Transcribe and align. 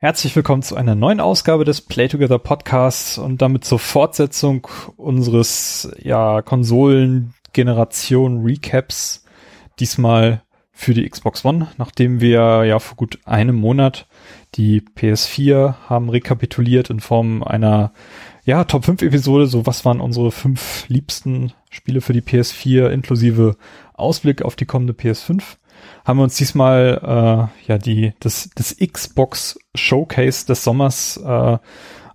Herzlich 0.00 0.36
willkommen 0.36 0.62
zu 0.62 0.76
einer 0.76 0.94
neuen 0.94 1.18
Ausgabe 1.18 1.64
des 1.64 1.80
Play 1.80 2.06
Together 2.06 2.38
Podcasts 2.38 3.18
und 3.18 3.42
damit 3.42 3.64
zur 3.64 3.80
Fortsetzung 3.80 4.68
unseres 4.96 5.90
ja 6.00 6.40
Konsolen-Generation 6.40 8.44
Recaps. 8.44 9.24
Diesmal 9.80 10.42
für 10.70 10.94
die 10.94 11.08
Xbox 11.08 11.44
One, 11.44 11.66
nachdem 11.78 12.20
wir 12.20 12.62
ja 12.62 12.78
vor 12.78 12.96
gut 12.96 13.18
einem 13.24 13.56
Monat 13.56 14.06
die 14.54 14.82
PS4 14.82 15.74
haben 15.88 16.10
rekapituliert 16.10 16.90
in 16.90 17.00
Form 17.00 17.42
einer 17.42 17.92
ja, 18.44 18.62
Top 18.62 18.84
5 18.84 19.02
Episode, 19.02 19.48
so 19.48 19.66
was 19.66 19.84
waren 19.84 20.00
unsere 20.00 20.30
fünf 20.30 20.84
liebsten 20.86 21.52
Spiele 21.70 22.02
für 22.02 22.12
die 22.12 22.22
PS4 22.22 22.88
inklusive 22.90 23.56
Ausblick 23.94 24.42
auf 24.42 24.54
die 24.54 24.64
kommende 24.64 24.92
PS5 24.92 25.56
haben 26.04 26.18
wir 26.18 26.24
uns 26.24 26.36
diesmal 26.36 27.00
äh, 27.02 27.68
ja 27.68 27.78
die 27.78 28.14
das, 28.20 28.50
das 28.54 28.76
Xbox 28.76 29.58
Showcase 29.74 30.46
des 30.46 30.64
Sommers 30.64 31.18
äh, 31.18 31.58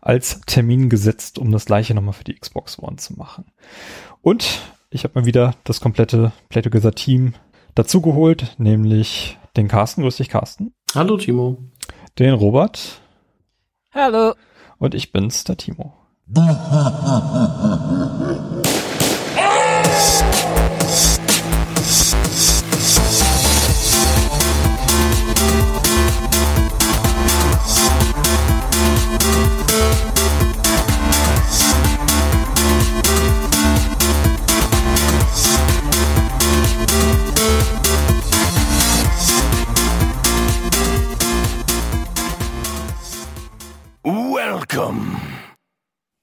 als 0.01 0.41
Termin 0.41 0.89
gesetzt, 0.89 1.39
um 1.39 1.51
das 1.51 1.65
gleiche 1.65 1.93
nochmal 1.93 2.13
für 2.13 2.25
die 2.25 2.35
Xbox 2.35 2.79
One 2.79 2.97
zu 2.97 3.13
machen. 3.13 3.45
Und 4.21 4.61
ich 4.89 5.03
habe 5.03 5.19
mal 5.19 5.25
wieder 5.25 5.55
das 5.63 5.79
komplette 5.79 6.33
Play 6.49 6.61
Together 6.61 6.93
Team 6.93 7.33
dazugeholt, 7.75 8.55
nämlich 8.57 9.37
den 9.55 9.67
Carsten. 9.67 10.01
Grüß 10.01 10.17
dich, 10.17 10.29
Carsten. 10.29 10.73
Hallo, 10.93 11.17
Timo. 11.17 11.57
Den 12.19 12.33
Robert. 12.33 13.01
Hallo. 13.93 14.33
Und 14.77 14.93
ich 14.93 15.11
bin's, 15.11 15.43
der 15.43 15.57
Timo. 15.57 15.93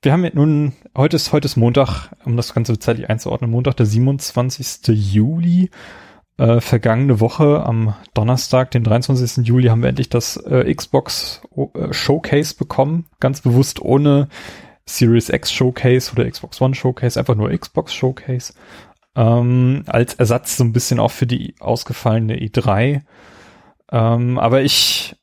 Wir 0.02 0.12
haben 0.12 0.24
ja 0.24 0.30
nun, 0.32 0.72
heute 0.96 1.16
ist, 1.16 1.30
heute 1.32 1.44
ist 1.44 1.56
Montag, 1.56 2.08
um 2.24 2.38
das 2.38 2.54
Ganze 2.54 2.78
zeitlich 2.78 3.10
einzuordnen, 3.10 3.50
Montag, 3.50 3.76
der 3.76 3.84
27. 3.84 4.88
Juli. 4.88 5.70
Äh, 6.38 6.62
vergangene 6.62 7.20
Woche 7.20 7.62
am 7.66 7.94
Donnerstag, 8.14 8.70
den 8.70 8.82
23. 8.82 9.46
Juli, 9.46 9.68
haben 9.68 9.82
wir 9.82 9.90
endlich 9.90 10.08
das 10.08 10.38
äh, 10.38 10.74
Xbox 10.74 11.42
äh, 11.74 11.92
Showcase 11.92 12.56
bekommen. 12.56 13.10
Ganz 13.20 13.42
bewusst 13.42 13.82
ohne 13.82 14.30
Series 14.86 15.28
X 15.28 15.52
Showcase 15.52 16.12
oder 16.12 16.30
Xbox 16.30 16.62
One 16.62 16.74
Showcase, 16.74 17.20
einfach 17.20 17.34
nur 17.34 17.50
Xbox 17.50 17.92
Showcase. 17.92 18.54
Ähm, 19.14 19.82
als 19.86 20.14
Ersatz 20.14 20.56
so 20.56 20.64
ein 20.64 20.72
bisschen 20.72 20.98
auch 20.98 21.10
für 21.10 21.26
die 21.26 21.56
ausgefallene 21.60 22.38
E3. 22.38 23.02
Ähm, 23.92 24.38
aber 24.38 24.62
ich 24.62 25.16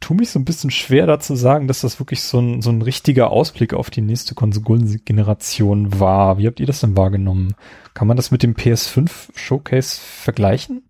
tue 0.00 0.16
mich 0.16 0.30
so 0.30 0.38
ein 0.38 0.44
bisschen 0.44 0.70
schwer 0.70 1.06
dazu 1.06 1.34
sagen, 1.36 1.68
dass 1.68 1.80
das 1.80 1.98
wirklich 2.00 2.22
so 2.22 2.38
ein, 2.38 2.62
so 2.62 2.70
ein 2.70 2.82
richtiger 2.82 3.30
Ausblick 3.30 3.74
auf 3.74 3.90
die 3.90 4.00
nächste 4.00 4.34
Konsolengeneration 4.34 5.98
war. 5.98 6.38
Wie 6.38 6.46
habt 6.46 6.60
ihr 6.60 6.66
das 6.66 6.80
denn 6.80 6.96
wahrgenommen? 6.96 7.54
Kann 7.94 8.08
man 8.08 8.16
das 8.16 8.30
mit 8.30 8.42
dem 8.42 8.54
PS5 8.54 9.10
Showcase 9.34 10.00
vergleichen? 10.00 10.82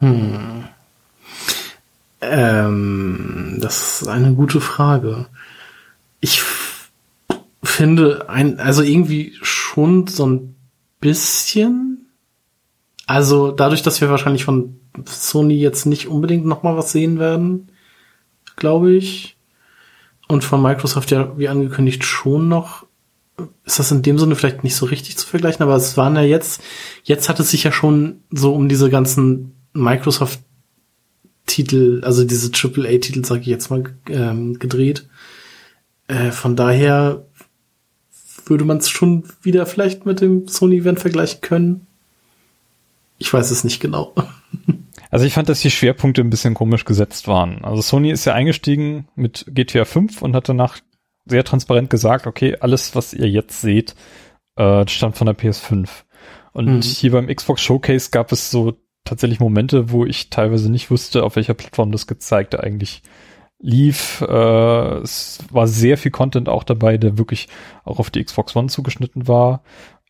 Hm. 0.00 0.64
Ähm, 2.20 3.58
das 3.60 4.02
ist 4.02 4.08
eine 4.08 4.34
gute 4.34 4.60
Frage. 4.60 5.26
Ich 6.20 6.42
finde 7.62 8.28
ein, 8.28 8.60
also 8.60 8.82
irgendwie 8.82 9.34
schon 9.42 10.06
so 10.06 10.26
ein 10.26 10.54
bisschen. 11.00 12.06
Also 13.06 13.50
dadurch, 13.50 13.82
dass 13.82 14.00
wir 14.00 14.10
wahrscheinlich 14.10 14.44
von 14.44 14.76
Sony 15.04 15.54
jetzt 15.54 15.86
nicht 15.86 16.06
unbedingt 16.06 16.46
noch 16.46 16.62
mal 16.62 16.76
was 16.76 16.92
sehen 16.92 17.18
werden, 17.18 17.71
glaube 18.56 18.92
ich. 18.92 19.36
Und 20.28 20.44
von 20.44 20.62
Microsoft 20.62 21.10
ja, 21.10 21.36
wie 21.38 21.48
angekündigt, 21.48 22.04
schon 22.04 22.48
noch. 22.48 22.86
Ist 23.64 23.78
das 23.78 23.90
in 23.90 24.02
dem 24.02 24.18
Sinne 24.18 24.36
vielleicht 24.36 24.64
nicht 24.64 24.76
so 24.76 24.86
richtig 24.86 25.18
zu 25.18 25.26
vergleichen, 25.26 25.62
aber 25.62 25.76
es 25.76 25.96
waren 25.96 26.16
ja 26.16 26.22
jetzt, 26.22 26.62
jetzt 27.04 27.28
hat 27.28 27.38
es 27.40 27.50
sich 27.50 27.64
ja 27.64 27.72
schon 27.72 28.20
so 28.30 28.54
um 28.54 28.68
diese 28.68 28.90
ganzen 28.90 29.54
Microsoft-Titel, 29.72 32.02
also 32.04 32.24
diese 32.24 32.50
AAA-Titel, 32.52 33.24
sage 33.24 33.40
ich 33.42 33.46
jetzt 33.46 33.70
mal, 33.70 33.84
ähm, 34.08 34.58
gedreht. 34.58 35.08
Äh, 36.08 36.30
von 36.30 36.56
daher 36.56 37.24
würde 38.46 38.64
man 38.64 38.78
es 38.78 38.90
schon 38.90 39.24
wieder 39.42 39.66
vielleicht 39.66 40.06
mit 40.06 40.20
dem 40.20 40.48
Sony-Event 40.48 41.00
vergleichen 41.00 41.40
können. 41.40 41.86
Ich 43.18 43.32
weiß 43.32 43.50
es 43.50 43.64
nicht 43.64 43.80
genau. 43.80 44.14
Also 45.12 45.26
ich 45.26 45.34
fand, 45.34 45.50
dass 45.50 45.60
die 45.60 45.70
Schwerpunkte 45.70 46.22
ein 46.22 46.30
bisschen 46.30 46.54
komisch 46.54 46.86
gesetzt 46.86 47.28
waren. 47.28 47.62
Also 47.64 47.82
Sony 47.82 48.10
ist 48.10 48.24
ja 48.24 48.32
eingestiegen 48.32 49.08
mit 49.14 49.44
GTA 49.46 49.84
5 49.84 50.22
und 50.22 50.34
hat 50.34 50.48
danach 50.48 50.78
sehr 51.26 51.44
transparent 51.44 51.90
gesagt, 51.90 52.26
okay, 52.26 52.56
alles, 52.58 52.96
was 52.96 53.12
ihr 53.12 53.28
jetzt 53.28 53.60
seht, 53.60 53.94
äh, 54.56 54.88
stammt 54.88 55.18
von 55.18 55.26
der 55.26 55.36
PS5. 55.36 55.86
Und 56.52 56.76
mhm. 56.76 56.80
hier 56.80 57.12
beim 57.12 57.26
Xbox 57.26 57.60
Showcase 57.60 58.08
gab 58.10 58.32
es 58.32 58.50
so 58.50 58.72
tatsächlich 59.04 59.38
Momente, 59.38 59.90
wo 59.90 60.06
ich 60.06 60.30
teilweise 60.30 60.72
nicht 60.72 60.90
wusste, 60.90 61.24
auf 61.24 61.36
welcher 61.36 61.54
Plattform 61.54 61.92
das 61.92 62.06
gezeigt 62.06 62.58
eigentlich 62.58 63.02
lief. 63.58 64.22
Äh, 64.22 64.98
es 65.00 65.40
war 65.50 65.66
sehr 65.66 65.98
viel 65.98 66.10
Content 66.10 66.48
auch 66.48 66.64
dabei, 66.64 66.96
der 66.96 67.18
wirklich 67.18 67.48
auch 67.84 67.98
auf 67.98 68.08
die 68.08 68.24
Xbox 68.24 68.56
One 68.56 68.68
zugeschnitten 68.68 69.28
war. 69.28 69.62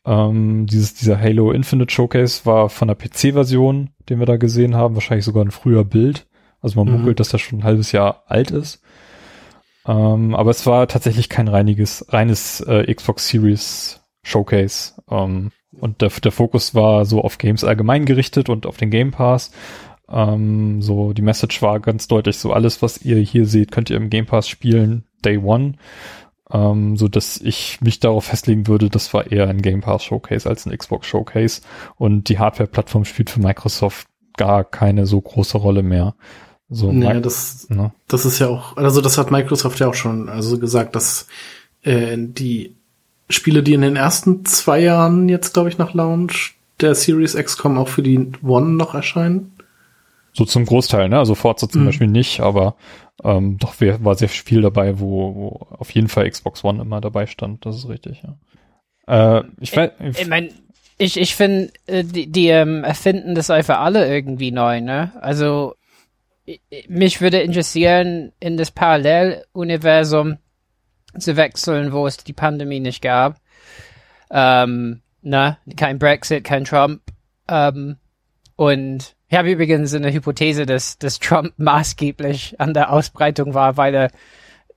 Ähm, 0.04 0.66
dieses, 0.66 0.94
dieser 0.94 1.20
Halo 1.20 1.52
Infinite 1.52 1.92
Showcase 1.92 2.44
war 2.44 2.68
von 2.68 2.88
der 2.88 2.96
PC-Version, 2.96 3.90
den 4.08 4.18
wir 4.18 4.26
da 4.26 4.36
gesehen 4.36 4.74
haben, 4.74 4.94
wahrscheinlich 4.94 5.24
sogar 5.24 5.44
ein 5.44 5.50
früher 5.50 5.84
Bild. 5.84 6.26
Also 6.60 6.78
man 6.78 6.88
mhm. 6.88 6.98
munkelt, 6.98 7.20
dass 7.20 7.28
das 7.28 7.40
schon 7.40 7.60
ein 7.60 7.64
halbes 7.64 7.92
Jahr 7.92 8.24
alt 8.26 8.50
ist. 8.50 8.82
Ähm, 9.86 10.34
aber 10.34 10.50
es 10.50 10.66
war 10.66 10.86
tatsächlich 10.88 11.28
kein 11.28 11.48
reiniges, 11.48 12.06
reines 12.08 12.60
äh, 12.60 12.92
Xbox 12.92 13.28
Series 13.28 14.00
Showcase. 14.22 14.94
Ähm, 15.10 15.50
und 15.72 16.00
der, 16.02 16.10
der 16.10 16.32
Fokus 16.32 16.74
war 16.74 17.04
so 17.04 17.22
auf 17.22 17.38
Games 17.38 17.64
allgemein 17.64 18.04
gerichtet 18.04 18.48
und 18.48 18.66
auf 18.66 18.76
den 18.76 18.90
Game 18.90 19.10
Pass. 19.10 19.50
Ähm, 20.08 20.82
so 20.82 21.12
die 21.12 21.22
Message 21.22 21.62
war 21.62 21.80
ganz 21.80 22.06
deutlich 22.06 22.36
so 22.36 22.52
alles, 22.52 22.82
was 22.82 23.02
ihr 23.02 23.19
hier 23.19 23.46
seht, 23.46 23.72
könnt 23.72 23.90
ihr 23.90 23.96
im 23.96 24.10
Game 24.10 24.26
Pass 24.26 24.48
spielen, 24.48 25.04
Day 25.24 25.38
One 25.38 25.74
ähm, 26.52 26.96
so 26.96 27.08
dass 27.08 27.38
ich 27.38 27.80
mich 27.80 28.00
darauf 28.00 28.26
festlegen 28.26 28.66
würde, 28.66 28.90
das 28.90 29.12
war 29.14 29.30
eher 29.30 29.48
ein 29.48 29.62
Game 29.62 29.80
Pass 29.80 30.04
Showcase 30.04 30.48
als 30.48 30.66
ein 30.66 30.76
Xbox 30.76 31.06
Showcase 31.06 31.62
und 31.96 32.28
die 32.28 32.38
Hardware-Plattform 32.38 33.04
spielt 33.04 33.30
für 33.30 33.40
Microsoft 33.40 34.06
gar 34.36 34.64
keine 34.64 35.06
so 35.06 35.20
große 35.20 35.58
Rolle 35.58 35.82
mehr. 35.82 36.14
So, 36.68 36.90
naja, 36.90 37.20
das, 37.20 37.68
ne? 37.68 37.92
das 38.08 38.24
ist 38.24 38.38
ja 38.38 38.48
auch, 38.48 38.76
also 38.76 39.00
das 39.00 39.18
hat 39.18 39.30
Microsoft 39.30 39.78
ja 39.78 39.88
auch 39.88 39.94
schon 39.94 40.28
also 40.28 40.58
gesagt, 40.58 40.96
dass 40.96 41.26
äh, 41.82 42.16
die 42.16 42.74
Spiele, 43.28 43.62
die 43.62 43.74
in 43.74 43.82
den 43.82 43.96
ersten 43.96 44.44
zwei 44.44 44.80
Jahren 44.80 45.28
jetzt, 45.28 45.52
glaube 45.52 45.69
ich, 45.69 45.78
nach 45.78 45.94
Launch 45.94 46.56
der 46.80 46.94
Series 46.94 47.34
X 47.34 47.56
kommen, 47.56 47.78
auch 47.78 47.88
für 47.88 48.02
die 48.02 48.32
One 48.42 48.70
noch 48.70 48.94
erscheinen. 48.94 49.51
So 50.32 50.44
zum 50.44 50.65
Großteil, 50.65 51.09
ne? 51.09 51.19
Also 51.19 51.34
Forza 51.34 51.69
zum 51.69 51.82
mhm. 51.82 51.87
Beispiel 51.87 52.06
nicht, 52.06 52.41
aber 52.41 52.76
ähm, 53.22 53.59
doch 53.59 53.75
war 53.81 54.15
sehr 54.15 54.28
viel 54.28 54.62
dabei, 54.62 54.98
wo, 54.98 55.34
wo 55.34 55.66
auf 55.76 55.91
jeden 55.91 56.09
Fall 56.09 56.28
Xbox 56.28 56.65
One 56.65 56.81
immer 56.81 57.00
dabei 57.00 57.26
stand. 57.26 57.66
Das 57.66 57.76
ist 57.76 57.88
richtig, 57.88 58.22
ja. 58.22 59.38
Äh, 59.38 59.44
ich 59.60 59.76
weiß. 59.76 59.91
Ich, 60.00 60.20
ich 60.20 60.28
mein, 60.28 60.50
ich, 60.98 61.20
ich 61.20 61.34
finde, 61.34 61.72
äh, 61.87 62.04
die, 62.04 62.31
die 62.31 62.48
ähm, 62.48 62.84
erfinden 62.84 63.34
das 63.34 63.50
einfach 63.50 63.81
alle 63.81 64.12
irgendwie 64.12 64.53
neu, 64.53 64.81
ne? 64.81 65.12
Also 65.20 65.75
mich 66.88 67.20
würde 67.20 67.41
interessieren, 67.41 68.32
in 68.41 68.56
das 68.56 68.70
Paralleluniversum 68.70 70.38
zu 71.19 71.37
wechseln, 71.37 71.93
wo 71.93 72.06
es 72.06 72.17
die 72.17 72.32
Pandemie 72.32 72.81
nicht 72.81 73.02
gab. 73.02 73.40
Ähm, 74.31 75.02
ne? 75.20 75.58
Kein 75.76 75.99
Brexit, 75.99 76.44
kein 76.44 76.64
Trump. 76.64 77.02
Ähm, 77.49 77.96
und 78.56 79.14
ich 79.32 79.38
habe 79.38 79.50
übrigens 79.50 79.94
eine 79.94 80.12
Hypothese, 80.12 80.67
dass, 80.67 80.99
dass 80.99 81.19
Trump 81.19 81.55
maßgeblich 81.56 82.61
an 82.61 82.75
der 82.75 82.93
Ausbreitung 82.93 83.55
war, 83.55 83.79
weil 83.79 83.94
er 83.94 84.11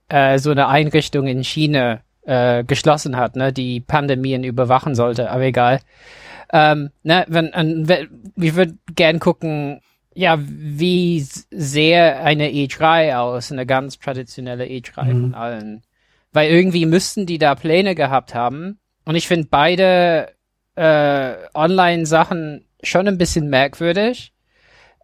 äh, 0.08 0.38
so 0.38 0.50
eine 0.50 0.68
Einrichtung 0.68 1.26
in 1.26 1.44
China 1.44 2.00
äh, 2.24 2.64
geschlossen 2.64 3.18
hat, 3.18 3.36
ne, 3.36 3.52
die 3.52 3.80
Pandemien 3.80 4.44
überwachen 4.44 4.94
sollte, 4.94 5.30
aber 5.30 5.42
egal. 5.42 5.80
Ähm, 6.54 6.88
ne, 7.02 7.26
wenn, 7.28 7.52
an, 7.52 7.86
wir 7.86 8.56
würden 8.56 8.78
gern 8.94 9.20
gucken, 9.20 9.82
ja, 10.14 10.38
wie 10.40 11.20
sehr 11.20 12.24
eine 12.24 12.48
E3 12.48 13.18
aus, 13.18 13.52
eine 13.52 13.66
ganz 13.66 13.98
traditionelle 13.98 14.64
E3 14.64 15.04
mhm. 15.04 15.20
von 15.20 15.34
allen. 15.34 15.82
Weil 16.32 16.50
irgendwie 16.50 16.86
müssten 16.86 17.26
die 17.26 17.36
da 17.36 17.56
Pläne 17.56 17.94
gehabt 17.94 18.34
haben. 18.34 18.78
Und 19.04 19.16
ich 19.16 19.28
finde 19.28 19.48
beide 19.50 20.32
äh, 20.76 21.34
Online-Sachen 21.52 22.64
schon 22.82 23.06
ein 23.06 23.18
bisschen 23.18 23.50
merkwürdig. 23.50 24.32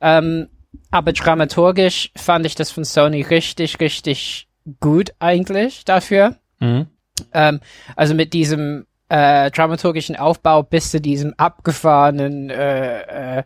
Ähm, 0.03 0.49
aber 0.91 1.13
dramaturgisch 1.13 2.11
fand 2.17 2.45
ich 2.45 2.55
das 2.55 2.71
von 2.71 2.85
Sony 2.85 3.23
richtig, 3.23 3.81
richtig 3.81 4.49
gut 4.81 5.15
eigentlich 5.19 5.85
dafür. 5.85 6.37
Mhm. 6.59 6.87
Ähm, 7.33 7.61
also 7.97 8.15
mit 8.15 8.33
diesem 8.33 8.87
äh, 9.09 9.51
dramaturgischen 9.51 10.17
Aufbau 10.17 10.63
bis 10.63 10.91
zu 10.91 11.01
diesem 11.01 11.35
abgefahrenen 11.37 12.51
äh, 12.51 13.39
äh, 13.39 13.43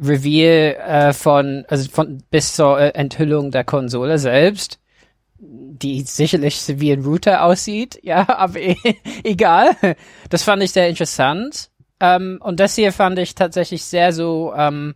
Reveal 0.00 0.76
äh, 0.76 1.12
von, 1.12 1.64
also 1.68 1.90
von 1.90 2.22
bis 2.30 2.54
zur 2.54 2.80
äh, 2.80 2.90
Enthüllung 2.90 3.50
der 3.50 3.64
Konsole 3.64 4.18
selbst, 4.18 4.78
die 5.40 6.02
sicherlich 6.02 6.62
wie 6.80 6.92
ein 6.92 7.04
Router 7.04 7.44
aussieht, 7.44 7.98
ja, 8.02 8.28
aber 8.28 8.60
e 8.60 8.76
egal. 9.24 9.76
Das 10.30 10.42
fand 10.42 10.62
ich 10.62 10.72
sehr 10.72 10.88
interessant. 10.88 11.70
Ähm, 12.00 12.38
und 12.40 12.60
das 12.60 12.76
hier 12.76 12.92
fand 12.92 13.18
ich 13.18 13.34
tatsächlich 13.34 13.84
sehr 13.84 14.12
so, 14.12 14.54
ähm, 14.56 14.94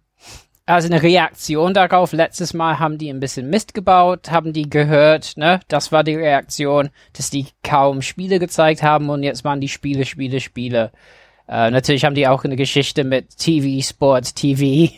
also 0.67 0.87
eine 0.89 1.03
Reaktion 1.03 1.75
darauf. 1.75 2.13
Letztes 2.13 2.55
Mal 2.55 2.79
haben 2.79 2.99
die 2.99 3.11
ein 3.11 3.21
bisschen 3.21 3.51
Mist 3.51 3.75
gebaut, 3.75 4.31
haben 4.31 4.53
die 4.53 4.71
gehört, 4.71 5.37
ne? 5.37 5.61
Das 5.69 5.93
war 5.93 6.05
die 6.05 6.15
Reaktion, 6.15 6.91
dass 7.15 7.31
die 7.31 7.47
kaum 7.63 8.03
Spiele 8.03 8.39
gezeigt 8.39 8.83
haben 8.83 9.11
und 9.11 9.23
jetzt 9.23 9.45
waren 9.45 9.61
die 9.61 9.69
Spiele, 9.69 10.05
Spiele, 10.05 10.41
Spiele. 10.41 10.93
Äh, 11.49 11.71
natürlich 11.71 12.05
haben 12.05 12.15
die 12.15 12.29
auch 12.29 12.45
eine 12.45 12.57
Geschichte 12.57 13.05
mit 13.05 13.37
TV, 13.37 13.87
Sport, 13.87 14.37
TV, 14.37 14.93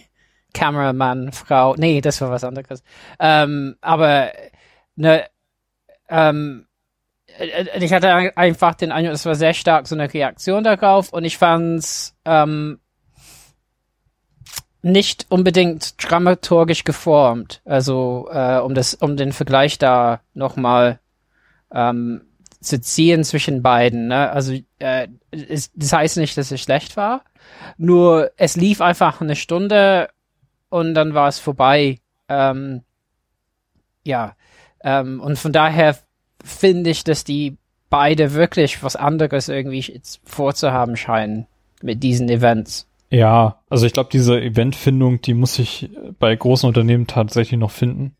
Kameramann, 0.52 1.32
Frau. 1.32 1.74
Nee, 1.76 2.00
das 2.00 2.20
war 2.20 2.30
was 2.30 2.44
anderes. 2.44 2.82
Ähm, 3.18 3.76
aber 3.80 4.32
ne, 4.96 5.24
ähm, 6.08 6.66
äh, 7.38 7.84
ich 7.84 7.92
hatte 7.92 8.36
einfach 8.36 8.74
den 8.74 8.92
Eindruck, 8.92 9.14
es 9.14 9.26
war 9.26 9.34
sehr 9.34 9.54
stark 9.54 9.86
so 9.86 9.94
eine 9.94 10.12
Reaktion 10.12 10.64
darauf 10.64 11.12
und 11.12 11.24
ich 11.24 11.38
fand's 11.38 12.16
ähm, 12.24 12.80
nicht 14.84 15.26
unbedingt 15.30 15.94
dramaturgisch 15.98 16.84
geformt. 16.84 17.62
Also 17.64 18.28
äh, 18.30 18.58
um 18.58 18.74
das, 18.74 18.94
um 18.94 19.16
den 19.16 19.32
Vergleich 19.32 19.78
da 19.78 20.20
nochmal 20.34 21.00
ähm, 21.72 22.20
zu 22.60 22.80
ziehen 22.80 23.24
zwischen 23.24 23.62
beiden. 23.62 24.08
Ne? 24.08 24.30
Also 24.30 24.54
äh, 24.78 25.08
es, 25.30 25.72
das 25.74 25.92
heißt 25.92 26.16
nicht, 26.18 26.36
dass 26.36 26.50
es 26.50 26.60
schlecht 26.60 26.98
war. 26.98 27.24
Nur 27.78 28.30
es 28.36 28.56
lief 28.56 28.82
einfach 28.82 29.22
eine 29.22 29.36
Stunde 29.36 30.10
und 30.68 30.94
dann 30.94 31.14
war 31.14 31.28
es 31.28 31.38
vorbei. 31.38 32.00
Ähm, 32.28 32.82
ja. 34.04 34.36
Ähm, 34.82 35.20
und 35.20 35.38
von 35.38 35.52
daher 35.52 35.96
finde 36.44 36.90
ich, 36.90 37.04
dass 37.04 37.24
die 37.24 37.56
beide 37.88 38.34
wirklich 38.34 38.82
was 38.82 38.96
anderes 38.96 39.48
irgendwie 39.48 40.02
vorzuhaben 40.24 40.98
scheinen 40.98 41.46
mit 41.80 42.02
diesen 42.02 42.28
Events. 42.28 42.86
Ja, 43.10 43.62
also 43.68 43.86
ich 43.86 43.92
glaube, 43.92 44.08
diese 44.12 44.40
Eventfindung, 44.40 45.20
die 45.20 45.34
muss 45.34 45.58
ich 45.58 45.90
bei 46.18 46.34
großen 46.34 46.66
Unternehmen 46.66 47.06
tatsächlich 47.06 47.60
noch 47.60 47.70
finden. 47.70 48.16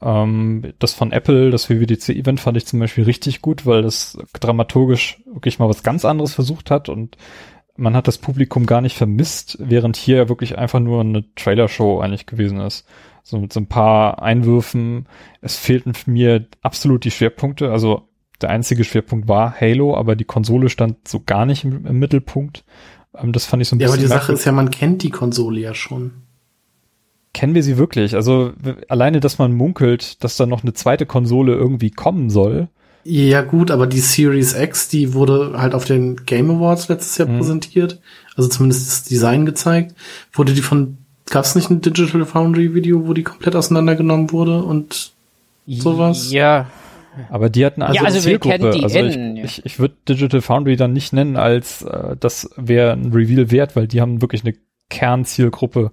Ähm, 0.00 0.72
das 0.78 0.94
von 0.94 1.12
Apple, 1.12 1.50
das 1.50 1.70
WWDC-Event 1.70 2.38
fand 2.40 2.56
ich 2.56 2.66
zum 2.66 2.80
Beispiel 2.80 3.04
richtig 3.04 3.42
gut, 3.42 3.66
weil 3.66 3.82
das 3.82 4.18
dramaturgisch 4.38 5.22
wirklich 5.32 5.58
mal 5.58 5.68
was 5.68 5.82
ganz 5.82 6.04
anderes 6.04 6.34
versucht 6.34 6.70
hat 6.70 6.88
und 6.88 7.16
man 7.76 7.94
hat 7.94 8.08
das 8.08 8.18
Publikum 8.18 8.66
gar 8.66 8.80
nicht 8.80 8.96
vermisst, 8.96 9.58
während 9.60 9.96
hier 9.96 10.28
wirklich 10.28 10.58
einfach 10.58 10.80
nur 10.80 11.00
eine 11.00 11.24
Trailer-Show 11.34 12.00
eigentlich 12.00 12.26
gewesen 12.26 12.60
ist. 12.60 12.86
So 13.22 13.38
mit 13.38 13.52
so 13.52 13.60
ein 13.60 13.68
paar 13.68 14.22
Einwürfen. 14.22 15.06
Es 15.40 15.56
fehlten 15.56 15.92
mir 16.06 16.46
absolut 16.62 17.04
die 17.04 17.10
Schwerpunkte. 17.10 17.70
Also 17.70 18.08
der 18.40 18.50
einzige 18.50 18.84
Schwerpunkt 18.84 19.28
war 19.28 19.60
Halo, 19.60 19.96
aber 19.96 20.16
die 20.16 20.24
Konsole 20.24 20.68
stand 20.68 21.08
so 21.08 21.20
gar 21.24 21.44
nicht 21.46 21.64
im, 21.64 21.86
im 21.86 21.98
Mittelpunkt. 21.98 22.64
Ähm, 23.14 23.32
das 23.32 23.46
fand 23.46 23.62
ich 23.62 23.68
so 23.68 23.76
ein 23.76 23.80
ja, 23.80 23.86
bisschen. 23.86 24.02
Ja, 24.02 24.06
aber 24.06 24.14
die 24.14 24.20
Sache 24.20 24.32
ist 24.32 24.44
ja, 24.44 24.52
man 24.52 24.70
kennt 24.70 25.02
die 25.02 25.10
Konsole 25.10 25.60
ja 25.60 25.74
schon. 25.74 26.12
Kennen 27.32 27.54
wir 27.54 27.62
sie 27.62 27.76
wirklich? 27.76 28.14
Also 28.14 28.52
alleine, 28.88 29.20
dass 29.20 29.38
man 29.38 29.52
munkelt, 29.52 30.24
dass 30.24 30.36
da 30.36 30.46
noch 30.46 30.62
eine 30.62 30.72
zweite 30.72 31.04
Konsole 31.04 31.54
irgendwie 31.54 31.90
kommen 31.90 32.30
soll. 32.30 32.68
Ja 33.04 33.42
gut, 33.42 33.70
aber 33.70 33.86
die 33.86 34.00
Series 34.00 34.54
X, 34.58 34.88
die 34.88 35.14
wurde 35.14 35.52
halt 35.56 35.74
auf 35.74 35.84
den 35.84 36.24
Game 36.24 36.50
Awards 36.50 36.88
letztes 36.88 37.18
Jahr 37.18 37.28
mhm. 37.28 37.36
präsentiert, 37.38 38.00
also 38.36 38.48
zumindest 38.48 38.88
das 38.88 39.04
Design 39.04 39.46
gezeigt. 39.46 39.94
Wurde 40.32 40.54
die 40.54 40.62
von, 40.62 40.98
gab 41.30 41.44
es 41.44 41.54
nicht 41.54 41.70
ein 41.70 41.80
Digital 41.80 42.24
Foundry 42.24 42.74
Video, 42.74 43.06
wo 43.06 43.12
die 43.12 43.22
komplett 43.22 43.54
auseinandergenommen 43.54 44.32
wurde 44.32 44.60
und 44.60 45.12
sowas? 45.68 46.32
Ja, 46.32 46.66
aber 47.30 47.50
die 47.50 47.64
hatten 47.64 47.82
also, 47.82 47.94
ja, 47.94 48.02
also 48.02 48.16
eine 48.16 48.22
Zielgruppe. 48.22 48.82
also 48.82 48.98
innen, 48.98 49.36
ich, 49.36 49.58
ich, 49.58 49.66
ich 49.66 49.78
würde 49.78 49.96
Digital 50.08 50.40
Foundry 50.40 50.76
dann 50.76 50.92
nicht 50.92 51.12
nennen 51.12 51.36
als 51.36 51.82
äh, 51.82 52.16
das 52.18 52.50
wäre 52.56 52.92
ein 52.92 53.12
Reveal 53.12 53.50
wert, 53.50 53.76
weil 53.76 53.86
die 53.86 54.00
haben 54.00 54.20
wirklich 54.20 54.44
eine 54.44 54.54
Kernzielgruppe 54.88 55.90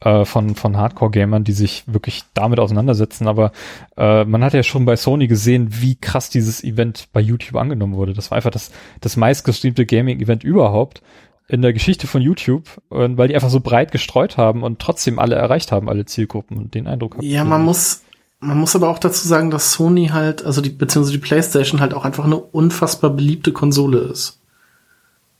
äh, 0.00 0.24
von 0.24 0.54
von 0.54 0.76
Hardcore-Gamern, 0.76 1.44
die 1.44 1.52
sich 1.52 1.84
wirklich 1.86 2.22
damit 2.34 2.58
auseinandersetzen. 2.58 3.28
Aber 3.28 3.52
äh, 3.96 4.24
man 4.24 4.42
hat 4.42 4.54
ja 4.54 4.62
schon 4.62 4.84
bei 4.84 4.96
Sony 4.96 5.26
gesehen, 5.26 5.68
wie 5.80 5.96
krass 5.96 6.30
dieses 6.30 6.64
Event 6.64 7.08
bei 7.12 7.20
YouTube 7.20 7.56
angenommen 7.56 7.96
wurde. 7.96 8.14
Das 8.14 8.30
war 8.30 8.36
einfach 8.36 8.50
das 8.50 8.70
das 9.00 9.16
meistgestreamte 9.16 9.86
Gaming-Event 9.86 10.44
überhaupt 10.44 11.02
in 11.48 11.62
der 11.62 11.72
Geschichte 11.72 12.06
von 12.06 12.22
YouTube, 12.22 12.80
weil 12.90 13.26
die 13.26 13.34
einfach 13.34 13.50
so 13.50 13.58
breit 13.58 13.90
gestreut 13.90 14.36
haben 14.36 14.62
und 14.62 14.78
trotzdem 14.78 15.18
alle 15.18 15.34
erreicht 15.34 15.72
haben, 15.72 15.88
alle 15.88 16.04
Zielgruppen 16.04 16.56
und 16.56 16.74
den 16.74 16.86
Eindruck 16.86 17.16
haben. 17.16 17.26
Ja, 17.26 17.42
man 17.42 17.64
muss 17.64 18.04
man 18.40 18.58
muss 18.58 18.74
aber 18.74 18.88
auch 18.88 18.98
dazu 18.98 19.28
sagen, 19.28 19.50
dass 19.50 19.72
Sony 19.72 20.08
halt, 20.08 20.44
also 20.44 20.60
die, 20.60 20.70
beziehungsweise 20.70 21.16
die 21.16 21.22
PlayStation 21.24 21.80
halt 21.80 21.94
auch 21.94 22.04
einfach 22.04 22.24
eine 22.24 22.36
unfassbar 22.36 23.10
beliebte 23.10 23.52
Konsole 23.52 23.98
ist. 23.98 24.40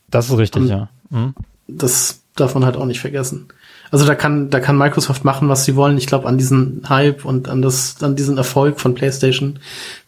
Das 0.08 0.28
ist 0.28 0.36
richtig, 0.36 0.62
Und 0.62 0.68
ja. 0.68 0.88
Mhm. 1.08 1.34
Das 1.66 2.22
darf 2.36 2.54
man 2.54 2.64
halt 2.64 2.76
auch 2.76 2.84
nicht 2.84 3.00
vergessen. 3.00 3.48
Also 3.90 4.06
da 4.06 4.14
kann, 4.14 4.50
da 4.50 4.60
kann 4.60 4.78
Microsoft 4.78 5.24
machen, 5.24 5.48
was 5.48 5.64
sie 5.64 5.76
wollen. 5.76 5.98
Ich 5.98 6.06
glaube, 6.06 6.28
an 6.28 6.38
diesen 6.38 6.82
Hype 6.88 7.24
und 7.24 7.48
an 7.48 7.62
das, 7.62 8.02
an 8.02 8.16
diesen 8.16 8.36
Erfolg 8.36 8.80
von 8.80 8.94
PlayStation 8.94 9.58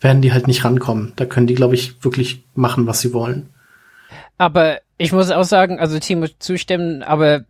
werden 0.00 0.22
die 0.22 0.32
halt 0.32 0.46
nicht 0.46 0.64
rankommen. 0.64 1.12
Da 1.16 1.24
können 1.24 1.46
die, 1.46 1.54
glaube 1.54 1.74
ich, 1.74 2.04
wirklich 2.04 2.44
machen, 2.54 2.86
was 2.86 3.00
sie 3.00 3.12
wollen. 3.12 3.48
Aber 4.38 4.78
ich 4.98 5.12
muss 5.12 5.30
auch 5.30 5.44
sagen, 5.44 5.80
also 5.80 5.98
Timo 5.98 6.26
zustimmen, 6.38 7.02
aber 7.02 7.44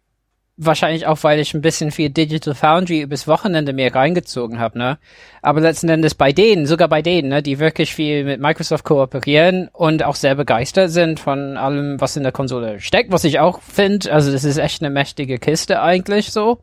wahrscheinlich 0.57 1.07
auch, 1.07 1.23
weil 1.23 1.41
ich 1.41 1.55
ein 1.55 1.63
bisschen 1.63 1.91
viel 1.91 2.11
Digital 2.11 2.55
Foundry 2.55 3.01
übers 3.01 3.27
Wochenende 3.27 3.73
mir 3.73 3.95
reingezogen 3.95 4.59
habe, 4.59 4.79
ne? 4.79 4.99
Aber 5.41 5.61
letzten 5.61 5.89
Endes 5.89 6.15
bei 6.15 6.33
denen, 6.33 6.67
sogar 6.67 6.89
bei 6.89 7.03
denen, 7.03 7.29
ne, 7.29 7.43
die 7.43 7.59
wirklich 7.59 7.95
viel 7.95 8.25
mit 8.25 8.41
Microsoft 8.41 8.85
kooperieren 8.85 9.69
und 9.73 10.05
auch 10.05 10.15
sehr 10.15 10.35
begeistert 10.35 10.91
sind 10.91 11.21
von 11.21 11.57
allem, 11.57 12.01
was 12.01 12.17
in 12.17 12.23
der 12.23 12.33
Konsole 12.33 12.81
steckt, 12.81 13.13
was 13.13 13.25
ich 13.25 13.39
auch 13.39 13.61
finde. 13.63 14.13
Also 14.13 14.31
das 14.31 14.45
ist 14.45 14.59
echt 14.59 14.83
eine 14.83 14.91
mächtige 14.91 15.39
Kiste 15.39 15.81
eigentlich 15.81 16.31
so. 16.33 16.63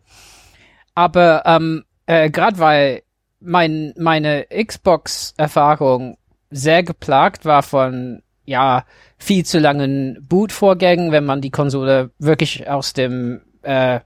Aber 0.95 1.43
ähm, 1.45 1.83
äh, 2.05 2.29
gerade 2.29 2.59
weil 2.59 3.01
mein, 3.39 3.93
meine 3.97 4.45
Xbox-Erfahrung 4.45 6.17
sehr 6.51 6.83
geplagt 6.83 7.45
war 7.45 7.63
von 7.63 8.21
ja 8.45 8.85
viel 9.17 9.45
zu 9.45 9.59
langen 9.59 10.17
Boot-Vorgängen, 10.27 11.11
wenn 11.11 11.25
man 11.25 11.41
die 11.41 11.51
Konsole 11.51 12.11
wirklich 12.17 12.69
aus 12.69 12.93
dem 12.93 13.41
äh, 13.63 13.99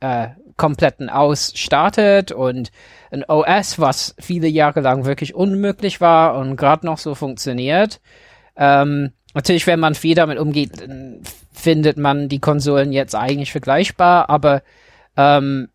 äh, 0.00 0.28
kompletten 0.56 1.08
Aus 1.08 1.52
startet 1.54 2.32
und 2.32 2.70
ein 3.10 3.24
OS, 3.24 3.78
was 3.78 4.14
viele 4.18 4.48
Jahre 4.48 4.80
lang 4.80 5.04
wirklich 5.04 5.34
unmöglich 5.34 6.00
war 6.00 6.36
und 6.36 6.56
gerade 6.56 6.84
noch 6.84 6.98
so 6.98 7.14
funktioniert. 7.14 8.00
Ähm, 8.56 9.12
natürlich, 9.34 9.66
wenn 9.66 9.80
man 9.80 9.94
viel 9.94 10.14
damit 10.14 10.38
umgeht, 10.38 10.72
findet 11.52 11.96
man 11.96 12.28
die 12.28 12.40
Konsolen 12.40 12.92
jetzt 12.92 13.14
eigentlich 13.14 13.52
vergleichbar, 13.52 14.28
aber 14.28 14.62
ähm, 15.16 15.68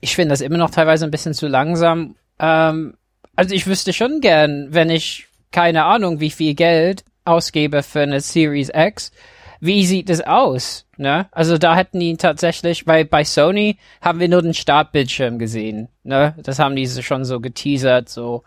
ich 0.00 0.16
finde 0.16 0.32
das 0.32 0.40
immer 0.40 0.58
noch 0.58 0.70
teilweise 0.70 1.04
ein 1.04 1.10
bisschen 1.10 1.34
zu 1.34 1.46
langsam. 1.46 2.16
Ähm, 2.38 2.94
also 3.36 3.54
ich 3.54 3.66
wüsste 3.66 3.92
schon 3.92 4.20
gern, 4.20 4.68
wenn 4.70 4.90
ich 4.90 5.28
keine 5.52 5.84
Ahnung, 5.84 6.20
wie 6.20 6.30
viel 6.30 6.54
Geld 6.54 7.04
ausgebe 7.24 7.82
für 7.82 8.00
eine 8.00 8.20
Series 8.20 8.70
X, 8.74 9.12
wie 9.60 9.86
sieht 9.86 10.10
es 10.10 10.20
aus? 10.20 10.85
Ne? 10.98 11.26
Also 11.32 11.58
da 11.58 11.76
hätten 11.76 12.00
die 12.00 12.16
tatsächlich, 12.16 12.86
weil 12.86 13.04
bei 13.04 13.24
Sony 13.24 13.78
haben 14.00 14.20
wir 14.20 14.28
nur 14.28 14.42
den 14.42 14.54
Startbildschirm 14.54 15.38
gesehen. 15.38 15.88
Ne? 16.04 16.34
Das 16.42 16.58
haben 16.58 16.76
die 16.76 16.86
schon 16.88 17.24
so 17.24 17.40
geteasert, 17.40 18.08
so. 18.08 18.44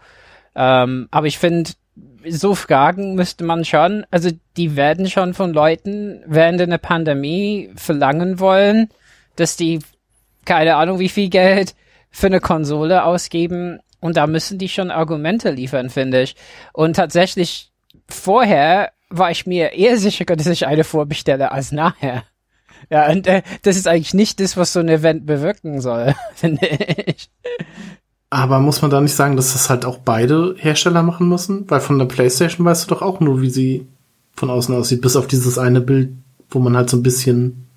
Ähm, 0.55 1.07
aber 1.11 1.27
ich 1.27 1.37
finde, 1.37 1.71
so 2.27 2.55
Fragen 2.55 3.15
müsste 3.15 3.43
man 3.43 3.65
schon, 3.65 4.05
also 4.11 4.29
die 4.57 4.75
werden 4.75 5.09
schon 5.09 5.33
von 5.33 5.53
Leuten 5.53 6.23
während 6.25 6.61
einer 6.61 6.77
Pandemie 6.77 7.71
verlangen 7.75 8.39
wollen, 8.39 8.89
dass 9.35 9.55
die 9.55 9.79
keine 10.45 10.75
Ahnung 10.75 10.99
wie 10.99 11.09
viel 11.09 11.29
Geld 11.29 11.75
für 12.09 12.27
eine 12.27 12.39
Konsole 12.39 13.03
ausgeben 13.03 13.79
und 13.99 14.17
da 14.17 14.27
müssen 14.27 14.57
die 14.57 14.69
schon 14.69 14.91
Argumente 14.91 15.51
liefern, 15.51 15.89
finde 15.89 16.21
ich. 16.21 16.35
Und 16.73 16.95
tatsächlich 16.95 17.71
vorher 18.07 18.91
war 19.09 19.31
ich 19.31 19.45
mir 19.45 19.73
eher 19.73 19.97
sicher, 19.97 20.25
dass 20.25 20.47
ich 20.47 20.67
eine 20.67 20.83
vorbestelle 20.83 21.51
als 21.51 21.71
nachher. 21.71 22.23
Ja, 22.89 23.09
und 23.11 23.27
äh, 23.27 23.41
das 23.63 23.77
ist 23.77 23.87
eigentlich 23.87 24.13
nicht 24.13 24.39
das, 24.39 24.57
was 24.57 24.73
so 24.73 24.79
ein 24.79 24.89
Event 24.89 25.25
bewirken 25.25 25.81
soll, 25.81 26.15
finde 26.35 26.67
ich. 26.67 27.29
Aber 28.29 28.59
muss 28.59 28.81
man 28.81 28.91
da 28.91 29.01
nicht 29.01 29.15
sagen, 29.15 29.35
dass 29.35 29.53
das 29.53 29.69
halt 29.69 29.85
auch 29.85 29.97
beide 29.99 30.55
Hersteller 30.57 31.01
machen 31.01 31.27
müssen? 31.27 31.69
Weil 31.69 31.81
von 31.81 31.97
der 31.97 32.05
PlayStation 32.05 32.65
weißt 32.65 32.85
du 32.89 32.95
doch 32.95 33.01
auch 33.01 33.19
nur, 33.19 33.41
wie 33.41 33.49
sie 33.49 33.87
von 34.35 34.49
außen 34.49 34.73
aussieht, 34.75 35.01
bis 35.01 35.15
auf 35.15 35.27
dieses 35.27 35.57
eine 35.57 35.81
Bild, 35.81 36.11
wo 36.49 36.59
man 36.59 36.77
halt 36.77 36.89
so 36.89 36.97
ein 36.97 37.03
bisschen 37.03 37.67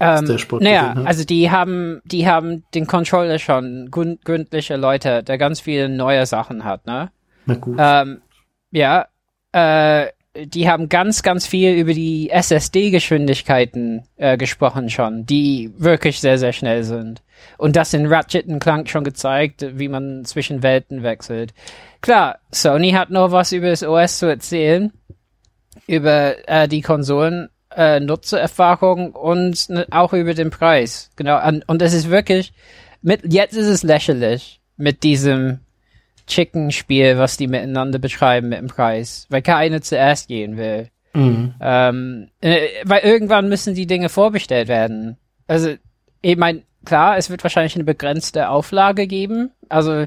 Ähm, 0.00 0.26
naja, 0.60 0.94
also 1.04 1.24
die 1.24 1.50
haben, 1.50 2.00
die 2.04 2.26
haben 2.26 2.62
den 2.74 2.86
Controller 2.86 3.38
schon 3.38 3.88
gründ, 3.90 4.24
gründliche 4.24 4.76
Leute, 4.76 5.22
der 5.22 5.38
ganz 5.38 5.60
viele 5.60 5.88
neue 5.88 6.26
Sachen 6.26 6.64
hat, 6.64 6.86
ne? 6.86 7.10
Na 7.46 7.54
gut. 7.54 7.76
Ähm, 7.78 8.20
ja, 8.70 9.06
äh, 9.52 10.08
die 10.36 10.68
haben 10.68 10.88
ganz, 10.88 11.22
ganz 11.22 11.46
viel 11.46 11.74
über 11.74 11.94
die 11.94 12.30
SSD-Geschwindigkeiten 12.30 14.02
äh, 14.16 14.36
gesprochen 14.36 14.90
schon, 14.90 15.26
die 15.26 15.72
wirklich 15.76 16.20
sehr, 16.20 16.38
sehr 16.38 16.52
schnell 16.52 16.82
sind. 16.82 17.22
Und 17.56 17.76
das 17.76 17.94
in 17.94 18.06
Ratchet 18.06 18.46
Clank 18.60 18.88
schon 18.88 19.04
gezeigt, 19.04 19.64
wie 19.78 19.88
man 19.88 20.24
zwischen 20.24 20.62
Welten 20.62 21.02
wechselt. 21.02 21.54
Klar, 22.00 22.38
Sony 22.50 22.92
hat 22.92 23.10
noch 23.10 23.30
was 23.30 23.52
über 23.52 23.68
das 23.68 23.82
OS 23.82 24.18
zu 24.18 24.26
erzählen, 24.26 24.92
über 25.86 26.48
äh, 26.48 26.68
die 26.68 26.80
Konsolen, 26.80 27.48
äh, 27.76 28.00
Nutzererfahrung 28.00 29.12
und 29.12 29.68
ne, 29.68 29.86
auch 29.90 30.12
über 30.12 30.34
den 30.34 30.50
Preis. 30.50 31.10
Genau, 31.16 31.40
und, 31.66 31.82
es 31.82 31.92
ist 31.92 32.10
wirklich, 32.10 32.52
mit, 33.02 33.32
jetzt 33.32 33.56
ist 33.56 33.66
es 33.66 33.82
lächerlich 33.82 34.60
mit 34.76 35.02
diesem 35.02 35.60
Chicken-Spiel, 36.26 37.18
was 37.18 37.36
die 37.36 37.46
miteinander 37.46 37.98
betreiben 37.98 38.48
mit 38.48 38.58
dem 38.58 38.68
Preis, 38.68 39.26
weil 39.30 39.42
keiner 39.42 39.82
zuerst 39.82 40.28
gehen 40.28 40.56
will. 40.56 40.88
Mhm. 41.12 41.54
Ähm, 41.60 42.28
äh, 42.40 42.68
weil 42.84 43.02
irgendwann 43.02 43.48
müssen 43.48 43.74
die 43.74 43.86
Dinge 43.86 44.08
vorbestellt 44.08 44.68
werden. 44.68 45.16
Also, 45.46 45.74
ich 46.22 46.36
meine, 46.36 46.62
klar, 46.84 47.16
es 47.16 47.30
wird 47.30 47.42
wahrscheinlich 47.44 47.74
eine 47.76 47.84
begrenzte 47.84 48.48
Auflage 48.48 49.06
geben. 49.06 49.50
Also, 49.68 50.06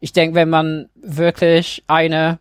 ich 0.00 0.12
denke, 0.12 0.36
wenn 0.36 0.48
man 0.48 0.88
wirklich 0.94 1.82
eine 1.88 2.38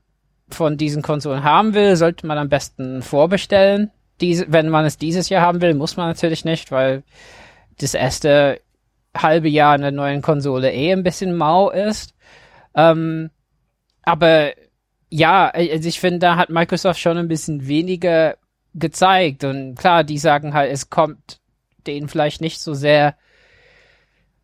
von 0.50 0.78
diesen 0.78 1.02
Konsolen 1.02 1.44
haben 1.44 1.74
will, 1.74 1.96
sollte 1.96 2.26
man 2.28 2.38
am 2.38 2.50
besten 2.50 3.02
vorbestellen. 3.02 3.92
Diese, 4.22 4.46
wenn 4.52 4.70
man 4.70 4.86
es 4.86 4.98
dieses 4.98 5.30
Jahr 5.30 5.42
haben 5.42 5.62
will, 5.62 5.74
muss 5.74 5.98
man 5.98 6.08
natürlich 6.08 6.46
nicht, 6.46 6.72
weil 6.72 7.04
das 7.80 7.94
erste 7.94 8.62
halbe 9.16 9.50
Jahr 9.50 9.74
einer 9.74 9.92
neuen 9.92 10.22
Konsole 10.22 10.72
eh 10.72 10.92
ein 10.92 11.04
bisschen 11.04 11.36
mau 11.36 11.70
ist. 11.70 12.14
Ähm, 12.78 13.32
aber 14.04 14.54
ja, 15.10 15.50
also 15.50 15.90
ich 15.90 16.00
finde, 16.00 16.20
da 16.20 16.38
hat 16.38 16.50
Microsoft 16.50 17.00
schon 17.00 17.18
ein 17.18 17.28
bisschen 17.28 17.68
weniger 17.68 18.38
gezeigt. 18.74 19.44
Und 19.44 19.76
klar, 19.76 20.04
die 20.04 20.18
sagen 20.18 20.54
halt, 20.54 20.72
es 20.72 20.90
kommt 20.90 21.40
denen 21.86 22.08
vielleicht 22.08 22.40
nicht 22.40 22.60
so 22.62 22.74
sehr 22.74 23.16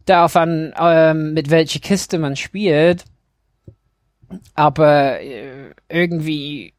darauf 0.05 0.35
an, 0.35 0.73
ähm, 0.77 1.33
mit 1.33 1.49
welcher 1.49 1.79
Kiste 1.79 2.17
man 2.17 2.35
spielt. 2.35 3.05
Aber 4.55 5.21
äh, 5.21 5.71
irgendwie 5.89 6.73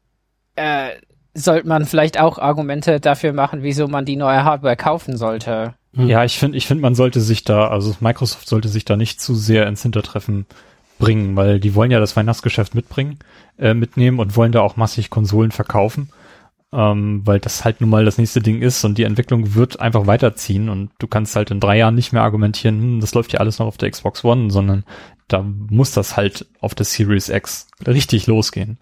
äh, 0.55 0.89
sollte 1.33 1.67
man 1.67 1.85
vielleicht 1.85 2.19
auch 2.19 2.37
Argumente 2.37 2.99
dafür 2.99 3.33
machen, 3.33 3.63
wieso 3.63 3.87
man 3.87 4.05
die 4.05 4.15
neue 4.15 4.43
Hardware 4.43 4.75
kaufen 4.75 5.15
sollte. 5.17 5.75
Ja, 5.93 6.25
ich 6.25 6.37
finde, 6.37 6.57
ich 6.57 6.67
finde, 6.67 6.81
man 6.81 6.95
sollte 6.95 7.21
sich 7.21 7.45
da, 7.45 7.69
also 7.69 7.95
Microsoft 8.01 8.49
sollte 8.49 8.67
sich 8.67 8.83
da 8.83 8.97
nicht 8.97 9.21
zu 9.21 9.33
sehr 9.33 9.65
ins 9.67 9.81
Hintertreffen 9.81 10.45
bringen, 10.99 11.35
weil 11.35 11.59
die 11.59 11.75
wollen 11.75 11.91
ja 11.91 11.99
das 11.99 12.15
Weihnachtsgeschäft 12.15 12.75
mitbringen, 12.75 13.19
äh, 13.57 13.73
mitnehmen 13.73 14.19
und 14.19 14.35
wollen 14.35 14.51
da 14.51 14.61
auch 14.61 14.77
massig 14.77 15.09
Konsolen 15.09 15.51
verkaufen, 15.51 16.09
ähm, 16.71 17.21
weil 17.25 17.39
das 17.39 17.65
halt 17.65 17.81
nun 17.81 17.89
mal 17.89 18.05
das 18.05 18.17
nächste 18.17 18.41
Ding 18.41 18.61
ist 18.61 18.83
und 18.83 18.97
die 18.97 19.03
Entwicklung 19.03 19.55
wird 19.55 19.79
einfach 19.79 20.07
weiterziehen 20.07 20.69
und 20.69 20.91
du 20.99 21.07
kannst 21.07 21.35
halt 21.35 21.51
in 21.51 21.59
drei 21.59 21.77
Jahren 21.77 21.95
nicht 21.95 22.13
mehr 22.13 22.23
argumentieren, 22.23 22.81
hm, 22.81 22.99
das 23.01 23.13
läuft 23.13 23.33
ja 23.33 23.39
alles 23.39 23.59
noch 23.59 23.67
auf 23.67 23.77
der 23.77 23.91
Xbox 23.91 24.23
One, 24.23 24.49
sondern 24.51 24.83
da 25.27 25.41
muss 25.41 25.91
das 25.91 26.17
halt 26.17 26.47
auf 26.61 26.75
der 26.75 26.85
Series 26.85 27.29
X 27.29 27.67
richtig 27.85 28.27
losgehen. 28.27 28.77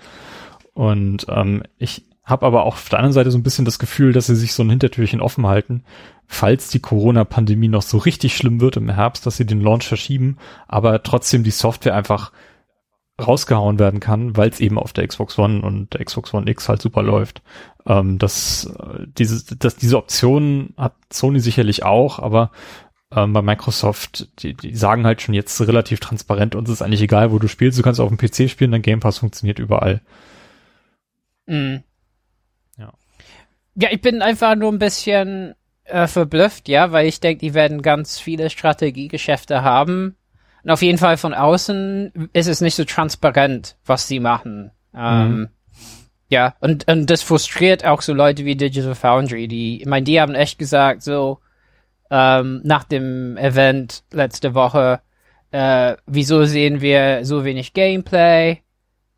Und 0.74 1.26
ähm, 1.30 1.64
ich 1.78 2.06
habe 2.24 2.46
aber 2.46 2.64
auch 2.64 2.76
auf 2.76 2.90
der 2.90 3.00
anderen 3.00 3.14
Seite 3.14 3.32
so 3.32 3.38
ein 3.38 3.44
bisschen 3.44 3.66
das 3.66 3.80
Gefühl, 3.80 4.14
dass 4.14 4.28
sie 4.28 4.36
sich 4.36 4.54
so 4.54 4.64
ein 4.64 4.70
Hintertürchen 4.70 5.22
offen 5.22 5.46
halten, 5.46 5.84
falls 6.26 6.70
die 6.70 6.80
Corona-Pandemie 6.80 7.68
noch 7.68 7.82
so 7.82 7.98
richtig 7.98 8.38
schlimm 8.38 8.62
wird 8.62 8.78
im 8.78 8.90
Herbst, 8.90 9.26
dass 9.26 9.38
sie 9.38 9.46
den 9.46 9.62
Launch 9.62 9.88
verschieben, 9.88 10.38
aber 10.68 11.04
trotzdem 11.04 11.44
die 11.44 11.52
Software 11.52 11.96
einfach 11.96 12.32
rausgehauen 13.22 13.78
werden 13.78 14.00
kann, 14.00 14.36
weil 14.38 14.50
es 14.50 14.60
eben 14.60 14.80
auf 14.80 14.94
der 14.94 15.08
Xbox 15.08 15.38
One 15.38 15.62
und 15.62 15.94
der 15.94 16.04
Xbox 16.04 16.34
One 16.34 16.50
X 16.50 16.68
halt 16.68 16.82
super 16.82 17.04
läuft. 17.04 17.44
Ähm, 17.86 18.18
das, 18.18 18.66
äh, 18.66 19.06
diese, 19.18 19.56
das, 19.56 19.76
diese 19.76 19.98
Option 19.98 20.74
hat 20.78 20.96
Sony 21.12 21.40
sicherlich 21.40 21.84
auch, 21.84 22.20
aber 22.20 22.52
ähm, 23.12 23.34
bei 23.34 23.42
Microsoft, 23.42 24.30
die, 24.42 24.56
die 24.56 24.76
sagen 24.76 25.06
halt 25.06 25.22
schon 25.22 25.36
jetzt 25.36 25.60
relativ 25.62 26.00
transparent, 26.00 26.56
uns 26.56 26.70
ist 26.70 26.82
eigentlich 26.82 27.02
egal, 27.02 27.32
wo 27.32 27.38
du 27.38 27.48
spielst, 27.48 27.78
du 27.78 27.84
kannst 27.84 28.00
auf 28.00 28.10
dem 28.10 28.18
PC 28.18 28.50
spielen, 28.50 28.72
dein 28.72 28.82
Game 28.82 29.00
Pass 29.00 29.20
funktioniert 29.20 29.60
überall. 29.60 30.02
Mhm. 31.46 31.84
Ja. 33.76 33.90
Ich 33.92 34.02
bin 34.02 34.22
einfach 34.22 34.56
nur 34.56 34.72
ein 34.72 34.80
bisschen 34.80 35.56
äh, 35.86 36.08
verblüfft, 36.08 36.70
ja, 36.70 36.92
weil 36.92 37.08
ich 37.08 37.20
denke, 37.20 37.40
die 37.40 37.54
werden 37.54 37.82
ganz 37.82 38.20
viele 38.20 38.50
Strategiegeschäfte 38.50 39.64
haben. 39.64 40.16
Und 40.64 40.72
auf 40.72 40.82
jeden 40.82 40.98
Fall 40.98 41.18
von 41.18 41.34
außen 41.34 42.30
ist 42.34 42.48
es 42.48 42.62
nicht 42.62 42.76
so 42.76 42.86
transparent, 42.86 43.76
was 43.86 44.08
sie 44.08 44.20
machen. 44.20 44.72
Ähm, 44.96 45.50
ja, 46.30 46.56
und, 46.62 46.88
und 46.88 47.10
das 47.10 47.22
frustriert 47.22 47.86
auch 47.86 48.02
so 48.02 48.14
Leute 48.14 48.46
wie 48.46 48.56
Digital 48.56 48.96
Foundry, 48.96 49.48
die, 49.48 49.82
ich 49.82 49.88
meine, 49.88 50.06
die 50.06 50.22
haben 50.22 50.36
echt 50.36 50.58
gesagt, 50.58 51.04
so, 51.04 51.40
ähm, 52.10 52.62
nach 52.64 52.84
dem 52.84 53.38
Event 53.38 54.04
letzte 54.12 54.54
Woche, 54.54 55.02
äh, 55.52 55.96
wieso 56.06 56.46
sehen 56.46 56.82
wir 56.82 57.26
so 57.26 57.44
wenig 57.44 57.74
Gameplay? 57.74 58.60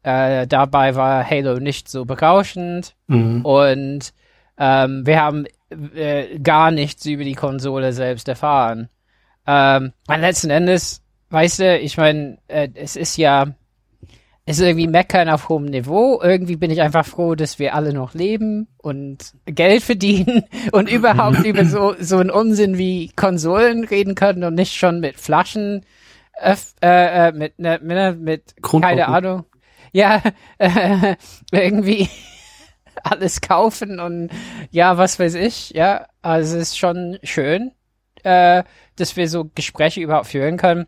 Äh, 0.03 0.47
dabei 0.47 0.95
war 0.95 1.29
Halo 1.29 1.59
nicht 1.59 1.89
so 1.89 2.05
berauschend. 2.05 2.95
Mhm. 3.07 3.45
Und 3.45 4.13
ähm, 4.57 5.05
wir 5.05 5.21
haben 5.21 5.45
äh, 5.95 6.39
gar 6.39 6.71
nichts 6.71 7.05
über 7.05 7.23
die 7.23 7.35
Konsole 7.35 7.93
selbst 7.93 8.27
erfahren. 8.27 8.89
Ähm, 9.47 9.93
und 10.07 10.21
letzten 10.21 10.49
Endes, 10.49 11.01
weißt 11.29 11.59
du, 11.59 11.79
ich 11.79 11.97
meine, 11.97 12.37
äh, 12.47 12.69
es 12.75 12.95
ist 12.95 13.17
ja, 13.17 13.47
es 14.45 14.59
ist 14.59 14.65
irgendwie 14.65 14.87
Meckern 14.87 15.29
auf 15.29 15.49
hohem 15.49 15.65
Niveau. 15.65 16.21
Irgendwie 16.21 16.55
bin 16.55 16.71
ich 16.71 16.81
einfach 16.81 17.05
froh, 17.05 17.35
dass 17.35 17.57
wir 17.57 17.73
alle 17.73 17.93
noch 17.93 18.13
leben 18.13 18.67
und 18.77 19.33
Geld 19.45 19.83
verdienen 19.83 20.43
und 20.71 20.89
überhaupt 20.89 21.43
über 21.45 21.65
so, 21.65 21.95
so 21.99 22.17
einen 22.17 22.29
Unsinn 22.29 22.77
wie 22.77 23.11
Konsolen 23.15 23.83
reden 23.85 24.15
können 24.15 24.43
und 24.43 24.55
nicht 24.55 24.75
schon 24.75 24.99
mit 24.99 25.19
Flaschen, 25.19 25.85
öff, 26.41 26.75
äh, 26.81 27.29
äh, 27.29 27.31
mit, 27.31 27.59
ne, 27.59 27.79
mit, 27.81 28.19
mit 28.19 28.61
Kronkorken. 28.61 28.99
keine 28.99 29.07
Ahnung. 29.07 29.45
Ja, 29.93 30.21
äh, 30.57 31.15
irgendwie 31.51 32.09
alles 33.11 33.41
kaufen 33.41 33.99
und 33.99 34.29
ja, 34.71 34.97
was 34.97 35.19
weiß 35.19 35.35
ich, 35.35 35.71
ja, 35.71 36.07
also 36.21 36.57
es 36.57 36.69
ist 36.69 36.77
schon 36.77 37.17
schön, 37.23 37.71
äh, 38.23 38.63
dass 38.95 39.15
wir 39.15 39.29
so 39.29 39.49
Gespräche 39.53 40.01
überhaupt 40.01 40.27
führen 40.27 40.57
können. 40.57 40.87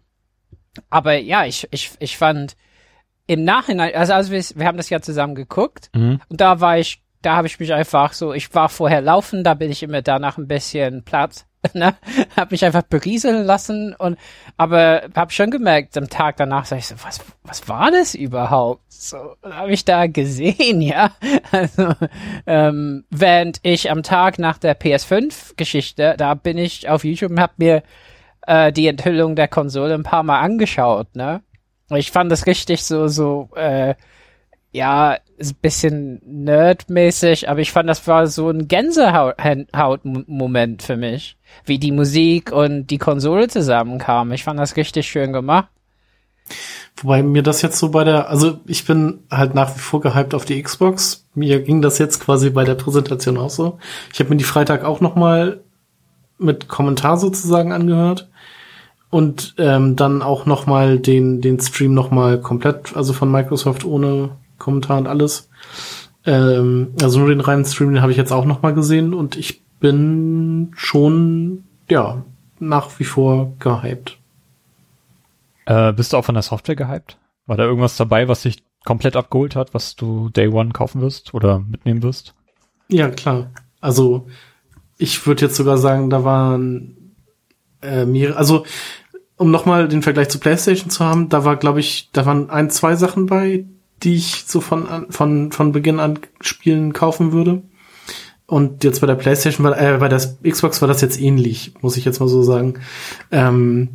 Aber 0.89 1.13
ja, 1.17 1.45
ich, 1.45 1.67
ich, 1.71 1.91
ich 2.00 2.17
fand 2.17 2.55
im 3.27 3.43
Nachhinein, 3.43 3.93
also, 3.95 4.13
also 4.13 4.31
wir, 4.31 4.43
wir 4.55 4.65
haben 4.65 4.77
das 4.77 4.89
ja 4.89 5.01
zusammen 5.01 5.36
geguckt 5.36 5.89
Mhm. 5.93 6.21
und 6.29 6.41
da 6.41 6.59
war 6.62 6.77
ich, 6.77 7.01
da 7.21 7.36
habe 7.36 7.47
ich 7.47 7.59
mich 7.59 7.74
einfach 7.74 8.13
so, 8.13 8.33
ich 8.33 8.53
war 8.53 8.69
vorher 8.69 9.01
laufen, 9.01 9.43
da 9.43 9.53
bin 9.53 9.69
ich 9.71 9.83
immer 9.83 10.01
danach 10.01 10.38
ein 10.38 10.47
bisschen 10.47 11.03
platt, 11.03 11.45
ne, 11.74 11.95
habe 12.36 12.51
mich 12.51 12.65
einfach 12.65 12.83
berieseln 12.83 13.45
lassen 13.45 13.95
und, 13.97 14.17
aber 14.57 15.03
habe 15.15 15.31
schon 15.31 15.51
gemerkt, 15.51 15.97
am 15.97 16.09
Tag 16.09 16.38
danach 16.38 16.65
sag 16.65 16.79
ich 16.79 16.88
so, 16.88 16.95
was, 17.03 17.21
was 17.43 17.67
war 17.67 17.91
das 17.91 18.15
überhaupt? 18.15 18.81
So, 18.89 19.36
habe 19.43 19.71
ich 19.71 19.86
da 19.86 20.07
gesehen, 20.07 20.81
ja, 20.81 21.12
also, 21.51 21.93
ähm, 22.45 23.05
während 23.09 23.59
ich 23.63 23.91
am 23.91 24.03
Tag 24.03 24.39
nach 24.39 24.57
der 24.57 24.79
PS5-Geschichte, 24.79 26.15
da 26.17 26.33
bin 26.33 26.57
ich 26.57 26.89
auf 26.89 27.03
YouTube 27.03 27.31
und 27.31 27.39
habe 27.39 27.53
mir 27.57 27.83
äh, 28.45 28.71
die 28.71 28.88
Enthüllung 28.88 29.36
der 29.36 29.47
Konsole 29.47 29.93
ein 29.93 30.03
paar 30.03 30.24
Mal 30.24 30.39
angeschaut, 30.39 31.15
ne? 31.15 31.41
Ich 31.89 32.12
fand 32.12 32.29
das 32.31 32.47
richtig 32.47 32.83
so, 32.83 33.07
so, 33.07 33.50
äh, 33.55 33.95
ja, 34.71 35.17
ist 35.38 35.53
ein 35.53 35.60
bisschen 35.62 36.22
nerdmäßig, 36.25 37.50
aber 37.50 37.60
ich 37.60 37.72
fand, 37.72 37.88
das 37.88 38.06
war 38.08 38.27
so 38.27 38.50
ein 38.50 38.67
Gänsehaut-Moment 38.67 40.84
für 40.84 40.98
mich, 40.98 41.38
wie 41.65 41.79
die 41.79 41.91
Musik 41.91 42.51
und 42.51 42.88
die 42.88 42.98
Konsole 42.98 43.48
zusammenkamen. 43.48 44.34
Ich 44.34 44.44
fand 44.44 44.60
das 44.60 44.75
richtig 44.75 45.08
schön 45.08 45.34
gemacht. 45.34 45.70
Wobei 46.98 47.22
mir 47.22 47.44
das 47.44 47.62
jetzt 47.62 47.77
so 47.77 47.89
bei 47.89 48.03
der, 48.03 48.29
also 48.29 48.60
ich 48.65 48.86
bin 48.86 49.20
halt 49.29 49.53
nach 49.53 49.75
wie 49.75 49.79
vor 49.79 50.01
gehypt 50.01 50.34
auf 50.34 50.46
die 50.46 50.62
Xbox. 50.62 51.25
Mir 51.36 51.62
ging 51.62 51.82
das 51.82 52.00
jetzt 52.00 52.20
quasi 52.20 52.50
bei 52.50 52.63
der 52.63 52.75
Präsentation 52.75 53.38
auch 53.38 53.51
so. 53.51 53.77
Ich 54.12 54.20
habe 54.20 54.32
mir 54.32 54.38
die 54.38 54.44
Freitag 54.44 54.84
auch 54.84 55.01
noch 55.01 55.15
mal 55.15 55.62
mit 56.39 56.67
Kommentar 56.67 57.17
sozusagen 57.17 57.72
angehört 57.72 58.29
und 59.10 59.56
ähm, 59.58 59.96
dann 59.96 60.22
auch 60.22 60.46
noch 60.46 60.65
mal 60.65 61.00
den 61.00 61.41
den 61.41 61.60
Stream 61.60 61.94
noch 61.94 62.12
mal 62.12 62.41
komplett, 62.41 62.96
also 62.96 63.13
von 63.13 63.32
Microsoft 63.32 63.86
ohne 63.86 64.32
Kommentar 64.57 64.97
und 64.97 65.07
alles. 65.07 65.49
Ähm, 66.25 66.93
also 67.01 67.19
nur 67.19 67.29
den 67.29 67.41
reinen 67.41 67.65
Stream, 67.65 67.93
den 67.93 68.01
habe 68.01 68.11
ich 68.11 68.17
jetzt 68.17 68.31
auch 68.31 68.45
noch 68.45 68.61
mal 68.61 68.73
gesehen 68.73 69.13
und 69.13 69.35
ich 69.37 69.61
bin 69.79 70.71
schon 70.75 71.63
ja 71.89 72.23
nach 72.59 72.99
wie 72.99 73.05
vor 73.05 73.53
gehypt. 73.59 74.17
Äh, 75.65 75.93
bist 75.93 76.13
du 76.13 76.17
auch 76.17 76.25
von 76.25 76.35
der 76.35 76.43
Software 76.43 76.75
gehypt? 76.75 77.17
War 77.45 77.57
da 77.57 77.63
irgendwas 77.63 77.97
dabei, 77.97 78.27
was 78.27 78.41
dich 78.41 78.63
komplett 78.83 79.15
abgeholt 79.15 79.55
hat, 79.55 79.73
was 79.73 79.95
du 79.95 80.29
Day 80.29 80.47
One 80.47 80.71
kaufen 80.71 81.01
wirst 81.01 81.33
oder 81.33 81.59
mitnehmen 81.59 82.03
wirst? 82.03 82.33
Ja, 82.89 83.09
klar. 83.09 83.51
Also 83.81 84.27
ich 84.97 85.25
würde 85.27 85.45
jetzt 85.45 85.55
sogar 85.55 85.77
sagen, 85.77 86.09
da 86.09 86.23
waren 86.23 87.13
äh, 87.81 88.05
mehrere, 88.05 88.37
also 88.37 88.65
um 89.37 89.51
nochmal 89.51 89.87
den 89.87 90.01
Vergleich 90.01 90.29
zu 90.29 90.39
PlayStation 90.39 90.89
zu 90.89 91.05
haben, 91.05 91.29
da 91.29 91.45
war, 91.45 91.57
glaube 91.57 91.79
ich, 91.79 92.09
da 92.11 92.25
waren 92.25 92.49
ein, 92.49 92.69
zwei 92.69 92.95
Sachen 92.95 93.27
bei, 93.27 93.65
die 94.04 94.16
ich 94.16 94.44
so 94.46 94.62
von, 94.62 95.08
von, 95.10 95.51
von 95.51 95.72
Beginn 95.72 96.00
an 96.00 96.20
Spielen 96.42 96.94
kaufen 96.94 97.32
würde. 97.32 97.63
Und 98.46 98.84
jetzt 98.84 99.01
bei 99.01 99.08
der 99.08 99.16
PlayStation, 99.16 99.66
war, 99.66 99.80
äh, 99.80 99.98
bei 99.98 100.08
der 100.08 100.22
Xbox 100.44 100.82
war 100.82 100.88
das 100.88 101.01
jetzt 101.01 101.20
ähnlich, 101.20 101.74
muss 101.82 101.98
ich 101.98 102.06
jetzt 102.06 102.20
mal 102.20 102.30
so 102.30 102.44
sagen. 102.44 102.75
Ähm, 103.32 103.89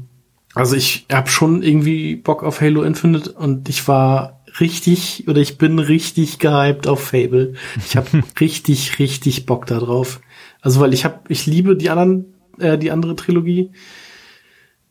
also 0.55 0.77
ich 0.77 1.07
habe 1.11 1.31
schon 1.31 1.63
irgendwie 1.63 2.17
Bock 2.17 2.43
auf 2.43 2.61
Halo 2.61 2.83
Infinite 2.83 3.33
und 3.33 3.71
ich 3.71 3.89
war 3.89 4.43
richtig 4.61 5.27
oder 5.29 5.41
ich 5.41 5.57
bin 5.57 5.79
richtig 5.79 6.39
gehypt 6.39 6.87
auf 6.87 7.03
Fable. 7.03 7.55
Ich 7.87 7.97
habe 7.97 8.23
richtig, 8.41 8.99
richtig 8.99 9.47
Bock 9.47 9.65
da 9.67 9.79
drauf. 9.79 10.21
Also 10.61 10.81
weil 10.81 10.93
ich 10.93 11.07
habe, 11.07 11.21
ich 11.29 11.47
liebe 11.47 11.77
die 11.77 11.89
anderen, 11.89 12.35
äh, 12.59 12.77
die 12.77 12.91
andere 12.91 13.17
Trilogie. 13.17 13.71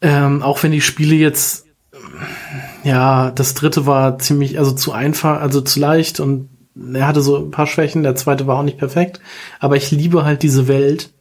Ähm, 0.02 0.42
auch 0.42 0.64
wenn 0.64 0.72
die 0.72 0.82
Spiele 0.82 1.14
jetzt, 1.14 1.68
ja, 2.84 3.32
das 3.32 3.54
dritte 3.54 3.86
war 3.86 4.20
ziemlich, 4.20 4.60
also 4.60 4.72
zu 4.72 4.92
einfach, 4.92 5.42
also 5.42 5.62
zu 5.62 5.80
leicht 5.80 6.20
und 6.20 6.50
er 6.94 7.08
hatte 7.08 7.22
so 7.22 7.38
ein 7.38 7.52
paar 7.52 7.68
Schwächen. 7.68 8.04
Der 8.04 8.16
zweite 8.16 8.48
war 8.48 8.60
auch 8.60 8.64
nicht 8.64 8.78
perfekt, 8.78 9.20
aber 9.60 9.76
ich 9.76 9.92
liebe 9.92 10.24
halt 10.24 10.44
diese 10.44 10.68
Welt 10.68 11.12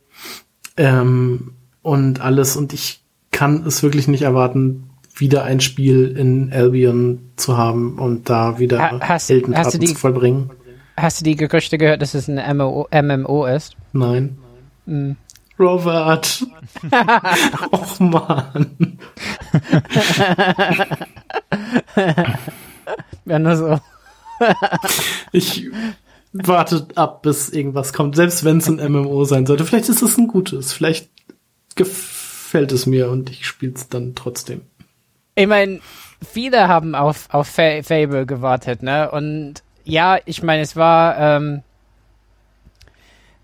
ähm, 0.77 1.53
und 1.83 2.21
alles 2.21 2.57
und 2.57 2.73
ich 2.73 3.03
kann 3.31 3.65
es 3.67 3.83
wirklich 3.83 4.09
nicht 4.09 4.23
erwarten, 4.23 4.91
wieder 5.15 5.45
ein 5.45 5.61
Spiel 5.61 6.17
in 6.17 6.53
Albion 6.53 7.31
zu 7.37 7.57
haben 7.57 7.99
und 7.99 8.29
da 8.29 8.59
wieder 8.59 9.01
hast, 9.01 9.29
Heldentaten 9.29 9.65
hast 9.65 9.75
du 9.75 9.79
die, 9.79 9.87
zu 9.87 9.95
vollbringen. 9.95 10.51
Hast 10.97 11.21
du 11.21 11.25
die 11.25 11.37
Gerüchte 11.37 11.79
gehört, 11.79 12.03
dass 12.03 12.15
es 12.15 12.29
ein 12.29 12.57
MMO, 12.57 12.89
MMO 12.93 13.47
ist? 13.47 13.77
Nein. 13.93 14.39
Hm. 14.87 15.17
Robert. 15.61 16.43
Och 17.71 18.01
man. 18.01 18.99
ja, 23.25 23.39
nur 23.39 23.57
so. 23.57 23.81
ich 25.33 25.69
warte 26.33 26.87
ab, 26.95 27.23
bis 27.23 27.51
irgendwas 27.51 27.93
kommt, 27.93 28.17
selbst 28.17 28.45
wenn 28.45 28.59
es 28.59 28.69
ein 28.69 28.93
MMO 28.93 29.25
sein 29.25 29.47
sollte. 29.47 29.67
Vielleicht 29.67 29.89
ist 29.89 30.03
es 30.03 30.17
ein 30.17 30.29
gutes, 30.29 30.73
vielleicht 30.73 31.11
gefällt 31.75 32.73
es 32.73 32.87
mir 32.87 33.11
und 33.11 33.31
ich 33.31 33.47
spiele 33.47 33.75
es 33.75 33.89
dann 33.89 34.15
trotzdem. 34.15 34.63
Ich 35.35 35.47
meine, 35.47 35.81
viele 36.27 36.69
haben 36.69 36.95
auf, 36.95 37.29
auf 37.31 37.49
Fable 37.49 38.27
gewartet, 38.27 38.83
ne? 38.83 39.11
Und 39.11 39.63
ja, 39.85 40.19
ich 40.25 40.43
meine, 40.43 40.63
es 40.63 40.77
war, 40.77 41.19
ähm, 41.19 41.63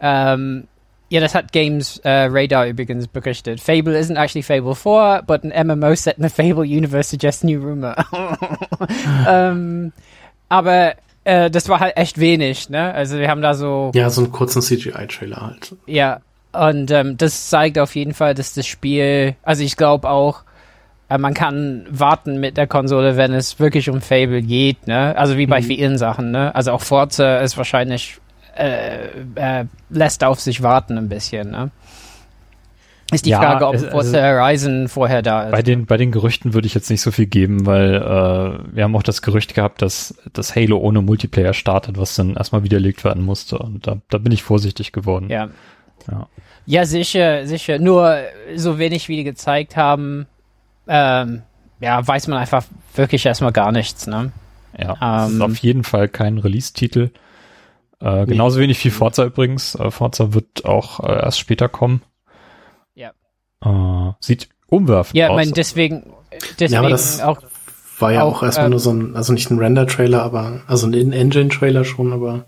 ähm, 0.00 0.68
ja, 1.08 1.20
das 1.20 1.34
hat 1.34 1.52
Games 1.52 2.00
uh, 2.04 2.28
Radar 2.30 2.66
übrigens 2.66 3.06
berichtet. 3.06 3.60
Fable 3.60 3.96
isn't 3.96 4.16
actually 4.16 4.42
Fable 4.42 4.74
4, 4.74 5.22
but 5.26 5.44
an 5.44 5.66
MMO 5.66 5.94
set 5.94 6.18
in 6.18 6.24
the 6.24 6.30
Fable 6.30 6.64
universe 6.64 7.10
suggests 7.10 7.44
new 7.44 7.60
rumor. 7.60 7.94
ähm, 9.28 9.92
aber 10.48 10.94
äh, 11.24 11.50
das 11.50 11.68
war 11.68 11.80
halt 11.80 11.96
echt 11.96 12.18
wenig, 12.18 12.70
ne? 12.70 12.92
Also 12.92 13.18
wir 13.18 13.28
haben 13.28 13.42
da 13.42 13.54
so. 13.54 13.92
Ja, 13.94 14.10
so 14.10 14.22
einen 14.22 14.32
kurzen 14.32 14.62
CGI-Trailer 14.62 15.36
halt. 15.36 15.76
Ja, 15.86 16.20
und 16.52 16.90
ähm, 16.90 17.16
das 17.16 17.50
zeigt 17.50 17.78
auf 17.78 17.94
jeden 17.94 18.14
Fall, 18.14 18.34
dass 18.34 18.54
das 18.54 18.66
Spiel, 18.66 19.36
also 19.42 19.62
ich 19.62 19.76
glaube 19.76 20.08
auch, 20.08 20.42
äh, 21.08 21.18
man 21.18 21.34
kann 21.34 21.86
warten 21.90 22.40
mit 22.40 22.56
der 22.56 22.66
Konsole, 22.66 23.16
wenn 23.16 23.32
es 23.32 23.60
wirklich 23.60 23.90
um 23.90 24.00
Fable 24.00 24.42
geht, 24.42 24.86
ne? 24.86 25.16
Also 25.16 25.36
wie 25.36 25.46
bei 25.46 25.60
mhm. 25.60 25.64
vielen 25.64 25.98
Sachen, 25.98 26.32
ne? 26.32 26.54
Also 26.54 26.72
auch 26.72 26.82
Forza 26.82 27.38
ist 27.38 27.56
wahrscheinlich 27.56 28.18
äh, 28.56 29.08
äh, 29.34 29.64
lässt 29.90 30.24
auf 30.24 30.40
sich 30.40 30.62
warten 30.62 30.98
ein 30.98 31.08
bisschen, 31.08 31.50
ne? 31.50 31.70
Ist 33.12 33.24
die 33.24 33.30
ja, 33.30 33.38
Frage, 33.40 33.68
ob 33.68 33.76
es, 33.76 33.84
Forza 33.84 34.18
also 34.18 34.40
Horizon 34.40 34.88
vorher 34.88 35.22
da 35.22 35.44
ist. 35.44 35.52
Bei 35.52 35.62
den, 35.62 35.86
bei 35.86 35.96
den 35.96 36.10
Gerüchten 36.10 36.54
würde 36.54 36.66
ich 36.66 36.74
jetzt 36.74 36.90
nicht 36.90 37.02
so 37.02 37.12
viel 37.12 37.26
geben, 37.26 37.64
weil 37.64 37.94
äh, 37.94 38.74
wir 38.74 38.82
haben 38.82 38.96
auch 38.96 39.04
das 39.04 39.22
Gerücht 39.22 39.54
gehabt, 39.54 39.80
dass 39.80 40.16
das 40.32 40.56
Halo 40.56 40.78
ohne 40.78 41.02
Multiplayer 41.02 41.54
startet, 41.54 41.98
was 41.98 42.16
dann 42.16 42.34
erstmal 42.34 42.64
widerlegt 42.64 43.04
werden 43.04 43.24
musste. 43.24 43.58
Und 43.58 43.86
da, 43.86 43.98
da 44.10 44.18
bin 44.18 44.32
ich 44.32 44.42
vorsichtig 44.42 44.90
geworden. 44.90 45.28
Ja. 45.30 45.50
ja. 46.10 46.26
Ja, 46.68 46.84
sicher, 46.84 47.46
sicher. 47.46 47.78
Nur 47.78 48.18
so 48.56 48.80
wenig 48.80 49.08
wie 49.08 49.16
die 49.16 49.24
gezeigt 49.24 49.76
haben, 49.76 50.26
ähm, 50.88 51.42
ja, 51.78 52.04
weiß 52.06 52.26
man 52.26 52.38
einfach 52.38 52.64
wirklich 52.96 53.24
erstmal 53.24 53.52
gar 53.52 53.70
nichts, 53.70 54.08
ne? 54.08 54.32
Ja, 54.76 55.26
ähm, 55.26 55.36
ist 55.36 55.40
auf 55.42 55.56
jeden 55.58 55.84
Fall 55.84 56.08
kein 56.08 56.38
Release-Titel. 56.38 57.10
Äh, 58.00 58.26
genauso 58.26 58.60
wenig 58.60 58.84
wie 58.84 58.90
Forza 58.90 59.24
übrigens. 59.24 59.74
Äh, 59.74 59.90
Forza 59.90 60.34
wird 60.34 60.64
auch 60.64 61.00
äh, 61.00 61.12
erst 61.12 61.38
später 61.38 61.68
kommen. 61.68 62.02
Äh, 63.64 64.12
sieht 64.20 64.48
umwerfend 64.68 65.16
ja, 65.16 65.28
aus. 65.28 65.30
Ja, 65.30 65.36
mein, 65.36 65.52
deswegen, 65.52 66.12
deswegen 66.60 66.72
ja, 66.74 66.80
aber 66.80 66.90
das 66.90 67.20
auch, 67.20 67.40
war 67.98 68.12
ja 68.12 68.22
auch, 68.22 68.38
auch 68.38 68.42
erstmal 68.42 68.66
ähm, 68.66 68.70
nur 68.70 68.80
so 68.80 68.90
ein, 68.90 69.16
also 69.16 69.32
nicht 69.32 69.50
ein 69.50 69.58
Render-Trailer, 69.58 70.22
aber, 70.22 70.60
also 70.66 70.86
ein 70.86 70.92
In-Engine-Trailer 70.92 71.84
schon, 71.84 72.12
aber. 72.12 72.46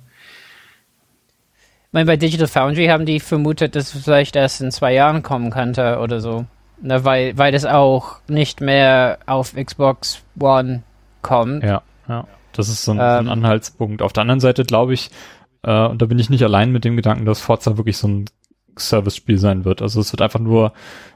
Ich 1.86 1.92
meine, 1.92 2.06
bei 2.06 2.16
Digital 2.16 2.48
Foundry 2.48 2.86
haben 2.86 3.06
die 3.06 3.20
vermutet, 3.20 3.74
dass 3.74 3.94
es 3.94 4.04
vielleicht 4.04 4.36
erst 4.36 4.60
in 4.60 4.70
zwei 4.70 4.92
Jahren 4.92 5.22
kommen 5.22 5.50
könnte 5.50 5.98
oder 6.00 6.20
so. 6.20 6.44
Na, 6.80 7.04
weil, 7.04 7.36
weil 7.38 7.50
das 7.50 7.64
auch 7.64 8.18
nicht 8.28 8.60
mehr 8.60 9.18
auf 9.26 9.54
Xbox 9.56 10.22
One 10.38 10.82
kommt. 11.22 11.64
Ja, 11.64 11.82
ja. 12.08 12.26
Das 12.52 12.68
ist 12.68 12.84
so 12.84 12.92
ein, 12.92 12.98
ähm, 12.98 13.02
so 13.02 13.06
ein 13.06 13.26
ähm. 13.26 13.32
Anhaltspunkt. 13.32 14.02
Auf 14.02 14.12
der 14.12 14.22
anderen 14.22 14.40
Seite 14.40 14.64
glaube 14.64 14.92
ich, 14.92 15.10
äh, 15.62 15.86
und 15.86 16.02
da 16.02 16.06
bin 16.06 16.18
ich 16.18 16.30
nicht 16.30 16.42
allein 16.42 16.72
mit 16.72 16.84
dem 16.84 16.96
Gedanken, 16.96 17.24
dass 17.24 17.40
Forza 17.40 17.76
wirklich 17.76 17.96
so 17.96 18.08
ein 18.08 18.24
Service-Spiel 18.78 19.38
sein 19.38 19.64
wird. 19.64 19.82
Also 19.82 20.00
es 20.00 20.12
wird 20.12 20.22
einfach 20.22 20.40
nur 20.40 20.72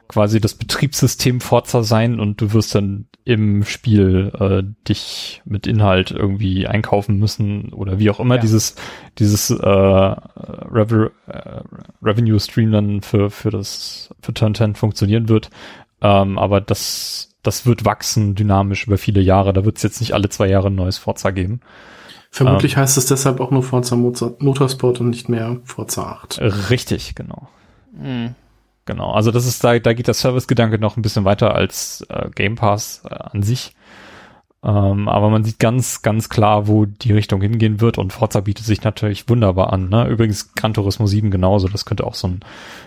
quasi 0.09 0.41
das 0.41 0.55
Betriebssystem 0.55 1.41
Forza 1.41 1.83
sein 1.83 2.21
und 2.21 2.41
du 2.41 2.53
wirst 2.53 2.75
dann 2.75 3.07
im 3.25 3.65
Spiel 3.65 4.33
äh, 4.39 4.63
dich 4.89 5.43
mit 5.45 5.67
Inhalt 5.67 6.11
irgendwie 6.11 6.67
einkaufen 6.67 7.19
müssen 7.19 7.73
oder 7.73 7.99
wie 7.99 8.11
auch 8.11 8.19
immer 8.21 8.35
ja. 8.35 8.41
dieses 8.41 8.75
dieses 9.19 9.51
äh, 9.51 9.57
Rever 9.65 11.13
äh, 11.29 11.61
Revenue 12.03 12.41
Stream 12.41 12.73
dann 12.73 13.01
für 13.01 13.31
für 13.31 13.51
das 13.51 14.11
für 14.21 14.35
Turn 14.35 14.55
10 14.55 14.75
funktionieren 14.75 15.29
wird. 15.29 15.51
Ähm, 16.01 16.37
aber 16.37 16.61
das 16.61 17.37
das 17.43 17.65
wird 17.65 17.85
wachsen 17.85 18.35
dynamisch 18.35 18.87
über 18.87 18.99
viele 18.99 19.21
Jahre. 19.21 19.53
Da 19.53 19.65
wird 19.65 19.77
es 19.77 19.83
jetzt 19.83 20.01
nicht 20.01 20.15
alle 20.15 20.29
zwei 20.29 20.49
Jahre 20.49 20.69
ein 20.69 20.75
neues 20.75 20.99
Forza 20.99 21.31
geben. 21.31 21.61
Vermutlich 22.35 22.73
ähm, 22.73 22.79
heißt 22.81 22.97
es 22.97 23.05
deshalb 23.05 23.41
auch 23.41 23.51
nur 23.51 23.63
Forza 23.63 23.95
Motorsport 23.95 25.01
und 25.01 25.11
nicht 25.11 25.29
mehr 25.29 25.59
Forza 25.65 26.05
8. 26.05 26.41
Richtig, 26.71 27.15
genau. 27.15 27.47
Mhm. 27.93 28.35
Genau, 28.87 29.13
also 29.13 29.31
das 29.31 29.47
ist 29.47 29.63
da, 29.63 29.79
da 29.79 29.93
geht 29.93 30.07
der 30.07 30.15
Service-Gedanke 30.15 30.79
noch 30.79 30.97
ein 30.97 31.03
bisschen 31.03 31.27
weiter 31.27 31.55
als 31.55 32.05
äh, 32.09 32.31
Game 32.35 32.57
Pass 32.57 33.03
äh, 33.05 33.15
an 33.15 33.43
sich. 33.43 33.77
Ähm, 34.65 35.09
aber 35.09 35.29
man 35.29 35.43
sieht 35.43 35.59
ganz, 35.59 36.03
ganz 36.03 36.29
klar, 36.29 36.69
wo 36.69 36.85
die 36.87 37.13
Richtung 37.13 37.41
hingehen 37.41 37.81
wird 37.81 37.99
und 37.99 38.13
Forza 38.13 38.41
bietet 38.41 38.65
sich 38.65 38.85
natürlich 38.85 39.29
wunderbar 39.29 39.73
an. 39.73 39.89
Ne? 39.89 40.07
Übrigens 40.07 40.55
Gran 40.55 40.73
Turismo 40.73 41.07
7 41.07 41.33
genauso, 41.33 41.67
das 41.67 41.85
könnte 41.85 42.07
auch 42.07 42.15
so 42.15 42.29
ein, 42.29 42.41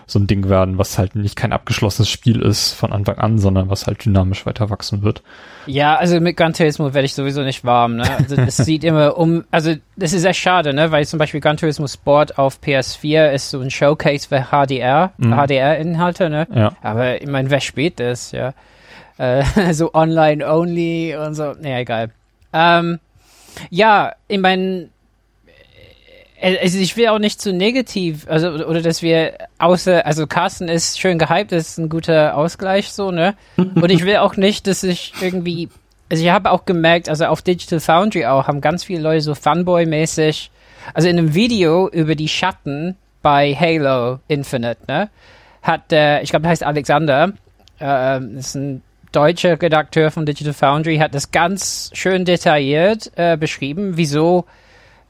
so 0.06 0.18
ein 0.18 0.26
Ding 0.26 0.48
werden, 0.48 0.78
was 0.78 0.96
halt 0.96 1.16
nicht 1.16 1.36
kein 1.36 1.52
abgeschlossenes 1.52 2.08
Spiel 2.08 2.40
ist 2.40 2.72
von 2.72 2.92
Anfang 2.92 3.18
an, 3.18 3.38
sondern 3.38 3.68
was 3.68 3.86
halt 3.86 4.06
dynamisch 4.06 4.46
weiter 4.46 4.70
wachsen 4.70 5.02
wird. 5.02 5.22
Ja, 5.66 5.96
also 5.96 6.18
mit 6.18 6.38
Gran 6.38 6.54
Turismo 6.54 6.94
werde 6.94 7.04
ich 7.04 7.12
sowieso 7.12 7.42
nicht 7.42 7.62
warm. 7.62 7.96
Ne? 7.96 8.04
Also 8.16 8.36
das 8.36 8.56
sieht 8.56 8.82
immer 8.82 9.18
um, 9.18 9.44
also 9.50 9.74
das 9.96 10.14
ist 10.14 10.24
echt 10.24 10.40
schade, 10.40 10.72
ne? 10.72 10.92
weil 10.92 11.06
zum 11.06 11.18
Beispiel 11.18 11.40
Gran 11.40 11.58
Turismo 11.58 11.86
Sport 11.88 12.38
auf 12.38 12.58
PS4 12.64 13.32
ist 13.32 13.50
so 13.50 13.60
ein 13.60 13.70
Showcase 13.70 14.28
für 14.28 14.46
HDR, 14.50 15.12
mhm. 15.18 15.34
HDR-Inhalte, 15.34 16.30
ne? 16.30 16.48
Ja. 16.54 16.72
Aber 16.80 17.20
ich 17.20 17.28
meine, 17.28 17.50
wer 17.50 17.60
spielt 17.60 18.00
das, 18.00 18.32
ja? 18.32 18.54
Äh, 19.18 19.44
so 19.72 19.94
online 19.94 20.46
only 20.46 21.16
und 21.16 21.34
so. 21.34 21.54
Naja, 21.60 21.78
egal. 21.78 22.10
Ähm, 22.52 22.98
ja, 23.70 24.14
ich 24.28 24.38
meine, 24.38 24.88
äh, 26.40 26.58
also 26.58 26.78
ich 26.78 26.96
will 26.96 27.08
auch 27.08 27.18
nicht 27.18 27.40
zu 27.40 27.52
negativ, 27.52 28.26
also 28.28 28.50
oder 28.50 28.82
dass 28.82 29.02
wir 29.02 29.34
außer, 29.58 30.06
also 30.06 30.26
Carsten 30.26 30.68
ist 30.68 30.98
schön 30.98 31.18
gehypt, 31.18 31.52
das 31.52 31.70
ist 31.70 31.78
ein 31.78 31.88
guter 31.88 32.36
Ausgleich 32.36 32.90
so, 32.90 33.10
ne? 33.10 33.34
Und 33.56 33.90
ich 33.90 34.04
will 34.04 34.16
auch 34.16 34.36
nicht, 34.36 34.66
dass 34.66 34.82
ich 34.82 35.12
irgendwie, 35.20 35.68
also 36.10 36.22
ich 36.22 36.30
habe 36.30 36.50
auch 36.50 36.64
gemerkt, 36.64 37.08
also 37.08 37.26
auf 37.26 37.42
Digital 37.42 37.80
Foundry 37.80 38.26
auch 38.26 38.46
haben 38.46 38.60
ganz 38.60 38.84
viele 38.84 39.00
Leute 39.00 39.22
so 39.22 39.34
Fanboy-mäßig, 39.34 40.50
also 40.94 41.08
in 41.08 41.18
einem 41.18 41.34
Video 41.34 41.88
über 41.88 42.14
die 42.14 42.28
Schatten 42.28 42.96
bei 43.22 43.54
Halo 43.54 44.20
Infinite, 44.28 44.78
ne? 44.86 45.08
Hat 45.62 45.90
der, 45.90 46.22
ich 46.22 46.30
glaube, 46.30 46.42
der 46.42 46.50
heißt 46.50 46.62
Alexander, 46.62 47.32
äh, 47.80 48.22
ist 48.38 48.54
ein 48.54 48.82
deutsche 49.12 49.60
Redakteur 49.60 50.10
von 50.10 50.26
Digital 50.26 50.52
Foundry 50.52 50.98
hat 50.98 51.14
das 51.14 51.30
ganz 51.30 51.90
schön 51.92 52.24
detailliert 52.24 53.12
äh, 53.16 53.36
beschrieben, 53.36 53.96
wieso 53.96 54.44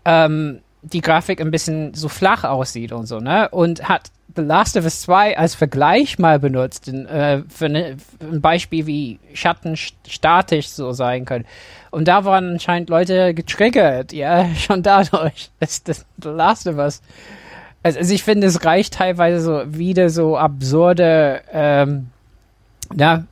ähm, 0.04 0.61
die 0.82 1.00
Grafik 1.00 1.40
ein 1.40 1.50
bisschen 1.50 1.94
so 1.94 2.09
flach 2.09 2.44
aussieht 2.44 2.92
und 2.92 3.06
so, 3.06 3.18
ne? 3.18 3.48
Und 3.48 3.88
hat 3.88 4.11
The 4.37 4.42
Last 4.42 4.76
of 4.76 4.85
Us 4.85 5.00
2 5.02 5.38
als 5.38 5.54
Vergleich 5.54 6.18
mal 6.18 6.38
benutzt, 6.38 6.88
in, 6.88 7.06
äh, 7.06 7.42
für, 7.48 7.68
ne, 7.68 7.96
für, 8.18 8.26
ein 8.26 8.40
Beispiel, 8.40 8.87
wie 8.87 9.18
Schatten 9.32 9.76
statisch 9.76 10.68
so 10.68 10.92
sein 10.92 11.24
können. 11.24 11.46
Und 11.90 12.06
da 12.06 12.24
waren 12.24 12.52
anscheinend 12.52 12.90
Leute 12.90 13.32
getriggert, 13.35 14.12
ja, 14.12 14.46
schon 14.54 14.82
dadurch, 14.82 15.50
dass 15.59 15.82
das 15.82 16.04
The 16.22 16.28
Last 16.28 16.66
of 16.66 16.76
Us 16.76 17.00
also, 17.87 18.00
also 18.00 18.14
ich 18.14 18.24
finde, 18.24 18.48
es 18.48 18.64
reicht 18.64 18.94
teilweise 18.94 19.40
so 19.40 19.62
wieder 19.66 20.11
so 20.11 20.37
absurde, 20.37 21.42
ähm, 21.52 22.09
na, 22.92 23.26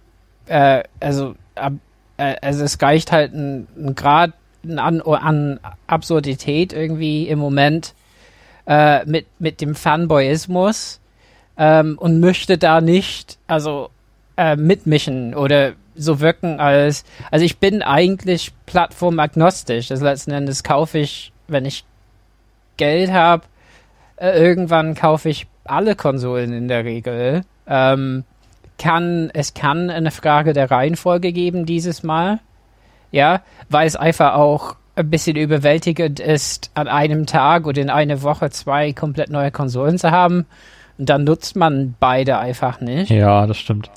äh, 0.46 0.82
also, 1.00 1.34
ab, 1.54 1.72
äh, 2.16 2.36
also 2.40 2.64
es 2.64 2.80
reicht 2.80 3.12
halt 3.12 3.32
ein, 3.32 3.66
ein 3.76 3.94
Grad 3.94 4.32
an, 4.76 5.00
an 5.00 5.60
Absurdität 5.86 6.72
irgendwie 6.72 7.28
im 7.28 7.38
Moment 7.38 7.94
äh, 8.66 9.04
mit, 9.04 9.26
mit 9.38 9.60
dem 9.60 9.74
Fanboyismus 9.74 11.00
ähm, 11.58 11.98
und 11.98 12.20
möchte 12.20 12.58
da 12.58 12.80
nicht, 12.80 13.38
also 13.46 13.90
äh, 14.36 14.56
mitmischen 14.56 15.34
oder 15.34 15.72
so 15.94 16.20
wirken 16.20 16.58
als, 16.58 17.04
also 17.30 17.44
ich 17.44 17.58
bin 17.58 17.82
eigentlich 17.82 18.52
plattformagnostisch. 18.66 19.88
Das 19.88 20.00
letzten 20.00 20.32
Endes 20.32 20.64
kaufe 20.64 20.98
ich, 20.98 21.32
wenn 21.46 21.66
ich 21.66 21.84
Geld 22.76 23.12
habe, 23.12 23.44
äh, 24.16 24.38
irgendwann 24.38 24.94
kaufe 24.94 25.28
ich 25.28 25.46
alle 25.64 25.94
Konsolen 25.94 26.52
in 26.52 26.68
der 26.68 26.84
Regel. 26.84 27.42
Ähm, 27.66 28.24
kann, 28.78 29.30
es 29.34 29.54
kann 29.54 29.90
eine 29.90 30.10
Frage 30.10 30.52
der 30.52 30.70
Reihenfolge 30.70 31.32
geben 31.32 31.66
dieses 31.66 32.02
Mal. 32.02 32.40
Ja, 33.10 33.42
weil 33.68 33.86
es 33.86 33.94
einfach 33.94 34.34
auch 34.34 34.76
ein 34.96 35.10
bisschen 35.10 35.36
überwältigend 35.36 36.20
ist, 36.20 36.70
an 36.74 36.88
einem 36.88 37.26
Tag 37.26 37.66
oder 37.66 37.80
in 37.80 37.90
einer 37.90 38.22
Woche 38.22 38.50
zwei 38.50 38.92
komplett 38.92 39.30
neue 39.30 39.50
Konsolen 39.50 39.98
zu 39.98 40.10
haben. 40.10 40.46
Und 40.98 41.08
dann 41.08 41.24
nutzt 41.24 41.56
man 41.56 41.94
beide 41.98 42.38
einfach 42.38 42.80
nicht. 42.80 43.10
Ja, 43.10 43.46
das 43.46 43.58
stimmt. 43.58 43.90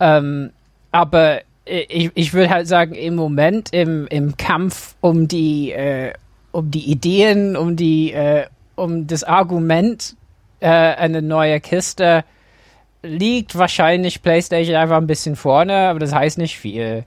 Ähm, 0.00 0.50
aber 0.92 1.40
ich, 1.64 2.10
ich 2.14 2.34
würde 2.34 2.50
halt 2.50 2.68
sagen, 2.68 2.94
im 2.94 3.14
Moment 3.14 3.72
im, 3.72 4.06
im 4.08 4.36
Kampf 4.36 4.94
um 5.00 5.26
die, 5.28 5.72
äh, 5.72 6.12
um 6.52 6.70
die 6.70 6.90
Ideen, 6.90 7.56
um 7.56 7.74
die, 7.74 8.12
äh, 8.12 8.46
um 8.76 9.06
das 9.06 9.24
Argument, 9.24 10.16
äh, 10.60 10.68
eine 10.68 11.22
neue 11.22 11.60
Kiste, 11.60 12.24
liegt 13.04 13.56
wahrscheinlich 13.56 14.22
PlayStation 14.22 14.76
einfach 14.76 14.96
ein 14.96 15.06
bisschen 15.06 15.36
vorne, 15.36 15.88
aber 15.88 15.98
das 15.98 16.14
heißt 16.14 16.38
nicht 16.38 16.58
viel. 16.58 17.04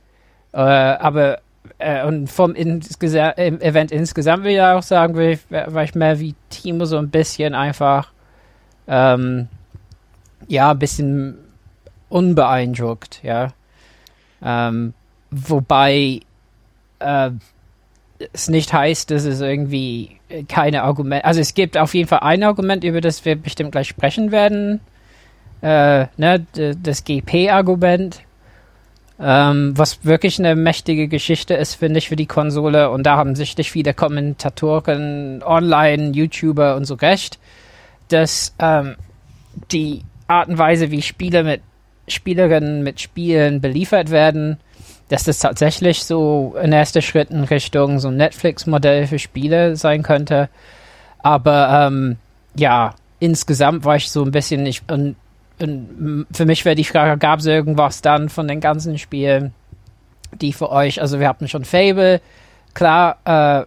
Äh, 0.53 0.59
aber 0.59 1.39
äh, 1.79 2.05
und 2.05 2.27
vom 2.27 2.55
insgesa 2.55 3.31
Event 3.31 3.91
insgesamt 3.91 4.43
will 4.43 4.51
ich 4.53 4.61
auch 4.61 4.83
sagen, 4.83 5.15
will 5.15 5.31
ich, 5.31 5.39
war 5.49 5.83
ich 5.83 5.95
mehr 5.95 6.19
wie 6.19 6.35
Timo 6.49 6.85
so 6.85 6.97
ein 6.97 7.09
bisschen 7.09 7.55
einfach 7.55 8.11
ähm, 8.87 9.47
ja, 10.47 10.71
ein 10.71 10.79
bisschen 10.79 11.37
unbeeindruckt, 12.09 13.21
ja. 13.23 13.53
Ähm, 14.41 14.93
wobei 15.31 16.21
äh, 16.99 17.31
es 18.33 18.49
nicht 18.49 18.71
heißt, 18.71 19.11
dass 19.11 19.25
es 19.25 19.41
irgendwie 19.41 20.19
keine 20.47 20.83
Argumente, 20.83 21.25
also 21.25 21.39
es 21.39 21.53
gibt 21.53 21.77
auf 21.77 21.93
jeden 21.93 22.07
Fall 22.07 22.19
ein 22.19 22.43
Argument, 22.43 22.83
über 22.83 23.01
das 23.01 23.25
wir 23.25 23.35
bestimmt 23.35 23.71
gleich 23.71 23.87
sprechen 23.87 24.31
werden, 24.31 24.79
äh, 25.61 26.07
ne, 26.17 26.45
das 26.81 27.03
GP-Argument, 27.03 28.21
ähm, 29.19 29.73
was 29.75 30.05
wirklich 30.05 30.39
eine 30.39 30.55
mächtige 30.55 31.07
Geschichte 31.07 31.55
ist, 31.55 31.75
finde 31.75 31.99
ich, 31.99 32.09
für 32.09 32.15
die 32.15 32.27
Konsole. 32.27 32.91
Und 32.91 33.03
da 33.03 33.17
haben 33.17 33.35
sichtlich 33.35 33.71
viele 33.71 33.93
Kommentatoren, 33.93 35.41
Online, 35.43 36.11
YouTuber 36.11 36.75
und 36.75 36.85
so 36.85 36.95
recht, 36.95 37.39
dass 38.09 38.53
ähm, 38.59 38.95
die 39.71 40.03
Art 40.27 40.49
und 40.49 40.57
Weise, 40.57 40.91
wie 40.91 41.01
Spiele 41.01 41.43
mit 41.43 41.61
Spielerinnen 42.07 42.83
mit 42.83 43.01
Spielen 43.01 43.59
beliefert 43.59 44.11
werden, 44.11 44.57
dass 45.09 45.23
das 45.23 45.39
tatsächlich 45.39 46.03
so 46.03 46.55
ein 46.61 46.71
erster 46.71 47.01
Schritt 47.01 47.31
in 47.31 47.43
Richtung 47.43 47.99
so 47.99 48.09
ein 48.09 48.17
Netflix-Modell 48.17 49.07
für 49.07 49.19
Spiele 49.19 49.75
sein 49.75 50.03
könnte. 50.03 50.49
Aber 51.19 51.87
ähm, 51.87 52.17
ja, 52.55 52.93
insgesamt 53.19 53.85
war 53.85 53.95
ich 53.95 54.09
so 54.09 54.23
ein 54.23 54.31
bisschen. 54.31 54.65
Und, 54.65 54.91
und 54.91 55.15
für 55.59 56.45
mich 56.45 56.65
wäre 56.65 56.75
die 56.75 56.83
Frage, 56.83 57.17
gab 57.17 57.39
es 57.39 57.45
irgendwas 57.45 58.01
dann 58.01 58.29
von 58.29 58.47
den 58.47 58.59
ganzen 58.59 58.97
Spielen, 58.97 59.53
die 60.41 60.53
für 60.53 60.71
euch, 60.71 61.01
also 61.01 61.19
wir 61.19 61.27
hatten 61.27 61.47
schon 61.47 61.65
Fable, 61.65 62.21
klar, 62.73 63.17
äh, 63.25 63.65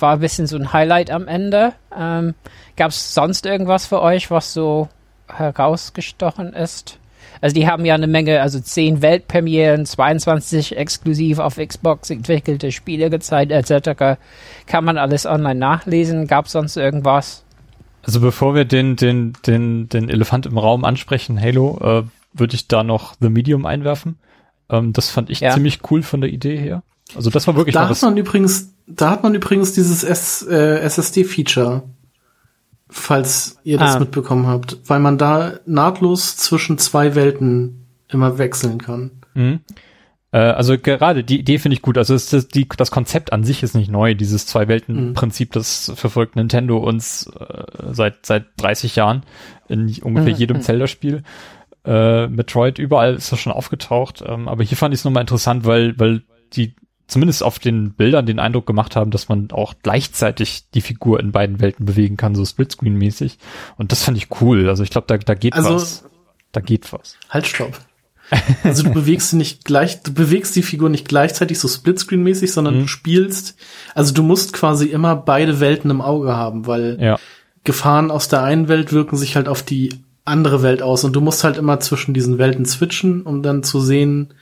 war 0.00 0.12
ein 0.12 0.20
bisschen 0.20 0.46
so 0.46 0.56
ein 0.56 0.72
Highlight 0.72 1.10
am 1.10 1.28
Ende. 1.28 1.72
Ähm, 1.96 2.34
gab 2.76 2.90
es 2.90 3.14
sonst 3.14 3.46
irgendwas 3.46 3.86
für 3.86 4.00
euch, 4.00 4.30
was 4.30 4.52
so 4.52 4.88
herausgestochen 5.28 6.52
ist? 6.52 6.98
Also 7.40 7.54
die 7.54 7.68
haben 7.68 7.84
ja 7.84 7.94
eine 7.94 8.06
Menge, 8.06 8.40
also 8.40 8.60
10 8.60 9.02
Weltpremieren, 9.02 9.86
22 9.86 10.76
exklusiv 10.76 11.38
auf 11.38 11.56
Xbox 11.56 12.10
entwickelte 12.10 12.72
Spiele 12.72 13.10
gezeigt, 13.10 13.52
etc. 13.52 14.18
Kann 14.66 14.84
man 14.84 14.98
alles 14.98 15.26
online 15.26 15.58
nachlesen? 15.58 16.26
Gab 16.26 16.46
es 16.46 16.52
sonst 16.52 16.76
irgendwas? 16.76 17.43
Also 18.04 18.20
bevor 18.20 18.54
wir 18.54 18.64
den, 18.64 18.96
den, 18.96 19.32
den, 19.46 19.88
den 19.88 20.08
Elefant 20.08 20.46
im 20.46 20.58
Raum 20.58 20.84
ansprechen, 20.84 21.40
Halo, 21.40 21.78
äh, 21.80 22.02
würde 22.32 22.54
ich 22.54 22.68
da 22.68 22.82
noch 22.82 23.14
The 23.20 23.30
Medium 23.30 23.66
einwerfen. 23.66 24.16
Ähm, 24.68 24.92
das 24.92 25.10
fand 25.10 25.30
ich 25.30 25.40
ja. 25.40 25.52
ziemlich 25.52 25.80
cool 25.90 26.02
von 26.02 26.20
der 26.20 26.30
Idee 26.30 26.56
her. 26.56 26.82
Also 27.14 27.30
das 27.30 27.46
war 27.46 27.56
wirklich. 27.56 27.74
Da 27.74 27.88
hat 27.88 28.02
man 28.02 28.16
übrigens, 28.16 28.74
da 28.86 29.10
hat 29.10 29.22
man 29.22 29.34
übrigens 29.34 29.72
dieses 29.72 30.04
S, 30.04 30.42
äh, 30.42 30.78
SSD-Feature 30.80 31.82
falls 32.94 33.58
ihr 33.64 33.78
das 33.78 33.96
ah. 33.96 33.98
mitbekommen 33.98 34.46
habt, 34.46 34.78
weil 34.86 35.00
man 35.00 35.18
da 35.18 35.54
nahtlos 35.66 36.36
zwischen 36.36 36.78
zwei 36.78 37.14
Welten 37.14 37.86
immer 38.08 38.38
wechseln 38.38 38.78
kann. 38.78 39.10
Mhm. 39.34 39.60
Äh, 40.34 40.38
also 40.38 40.76
gerade 40.76 41.22
die 41.22 41.38
Idee 41.38 41.58
finde 41.58 41.76
ich 41.76 41.82
gut. 41.82 41.96
Also 41.96 42.14
das, 42.14 42.48
die, 42.48 42.66
das 42.76 42.90
Konzept 42.90 43.32
an 43.32 43.44
sich 43.44 43.62
ist 43.62 43.74
nicht 43.74 43.90
neu. 43.90 44.14
Dieses 44.16 44.46
Zwei-Welten-Prinzip, 44.46 45.50
mhm. 45.50 45.52
das 45.52 45.92
verfolgt 45.94 46.34
Nintendo 46.34 46.78
uns 46.78 47.28
äh, 47.28 47.64
seit 47.92 48.26
seit 48.26 48.46
30 48.56 48.96
Jahren 48.96 49.22
in 49.68 49.94
ungefähr 50.02 50.34
mhm. 50.34 50.38
jedem 50.38 50.60
Zelda-Spiel. 50.60 51.22
Äh, 51.84 52.26
Metroid, 52.26 52.80
überall 52.80 53.14
ist 53.14 53.30
das 53.30 53.38
schon 53.38 53.52
aufgetaucht. 53.52 54.24
Ähm, 54.26 54.48
aber 54.48 54.64
hier 54.64 54.76
fand 54.76 54.92
ich 54.92 55.00
es 55.00 55.04
nochmal 55.04 55.20
interessant, 55.20 55.66
weil, 55.66 55.96
weil 56.00 56.22
die 56.52 56.74
zumindest 57.06 57.44
auf 57.44 57.60
den 57.60 57.92
Bildern 57.92 58.26
den 58.26 58.40
Eindruck 58.40 58.66
gemacht 58.66 58.96
haben, 58.96 59.12
dass 59.12 59.28
man 59.28 59.52
auch 59.52 59.74
gleichzeitig 59.84 60.68
die 60.70 60.80
Figur 60.80 61.20
in 61.20 61.30
beiden 61.30 61.60
Welten 61.60 61.86
bewegen 61.86 62.16
kann, 62.16 62.34
so 62.34 62.42
Splitscreen-mäßig. 62.42 63.36
Und 63.76 63.92
das 63.92 64.02
fand 64.02 64.16
ich 64.16 64.28
cool. 64.40 64.68
Also 64.68 64.82
ich 64.82 64.90
glaube, 64.90 65.06
da, 65.06 65.16
da 65.16 65.34
geht 65.34 65.52
also, 65.52 65.74
was. 65.74 66.04
Da 66.50 66.60
geht 66.60 66.92
was. 66.92 67.18
Halt, 67.30 67.46
stopp. 67.46 67.78
Also 68.64 68.82
du 68.82 68.92
bewegst 68.92 69.30
sie 69.30 69.36
nicht 69.36 69.64
gleich, 69.64 70.02
du 70.02 70.12
bewegst 70.12 70.56
die 70.56 70.62
Figur 70.62 70.88
nicht 70.88 71.08
gleichzeitig 71.08 71.58
so 71.58 71.68
Splitscreen-mäßig, 71.68 72.52
sondern 72.52 72.76
mhm. 72.76 72.80
du 72.80 72.88
spielst, 72.88 73.56
also 73.94 74.14
du 74.14 74.22
musst 74.22 74.52
quasi 74.52 74.86
immer 74.86 75.16
beide 75.16 75.60
Welten 75.60 75.90
im 75.90 76.00
Auge 76.00 76.36
haben, 76.36 76.66
weil 76.66 76.98
ja. 77.00 77.18
Gefahren 77.64 78.10
aus 78.10 78.28
der 78.28 78.42
einen 78.42 78.68
Welt 78.68 78.92
wirken 78.92 79.16
sich 79.16 79.36
halt 79.36 79.48
auf 79.48 79.62
die 79.62 80.00
andere 80.24 80.62
Welt 80.62 80.82
aus 80.82 81.04
und 81.04 81.14
du 81.14 81.20
musst 81.20 81.44
halt 81.44 81.56
immer 81.58 81.80
zwischen 81.80 82.14
diesen 82.14 82.38
Welten 82.38 82.64
switchen, 82.64 83.22
um 83.22 83.42
dann 83.42 83.62
zu 83.62 83.80
sehen, 83.80 84.34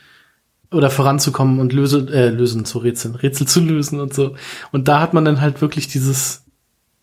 oder 0.72 0.90
voranzukommen 0.90 1.60
und 1.60 1.72
löse, 1.72 2.06
äh, 2.12 2.28
lösen 2.28 2.64
zu 2.64 2.78
rätseln, 2.78 3.14
Rätsel 3.14 3.46
zu 3.46 3.60
lösen 3.60 4.00
und 4.00 4.14
so. 4.14 4.34
Und 4.70 4.88
da 4.88 5.00
hat 5.00 5.14
man 5.14 5.24
dann 5.24 5.40
halt 5.40 5.60
wirklich 5.60 5.88
dieses, 5.88 6.44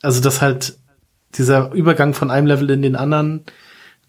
also 0.01 0.21
das 0.21 0.41
halt, 0.41 0.77
dieser 1.35 1.71
Übergang 1.73 2.13
von 2.13 2.31
einem 2.31 2.47
Level 2.47 2.69
in 2.71 2.81
den 2.81 2.95
anderen, 2.95 3.43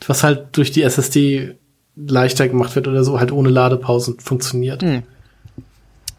was 0.07 0.25
halt 0.25 0.57
durch 0.57 0.71
die 0.71 0.83
SSD 0.83 1.59
leichter 1.97 2.49
gemacht 2.49 2.75
wird 2.75 2.89
oder 2.89 3.05
so, 3.05 3.19
halt 3.19 3.33
ohne 3.33 3.49
Ladepausen 3.49 4.19
funktioniert. 4.21 4.83
Hm. 4.83 5.03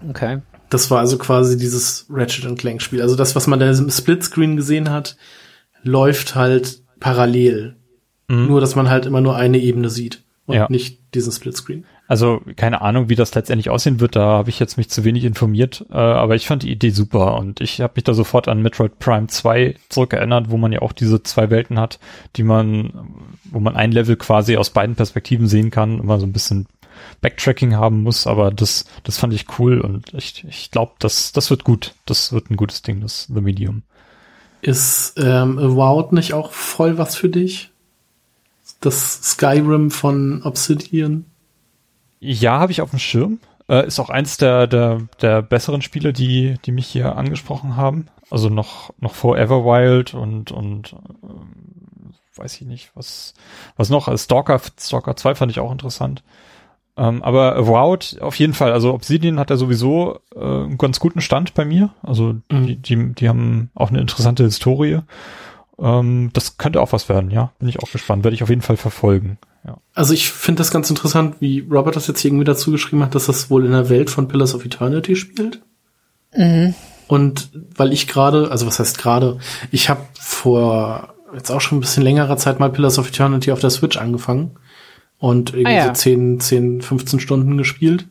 Okay. 0.09 0.39
Das 0.69 0.89
war 0.89 0.99
also 0.99 1.17
quasi 1.17 1.57
dieses 1.57 2.05
Ratchet 2.09 2.57
Clank 2.57 2.81
Spiel. 2.81 3.01
Also 3.01 3.15
das, 3.15 3.35
was 3.35 3.47
man 3.47 3.59
da 3.59 3.69
im 3.69 3.89
Splitscreen 3.89 4.55
gesehen 4.55 4.89
hat, 4.89 5.17
läuft 5.83 6.35
halt 6.35 6.81
parallel. 6.99 7.75
Mhm. 8.27 8.47
Nur, 8.47 8.61
dass 8.61 8.75
man 8.75 8.89
halt 8.89 9.05
immer 9.05 9.21
nur 9.21 9.35
eine 9.35 9.59
Ebene 9.59 9.89
sieht 9.89 10.23
und 10.45 10.55
ja. 10.55 10.67
nicht 10.69 10.99
diesen 11.13 11.31
Splitscreen. 11.31 11.85
Also 12.11 12.41
keine 12.57 12.81
Ahnung, 12.81 13.07
wie 13.07 13.15
das 13.15 13.33
letztendlich 13.35 13.69
aussehen 13.69 14.01
wird, 14.01 14.17
da 14.17 14.23
habe 14.23 14.49
ich 14.49 14.59
jetzt 14.59 14.75
mich 14.75 14.89
zu 14.89 15.05
wenig 15.05 15.23
informiert, 15.23 15.85
äh, 15.91 15.95
aber 15.95 16.35
ich 16.35 16.45
fand 16.45 16.63
die 16.63 16.69
Idee 16.69 16.89
super 16.89 17.37
und 17.37 17.61
ich 17.61 17.79
habe 17.79 17.93
mich 17.95 18.03
da 18.03 18.13
sofort 18.13 18.49
an 18.49 18.61
Metroid 18.61 18.99
Prime 18.99 19.27
2 19.27 19.75
zurückerinnert, 19.87 20.51
wo 20.51 20.57
man 20.57 20.73
ja 20.73 20.81
auch 20.81 20.91
diese 20.91 21.23
zwei 21.23 21.49
Welten 21.49 21.79
hat, 21.79 21.99
die 22.35 22.43
man, 22.43 22.91
wo 23.45 23.61
man 23.61 23.77
ein 23.77 23.93
Level 23.93 24.17
quasi 24.17 24.57
aus 24.57 24.71
beiden 24.71 24.95
Perspektiven 24.95 25.47
sehen 25.47 25.71
kann, 25.71 25.99
immer 25.99 26.19
so 26.19 26.25
ein 26.25 26.33
bisschen 26.33 26.67
Backtracking 27.21 27.77
haben 27.77 28.03
muss, 28.03 28.27
aber 28.27 28.51
das, 28.51 28.83
das 29.03 29.17
fand 29.17 29.33
ich 29.33 29.45
cool 29.57 29.79
und 29.79 30.13
ich, 30.13 30.43
ich 30.45 30.69
glaube, 30.69 30.91
das, 30.99 31.31
das 31.31 31.49
wird 31.49 31.63
gut. 31.63 31.93
Das 32.05 32.33
wird 32.33 32.51
ein 32.51 32.57
gutes 32.57 32.81
Ding, 32.81 32.99
das 32.99 33.29
The 33.33 33.39
Medium. 33.39 33.83
Ist 34.61 35.13
ähm, 35.15 35.57
Avowed 35.57 36.11
nicht 36.11 36.33
auch 36.33 36.51
voll 36.51 36.97
was 36.97 37.15
für 37.15 37.29
dich? 37.29 37.69
Das 38.81 39.21
Skyrim 39.23 39.91
von 39.91 40.43
Obsidian? 40.43 41.30
Ja, 42.21 42.59
habe 42.59 42.71
ich 42.71 42.81
auf 42.81 42.91
dem 42.91 42.99
Schirm. 42.99 43.39
Äh, 43.67 43.87
ist 43.87 43.99
auch 43.99 44.09
eins 44.09 44.37
der, 44.37 44.67
der, 44.67 45.01
der 45.21 45.41
besseren 45.41 45.81
Spiele, 45.81 46.13
die, 46.13 46.55
die 46.65 46.71
mich 46.71 46.87
hier 46.87 47.17
angesprochen 47.17 47.75
haben. 47.75 48.07
Also 48.29 48.49
noch, 48.49 48.93
noch 48.99 49.13
vor 49.15 49.37
Everwild 49.37 50.13
und, 50.13 50.51
und 50.51 50.93
äh, 50.93 52.39
weiß 52.39 52.61
ich 52.61 52.67
nicht, 52.67 52.91
was, 52.95 53.33
was 53.75 53.89
noch. 53.89 54.07
Also 54.07 54.23
Stalker, 54.23 54.61
Stalker 54.79 55.15
2 55.15 55.35
fand 55.35 55.51
ich 55.51 55.59
auch 55.59 55.71
interessant. 55.71 56.23
Ähm, 56.95 57.23
aber 57.23 57.55
Avowed 57.55 58.21
auf 58.21 58.35
jeden 58.35 58.53
Fall. 58.53 58.71
Also 58.71 58.93
Obsidian 58.93 59.39
hat 59.39 59.49
ja 59.49 59.57
sowieso 59.57 60.19
äh, 60.35 60.39
einen 60.39 60.77
ganz 60.77 60.99
guten 60.99 61.21
Stand 61.21 61.55
bei 61.55 61.65
mir. 61.65 61.89
Also 62.03 62.35
mhm. 62.51 62.67
die, 62.67 62.75
die, 62.75 63.13
die 63.13 63.29
haben 63.29 63.71
auch 63.73 63.89
eine 63.89 63.99
interessante 63.99 64.43
Historie. 64.43 64.99
Ähm, 65.81 66.29
das 66.33 66.57
könnte 66.57 66.79
auch 66.81 66.93
was 66.93 67.09
werden, 67.09 67.31
ja. 67.31 67.51
Bin 67.59 67.67
ich 67.67 67.79
auch 67.79 67.91
gespannt. 67.91 68.23
Werde 68.23 68.35
ich 68.35 68.43
auf 68.43 68.49
jeden 68.49 68.61
Fall 68.61 68.77
verfolgen. 68.77 69.37
Ja. 69.65 69.77
Also 69.93 70.13
ich 70.13 70.29
finde 70.29 70.59
das 70.59 70.71
ganz 70.71 70.89
interessant, 70.89 71.37
wie 71.39 71.67
Robert 71.69 71.95
das 71.95 72.07
jetzt 72.07 72.23
irgendwie 72.23 72.43
dazu 72.45 72.71
geschrieben 72.71 73.03
hat, 73.03 73.15
dass 73.15 73.25
das 73.25 73.49
wohl 73.49 73.65
in 73.65 73.71
der 73.71 73.89
Welt 73.89 74.09
von 74.09 74.27
Pillars 74.27 74.55
of 74.55 74.65
Eternity 74.65 75.15
spielt. 75.15 75.61
Mhm. 76.35 76.75
Und 77.07 77.49
weil 77.75 77.91
ich 77.91 78.07
gerade, 78.07 78.49
also 78.51 78.65
was 78.67 78.79
heißt 78.79 78.97
gerade, 78.97 79.39
ich 79.71 79.89
habe 79.89 80.01
vor 80.19 81.13
jetzt 81.33 81.51
auch 81.51 81.61
schon 81.61 81.77
ein 81.77 81.81
bisschen 81.81 82.03
längerer 82.03 82.37
Zeit 82.37 82.59
mal 82.59 82.69
Pillars 82.69 82.99
of 82.99 83.07
Eternity 83.07 83.51
auf 83.51 83.59
der 83.59 83.69
Switch 83.69 83.97
angefangen 83.97 84.51
und 85.17 85.51
irgendwie 85.51 85.73
ah, 85.73 85.85
ja. 85.85 85.87
so 85.87 85.93
10, 85.93 86.39
10, 86.39 86.81
15 86.81 87.19
Stunden 87.19 87.57
gespielt. 87.57 88.07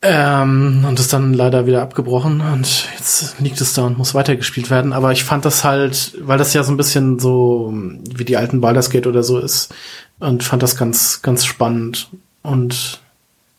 Ähm, 0.00 0.84
und 0.86 1.00
ist 1.00 1.12
dann 1.12 1.34
leider 1.34 1.66
wieder 1.66 1.82
abgebrochen 1.82 2.40
und 2.40 2.88
jetzt 2.96 3.40
liegt 3.40 3.60
es 3.60 3.74
da 3.74 3.82
und 3.82 3.98
muss 3.98 4.14
weitergespielt 4.14 4.70
werden. 4.70 4.92
Aber 4.92 5.10
ich 5.10 5.24
fand 5.24 5.44
das 5.44 5.64
halt, 5.64 6.14
weil 6.20 6.38
das 6.38 6.54
ja 6.54 6.62
so 6.62 6.72
ein 6.72 6.76
bisschen 6.76 7.18
so 7.18 7.72
wie 8.14 8.24
die 8.24 8.36
alten 8.36 8.60
Baldur's 8.60 8.90
Gate 8.90 9.08
oder 9.08 9.24
so 9.24 9.40
ist 9.40 9.74
und 10.20 10.44
fand 10.44 10.62
das 10.62 10.76
ganz, 10.76 11.20
ganz 11.22 11.44
spannend. 11.44 12.10
Und 12.44 13.00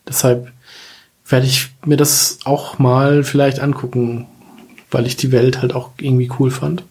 deshalb 0.08 0.50
werde 1.28 1.46
ich 1.46 1.68
mir 1.84 1.98
das 1.98 2.38
auch 2.44 2.78
mal 2.78 3.22
vielleicht 3.22 3.60
angucken, 3.60 4.26
weil 4.90 5.06
ich 5.06 5.16
die 5.16 5.32
Welt 5.32 5.60
halt 5.60 5.74
auch 5.74 5.90
irgendwie 5.98 6.30
cool 6.38 6.50
fand. 6.50 6.84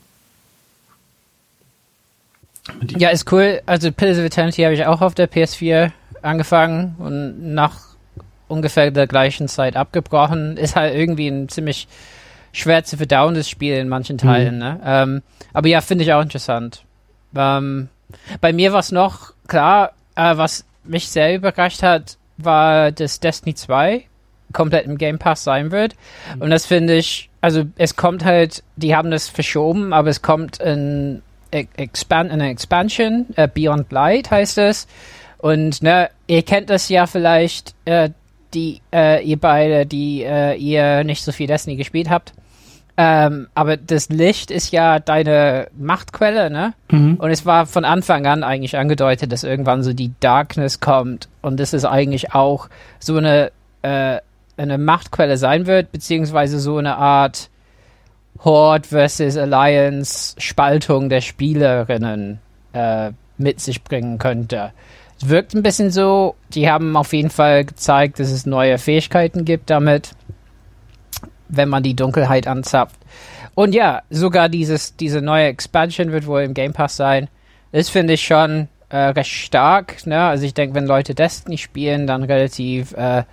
Ja, 2.97 3.09
ist 3.09 3.31
cool. 3.31 3.61
Also 3.65 3.91
Pillars 3.91 4.19
of 4.19 4.25
Eternity 4.25 4.61
habe 4.61 4.75
ich 4.75 4.85
auch 4.85 5.01
auf 5.01 5.15
der 5.15 5.27
PS4 5.27 5.91
angefangen 6.21 6.95
und 6.99 7.53
nach 7.53 7.88
ungefähr 8.49 8.91
der 8.91 9.07
gleichen 9.07 9.47
Zeit 9.47 9.75
abgebrochen. 9.75 10.57
Ist 10.57 10.75
halt 10.75 10.95
irgendwie 10.95 11.27
ein 11.27 11.47
ziemlich 11.49 11.87
schwer 12.51 12.83
zu 12.83 12.97
verdauendes 12.97 13.47
Spiel 13.49 13.75
in 13.75 13.89
manchen 13.89 14.15
mhm. 14.15 14.19
Teilen. 14.19 14.55
Mhm. 14.55 14.59
Ne? 14.59 14.79
Ähm, 14.83 15.21
aber 15.53 15.67
ja, 15.67 15.81
finde 15.81 16.03
ich 16.03 16.13
auch 16.13 16.21
interessant. 16.21 16.83
Ähm, 17.35 17.89
bei 18.41 18.53
mir 18.53 18.73
war 18.73 18.79
es 18.79 18.91
noch 18.91 19.33
klar, 19.47 19.91
äh, 20.15 20.35
was 20.35 20.65
mich 20.83 21.09
sehr 21.09 21.35
überrascht 21.35 21.83
hat, 21.83 22.17
war, 22.37 22.91
dass 22.91 23.19
Destiny 23.19 23.55
2 23.55 24.05
komplett 24.53 24.85
im 24.85 24.97
Game 24.97 25.19
Pass 25.19 25.43
sein 25.43 25.71
wird. 25.71 25.95
Mhm. 26.35 26.41
Und 26.41 26.49
das 26.49 26.65
finde 26.65 26.95
ich, 26.95 27.29
also 27.41 27.63
es 27.77 27.95
kommt 27.95 28.25
halt, 28.25 28.63
die 28.75 28.95
haben 28.95 29.11
das 29.11 29.29
verschoben, 29.29 29.93
aber 29.93 30.09
es 30.09 30.21
kommt 30.21 30.59
in, 30.59 31.21
Expand, 31.51 32.31
in 32.31 32.41
eine 32.41 32.51
Expansion, 32.51 33.27
uh, 33.37 33.47
Beyond 33.47 33.91
Light 33.91 34.31
heißt 34.31 34.57
es. 34.59 34.87
Und 35.37 35.81
ne, 35.81 36.09
ihr 36.27 36.43
kennt 36.43 36.69
das 36.69 36.89
ja 36.89 37.07
vielleicht, 37.07 37.73
äh, 37.85 38.09
die 38.53 38.81
äh, 38.93 39.23
ihr 39.23 39.39
beide, 39.39 39.85
die 39.85 40.23
äh, 40.23 40.55
ihr 40.55 41.03
nicht 41.03 41.23
so 41.23 41.31
viel 41.31 41.47
Destiny 41.47 41.75
gespielt 41.75 42.09
habt. 42.09 42.33
Ähm, 42.97 43.47
aber 43.55 43.77
das 43.77 44.09
Licht 44.09 44.51
ist 44.51 44.71
ja 44.71 44.99
deine 44.99 45.69
Machtquelle, 45.77 46.49
ne? 46.49 46.73
Mhm. 46.91 47.15
Und 47.15 47.31
es 47.31 47.45
war 47.45 47.65
von 47.65 47.85
Anfang 47.85 48.25
an 48.25 48.43
eigentlich 48.43 48.77
angedeutet, 48.77 49.31
dass 49.31 49.45
irgendwann 49.45 49.83
so 49.83 49.93
die 49.93 50.11
Darkness 50.19 50.81
kommt 50.81 51.29
und 51.41 51.59
das 51.61 51.73
ist 51.73 51.85
eigentlich 51.85 52.33
auch 52.33 52.67
so 52.99 53.15
eine 53.15 53.51
äh, 53.83 54.17
eine 54.57 54.77
Machtquelle 54.77 55.37
sein 55.37 55.65
wird, 55.65 55.91
beziehungsweise 55.91 56.59
so 56.59 56.77
eine 56.77 56.97
Art 56.97 57.49
Horde 58.43 58.87
versus 58.87 59.37
Alliance 59.37 60.35
Spaltung 60.37 61.09
der 61.09 61.21
Spielerinnen 61.21 62.39
äh, 62.73 63.11
mit 63.37 63.59
sich 63.59 63.83
bringen 63.83 64.17
könnte. 64.17 64.71
Es 65.21 65.27
wirkt 65.27 65.53
ein 65.53 65.63
bisschen 65.63 65.91
so, 65.91 66.35
die 66.53 66.69
haben 66.69 66.95
auf 66.95 67.11
jeden 67.11 67.29
Fall 67.29 67.65
gezeigt, 67.65 68.19
dass 68.19 68.31
es 68.31 68.45
neue 68.45 68.77
Fähigkeiten 68.77 69.43
gibt 69.43 69.69
damit, 69.69 70.15
wenn 71.49 71.67
man 71.67 71.83
die 71.83 71.95
Dunkelheit 71.95 72.47
anzapft. 72.47 72.95
Und 73.53 73.75
ja, 73.75 74.03
sogar 74.09 74.47
dieses, 74.47 74.95
diese 74.95 75.21
neue 75.21 75.47
Expansion 75.47 76.13
wird 76.13 76.25
wohl 76.25 76.43
im 76.43 76.53
Game 76.53 76.71
Pass 76.71 76.95
sein. 76.95 77.27
Das 77.73 77.89
finde 77.89 78.13
ich 78.13 78.23
schon 78.25 78.69
äh, 78.87 78.97
recht 78.97 79.31
stark. 79.31 80.07
Ne? 80.07 80.21
Also 80.21 80.45
ich 80.45 80.53
denke, 80.53 80.75
wenn 80.75 80.87
Leute 80.87 81.13
Destiny 81.13 81.57
spielen, 81.57 82.07
dann 82.07 82.23
relativ 82.23 82.93
äh, 82.93 83.23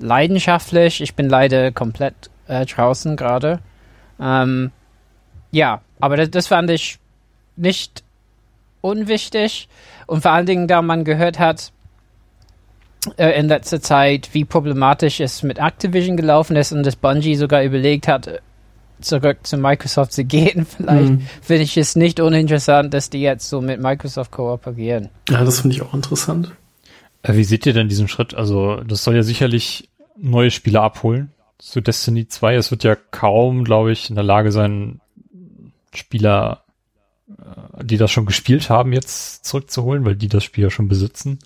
leidenschaftlich. 0.00 1.00
Ich 1.00 1.14
bin 1.14 1.28
leider 1.28 1.70
komplett 1.70 2.30
äh, 2.48 2.66
draußen 2.66 3.16
gerade. 3.16 3.60
Ähm, 4.20 4.72
ja, 5.52 5.82
aber 6.00 6.16
das, 6.16 6.30
das 6.30 6.46
fand 6.48 6.70
ich 6.70 6.98
nicht 7.54 8.02
unwichtig. 8.80 9.68
Und 10.08 10.22
vor 10.22 10.32
allen 10.32 10.46
Dingen, 10.46 10.66
da 10.66 10.82
man 10.82 11.04
gehört 11.04 11.38
hat 11.38 11.70
äh, 13.16 13.38
in 13.38 13.46
letzter 13.46 13.80
Zeit, 13.80 14.30
wie 14.32 14.44
problematisch 14.44 15.20
es 15.20 15.42
mit 15.42 15.58
Activision 15.58 16.16
gelaufen 16.16 16.56
ist 16.56 16.72
und 16.72 16.82
das 16.82 16.96
Bungie 16.96 17.36
sogar 17.36 17.62
überlegt 17.62 18.08
hat, 18.08 18.40
zurück 19.00 19.38
zu 19.42 19.58
Microsoft 19.58 20.12
zu 20.12 20.24
gehen, 20.24 20.66
vielleicht 20.66 21.10
mhm. 21.10 21.26
finde 21.42 21.62
ich 21.62 21.76
es 21.76 21.94
nicht 21.94 22.20
uninteressant, 22.20 22.92
dass 22.94 23.10
die 23.10 23.20
jetzt 23.20 23.48
so 23.48 23.60
mit 23.60 23.80
Microsoft 23.80 24.30
kooperieren. 24.30 25.10
Ja, 25.28 25.44
das 25.44 25.60
finde 25.60 25.76
ich 25.76 25.82
auch 25.82 25.92
interessant. 25.92 26.52
Äh, 27.22 27.34
wie 27.34 27.44
seht 27.44 27.66
ihr 27.66 27.74
denn 27.74 27.88
diesen 27.88 28.08
Schritt? 28.08 28.34
Also, 28.34 28.76
das 28.76 29.04
soll 29.04 29.14
ja 29.14 29.22
sicherlich 29.22 29.90
neue 30.16 30.50
Spieler 30.50 30.82
abholen 30.82 31.32
zu 31.58 31.82
Destiny 31.82 32.28
2. 32.28 32.54
Es 32.54 32.70
wird 32.70 32.82
ja 32.82 32.96
kaum, 32.96 33.62
glaube 33.62 33.92
ich, 33.92 34.08
in 34.08 34.16
der 34.16 34.24
Lage 34.24 34.52
sein, 34.52 35.00
Spieler 35.94 36.62
äh, 36.66 36.67
die 37.82 37.96
das 37.96 38.10
schon 38.10 38.26
gespielt 38.26 38.70
haben, 38.70 38.92
jetzt 38.92 39.44
zurückzuholen, 39.44 40.04
weil 40.04 40.16
die 40.16 40.28
das 40.28 40.44
Spiel 40.44 40.64
ja 40.64 40.70
schon 40.70 40.88
besitzen. 40.88 41.38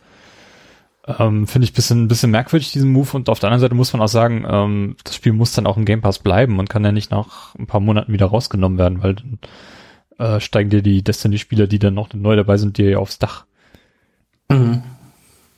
Ähm, 1.07 1.49
Finde 1.49 1.65
ich 1.65 1.73
bisschen, 1.73 2.07
bisschen 2.07 2.31
merkwürdig, 2.31 2.71
diesen 2.71 2.93
Move. 2.93 3.17
Und 3.17 3.29
auf 3.29 3.41
der 3.41 3.49
anderen 3.49 3.61
Seite 3.61 3.75
muss 3.75 3.93
man 3.93 4.03
auch 4.03 4.09
sagen, 4.09 4.47
ähm, 4.49 4.97
das 5.03 5.17
Spiel 5.17 5.33
muss 5.33 5.53
dann 5.53 5.67
auch 5.67 5.77
im 5.77 5.85
Game 5.85 6.01
Pass 6.01 6.21
bleiben 6.21 6.59
und 6.59 6.71
kann 6.71 6.85
ja 6.85 6.93
nicht 6.93 7.11
nach 7.11 7.55
ein 7.57 7.67
paar 7.67 7.81
Monaten 7.81 8.13
wieder 8.13 8.27
rausgenommen 8.27 8.79
werden, 8.79 9.03
weil 9.03 9.15
dann 9.15 9.39
äh, 10.19 10.41
steigen 10.41 10.71
dir 10.71 10.83
die 10.83 11.03
Destiny-Spieler, 11.03 11.67
die 11.67 11.81
dann 11.81 11.95
noch 11.95 12.13
neu 12.15 12.37
dabei 12.37 12.57
sind, 12.57 12.79
dir 12.79 12.91
ja 12.91 12.99
aufs 12.99 13.19
Dach. 13.19 13.45
Mhm. 14.49 14.83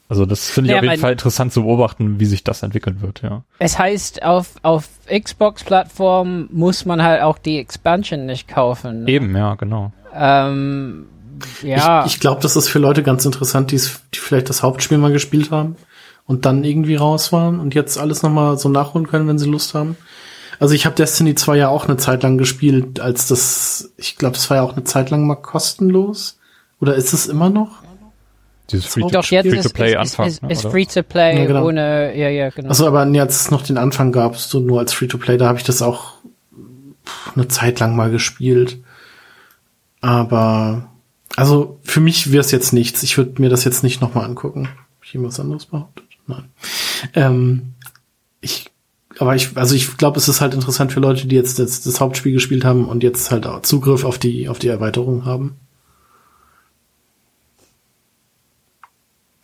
Also 0.08 0.26
das 0.26 0.48
finde 0.50 0.68
ich 0.68 0.72
ja, 0.72 0.78
auf 0.78 0.84
jeden 0.84 1.00
Fall 1.00 1.12
interessant 1.12 1.52
zu 1.52 1.62
beobachten, 1.62 2.20
wie 2.20 2.26
sich 2.26 2.44
das 2.44 2.62
entwickeln 2.62 3.00
wird, 3.00 3.22
ja. 3.22 3.42
Es 3.58 3.78
heißt, 3.78 4.22
auf, 4.22 4.54
auf 4.62 4.88
Xbox-Plattformen 5.10 6.48
muss 6.52 6.84
man 6.84 7.02
halt 7.02 7.22
auch 7.22 7.38
die 7.38 7.58
Expansion 7.58 8.26
nicht 8.26 8.46
kaufen. 8.46 9.04
Ne? 9.04 9.10
Eben, 9.10 9.34
ja, 9.34 9.54
genau. 9.54 9.92
Ähm, 10.14 11.06
ja. 11.62 12.04
Ich, 12.06 12.14
ich 12.14 12.20
glaube, 12.20 12.40
das 12.40 12.56
ist 12.56 12.68
für 12.68 12.78
Leute 12.78 13.02
ganz 13.02 13.24
interessant, 13.24 13.70
die, 13.70 13.76
die 13.76 14.18
vielleicht 14.18 14.48
das 14.48 14.62
Hauptspiel 14.62 14.98
mal 14.98 15.12
gespielt 15.12 15.50
haben 15.50 15.76
und 16.26 16.46
dann 16.46 16.64
irgendwie 16.64 16.96
raus 16.96 17.32
waren 17.32 17.60
und 17.60 17.74
jetzt 17.74 17.98
alles 17.98 18.22
nochmal 18.22 18.58
so 18.58 18.68
nachholen 18.68 19.06
können, 19.06 19.28
wenn 19.28 19.38
sie 19.38 19.48
Lust 19.48 19.74
haben. 19.74 19.96
Also 20.60 20.74
ich 20.74 20.86
habe 20.86 20.94
Destiny 20.94 21.34
2 21.34 21.56
ja 21.56 21.68
auch 21.68 21.86
eine 21.86 21.96
Zeit 21.96 22.22
lang 22.22 22.38
gespielt, 22.38 23.00
als 23.00 23.26
das, 23.26 23.92
ich 23.96 24.16
glaube, 24.16 24.34
das 24.34 24.48
war 24.50 24.58
ja 24.58 24.62
auch 24.62 24.72
eine 24.72 24.84
Zeit 24.84 25.10
lang 25.10 25.26
mal 25.26 25.34
kostenlos. 25.34 26.38
Oder 26.80 26.94
ist 26.94 27.12
es 27.12 27.26
immer 27.26 27.50
noch? 27.50 27.82
Dieses 28.70 28.86
Free-to-Play-Anfang. 28.86 30.26
Ist, 30.26 30.42
ist, 30.42 30.50
ist, 30.50 30.64
ist 30.64 30.70
Free-to-Play 30.70 31.38
ja, 31.38 31.44
genau. 31.46 31.66
ohne, 31.66 32.16
ja, 32.16 32.28
ja, 32.28 32.48
genau. 32.48 32.68
Also 32.68 32.86
aber 32.86 33.06
jetzt 33.08 33.42
es 33.42 33.50
noch 33.50 33.62
den 33.62 33.76
Anfang 33.76 34.10
gab, 34.10 34.36
so 34.36 34.60
nur 34.60 34.78
als 34.78 34.92
Free-to-Play, 34.92 35.36
da 35.36 35.48
habe 35.48 35.58
ich 35.58 35.64
das 35.64 35.82
auch 35.82 36.14
eine 37.34 37.48
Zeit 37.48 37.80
lang 37.80 37.94
mal 37.94 38.10
gespielt. 38.10 38.78
Aber 40.04 40.90
also 41.34 41.80
für 41.82 42.00
mich 42.00 42.30
wäre 42.30 42.42
es 42.42 42.50
jetzt 42.50 42.74
nichts. 42.74 43.02
Ich 43.02 43.16
würde 43.16 43.40
mir 43.40 43.48
das 43.48 43.64
jetzt 43.64 43.82
nicht 43.82 44.02
nochmal 44.02 44.26
angucken. 44.26 44.68
Habe 44.68 45.02
ich 45.02 45.14
irgendwas 45.14 45.40
anderes 45.40 45.64
behauptet? 45.64 46.04
Nein. 46.26 46.50
Ähm, 47.14 47.72
ich, 48.42 48.70
aber 49.18 49.34
ich, 49.34 49.56
also 49.56 49.74
ich 49.74 49.96
glaube, 49.96 50.18
es 50.18 50.28
ist 50.28 50.42
halt 50.42 50.52
interessant 50.52 50.92
für 50.92 51.00
Leute, 51.00 51.26
die 51.26 51.36
jetzt 51.36 51.58
das, 51.58 51.80
das 51.80 52.00
Hauptspiel 52.00 52.34
gespielt 52.34 52.66
haben 52.66 52.86
und 52.86 53.02
jetzt 53.02 53.30
halt 53.30 53.46
auch 53.46 53.62
Zugriff 53.62 54.04
auf 54.04 54.18
die, 54.18 54.46
auf 54.50 54.58
die 54.58 54.68
Erweiterung 54.68 55.24
haben. 55.24 55.56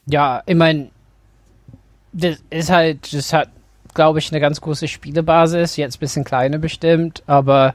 Ja, 0.05 0.43
ich 0.45 0.57
meine, 0.57 0.91
das 2.13 2.37
ist 2.51 2.69
halt, 2.69 3.15
das 3.15 3.33
hat, 3.33 3.49
glaube 3.95 4.19
ich, 4.19 4.31
eine 4.31 4.41
ganz 4.41 4.61
große 4.61 4.89
Spielebasis, 4.89 5.77
jetzt 5.77 6.01
bisschen 6.01 6.25
kleine 6.25 6.59
bestimmt, 6.59 7.23
aber 7.27 7.75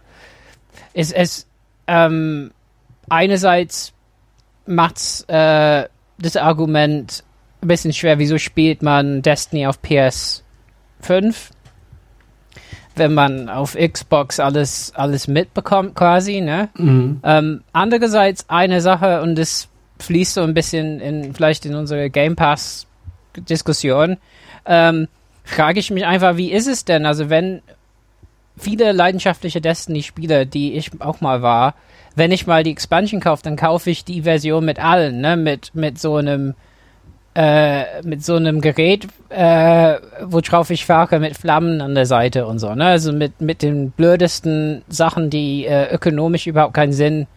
es, 0.93 1.12
es, 1.12 1.48
ähm, 1.88 2.52
einerseits 3.10 3.94
macht's 4.65 5.22
äh, 5.28 5.88
das 6.18 6.38
Argument 6.38 7.24
ein 7.62 7.68
bisschen 7.68 7.94
schwer, 7.94 8.20
wieso 8.20 8.38
spielt 8.38 8.82
man 8.82 9.22
Destiny 9.22 9.68
auf 9.68 9.80
PS5, 9.82 10.44
wenn 12.96 13.13
man 13.13 13.50
auf 13.50 13.76
Xbox 13.76 14.39
alles, 14.39 14.94
alles 14.96 15.28
mitbekommt 15.28 15.96
quasi, 15.96 16.41
ne? 16.41 16.70
Mhm. 16.78 17.20
Ähm, 17.24 17.63
andererseits 17.74 18.50
eine 18.50 18.82
Sache, 18.82 19.22
und 19.22 19.36
das 19.36 19.68
fließt 20.00 20.36
so 20.36 20.41
ein 20.41 20.54
bisschen 20.54 21.00
in, 21.00 21.34
vielleicht 21.34 21.65
in 21.65 21.76
unsere 21.76 22.10
Game 22.10 22.36
Pass 22.36 22.88
Diskussion, 23.36 24.18
ähm, 24.65 25.08
frage 25.44 25.80
ich 25.80 25.91
mich 25.91 26.06
einfach, 26.06 26.38
wie 26.38 26.52
ist 26.52 26.68
es 26.68 26.86
denn? 26.86 27.06
Also 27.06 27.30
wenn 27.30 27.62
viele 28.58 28.91
leidenschaftliche 28.94 29.62
Destiny-Spieler, 29.62 30.46
die 30.46 30.74
ich 30.74 31.02
auch 31.02 31.22
mal 31.22 31.41
war, 31.41 31.76
wenn 32.15 32.32
ich 32.32 32.47
mal 32.47 32.63
die 32.63 32.71
Expansion 32.71 33.19
kaufe, 33.21 33.43
dann 33.43 33.56
kaufe 33.56 33.89
ich 33.89 34.06
die 34.06 34.21
Version 34.23 34.65
mit 34.65 34.80
allen, 34.84 35.21
ne? 35.21 35.36
Mit, 35.38 35.71
mit 35.75 35.99
so 35.99 36.15
einem 36.15 36.54
äh, 37.38 38.01
mit 38.04 38.23
so 38.23 38.36
einem 38.36 38.62
Gerät, 38.62 39.08
äh, 39.30 39.95
worauf 40.23 40.69
ich 40.69 40.86
fahre, 40.86 41.19
mit 41.19 41.36
Flammen 41.36 41.82
an 41.82 41.93
der 41.93 42.06
Seite 42.06 42.45
und 42.45 42.60
so, 42.60 42.73
ne? 42.75 42.86
Also 42.86 43.12
mit, 43.12 43.41
mit 43.41 43.62
den 43.62 43.91
blödesten 43.91 44.84
Sachen, 44.88 45.30
die 45.30 45.65
äh, 45.65 45.93
ökonomisch 45.93 46.47
überhaupt 46.47 46.73
keinen 46.75 46.93
Sinn 46.93 47.28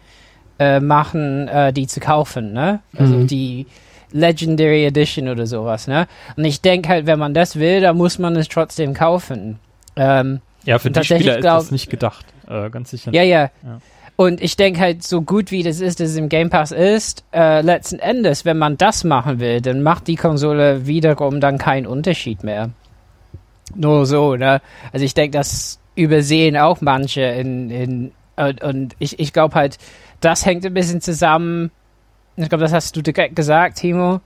äh, 0.61 0.79
machen, 0.79 1.49
äh, 1.49 1.73
die 1.73 1.89
zu 1.89 1.99
kaufen, 1.99 2.53
ne? 2.53 2.79
Also 2.97 3.17
Mhm. 3.17 3.27
die 3.27 3.67
Legendary 4.13 4.87
Edition 4.87 5.29
oder 5.29 5.47
sowas, 5.47 5.89
ne? 5.89 6.07
Und 6.37 6.45
ich 6.45 6.61
denke 6.61 6.89
halt, 6.91 7.07
wenn 7.07 7.19
man 7.19 7.35
das 7.35 7.57
will, 7.57 7.81
dann 7.81 7.97
muss 7.97 8.19
man 8.21 8.37
es 8.37 8.49
trotzdem 8.49 8.95
kaufen. 8.95 9.59
Ähm, 9.97 10.41
Ja, 10.65 10.79
für 10.79 10.91
die 10.93 11.03
Spieler 11.03 11.39
ist 11.39 11.41
glaub- 11.41 11.59
das 11.59 11.71
nicht 11.73 11.91
gedacht. 11.91 12.25
Äh, 12.49 12.71
ganz 12.71 12.91
sicher. 12.91 13.13
ja, 13.13 13.23
ja. 13.25 13.51
Ja. 13.65 13.81
Und 14.21 14.41
ich 14.41 14.57
denke 14.57 14.81
halt, 14.81 15.05
so 15.05 15.23
gut 15.23 15.53
wie 15.53 15.63
das 15.63 15.79
ist, 15.79 16.01
dass 16.01 16.09
es 16.09 16.17
im 16.17 16.29
Game 16.29 16.51
Pass 16.51 16.73
ist, 16.73 17.23
äh, 17.33 17.61
letzten 17.61 18.01
Endes, 18.01 18.45
wenn 18.45 18.59
man 18.59 18.77
das 18.77 19.05
machen 19.05 19.39
will, 19.39 19.61
dann 19.61 19.81
macht 19.81 20.09
die 20.09 20.17
Konsole 20.17 20.89
wiederum 20.89 21.41
dann 21.41 21.57
keinen 21.57 21.87
Unterschied 21.87 22.43
mehr. 22.43 22.71
Nur 23.77 24.07
so, 24.07 24.35
ne? 24.35 24.61
Also 24.93 25.05
ich 25.05 25.15
denke, 25.15 25.39
das 25.39 25.79
übersehen 25.95 26.57
auch 26.57 26.81
manche 26.81 27.21
in, 27.21 27.71
in 27.71 28.13
und, 28.35 28.61
und 28.61 28.97
ich, 28.99 29.21
ich 29.21 29.33
glaube 29.33 29.55
halt, 29.55 29.79
das 30.21 30.45
hängt 30.45 30.67
ein 30.67 30.75
bisschen 30.75 31.01
zusammen. 31.01 31.71
Ich 32.35 32.49
glaube, 32.49 32.65
das 32.65 32.73
hast 32.73 32.97
du 32.97 33.03
direkt 33.03 33.37
gesagt, 33.37 33.79
Timo. 33.79 34.21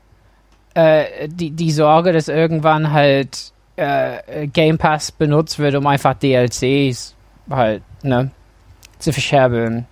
Äh, 0.73 1.29
die, 1.29 1.51
die 1.51 1.71
Sorge, 1.71 2.15
dass 2.15 2.29
irgendwann 2.29 2.93
halt 2.93 3.53
äh, 3.77 4.47
Game 4.47 4.79
Pass 4.79 5.13
benutzt 5.13 5.59
wird, 5.59 5.75
um 5.75 5.87
einfach 5.87 6.15
DLCs 6.15 7.15
halt, 7.51 7.83
ne, 8.03 8.31
zu 9.03 9.13
verscherbeln. 9.13 9.87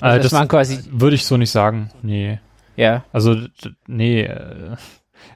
Äh, 0.00 0.04
Also, 0.04 0.16
dass 0.22 0.30
das 0.30 0.38
man 0.38 0.48
quasi, 0.48 0.78
würde 0.90 1.16
ich 1.16 1.24
so 1.26 1.36
nicht 1.36 1.50
sagen. 1.50 1.90
Nee. 2.02 2.38
ja. 2.76 3.04
Also, 3.12 3.36
nee. 3.86 4.22
Äh, 4.22 4.76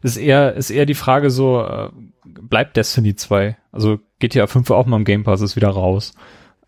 ist 0.03 0.17
eher, 0.17 0.55
ist 0.55 0.71
eher 0.71 0.87
die 0.87 0.95
Frage 0.95 1.31
so, 1.31 1.63
äh, 1.63 1.89
bleibt 2.25 2.77
Destiny 2.77 3.15
2? 3.17 3.57
Also 3.73 3.99
GTA 4.19 4.47
5 4.47 4.69
war 4.71 4.77
auch 4.79 4.87
mal 4.87 4.97
im 4.97 5.05
Game 5.05 5.25
Pass, 5.25 5.41
ist 5.41 5.57
wieder 5.57 5.69
raus. 5.71 6.15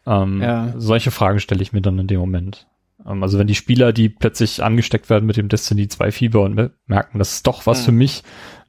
Ähm, 0.06 0.40
Ja. 0.42 0.72
Solche 0.76 1.10
Fragen 1.10 1.40
stelle 1.40 1.62
ich 1.62 1.72
mir 1.72 1.80
dann 1.82 1.98
in 1.98 2.06
dem 2.06 2.20
Moment. 2.20 2.66
Ähm, 3.06 3.22
also 3.22 3.38
wenn 3.38 3.46
die 3.46 3.54
Spieler, 3.54 3.92
die 3.92 4.08
plötzlich 4.08 4.62
angesteckt 4.62 5.08
werden 5.10 5.26
mit 5.26 5.36
dem 5.36 5.48
Destiny 5.48 5.88
2 5.88 6.12
Fieber 6.12 6.42
und 6.42 6.54
me- 6.54 6.70
merken, 6.86 7.18
das 7.18 7.32
ist 7.32 7.46
doch 7.46 7.66
was 7.66 7.80
Mhm. 7.80 7.84
für 7.86 7.92
mich, 7.92 8.22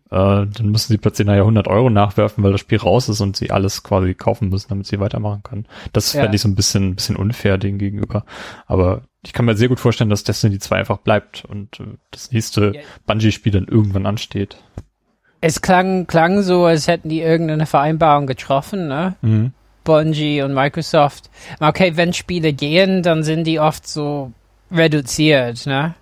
äh, 0.10 0.16
dann 0.16 0.70
müssen 0.70 0.94
sie 0.94 0.98
plötzlich 0.98 1.26
nachher 1.28 1.42
100 1.42 1.68
Euro 1.68 1.90
nachwerfen, 1.90 2.44
weil 2.44 2.52
das 2.52 2.62
Spiel 2.62 2.78
raus 2.78 3.10
ist 3.10 3.22
und 3.22 3.36
sie 3.36 3.52
alles 3.52 3.84
quasi 3.84 4.14
kaufen 4.14 4.50
müssen, 4.50 4.70
damit 4.70 4.88
sie 4.88 5.00
weitermachen 5.00 5.44
können. 5.44 5.66
Das 5.94 6.14
Ja. 6.14 6.22
fände 6.22 6.36
ich 6.36 6.42
so 6.42 6.48
ein 6.48 6.56
bisschen, 6.56 6.96
bisschen 6.96 7.16
unfair 7.16 7.58
denen 7.58 7.78
gegenüber. 7.78 8.26
Aber 8.68 9.02
ich 9.24 9.34
kann 9.34 9.46
mir 9.46 9.56
sehr 9.56 9.68
gut 9.68 9.80
vorstellen, 9.80 10.10
dass 10.10 10.24
Destiny 10.24 10.60
2 10.60 10.78
einfach 10.78 10.98
bleibt 11.00 11.44
und 11.46 11.80
äh, 11.80 11.84
das 12.12 12.32
nächste 12.32 12.72
Ja. 12.76 12.82
Bungie-Spiel 13.06 13.52
dann 13.52 13.66
irgendwann 13.68 14.06
ansteht. 14.06 14.58
Es 15.42 15.62
klang, 15.62 16.08
klang 16.08 16.42
so, 16.42 16.66
als 16.66 16.88
hätten 16.88 17.10
die 17.10 17.22
irgendeine 17.22 17.66
Vereinbarung 17.66 18.26
getroffen, 18.28 18.88
ne? 18.88 19.16
Mhm. 19.22 19.52
Bungie 19.84 20.42
und 20.42 20.54
Microsoft. 20.54 21.30
Okay, 21.60 21.94
wenn 21.96 22.12
Spiele 22.14 22.54
gehen, 22.54 23.04
dann 23.04 23.24
sind 23.24 23.44
die 23.46 23.60
oft 23.60 23.88
so 23.88 24.32
reduziert, 24.72 25.66
ne? 25.66 25.94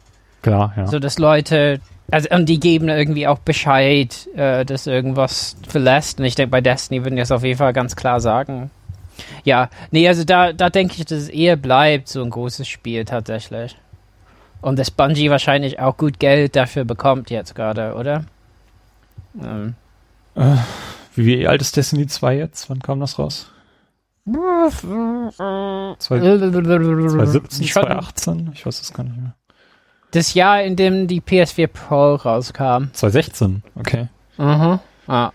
Klar, 0.41 0.73
ja. 0.77 0.87
So 0.87 0.99
dass 0.99 1.17
Leute, 1.19 1.79
also 2.11 2.29
und 2.29 2.47
die 2.47 2.59
geben 2.59 2.89
irgendwie 2.89 3.27
auch 3.27 3.39
Bescheid, 3.39 4.27
äh, 4.35 4.63
dass 4.65 4.87
irgendwas 4.87 5.55
verlässt. 5.67 6.19
Und 6.19 6.25
ich 6.25 6.35
denke, 6.35 6.51
bei 6.51 6.61
Destiny 6.61 7.03
würden 7.03 7.15
die 7.15 7.21
das 7.21 7.31
auf 7.31 7.43
jeden 7.43 7.57
Fall 7.57 7.73
ganz 7.73 7.95
klar 7.95 8.19
sagen. 8.19 8.69
Ja, 9.43 9.69
nee, 9.91 10.07
also 10.07 10.23
da, 10.23 10.53
da 10.53 10.69
denke 10.69 10.95
ich, 10.97 11.05
dass 11.05 11.19
es 11.19 11.29
eher 11.29 11.55
bleibt, 11.55 12.07
so 12.09 12.21
ein 12.23 12.29
großes 12.29 12.67
Spiel 12.67 13.05
tatsächlich. 13.05 13.75
Und 14.61 14.77
dass 14.79 14.91
Bungie 14.91 15.29
wahrscheinlich 15.29 15.79
auch 15.79 15.95
gut 15.97 16.19
Geld 16.19 16.55
dafür 16.55 16.85
bekommt 16.85 17.29
jetzt 17.29 17.55
gerade, 17.55 17.93
oder? 17.95 18.25
Ähm. 19.41 19.75
Wie, 21.15 21.25
wie 21.25 21.47
alt 21.47 21.61
ist 21.61 21.77
Destiny 21.77 22.07
2 22.07 22.37
jetzt? 22.37 22.69
Wann 22.69 22.81
kam 22.81 22.99
das 22.99 23.17
raus? 23.19 23.51
Zwei- 24.25 26.19
2017, 26.19 27.67
Schon 27.67 27.83
2018? 27.83 28.51
Ich 28.53 28.65
weiß 28.65 28.81
es 28.81 28.91
gar 28.93 29.03
nicht 29.03 29.17
mehr. 29.17 29.35
Das 30.15 30.33
Jahr, 30.33 30.63
in 30.63 30.75
dem 30.75 31.07
die 31.07 31.21
PS4 31.21 31.67
Pro 31.67 32.15
rauskam. 32.15 32.85
2016, 32.93 33.63
okay. 33.75 34.07
Mhm. 34.37 34.79
Ah. 35.07 35.31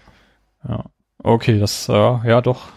Ja. 0.68 0.84
Okay, 1.22 1.58
das, 1.58 1.88
äh, 1.88 1.92
ja 1.92 2.40
doch. 2.40 2.68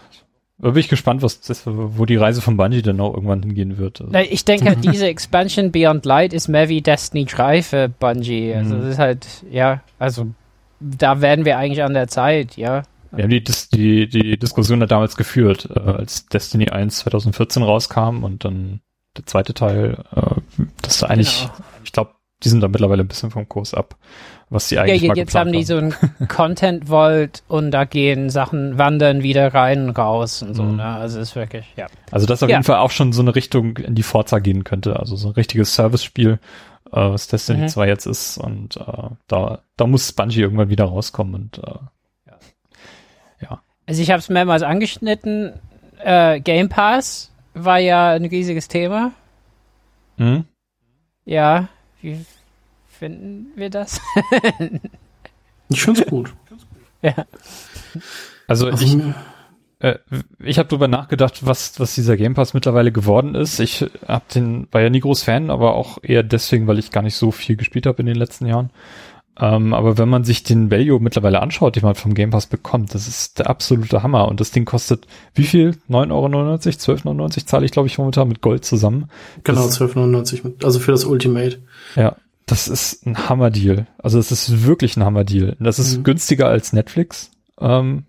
Da 0.58 0.70
bin 0.70 0.78
ich 0.80 0.88
gespannt, 0.88 1.22
was 1.22 1.40
das, 1.40 1.62
wo 1.66 2.06
die 2.06 2.16
Reise 2.16 2.40
von 2.40 2.56
Bungie 2.56 2.80
dann 2.82 3.00
auch 3.00 3.14
irgendwann 3.14 3.42
hingehen 3.42 3.76
wird. 3.76 4.00
Also, 4.00 4.14
Ich 4.30 4.44
denke 4.44 4.76
diese 4.82 5.06
Expansion 5.06 5.72
Beyond 5.72 6.04
Light 6.06 6.32
ist 6.32 6.48
mehr 6.48 6.68
wie 6.68 6.80
Destiny 6.80 7.24
3 7.24 7.62
für 7.62 7.88
Bungie. 7.88 8.54
Also 8.54 8.74
Mhm. 8.76 8.80
das 8.82 8.88
ist 8.90 8.98
halt, 8.98 9.26
ja, 9.50 9.82
also 9.98 10.26
da 10.80 11.20
werden 11.20 11.44
wir 11.44 11.58
eigentlich 11.58 11.82
an 11.82 11.94
der 11.94 12.08
Zeit, 12.08 12.56
ja. 12.56 12.82
Wir 13.10 13.24
haben 13.24 13.30
die, 13.30 13.42
die, 13.42 14.08
die 14.08 14.38
Diskussion 14.38 14.80
da 14.80 14.86
damals 14.86 15.16
geführt, 15.16 15.68
äh, 15.74 15.78
als 15.78 16.26
Destiny 16.26 16.68
1 16.68 16.98
2014 16.98 17.62
rauskam 17.62 18.24
und 18.24 18.44
dann 18.44 18.80
der 19.16 19.26
zweite 19.26 19.54
Teil, 19.54 20.04
äh, 20.14 20.40
das 20.82 20.96
ist 20.96 21.04
eigentlich, 21.04 21.42
Genau. 21.42 21.54
ich 21.84 21.92
glaube, 21.92 22.10
die 22.42 22.48
sind 22.48 22.60
da 22.60 22.68
mittlerweile 22.68 23.02
ein 23.02 23.08
bisschen 23.08 23.30
vom 23.30 23.48
Kurs 23.48 23.72
ab, 23.72 23.96
was 24.50 24.68
die 24.68 24.74
Ja, 24.74 24.82
eigentlich 24.82 25.04
mal 25.08 25.16
jetzt 25.16 25.34
haben 25.34 25.52
die 25.52 25.64
so 25.64 25.76
ein 25.78 25.94
Content 26.28 26.88
Vault 26.88 27.42
und 27.48 27.70
da 27.70 27.84
gehen 27.84 28.28
Sachen 28.28 28.76
wandern 28.76 29.22
wieder 29.22 29.54
rein 29.54 29.88
und 29.88 29.98
raus 29.98 30.42
und 30.42 30.54
so, 30.54 30.62
Mhm. 30.62 30.76
ne? 30.76 30.84
Also 30.84 31.20
ist 31.20 31.34
wirklich, 31.36 31.64
ja. 31.76 31.86
Also 32.10 32.26
das 32.26 32.42
auf 32.42 32.50
Ja. 32.50 32.56
jeden 32.56 32.64
Fall 32.64 32.78
auch 32.78 32.90
schon 32.90 33.12
so 33.12 33.22
eine 33.22 33.34
Richtung 33.34 33.76
in 33.78 33.94
die 33.94 34.02
Forza 34.02 34.40
gehen 34.40 34.62
könnte. 34.64 34.98
Also 34.98 35.16
so 35.16 35.28
ein 35.28 35.34
richtiges 35.34 35.74
Service-Spiel, 35.74 36.38
äh, 36.88 36.90
was 36.92 37.28
Destiny 37.28 37.62
Mhm. 37.62 37.68
2 37.68 37.86
jetzt 37.88 38.06
ist. 38.06 38.36
Und 38.36 38.76
äh, 38.76 38.82
da, 39.26 39.60
da 39.78 39.86
muss 39.86 40.12
Bungie 40.12 40.40
irgendwann 40.40 40.68
wieder 40.68 40.84
rauskommen. 40.84 41.34
Und 41.34 41.58
äh, 41.58 41.78
Also 43.86 44.00
ich 44.00 44.10
habe 44.10 44.18
es 44.18 44.30
mehrmals 44.30 44.62
angeschnitten. 44.62 45.60
Äh, 46.02 46.40
Game 46.40 46.70
Pass 46.70 47.30
war 47.54 47.78
ja 47.78 48.10
ein 48.10 48.24
riesiges 48.24 48.68
Thema. 48.68 49.12
hm? 50.18 50.44
Ja, 51.24 51.68
wie 52.02 52.24
finden 52.86 53.52
wir 53.56 53.70
das? 53.70 54.00
Ich 55.70 55.82
finde 55.82 56.02
es 56.02 56.06
gut. 56.06 56.34
also 58.46 58.68
Also, 58.68 58.68
ich, 58.70 58.98
äh, 59.78 59.98
ich 60.38 60.58
habe 60.58 60.68
drüber 60.68 60.88
nachgedacht, 60.88 61.46
was, 61.46 61.80
was 61.80 61.94
dieser 61.94 62.16
Game 62.16 62.34
Pass 62.34 62.54
mittlerweile 62.54 62.92
geworden 62.92 63.34
ist. 63.34 63.60
Ich 63.60 63.84
hab 64.06 64.28
den, 64.28 64.68
war 64.70 64.82
ja 64.82 64.90
nie 64.90 65.00
groß 65.00 65.22
Fan, 65.22 65.50
aber 65.50 65.74
auch 65.74 65.98
eher 66.02 66.22
deswegen, 66.22 66.66
weil 66.66 66.78
ich 66.78 66.90
gar 66.90 67.02
nicht 67.02 67.16
so 67.16 67.30
viel 67.30 67.56
gespielt 67.56 67.86
habe 67.86 68.00
in 68.00 68.06
den 68.06 68.16
letzten 68.16 68.46
Jahren. 68.46 68.70
Ähm, 69.40 69.74
aber 69.74 69.98
wenn 69.98 70.08
man 70.08 70.22
sich 70.22 70.44
den 70.44 70.70
Value 70.70 71.00
mittlerweile 71.00 71.42
anschaut, 71.42 71.74
den 71.74 71.82
man 71.82 71.96
vom 71.96 72.14
Game 72.14 72.30
Pass 72.30 72.46
bekommt, 72.46 72.94
das 72.94 73.08
ist 73.08 73.38
der 73.40 73.50
absolute 73.50 74.02
Hammer. 74.04 74.28
Und 74.28 74.38
das 74.40 74.52
Ding 74.52 74.64
kostet 74.64 75.06
wie 75.34 75.42
viel? 75.44 75.76
9,99 75.88 76.12
Euro? 76.12 76.54
12,99 76.56 77.08
Euro 77.18 77.28
zahle 77.46 77.66
ich, 77.66 77.72
glaube 77.72 77.88
ich, 77.88 77.98
momentan 77.98 78.28
mit 78.28 78.40
Gold 78.42 78.64
zusammen. 78.64 79.08
genau, 79.42 79.64
das- 79.66 79.80
12,99 79.80 80.44
mit, 80.44 80.64
also 80.64 80.78
für 80.78 80.92
das 80.92 81.04
Ultimate. 81.04 81.58
Ja, 81.96 82.16
das 82.46 82.68
ist 82.68 83.06
ein 83.06 83.28
Hammerdeal. 83.28 83.86
Also 83.98 84.18
es 84.20 84.30
ist 84.30 84.64
wirklich 84.66 84.96
ein 84.96 85.04
Hammerdeal. 85.04 85.56
Das 85.58 85.78
ist 85.80 85.98
Mhm. 85.98 86.04
günstiger 86.04 86.46
als 86.48 86.72
Netflix. 86.72 87.30
Ähm, 87.60 88.04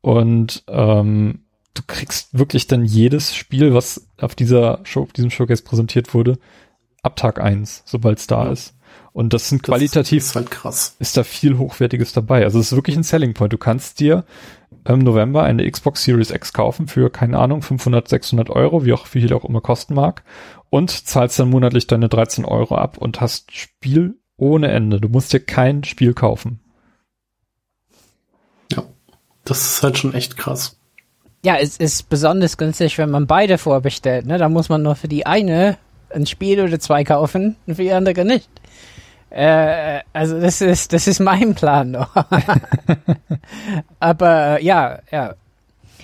und 0.00 0.62
ähm, 0.68 1.40
du 1.74 1.82
kriegst 1.86 2.38
wirklich 2.38 2.66
dann 2.66 2.84
jedes 2.84 3.34
Spiel, 3.34 3.74
was 3.74 4.06
auf 4.20 4.34
dieser 4.34 4.80
Show, 4.84 5.02
auf 5.02 5.12
diesem 5.12 5.30
Showcase 5.30 5.62
präsentiert 5.64 6.14
wurde, 6.14 6.38
ab 7.02 7.16
Tag 7.16 7.40
eins, 7.40 7.82
sobald 7.86 8.18
es 8.18 8.26
da 8.26 8.44
Ja. 8.44 8.52
ist. 8.52 8.73
Und 9.14 9.32
das 9.32 9.48
sind 9.48 9.62
Das 9.62 9.68
qualitativ 9.68 10.24
ist 10.24 10.34
halt 10.34 10.50
krass. 10.50 10.96
ist 10.98 11.16
da 11.16 11.22
viel 11.22 11.56
Hochwertiges 11.56 12.12
dabei. 12.12 12.42
Also 12.42 12.58
es 12.58 12.72
ist 12.72 12.76
wirklich 12.76 12.96
ein 12.96 13.04
Selling 13.04 13.32
Point. 13.32 13.52
Du 13.52 13.58
kannst 13.58 14.00
dir 14.00 14.24
im 14.84 14.98
November 14.98 15.44
eine 15.44 15.70
Xbox 15.70 16.02
Series 16.02 16.32
X 16.32 16.52
kaufen 16.52 16.88
für, 16.88 17.10
keine 17.10 17.38
Ahnung, 17.38 17.62
500, 17.62 18.08
600 18.08 18.50
Euro, 18.50 18.84
wie 18.84 18.92
auch 18.92 19.06
viel 19.06 19.32
auch 19.32 19.44
immer 19.44 19.60
kosten 19.60 19.94
mag. 19.94 20.24
Und 20.68 20.90
zahlst 20.90 21.38
dann 21.38 21.48
monatlich 21.48 21.86
deine 21.86 22.08
13 22.08 22.44
Euro 22.44 22.74
ab 22.74 22.98
und 22.98 23.20
hast 23.20 23.56
Spiel 23.56 24.16
ohne 24.36 24.72
Ende. 24.72 25.00
Du 25.00 25.08
musst 25.08 25.32
dir 25.32 25.40
kein 25.40 25.84
Spiel 25.84 26.12
kaufen. 26.12 26.58
Das 29.44 29.60
ist 29.60 29.82
halt 29.82 29.96
schon 29.96 30.14
echt 30.14 30.36
krass. 30.36 30.76
Ja, 31.44 31.56
es 31.56 31.76
ist 31.76 32.08
besonders 32.08 32.56
günstig, 32.56 32.98
wenn 32.98 33.10
man 33.10 33.26
beide 33.28 33.58
vorbestellt. 33.58 34.26
Ne? 34.26 34.38
Da 34.38 34.48
muss 34.48 34.68
man 34.68 34.82
nur 34.82 34.96
für 34.96 35.08
die 35.08 35.24
eine 35.24 35.78
ein 36.10 36.26
Spiel 36.26 36.60
oder 36.60 36.78
zwei 36.78 37.04
kaufen 37.04 37.56
und 37.66 37.74
für 37.74 37.82
die 37.82 37.92
andere 37.92 38.24
nicht. 38.24 38.48
Äh, 39.34 40.02
also 40.12 40.40
das 40.40 40.60
ist 40.60 40.92
das 40.92 41.08
ist 41.08 41.18
mein 41.18 41.56
Plan 41.56 41.90
noch. 41.90 42.14
Aber 44.00 44.60
äh, 44.60 44.64
ja, 44.64 45.00
ja. 45.10 45.34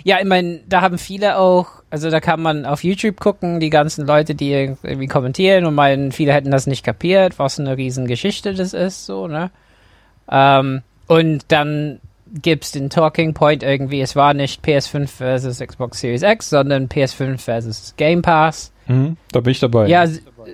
Ja, 0.03 0.19
ich 0.19 0.25
meine, 0.25 0.61
da 0.67 0.81
haben 0.81 0.99
viele 0.99 1.37
auch, 1.37 1.69
also 1.91 2.11
da 2.11 2.21
kann 2.21 2.41
man 2.41 2.65
auf 2.65 2.83
YouTube 2.83 3.21
gucken, 3.21 3.61
die 3.61 3.69
ganzen 3.69 4.07
Leute, 4.07 4.35
die 4.35 4.51
irgendwie 4.51 5.07
kommentieren 5.07 5.67
und 5.67 5.75
meinen, 5.75 6.11
viele 6.11 6.33
hätten 6.33 6.51
das 6.51 6.67
nicht 6.67 6.85
kapiert, 6.85 7.39
was 7.39 7.61
eine 7.61 7.77
Riesengeschichte 7.77 8.55
das 8.55 8.73
ist, 8.73 9.05
so, 9.05 9.29
ne? 9.29 9.51
Ähm, 10.31 10.81
und 11.07 11.45
dann 11.49 12.01
gibt's 12.33 12.73
den 12.73 12.89
Talking 12.89 13.35
Point 13.35 13.63
irgendwie, 13.63 14.01
es 14.01 14.17
war 14.17 14.33
nicht 14.33 14.65
PS5 14.65 15.07
versus 15.07 15.59
Xbox 15.59 16.01
Series 16.01 16.23
X, 16.23 16.49
sondern 16.49 16.89
PS5 16.89 17.37
versus 17.39 17.95
Game 17.99 18.23
Pass. 18.23 18.73
Mhm, 18.87 19.19
da 19.33 19.41
bin 19.41 19.51
ich 19.53 19.61
dabei. 19.61 19.87
Ja, 19.87 20.07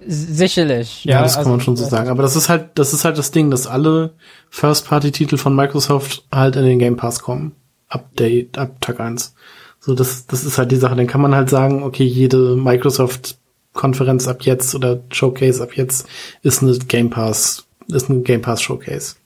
sicherlich. 0.07 1.05
Ja, 1.05 1.17
Ja, 1.17 1.23
das 1.23 1.33
kann 1.35 1.41
also- 1.41 1.51
man 1.51 1.61
schon 1.61 1.77
so 1.77 1.85
sagen. 1.85 2.09
Aber 2.09 2.23
das 2.23 2.37
ist 2.37 2.49
halt, 2.49 2.71
das 2.75 2.93
ist 2.93 3.05
halt 3.05 3.19
das 3.19 3.31
Ding, 3.31 3.51
dass 3.51 3.67
alle 3.67 4.15
First-Party-Titel 4.51 5.37
von 5.37 5.55
Microsoft 5.55 6.25
halt 6.33 6.57
in 6.57 6.65
den 6.65 6.79
Game 6.79 6.97
Pass 6.97 7.21
kommen. 7.21 7.53
Update, 7.89 8.59
ab 8.59 8.81
Tag 8.81 9.01
1. 9.01 9.35
So, 9.81 9.95
das, 9.95 10.27
das 10.27 10.45
ist 10.45 10.59
halt 10.59 10.73
die 10.73 10.77
Sache. 10.77 10.97
Dann 10.97 11.07
kann 11.07 11.21
man 11.21 11.35
halt 11.35 11.49
sagen, 11.51 11.83
okay, 11.83 12.05
jede 12.05 12.57
Microsoft 12.57 13.39
Konferenz 13.73 14.27
ab 14.27 14.43
jetzt 14.43 14.75
oder 14.75 15.03
Showcase 15.13 15.63
ab 15.63 15.77
jetzt 15.77 16.09
ist 16.43 16.63
eine 16.63 16.77
Game 16.79 17.11
Pass, 17.11 17.67
ist 17.89 18.09
ein 18.09 18.25
Game 18.25 18.41
Pass 18.43 18.63
Showcase. 18.63 19.17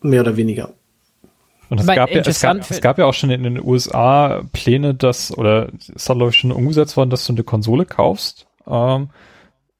Mehr 0.00 0.20
oder 0.20 0.36
weniger. 0.36 0.74
Und 1.70 1.80
es 1.80 1.86
gab, 1.86 2.10
ja, 2.10 2.22
es, 2.22 2.40
gab, 2.40 2.70
es 2.70 2.80
gab 2.80 2.98
ja 2.98 3.04
auch 3.04 3.14
schon 3.14 3.30
in 3.30 3.42
den 3.42 3.62
USA 3.62 4.42
Pläne, 4.52 4.94
dass, 4.94 5.36
oder 5.36 5.70
ist 5.94 6.08
da 6.08 6.14
glaube 6.14 6.30
ich 6.30 6.36
schon 6.36 6.52
umgesetzt 6.52 6.96
worden, 6.96 7.10
dass 7.10 7.26
du 7.26 7.32
eine 7.32 7.44
Konsole 7.44 7.84
kaufst 7.84 8.46
ähm, 8.66 9.10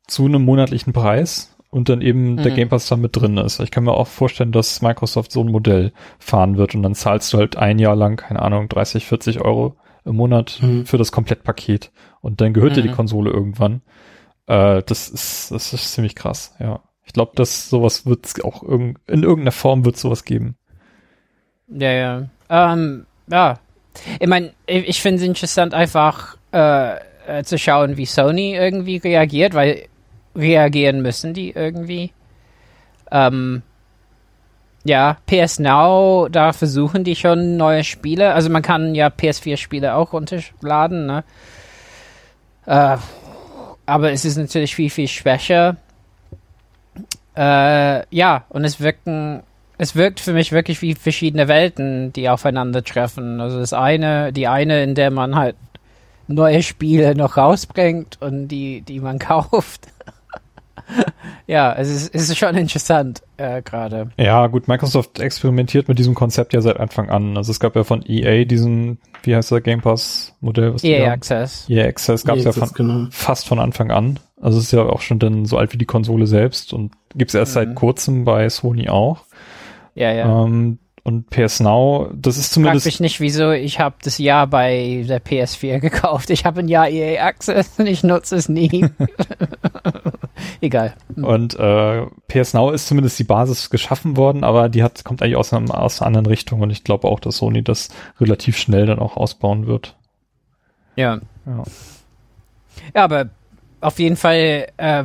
zu 0.06 0.26
einem 0.26 0.44
monatlichen 0.44 0.92
Preis 0.92 1.56
und 1.70 1.88
dann 1.88 2.00
eben 2.00 2.32
mhm. 2.32 2.42
der 2.42 2.52
Game 2.52 2.68
Pass 2.68 2.88
da 2.88 2.96
mit 2.96 3.16
drin 3.16 3.36
ist. 3.38 3.60
Ich 3.60 3.70
kann 3.70 3.84
mir 3.84 3.94
auch 3.94 4.06
vorstellen, 4.06 4.52
dass 4.52 4.82
Microsoft 4.82 5.32
so 5.32 5.42
ein 5.42 5.50
Modell 5.50 5.92
fahren 6.18 6.56
wird 6.56 6.74
und 6.74 6.82
dann 6.82 6.94
zahlst 6.94 7.32
du 7.32 7.38
halt 7.38 7.56
ein 7.56 7.78
Jahr 7.78 7.96
lang, 7.96 8.16
keine 8.16 8.42
Ahnung, 8.42 8.68
30, 8.68 9.06
40 9.06 9.40
Euro 9.40 9.76
im 10.04 10.16
Monat 10.16 10.58
mhm. 10.62 10.86
für 10.86 10.98
das 10.98 11.12
Komplettpaket 11.12 11.90
und 12.20 12.40
dann 12.40 12.52
gehört 12.52 12.72
mhm. 12.72 12.76
dir 12.76 12.82
die 12.82 12.88
mhm. 12.88 12.96
Konsole 12.96 13.30
irgendwann. 13.30 13.82
Äh, 14.46 14.82
das 14.84 15.08
ist, 15.08 15.50
das 15.50 15.72
ist 15.72 15.92
ziemlich 15.92 16.14
krass, 16.14 16.54
ja. 16.58 16.80
Ich 17.04 17.14
glaube, 17.14 17.32
dass 17.36 17.70
sowas 17.70 18.04
wird 18.04 18.26
es 18.26 18.44
auch 18.44 18.62
irg 18.62 18.98
in 19.06 19.22
irgendeiner 19.22 19.52
Form 19.52 19.86
wird 19.86 19.96
sowas 19.96 20.24
geben. 20.24 20.56
Ja, 21.68 21.90
ja. 21.92 22.22
Ähm, 22.48 23.06
ja. 23.30 23.58
Ich 24.20 24.26
meine, 24.26 24.52
ich, 24.66 24.88
ich 24.88 25.02
finde 25.02 25.18
es 25.22 25.28
interessant, 25.28 25.74
einfach 25.74 26.36
äh, 26.52 26.96
äh, 27.26 27.44
zu 27.44 27.58
schauen, 27.58 27.96
wie 27.96 28.06
Sony 28.06 28.54
irgendwie 28.54 28.96
reagiert, 28.96 29.54
weil 29.54 29.86
reagieren 30.34 31.02
müssen 31.02 31.34
die 31.34 31.50
irgendwie. 31.50 32.12
Ähm, 33.10 33.62
ja, 34.84 35.18
PS 35.26 35.58
Now, 35.58 36.28
da 36.30 36.52
versuchen 36.52 37.04
die 37.04 37.16
schon 37.16 37.56
neue 37.56 37.84
Spiele. 37.84 38.32
Also 38.32 38.48
man 38.48 38.62
kann 38.62 38.94
ja 38.94 39.08
PS4-Spiele 39.08 39.94
auch 39.94 40.12
runterladen, 40.12 41.06
ne? 41.06 41.24
Äh, 42.66 42.96
aber 43.86 44.12
es 44.12 44.24
ist 44.24 44.36
natürlich 44.36 44.74
viel, 44.74 44.90
viel 44.90 45.08
schwächer. 45.08 45.76
Äh, 47.36 48.04
ja, 48.14 48.44
und 48.48 48.64
es 48.64 48.80
wirken 48.80 49.42
es 49.78 49.94
wirkt 49.94 50.18
für 50.18 50.32
mich 50.32 50.50
wirklich 50.50 50.82
wie 50.82 50.94
verschiedene 50.94 51.46
Welten, 51.46 52.12
die 52.12 52.28
aufeinandertreffen. 52.28 53.40
Also 53.40 53.60
das 53.60 53.72
eine, 53.72 54.32
die 54.32 54.48
eine, 54.48 54.82
in 54.82 54.96
der 54.96 55.12
man 55.12 55.36
halt 55.36 55.56
neue 56.26 56.62
Spiele 56.62 57.14
noch 57.14 57.36
rausbringt 57.36 58.18
und 58.20 58.48
die, 58.48 58.82
die 58.82 59.00
man 59.00 59.18
kauft. 59.20 59.86
ja, 61.46 61.74
es 61.74 61.88
ist, 61.88 62.14
es 62.14 62.28
ist 62.28 62.38
schon 62.38 62.56
interessant 62.56 63.22
äh, 63.36 63.62
gerade. 63.62 64.10
Ja, 64.18 64.46
gut, 64.48 64.68
Microsoft 64.68 65.20
experimentiert 65.20 65.86
mit 65.86 65.98
diesem 65.98 66.14
Konzept 66.14 66.54
ja 66.54 66.60
seit 66.60 66.80
Anfang 66.80 67.08
an. 67.08 67.36
Also 67.36 67.52
es 67.52 67.60
gab 67.60 67.76
ja 67.76 67.84
von 67.84 68.02
EA 68.06 68.44
diesen, 68.44 68.98
wie 69.22 69.36
heißt 69.36 69.50
der 69.52 69.60
Game 69.60 69.80
Pass 69.80 70.34
Modell? 70.40 70.74
Was 70.74 70.82
EA 70.82 71.12
Access. 71.12 71.66
EA 71.68 71.86
Access 71.86 72.24
gab 72.24 72.36
es 72.36 72.44
ja 72.44 72.52
von, 72.52 72.70
genau. 72.74 73.06
fast 73.10 73.46
von 73.46 73.58
Anfang 73.60 73.90
an. 73.90 74.18
Also 74.40 74.58
es 74.58 74.64
ist 74.64 74.72
ja 74.72 74.82
auch 74.82 75.02
schon 75.02 75.18
dann 75.18 75.44
so 75.44 75.56
alt 75.56 75.72
wie 75.72 75.78
die 75.78 75.84
Konsole 75.84 76.26
selbst 76.26 76.72
und 76.72 76.92
gibt's 77.14 77.34
erst 77.34 77.52
mhm. 77.52 77.54
seit 77.54 77.74
kurzem 77.74 78.24
bei 78.24 78.48
Sony 78.48 78.88
auch. 78.88 79.27
Ja, 79.98 80.12
ja. 80.12 80.44
Ähm, 80.44 80.78
und 81.02 81.28
PS 81.30 81.60
Now, 81.60 82.10
das 82.14 82.36
ist 82.36 82.52
zumindest. 82.52 82.84
Frag 82.84 82.92
mich 82.92 83.00
nicht, 83.00 83.20
wieso. 83.20 83.50
Ich 83.50 83.80
habe 83.80 83.96
das 84.02 84.18
Jahr 84.18 84.46
bei 84.46 85.04
der 85.08 85.20
PS4 85.24 85.78
gekauft. 85.80 86.30
Ich 86.30 86.44
habe 86.44 86.60
ein 86.60 86.68
Jahr 86.68 86.88
EA 86.88 87.24
Access 87.24 87.78
und 87.78 87.86
ich 87.86 88.04
nutze 88.04 88.36
es 88.36 88.48
nie. 88.48 88.86
Egal. 90.60 90.94
Und 91.16 91.58
äh, 91.58 92.06
PS 92.28 92.54
Now 92.54 92.70
ist 92.70 92.86
zumindest 92.86 93.18
die 93.18 93.24
Basis 93.24 93.70
geschaffen 93.70 94.16
worden, 94.16 94.44
aber 94.44 94.68
die 94.68 94.84
hat 94.84 95.02
kommt 95.02 95.20
eigentlich 95.20 95.36
aus, 95.36 95.52
einem, 95.52 95.70
aus 95.70 96.00
einer 96.00 96.06
anderen 96.06 96.26
Richtung 96.26 96.60
und 96.60 96.70
ich 96.70 96.84
glaube 96.84 97.08
auch, 97.08 97.18
dass 97.18 97.38
Sony 97.38 97.64
das 97.64 97.88
relativ 98.20 98.56
schnell 98.56 98.86
dann 98.86 99.00
auch 99.00 99.16
ausbauen 99.16 99.66
wird. 99.66 99.96
Ja. 100.94 101.18
Ja, 101.44 101.62
ja 102.94 103.04
aber 103.04 103.30
auf 103.80 103.98
jeden 103.98 104.16
Fall 104.16 104.68
äh, 104.76 105.04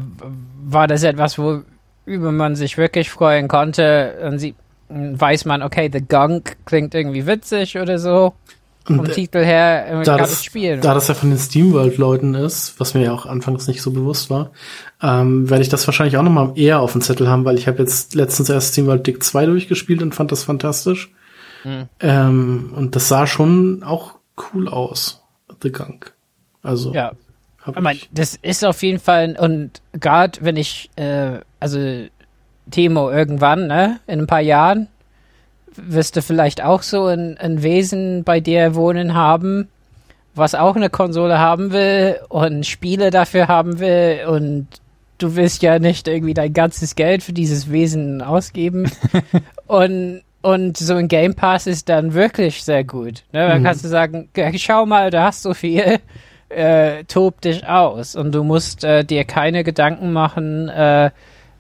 war 0.64 0.88
das 0.88 1.02
etwas, 1.02 1.40
wo 1.40 1.62
über 2.06 2.32
man 2.32 2.56
sich 2.56 2.78
wirklich 2.78 3.10
freuen 3.10 3.48
konnte. 3.48 4.18
Dann 4.22 4.38
sieht 4.38 4.56
weiß 4.90 5.46
man, 5.46 5.62
okay, 5.62 5.90
The 5.92 6.02
Gunk 6.02 6.58
klingt 6.66 6.94
irgendwie 6.94 7.26
witzig 7.26 7.78
oder 7.78 8.00
so. 8.00 8.34
Vom 8.86 9.00
Und, 9.00 9.14
Titel 9.14 9.44
her, 9.44 10.02
äh, 10.02 10.04
da 10.04 10.18
das, 10.18 10.44
spielen. 10.44 10.82
Da 10.82 10.94
das 10.94 11.08
ja 11.08 11.14
von 11.14 11.30
den 11.30 11.40
SteamWorld-Leuten 11.40 12.36
ist, 12.36 12.78
was 12.82 12.94
mir 12.94 13.04
ja 13.04 13.14
auch 13.14 13.26
anfangs 13.26 13.68
nicht 13.68 13.82
so 13.82 13.92
bewusst 13.92 14.30
war, 14.30 14.52
ähm, 15.02 15.50
werde 15.50 15.64
ich 15.64 15.70
das 15.70 15.88
wahrscheinlich 15.88 16.18
auch 16.18 16.24
nochmal 16.24 16.52
eher 16.56 16.82
auf 16.82 16.92
dem 16.92 17.02
Zettel 17.02 17.30
haben, 17.30 17.46
weil 17.46 17.58
ich 17.58 17.68
habe 17.68 17.80
jetzt 17.80 18.14
letztens 18.14 18.50
erst 18.50 18.74
SteamWorld 18.74 19.08
Dick 19.08 19.24
2 19.24 19.46
durchgespielt 19.46 20.02
und 20.02 20.14
fand 20.14 20.34
das 20.34 20.44
fantastisch. 20.44 21.14
Mhm. 21.64 21.88
Ähm, 22.02 22.74
und 22.76 22.96
das 22.98 23.08
sah 23.08 23.26
schon 23.26 23.84
auch 23.84 24.16
cool 24.54 24.68
aus, 24.68 25.24
The 25.62 25.72
Gunk. 25.72 26.14
Also. 26.62 26.94
Ja. 26.94 27.14
Ich 27.66 27.80
meine, 27.80 28.00
das 28.12 28.38
ist 28.42 28.66
auf 28.66 28.84
jeden 28.84 29.00
Fall, 29.00 29.38
und 29.40 29.82
gerade 29.94 30.40
wenn 30.42 30.58
ich, 30.58 30.90
äh, 30.98 31.40
also 31.62 31.80
Timo, 32.72 33.12
irgendwann, 33.12 33.68
ne, 33.68 34.00
in 34.08 34.22
ein 34.22 34.28
paar 34.28 34.42
Jahren, 34.42 34.88
wirst 35.76 36.16
du 36.16 36.22
vielleicht 36.22 36.64
auch 36.64 36.84
so 36.84 37.06
ein, 37.06 37.38
ein 37.38 37.64
Wesen 37.64 38.24
bei 38.24 38.40
dir 38.40 38.76
wohnen 38.76 39.14
haben, 39.14 39.70
was 40.36 40.56
auch 40.56 40.76
eine 40.76 40.90
Konsole 40.90 41.40
haben 41.40 41.72
will 41.72 42.20
und 42.30 42.66
Spiele 42.66 43.12
dafür 43.12 43.48
haben 43.48 43.80
will 43.80 44.26
und 44.28 44.68
du 45.18 45.36
willst 45.36 45.62
ja 45.62 45.80
nicht 45.80 46.08
irgendwie 46.08 46.34
dein 46.34 46.54
ganzes 46.54 46.96
Geld 46.96 47.24
für 47.24 47.34
dieses 47.34 47.72
Wesen 47.72 48.22
ausgeben 48.22 48.92
und 49.68 50.22
und 50.42 50.76
so 50.76 50.96
ein 50.96 51.08
Game 51.08 51.36
Pass 51.36 51.68
ist 51.68 51.88
dann 51.88 52.14
wirklich 52.14 52.66
sehr 52.66 52.84
gut. 52.84 53.24
Ne? 53.32 53.48
Dann 53.48 53.62
mhm. 53.62 53.64
kannst 53.64 53.86
du 53.86 53.88
sagen, 53.88 54.28
schau 54.58 54.86
mal, 54.86 55.10
du 55.10 55.24
hast 55.24 55.42
so 55.42 55.54
viel, 55.54 56.00
äh, 56.50 57.06
tob 57.06 57.40
dich 57.40 57.66
aus 57.66 58.16
und 58.16 58.34
du 58.34 58.44
musst 58.44 58.84
äh, 58.84 59.06
dir 59.06 59.24
keine 59.24 59.64
Gedanken 59.64 60.12
machen, 60.12 60.68
äh, 60.68 61.12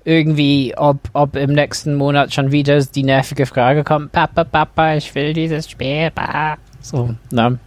irgendwie, 0.06 0.74
ob, 0.76 0.98
ob 1.14 1.36
im 1.36 1.54
nächsten 1.54 1.96
Monat 1.96 2.34
schon 2.34 2.52
wieder 2.52 2.84
die 2.84 3.04
nervige 3.04 3.46
Frage 3.46 3.84
kommt, 3.84 4.12
Papa, 4.12 4.44
Papa, 4.44 4.96
ich 4.96 5.14
will 5.16 5.34
dieses 5.34 5.70
Spiel, 5.70 6.12
Papa. 6.12 6.58
So, 6.82 7.16
ne? 7.32 7.60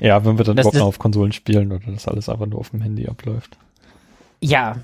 Ja, 0.00 0.24
wenn 0.24 0.38
wir 0.38 0.44
dann 0.44 0.56
das, 0.56 0.72
noch 0.72 0.86
auf 0.86 0.98
Konsolen 0.98 1.32
spielen 1.32 1.72
oder 1.72 1.92
das 1.92 2.08
alles 2.08 2.28
einfach 2.28 2.46
nur 2.46 2.58
auf 2.58 2.70
dem 2.70 2.80
Handy 2.80 3.06
abläuft. 3.06 3.56
Ja, 4.40 4.76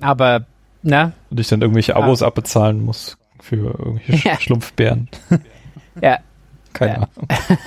aber, 0.00 0.46
ne? 0.82 1.12
Und 1.30 1.40
ich 1.40 1.48
dann 1.48 1.60
irgendwelche 1.60 1.96
Abos 1.96 2.20
ja. 2.20 2.26
abbezahlen 2.26 2.82
muss 2.82 3.18
für 3.40 3.78
irgendwelche 3.78 4.28
ja. 4.28 4.40
Schlumpfbären. 4.40 5.08
ja. 6.00 6.18
Keine 6.72 6.92
ja. 6.92 6.96
Ahnung. 6.96 7.58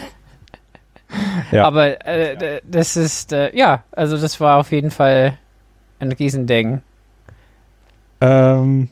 ja. 1.52 1.66
Aber 1.66 2.06
äh, 2.06 2.62
das 2.64 2.98
ist, 2.98 3.32
äh, 3.32 3.56
ja, 3.56 3.84
also 3.92 4.18
das 4.18 4.40
war 4.40 4.60
auf 4.60 4.72
jeden 4.72 4.92
Fall 4.92 5.38
ein 6.00 6.12
Riesending. 6.12 6.82
Ähm, 8.22 8.90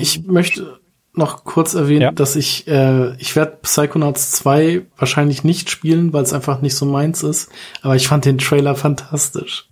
ich 0.00 0.24
möchte 0.24 0.80
noch 1.14 1.44
kurz 1.44 1.74
erwähnen, 1.74 2.02
ja. 2.02 2.12
dass 2.12 2.36
ich, 2.36 2.66
äh, 2.66 3.14
ich 3.16 3.36
werde 3.36 3.58
Psychonauts 3.62 4.32
2 4.32 4.86
wahrscheinlich 4.96 5.44
nicht 5.44 5.68
spielen, 5.68 6.12
weil 6.12 6.22
es 6.22 6.32
einfach 6.32 6.62
nicht 6.62 6.74
so 6.74 6.86
meins 6.86 7.22
ist, 7.22 7.50
aber 7.82 7.96
ich 7.96 8.08
fand 8.08 8.24
den 8.24 8.38
Trailer 8.38 8.74
fantastisch. 8.74 9.68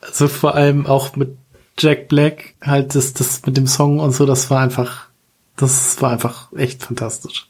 Also 0.00 0.28
vor 0.28 0.54
allem 0.54 0.86
auch 0.86 1.14
mit 1.16 1.36
Jack 1.78 2.08
Black, 2.08 2.54
halt 2.60 2.94
das, 2.94 3.12
das 3.12 3.44
mit 3.46 3.56
dem 3.56 3.66
Song 3.66 4.00
und 4.00 4.12
so, 4.12 4.26
das 4.26 4.50
war 4.50 4.60
einfach, 4.60 5.08
das 5.56 6.00
war 6.02 6.10
einfach 6.10 6.52
echt 6.52 6.82
fantastisch. 6.82 7.48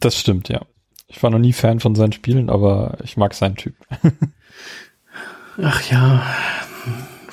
Das 0.00 0.18
stimmt, 0.18 0.48
ja. 0.48 0.60
Ich 1.08 1.22
war 1.22 1.30
noch 1.30 1.38
nie 1.38 1.52
Fan 1.52 1.80
von 1.80 1.94
seinen 1.94 2.12
Spielen, 2.12 2.50
aber 2.50 2.98
ich 3.04 3.16
mag 3.16 3.34
seinen 3.34 3.56
Typ. 3.56 3.74
Ach 5.62 5.82
ja, 5.90 6.24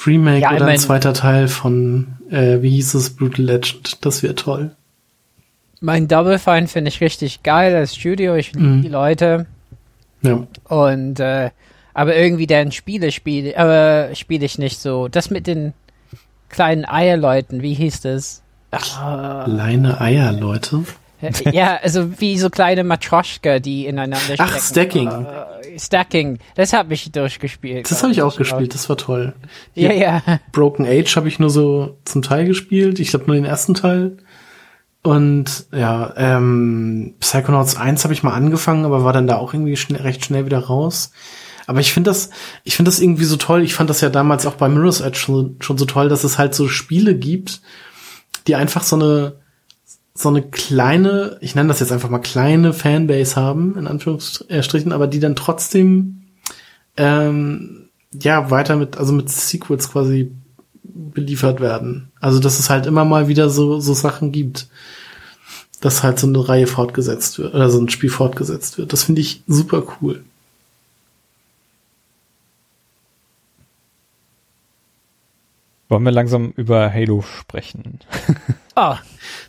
Remake 0.05 0.41
ja, 0.41 0.53
oder 0.53 0.65
ein 0.65 0.77
zweiter 0.77 1.13
Teil 1.13 1.47
von, 1.47 2.07
äh, 2.29 2.61
wie 2.61 2.71
hieß 2.71 2.93
es, 2.93 3.15
Brutal 3.15 3.45
Legend. 3.45 4.05
Das 4.05 4.23
wäre 4.23 4.35
toll. 4.35 4.71
Mein 5.81 6.07
Double 6.07 6.39
Fine 6.39 6.67
finde 6.67 6.89
ich 6.89 7.01
richtig 7.01 7.43
geil, 7.43 7.71
das 7.73 7.95
Studio, 7.95 8.35
ich 8.35 8.53
liebe 8.53 8.67
mhm. 8.67 8.81
die 8.81 8.89
Leute. 8.89 9.45
Ja. 10.21 10.45
Und, 10.65 11.19
äh, 11.19 11.51
aber 11.93 12.15
irgendwie 12.15 12.47
deren 12.47 12.71
Spiele 12.71 13.11
spiele, 13.11 13.57
aber 13.57 14.13
spiele 14.15 14.45
ich 14.45 14.57
nicht 14.57 14.79
so. 14.79 15.07
Das 15.07 15.29
mit 15.29 15.47
den 15.47 15.73
kleinen 16.49 16.85
Eierleuten, 16.85 17.61
wie 17.61 17.73
hieß 17.73 18.01
das? 18.01 18.41
Kleine 18.71 19.99
Eierleute? 19.99 20.83
Ja, 21.51 21.79
also 21.81 22.19
wie 22.19 22.37
so 22.37 22.49
kleine 22.49 22.83
Matroschka, 22.83 23.59
die 23.59 23.85
ineinander 23.85 24.17
stecken. 24.35 24.43
Ach, 24.43 24.59
Stacking. 24.59 25.07
Uh, 25.07 25.77
Stacking, 25.77 26.39
das 26.55 26.73
habe 26.73 26.93
ich 26.93 27.11
durchgespielt. 27.11 27.89
Das 27.89 28.01
habe 28.03 28.11
ich 28.11 28.21
auch 28.21 28.37
gespielt, 28.37 28.73
das 28.73 28.89
war 28.89 28.97
toll. 28.97 29.33
Ja, 29.75 29.91
ja. 29.91 30.21
Broken 30.51 30.85
Age 30.85 31.15
habe 31.15 31.27
ich 31.27 31.39
nur 31.39 31.49
so 31.49 31.97
zum 32.05 32.21
Teil 32.21 32.45
gespielt, 32.45 32.99
ich 32.99 33.09
glaube 33.09 33.25
nur 33.27 33.35
den 33.35 33.45
ersten 33.45 33.73
Teil. 33.73 34.17
Und 35.01 35.67
ja, 35.71 36.13
ähm, 36.17 37.15
Psychonauts 37.19 37.77
1 37.77 38.03
habe 38.03 38.13
ich 38.13 38.23
mal 38.23 38.33
angefangen, 38.33 38.85
aber 38.85 39.03
war 39.03 39.13
dann 39.13 39.27
da 39.27 39.37
auch 39.37 39.53
irgendwie 39.53 39.77
schnell, 39.77 40.01
recht 40.01 40.25
schnell 40.25 40.45
wieder 40.45 40.59
raus. 40.59 41.11
Aber 41.67 41.79
ich 41.79 41.93
finde 41.93 42.09
das, 42.09 42.31
ich 42.63 42.75
finde 42.75 42.89
das 42.89 42.99
irgendwie 42.99 43.25
so 43.25 43.37
toll. 43.37 43.61
Ich 43.63 43.75
fand 43.75 43.89
das 43.89 44.01
ja 44.01 44.09
damals 44.09 44.45
auch 44.45 44.55
bei 44.55 44.67
Mirror's 44.67 45.01
Edge 45.01 45.19
schon, 45.19 45.57
schon 45.59 45.77
so 45.77 45.85
toll, 45.85 46.09
dass 46.09 46.23
es 46.23 46.37
halt 46.37 46.53
so 46.53 46.67
Spiele 46.67 47.15
gibt, 47.15 47.61
die 48.47 48.55
einfach 48.55 48.83
so 48.83 48.95
eine 48.95 49.35
so 50.21 50.27
eine 50.27 50.41
kleine, 50.41 51.37
ich 51.39 51.55
nenne 51.55 51.69
das 51.69 51.79
jetzt 51.79 51.93
einfach 51.93 52.09
mal 52.09 52.19
kleine 52.19 52.73
Fanbase 52.73 53.37
haben, 53.37 53.77
in 53.77 53.87
Anführungsstrichen, 53.87 54.91
aber 54.91 55.07
die 55.07 55.21
dann 55.21 55.37
trotzdem 55.37 56.23
ähm, 56.97 57.87
ja 58.11 58.51
weiter 58.51 58.75
mit, 58.75 58.97
also 58.97 59.13
mit 59.13 59.29
Sequels 59.29 59.89
quasi 59.89 60.33
beliefert 60.83 61.61
werden. 61.61 62.11
Also 62.19 62.39
dass 62.39 62.59
es 62.59 62.69
halt 62.69 62.85
immer 62.85 63.05
mal 63.05 63.29
wieder 63.29 63.49
so, 63.49 63.79
so 63.79 63.93
Sachen 63.93 64.33
gibt, 64.33 64.67
dass 65.79 66.03
halt 66.03 66.19
so 66.19 66.27
eine 66.27 66.49
Reihe 66.49 66.67
fortgesetzt 66.67 67.39
wird, 67.39 67.53
oder 67.55 67.69
so 67.69 67.79
ein 67.79 67.87
Spiel 67.87 68.09
fortgesetzt 68.09 68.77
wird. 68.77 68.91
Das 68.91 69.03
finde 69.03 69.21
ich 69.21 69.43
super 69.47 69.83
cool. 70.01 70.25
Wollen 75.89 76.03
wir 76.03 76.11
langsam 76.11 76.53
über 76.55 76.93
Halo 76.93 77.21
sprechen? 77.21 77.99
Ah. 78.75 78.99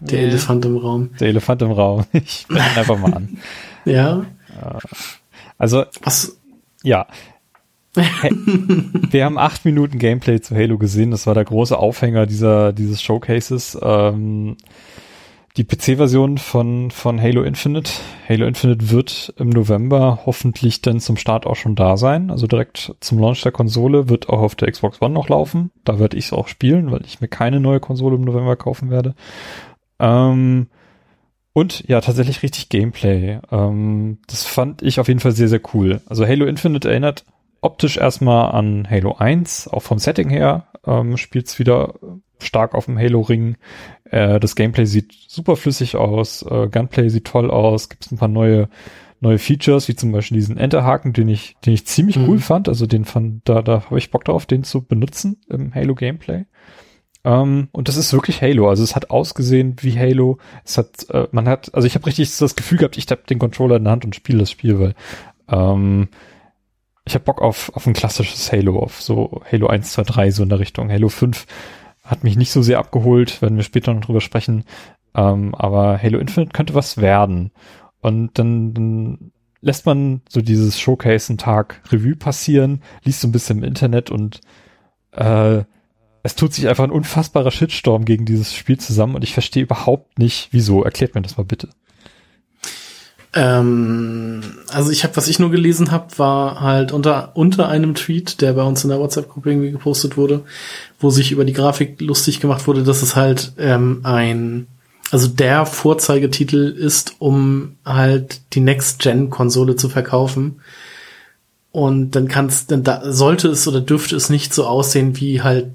Der 0.01 0.22
Elefant 0.22 0.64
im 0.64 0.76
Raum. 0.76 1.11
Der 1.20 1.28
Elefant 1.28 1.62
im 1.62 1.70
Raum. 1.70 2.05
Ich 2.12 2.49
bin 2.49 2.59
einfach 2.59 2.99
mal 2.99 3.14
an. 3.14 3.38
Ja. 3.84 4.24
Also, 5.57 5.84
Was? 6.03 6.36
ja. 6.82 7.07
Wir 7.95 9.24
haben 9.24 9.38
acht 9.38 9.64
Minuten 9.64 10.01
Gameplay 10.01 10.41
zu 10.41 10.57
Halo 10.57 10.78
gesehen. 10.78 11.12
Das 11.12 11.28
war 11.28 11.34
der 11.34 11.45
große 11.45 11.78
Aufhänger 11.78 12.26
dieser, 12.26 12.72
dieses 12.72 13.01
Showcases. 13.03 13.78
Ähm, 13.80 14.57
die 15.57 15.64
PC-Version 15.64 16.38
von, 16.38 16.90
von 16.90 17.20
Halo 17.20 17.42
Infinite. 17.42 17.90
Halo 18.28 18.46
Infinite 18.46 18.90
wird 18.90 19.34
im 19.36 19.51
November 19.51 20.20
hoffentlich 20.24 20.80
dann 20.80 21.01
zum 21.01 21.16
Start 21.16 21.46
auch 21.46 21.57
schon 21.57 21.74
da 21.74 21.96
sein. 21.96 22.30
Also 22.30 22.46
direkt 22.46 22.94
zum 23.01 23.18
Launch 23.18 23.42
der 23.42 23.53
Konsole 23.53 24.09
wird 24.09 24.28
auch 24.28 24.40
auf 24.40 24.55
der 24.55 24.70
Xbox 24.70 25.03
One 25.03 25.14
noch 25.14 25.28
laufen. 25.28 25.72
Da 25.84 25.98
werde 25.98 26.16
ich 26.16 26.26
es 26.26 26.32
auch 26.32 26.46
spielen, 26.46 26.92
weil 26.92 27.05
ich 27.05 27.20
mir 27.20 27.28
keine 27.28 27.59
neue 27.59 27.80
Konsole 27.80 28.16
im 28.16 28.22
November 28.22 28.57
kaufen 28.57 28.90
werde. 28.90 29.14
Ähm, 29.98 30.68
und 31.53 31.86
ja, 31.88 32.01
tatsächlich 32.01 32.42
richtig 32.44 32.68
Gameplay. 32.68 33.40
Ähm, 33.51 34.18
das 34.28 34.46
fand 34.46 34.82
ich 34.82 35.01
auf 35.01 35.09
jeden 35.09 35.20
Fall 35.20 35.32
sehr, 35.32 35.48
sehr 35.48 35.61
cool. 35.74 36.01
Also 36.07 36.26
Halo 36.26 36.46
Infinite 36.46 36.88
erinnert 36.88 37.24
optisch 37.61 37.96
erstmal 37.96 38.53
an 38.53 38.88
Halo 38.88 39.16
1, 39.16 39.68
auch 39.68 39.82
vom 39.82 39.98
Setting 39.98 40.30
her. 40.30 40.68
Ähm, 40.86 41.16
Spielt 41.16 41.48
es 41.48 41.59
wieder 41.59 41.94
stark 42.42 42.74
auf 42.74 42.86
dem 42.86 42.98
Halo-Ring. 42.98 43.57
Äh, 44.11 44.41
das 44.41 44.57
Gameplay 44.57 44.85
sieht 44.87 45.13
super 45.29 45.57
flüssig 45.57 45.97
aus, 45.97 46.43
äh, 46.43 46.69
Gunplay 46.69 47.09
sieht 47.09 47.27
toll 47.27 47.51
aus, 47.51 47.89
gibt 47.89 48.07
es 48.07 48.13
ein 48.13 48.19
paar 48.19 48.29
neue 48.29 48.69
neue 49.23 49.39
Features, 49.39 49.87
wie 49.89 49.95
zum 49.95 50.13
Beispiel 50.13 50.39
diesen 50.39 50.57
Enterhaken, 50.57 51.13
den 51.13 51.29
ich, 51.29 51.55
den 51.67 51.75
ich 51.75 51.87
ziemlich 51.87 52.17
Mhm. 52.17 52.27
cool 52.29 52.39
fand. 52.39 52.69
Also 52.71 52.87
den 52.87 53.05
fand, 53.05 53.47
da, 53.47 53.61
da 53.61 53.85
habe 53.85 53.99
ich 53.99 54.11
Bock 54.11 54.25
drauf, 54.25 54.47
den 54.47 54.65
zu 54.65 54.83
benutzen 54.83 55.37
im 55.51 55.75
Halo 55.75 55.95
Gameplay. 55.95 56.47
Ähm, 57.25 57.69
und 57.73 57.89
das 57.89 57.99
ist 57.99 58.15
wirklich 58.15 58.41
Halo. 58.41 58.71
Also 58.71 58.83
es 58.83 58.97
hat 58.97 59.11
ausgesehen 59.11 59.77
wie 59.83 59.99
Halo. 59.99 60.39
Es 60.65 60.79
hat, 60.79 61.07
äh, 61.11 61.29
man 61.33 61.47
hat, 61.49 61.75
also 61.75 61.87
ich 61.87 61.95
habe 61.97 62.07
richtig 62.07 62.35
das 62.39 62.57
Gefühl 62.57 62.79
gehabt, 62.79 62.97
ich 62.97 63.07
habe 63.11 63.21
den 63.29 63.39
Controller 63.39 63.77
in 63.77 63.85
der 63.85 63.93
Hand 63.93 64.07
und 64.07 64.17
spiele 64.17 64.39
das 64.39 64.51
Spiel, 64.51 64.81
weil 64.81 64.95
ähm, 65.49 66.09
ich 67.05 67.13
habe 67.13 67.25
Bock 67.25 67.43
auf, 67.43 67.71
auf 67.75 67.87
ein 67.87 67.93
klassisches 67.93 68.51
Halo, 68.53 68.79
auf 68.79 69.03
so 69.03 69.43
Halo 69.53 69.67
1, 69.67 69.93
2, 69.93 70.03
3, 70.05 70.31
so 70.31 70.43
in 70.45 70.49
der 70.49 70.61
Richtung. 70.61 70.91
Halo 70.91 71.11
5 71.11 71.45
hat 72.11 72.25
mich 72.25 72.37
nicht 72.37 72.51
so 72.51 72.63
sehr 72.63 72.79
abgeholt, 72.79 73.41
werden 73.41 73.57
wir 73.57 73.65
später 73.65 73.95
noch 73.95 74.03
drüber 74.03 74.21
sprechen. 74.21 74.65
Ähm, 75.15 75.55
aber 75.55 76.01
Halo 76.03 76.19
Infinite 76.19 76.53
könnte 76.53 76.75
was 76.75 76.99
werden. 76.99 77.53
Und 78.01 78.39
dann, 78.39 78.75
dann 78.75 79.33
lässt 79.61 79.87
man 79.87 80.23
so 80.29 80.41
dieses 80.41 80.81
Showcase 80.81 81.31
einen 81.31 81.39
Tag 81.39 81.83
Revue 81.91 82.17
passieren, 82.17 82.83
liest 83.05 83.21
so 83.21 83.29
ein 83.29 83.33
bisschen 83.33 83.59
im 83.59 83.65
Internet 83.65 84.11
und 84.11 84.41
äh, 85.13 85.63
es 86.23 86.35
tut 86.35 86.53
sich 86.53 86.69
einfach 86.69 86.85
ein 86.85 86.91
unfassbarer 86.91 87.51
Shitstorm 87.51 88.05
gegen 88.05 88.27
dieses 88.27 88.55
Spiel 88.55 88.79
zusammen 88.79 89.15
und 89.15 89.25
ich 89.25 89.33
verstehe 89.33 89.63
überhaupt 89.63 90.19
nicht, 90.19 90.49
wieso. 90.51 90.83
Erklärt 90.83 91.15
mir 91.15 91.23
das 91.23 91.37
mal 91.37 91.45
bitte. 91.45 91.71
Ähm, 93.33 94.41
also 94.72 94.91
ich 94.91 95.05
habe, 95.05 95.16
was 95.16 95.28
ich 95.28 95.39
nur 95.39 95.51
gelesen 95.51 95.93
habe, 95.93 96.18
war 96.18 96.61
halt 96.61 96.91
unter 96.91 97.37
unter 97.37 97.68
einem 97.68 97.95
Tweet, 97.95 98.41
der 98.41 98.55
bei 98.55 98.62
uns 98.62 98.83
in 98.83 98.91
der 98.91 98.99
WhatsApp-Gruppe 98.99 99.51
irgendwie 99.51 99.70
gepostet 99.70 100.16
wurde, 100.16 100.43
wo 100.99 101.11
sich 101.11 101.31
über 101.31 101.45
die 101.45 101.53
Grafik 101.53 102.01
lustig 102.01 102.41
gemacht 102.41 102.66
wurde, 102.66 102.83
dass 102.83 103.03
es 103.03 103.14
halt 103.14 103.53
ähm, 103.59 104.01
ein, 104.03 104.66
also 105.12 105.28
der 105.28 105.64
Vorzeigetitel 105.64 106.74
ist, 106.76 107.16
um 107.20 107.76
halt 107.85 108.41
die 108.55 108.61
Next-Gen-Konsole 108.61 109.76
zu 109.76 109.89
verkaufen. 109.89 110.61
Und 111.72 112.16
dann 112.16 112.26
kannst, 112.26 112.72
dann 112.72 112.83
da 112.83 113.12
sollte 113.12 113.47
es 113.49 113.68
oder 113.68 113.81
dürfte 113.81 114.16
es 114.16 114.28
nicht 114.28 114.53
so 114.53 114.66
aussehen 114.66 115.20
wie 115.20 115.41
halt 115.41 115.70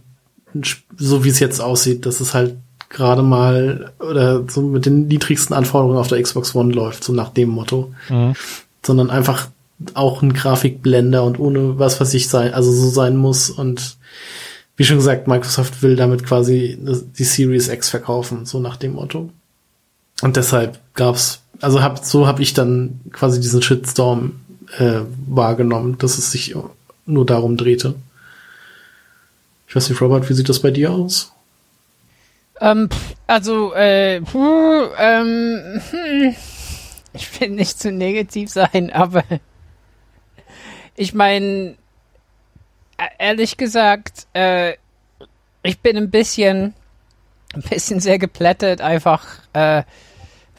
so 0.98 1.24
wie 1.24 1.30
es 1.30 1.40
jetzt 1.40 1.62
aussieht, 1.62 2.06
dass 2.06 2.20
es 2.20 2.34
halt 2.34 2.58
gerade 2.90 3.22
mal 3.22 3.92
oder 4.00 4.44
so 4.48 4.62
mit 4.62 4.86
den 4.86 5.08
niedrigsten 5.08 5.56
Anforderungen 5.56 5.98
auf 5.98 6.08
der 6.08 6.22
Xbox 6.22 6.56
One 6.56 6.74
läuft, 6.74 7.04
so 7.04 7.14
nach 7.14 7.30
dem 7.30 7.50
Motto, 7.50 7.94
sondern 8.84 9.10
einfach 9.10 9.48
auch 9.94 10.22
ein 10.22 10.34
Grafikblender 10.34 11.24
und 11.24 11.40
ohne 11.40 11.78
was 11.80 12.00
was 12.00 12.14
ich 12.14 12.30
sein, 12.30 12.54
also 12.54 12.72
so 12.72 12.90
sein 12.90 13.18
muss 13.18 13.50
und 13.50 13.98
wie 14.78 14.84
schon 14.84 14.98
gesagt, 14.98 15.28
Microsoft 15.28 15.82
will 15.84 15.96
damit 15.96 16.26
quasi 16.26 16.78
die 16.80 17.24
Series 17.24 17.70
X 17.70 17.90
verkaufen, 17.90 18.46
so 18.46 18.60
nach 18.60 18.76
dem 18.76 18.94
Motto. 18.94 19.30
Und 20.22 20.36
deshalb 20.36 20.80
gab's, 20.94 21.42
also 21.62 21.82
hab, 21.82 22.04
so 22.04 22.28
habe 22.28 22.42
ich 22.42 22.54
dann 22.54 23.00
quasi 23.12 23.40
diesen 23.40 23.62
Shitstorm 23.62 24.34
äh, 24.78 25.02
wahrgenommen, 25.28 25.98
dass 25.98 26.18
es 26.18 26.32
sich 26.32 26.56
nur 27.06 27.26
darum 27.26 27.58
drehte. 27.58 27.96
Ich 29.68 29.76
weiß 29.76 29.90
nicht, 29.90 30.02
Robert, 30.02 30.30
wie 30.30 30.34
sieht 30.34 30.50
das 30.50 30.60
bei 30.60 30.72
dir 30.72 30.92
aus? 30.92 31.32
Ähm, 32.62 32.90
also, 33.28 33.74
äh, 33.74 34.22
puh, 34.22 34.88
ähm, 34.98 35.82
hm, 35.92 36.36
ich 37.14 37.40
will 37.40 37.50
nicht 37.50 37.80
zu 37.80 37.92
negativ 37.92 38.50
sein, 38.50 38.92
aber 38.92 39.24
ich 40.96 41.14
meine, 41.14 41.76
ehrlich 43.18 43.58
gesagt, 43.58 44.28
äh, 44.34 44.76
ich 45.64 45.80
bin 45.80 45.98
ein 45.98 46.12
bisschen, 46.12 46.74
ein 47.54 47.62
bisschen 47.62 48.00
sehr 48.00 48.20
geplättet 48.20 48.82
einfach 48.82 49.26
äh, 49.54 49.84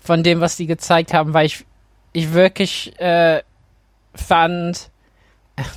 von 0.02 0.22
dem, 0.22 0.40
was 0.40 0.56
die 0.56 0.66
gezeigt 0.66 1.14
haben, 1.14 1.32
weil 1.32 1.46
ich, 1.46 1.64
ich 2.12 2.32
wirklich 2.32 2.98
äh, 3.00 3.42
fand, 4.14 4.90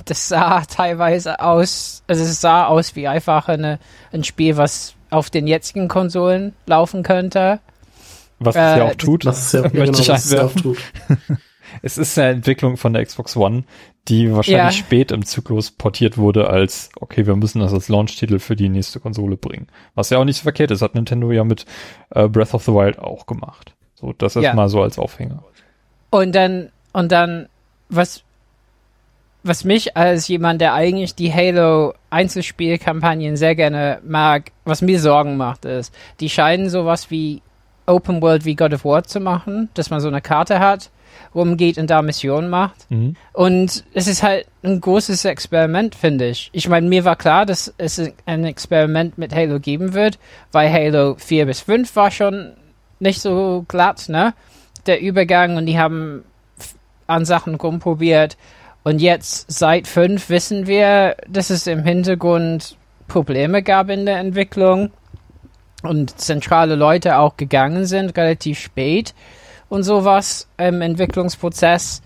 das 0.04 0.28
sah 0.28 0.62
teilweise 0.62 1.40
aus, 1.40 2.02
also 2.06 2.22
es 2.22 2.40
sah 2.40 2.66
aus 2.66 2.96
wie 2.96 3.08
einfach 3.08 3.48
eine, 3.48 3.78
ein 4.12 4.24
Spiel, 4.24 4.56
was 4.56 4.94
auf 5.10 5.30
den 5.30 5.46
jetzigen 5.46 5.88
Konsolen 5.88 6.54
laufen 6.66 7.02
könnte. 7.02 7.60
Was 8.38 8.56
es 8.56 8.60
Äh, 8.62 8.78
ja 8.78 8.84
auch 8.84 8.94
tut, 8.94 9.26
Das 9.26 9.46
ist 9.46 9.52
ja, 9.52 9.62
genau, 9.68 9.86
möchte 9.86 10.02
ich 10.02 10.08
was 10.08 10.24
es 10.24 10.32
ja 10.32 10.44
auch 10.46 10.52
tut. 10.54 10.78
Es 11.82 11.98
ist 11.98 12.18
eine 12.18 12.30
Entwicklung 12.30 12.76
von 12.76 12.92
der 12.94 13.04
Xbox 13.04 13.36
One, 13.36 13.62
die 14.08 14.32
wahrscheinlich 14.34 14.58
Ja. 14.78 14.84
spät 14.84 15.12
im 15.12 15.24
Zyklus 15.24 15.70
portiert 15.70 16.18
wurde 16.18 16.50
als, 16.50 16.88
okay, 16.98 17.26
wir 17.28 17.36
müssen 17.36 17.60
das 17.60 17.72
als 17.72 17.88
Launch-Titel 17.88 18.40
für 18.40 18.56
die 18.56 18.68
nächste 18.68 18.98
Konsole 18.98 19.36
bringen. 19.36 19.68
Was 19.94 20.10
ja 20.10 20.18
auch 20.18 20.24
nicht 20.24 20.38
so 20.38 20.42
verkehrt 20.42 20.72
ist, 20.72 20.82
hat 20.82 20.96
Nintendo 20.96 21.30
ja 21.30 21.44
mit 21.44 21.66
äh, 22.10 22.26
Breath 22.28 22.54
of 22.54 22.64
the 22.64 22.72
Wild 22.72 22.98
auch 22.98 23.26
gemacht. 23.26 23.74
So, 23.94 24.12
das 24.12 24.34
Ja. 24.34 24.42
erstmal 24.42 24.68
so 24.68 24.82
als 24.82 24.98
Aufhänger. 24.98 25.44
Und 26.10 26.34
dann, 26.34 26.70
und 26.92 27.12
dann, 27.12 27.48
was, 27.88 28.24
was 29.42 29.64
mich 29.64 29.96
als 29.96 30.28
jemand, 30.28 30.60
der 30.60 30.74
eigentlich 30.74 31.14
die 31.14 31.32
Halo 31.32 31.94
Einzelspielkampagnen 32.10 33.36
sehr 33.36 33.54
gerne 33.54 34.00
mag, 34.06 34.52
was 34.64 34.82
mir 34.82 35.00
Sorgen 35.00 35.36
macht, 35.36 35.64
ist, 35.64 35.94
die 36.20 36.28
scheinen 36.28 36.68
sowas 36.68 37.10
wie 37.10 37.42
Open 37.86 38.20
World 38.22 38.44
wie 38.44 38.54
God 38.54 38.74
of 38.74 38.84
War 38.84 39.02
zu 39.04 39.20
machen, 39.20 39.68
dass 39.74 39.90
man 39.90 40.00
so 40.00 40.08
eine 40.08 40.20
Karte 40.20 40.60
hat, 40.60 40.90
rumgeht 41.34 41.78
und 41.78 41.90
da 41.90 42.02
Missionen 42.02 42.50
macht. 42.50 42.90
Mhm. 42.90 43.16
Und 43.32 43.84
es 43.94 44.06
ist 44.06 44.22
halt 44.22 44.46
ein 44.62 44.80
großes 44.80 45.24
Experiment, 45.24 45.94
finde 45.94 46.28
ich. 46.28 46.50
Ich 46.52 46.68
meine, 46.68 46.88
mir 46.88 47.04
war 47.04 47.16
klar, 47.16 47.46
dass 47.46 47.72
es 47.78 48.00
ein 48.26 48.44
Experiment 48.44 49.18
mit 49.18 49.34
Halo 49.34 49.58
geben 49.58 49.94
wird, 49.94 50.18
weil 50.52 50.72
Halo 50.72 51.16
4 51.16 51.46
bis 51.46 51.60
5 51.60 51.94
war 51.96 52.10
schon 52.10 52.52
nicht 52.98 53.20
so 53.20 53.64
glatt, 53.68 54.08
ne? 54.08 54.34
Der 54.86 55.00
Übergang 55.00 55.56
und 55.56 55.66
die 55.66 55.78
haben 55.78 56.24
an 57.06 57.24
Sachen 57.24 57.54
rumprobiert. 57.54 58.36
Und 58.82 59.00
jetzt 59.00 59.50
seit 59.50 59.86
5 59.86 60.30
wissen 60.30 60.66
wir, 60.66 61.16
dass 61.28 61.50
es 61.50 61.66
im 61.66 61.84
Hintergrund 61.84 62.76
Probleme 63.08 63.62
gab 63.62 63.90
in 63.90 64.06
der 64.06 64.18
Entwicklung 64.18 64.90
und 65.82 66.18
zentrale 66.18 66.76
Leute 66.76 67.18
auch 67.18 67.36
gegangen 67.36 67.86
sind, 67.86 68.16
relativ 68.16 68.58
spät 68.58 69.14
und 69.68 69.82
sowas 69.82 70.48
im 70.58 70.80
Entwicklungsprozess. 70.80 72.02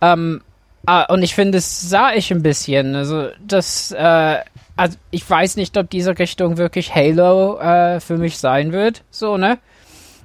Ähm, 0.00 0.42
ah, 0.86 1.04
und 1.04 1.22
ich 1.22 1.34
finde, 1.34 1.58
das 1.58 1.88
sah 1.88 2.12
ich 2.12 2.30
ein 2.30 2.42
bisschen. 2.42 2.94
Also, 2.94 3.28
das, 3.46 3.92
äh, 3.92 4.38
also 4.76 4.96
ich 5.10 5.28
weiß 5.28 5.56
nicht, 5.56 5.76
ob 5.76 5.90
diese 5.90 6.18
Richtung 6.18 6.56
wirklich 6.56 6.94
Halo 6.94 7.58
äh, 7.58 8.00
für 8.00 8.16
mich 8.16 8.38
sein 8.38 8.72
wird, 8.72 9.04
so, 9.10 9.36
ne? 9.36 9.58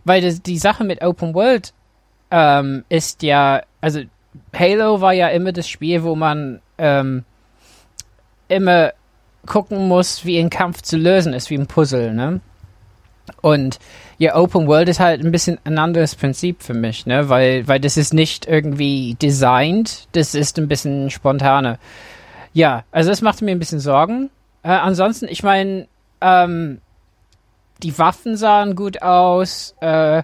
Weil 0.06 0.22
das, 0.22 0.42
die 0.42 0.58
Sache 0.58 0.84
mit 0.84 1.02
Open 1.02 1.34
World 1.34 1.74
ähm, 2.32 2.86
ist 2.90 3.24
ja, 3.24 3.64
also 3.82 4.02
Halo 4.54 5.02
war 5.02 5.14
ja 5.14 5.30
immer 5.30 5.52
das 5.52 5.68
Spiel, 5.68 6.04
wo 6.04 6.16
man 6.16 6.62
ähm, 6.78 7.24
immer 8.48 8.94
gucken 9.46 9.88
muss, 9.88 10.26
wie 10.26 10.40
ein 10.40 10.50
Kampf 10.50 10.82
zu 10.82 10.98
lösen 10.98 11.34
ist, 11.34 11.50
wie 11.50 11.58
ein 11.58 11.68
Puzzle, 11.68 12.14
ne? 12.14 12.42
Und 13.42 13.80
ja, 14.18 14.36
Open 14.36 14.68
World 14.68 14.88
ist 14.88 15.00
halt 15.00 15.24
ein 15.24 15.32
bisschen 15.32 15.58
ein 15.64 15.78
anderes 15.80 16.16
Prinzip 16.16 16.62
für 16.62 16.74
mich, 16.74 17.06
ne? 17.06 17.30
Weil, 17.30 17.68
weil 17.68 17.80
das 17.80 17.98
ist 17.98 18.14
nicht 18.14 18.48
irgendwie 18.48 19.16
designt, 19.22 20.08
das 20.12 20.36
ist 20.36 20.58
ein 20.58 20.68
bisschen 20.68 21.10
spontaner. 21.10 21.80
ja, 22.54 22.84
also 22.92 23.10
das 23.10 23.22
machte 23.22 23.46
mir 23.46 23.52
ein 23.52 23.60
bisschen 23.60 23.80
Sorgen. 23.80 24.30
Äh, 24.64 24.70
ansonsten, 24.70 25.28
ich 25.28 25.44
meine, 25.44 25.88
ähm, 26.22 26.80
die 27.84 27.98
Waffen 27.98 28.38
sahen 28.38 28.76
gut 28.76 29.02
aus. 29.02 29.76
Äh, 29.82 30.24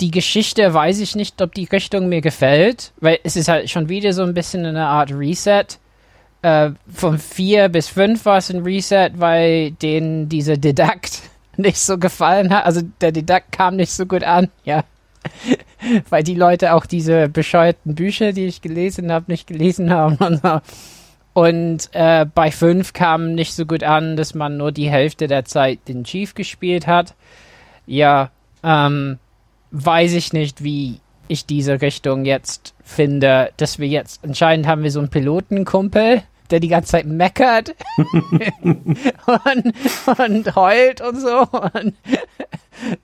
die 0.00 0.10
Geschichte 0.10 0.72
weiß 0.72 1.00
ich 1.00 1.16
nicht, 1.16 1.40
ob 1.40 1.54
die 1.54 1.64
Richtung 1.64 2.08
mir 2.08 2.20
gefällt, 2.20 2.92
weil 3.00 3.18
es 3.24 3.36
ist 3.36 3.48
halt 3.48 3.70
schon 3.70 3.88
wieder 3.88 4.12
so 4.12 4.22
ein 4.22 4.34
bisschen 4.34 4.64
eine 4.66 4.86
Art 4.86 5.12
Reset. 5.12 5.66
Äh, 6.42 6.70
von 6.92 7.18
vier 7.18 7.68
bis 7.68 7.88
fünf 7.88 8.24
war 8.24 8.38
es 8.38 8.50
ein 8.50 8.62
Reset, 8.62 9.10
weil 9.16 9.72
denen 9.72 10.28
dieser 10.28 10.56
Didakt 10.56 11.22
nicht 11.56 11.78
so 11.78 11.98
gefallen 11.98 12.54
hat. 12.54 12.66
Also 12.66 12.82
der 13.00 13.12
Didakt 13.12 13.52
kam 13.52 13.76
nicht 13.76 13.92
so 13.92 14.06
gut 14.06 14.22
an, 14.22 14.48
ja. 14.64 14.84
weil 16.10 16.22
die 16.22 16.34
Leute 16.34 16.74
auch 16.74 16.86
diese 16.86 17.28
bescheuerten 17.28 17.94
Bücher, 17.94 18.32
die 18.32 18.46
ich 18.46 18.62
gelesen 18.62 19.10
habe, 19.10 19.24
nicht 19.28 19.46
gelesen 19.46 19.90
haben. 19.90 20.16
Und, 20.16 20.42
so. 20.42 20.60
und 21.32 21.88
äh, 21.92 22.26
bei 22.26 22.50
fünf 22.50 22.92
kam 22.92 23.34
nicht 23.34 23.54
so 23.54 23.66
gut 23.66 23.82
an, 23.82 24.16
dass 24.16 24.34
man 24.34 24.56
nur 24.56 24.72
die 24.72 24.90
Hälfte 24.90 25.26
der 25.26 25.44
Zeit 25.46 25.80
den 25.88 26.04
Chief 26.04 26.34
gespielt 26.34 26.86
hat. 26.86 27.14
Ja, 27.86 28.30
ähm, 28.62 29.18
weiß 29.84 30.14
ich 30.14 30.32
nicht, 30.32 30.64
wie 30.64 31.00
ich 31.28 31.46
diese 31.46 31.80
Richtung 31.80 32.24
jetzt 32.24 32.74
finde, 32.82 33.50
dass 33.56 33.78
wir 33.78 33.88
jetzt, 33.88 34.24
anscheinend 34.24 34.66
haben 34.66 34.82
wir 34.82 34.90
so 34.90 35.00
einen 35.00 35.10
Pilotenkumpel, 35.10 36.22
der 36.50 36.60
die 36.60 36.68
ganze 36.68 36.92
Zeit 36.92 37.06
meckert 37.06 37.74
und, 38.62 39.74
und 40.18 40.56
heult 40.56 41.00
und 41.00 41.20
so. 41.20 41.40
Und 41.40 41.94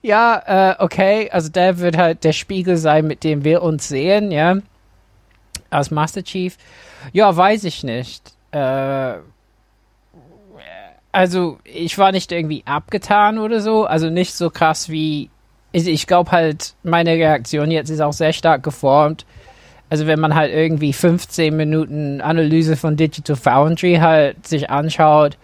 ja, 0.01 0.71
äh, 0.71 0.83
okay, 0.83 1.29
also 1.29 1.49
der 1.49 1.79
wird 1.79 1.97
halt 1.97 2.23
der 2.23 2.33
Spiegel 2.33 2.77
sein, 2.77 3.05
mit 3.05 3.23
dem 3.23 3.43
wir 3.43 3.61
uns 3.61 3.87
sehen, 3.87 4.31
ja, 4.31 4.57
als 5.69 5.91
Master 5.91 6.23
Chief. 6.23 6.57
Ja, 7.11 7.35
weiß 7.35 7.65
ich 7.65 7.83
nicht. 7.83 8.33
Äh, 8.51 9.15
also 11.11 11.59
ich 11.63 11.97
war 11.97 12.11
nicht 12.11 12.31
irgendwie 12.31 12.63
abgetan 12.65 13.37
oder 13.37 13.59
so, 13.59 13.85
also 13.85 14.09
nicht 14.09 14.33
so 14.33 14.49
krass 14.49 14.89
wie 14.89 15.29
ich, 15.73 16.07
glaube 16.07 16.31
halt, 16.31 16.75
meine 16.83 17.11
Reaktion 17.11 17.71
jetzt 17.71 17.89
ist 17.89 17.99
auch 17.99 18.13
sehr 18.13 18.31
stark 18.31 18.63
geformt. 18.63 19.25
Also 19.89 20.07
wenn 20.07 20.19
man 20.19 20.35
halt 20.35 20.53
irgendwie 20.53 20.93
15 20.93 21.55
Minuten 21.55 22.21
Analyse 22.21 22.77
von 22.77 22.95
Digital 22.95 23.35
Foundry 23.35 23.95
halt 23.95 24.47
sich 24.47 24.69
anschaut, 24.69 25.37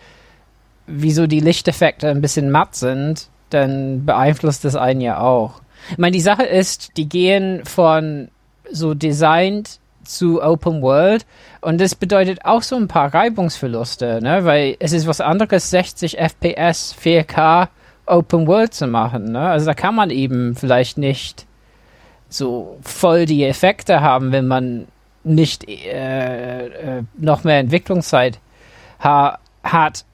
wieso 0.88 1.28
die 1.28 1.40
Lichteffekte 1.40 2.10
ein 2.10 2.22
bisschen 2.22 2.50
matt 2.50 2.76
sind, 2.76 3.28
dann 3.50 4.06
beeinflusst 4.06 4.66
das 4.66 4.76
einen 4.76 5.02
ja 5.02 5.20
auch. 5.20 5.62
Ich 5.92 5.98
meine, 5.98 6.14
die 6.14 6.22
Sache 6.22 6.44
ist, 6.44 6.98
die 6.98 7.10
gehen 7.10 7.66
von 7.66 8.30
so 8.72 8.94
designed 8.94 9.80
zu 10.04 10.42
Open 10.42 10.82
World 10.82 11.26
und 11.62 11.80
das 11.80 11.96
bedeutet 11.96 12.46
auch 12.46 12.64
so 12.64 12.76
ein 12.76 12.88
paar 12.88 13.14
Reibungsverluste, 13.14 14.20
ne? 14.22 14.46
Weil 14.46 14.76
es 14.80 14.94
ist 14.94 15.08
was 15.08 15.22
anderes, 15.22 15.70
60 15.70 16.18
FPS, 16.18 16.96
4K 17.02 17.68
Open 18.10 18.48
World 18.48 18.74
zu 18.74 18.88
machen. 18.88 19.32
Ne? 19.32 19.40
Also 19.40 19.66
da 19.66 19.74
kann 19.74 19.96
man 19.96 20.10
eben 20.10 20.56
vielleicht 20.56 20.98
nicht 20.98 21.46
so 22.30 22.78
voll 22.82 23.26
die 23.26 23.44
Effekte 23.44 24.02
haben, 24.02 24.32
wenn 24.32 24.48
man 24.48 24.88
nicht 25.24 25.68
äh, 25.68 26.68
äh, 26.68 27.04
noch 27.18 27.44
mehr 27.44 27.60
Entwicklungszeit 27.60 28.40
ha 29.00 29.40
hat. 29.64 30.06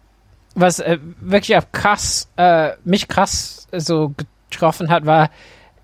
Was 0.56 0.80
äh, 0.80 0.98
wirklich 1.20 1.58
auch 1.58 1.66
krass, 1.72 2.30
äh, 2.38 2.72
mich 2.84 3.08
krass 3.08 3.68
so 3.72 4.14
getroffen 4.50 4.90
hat, 4.90 5.06
war 5.06 5.30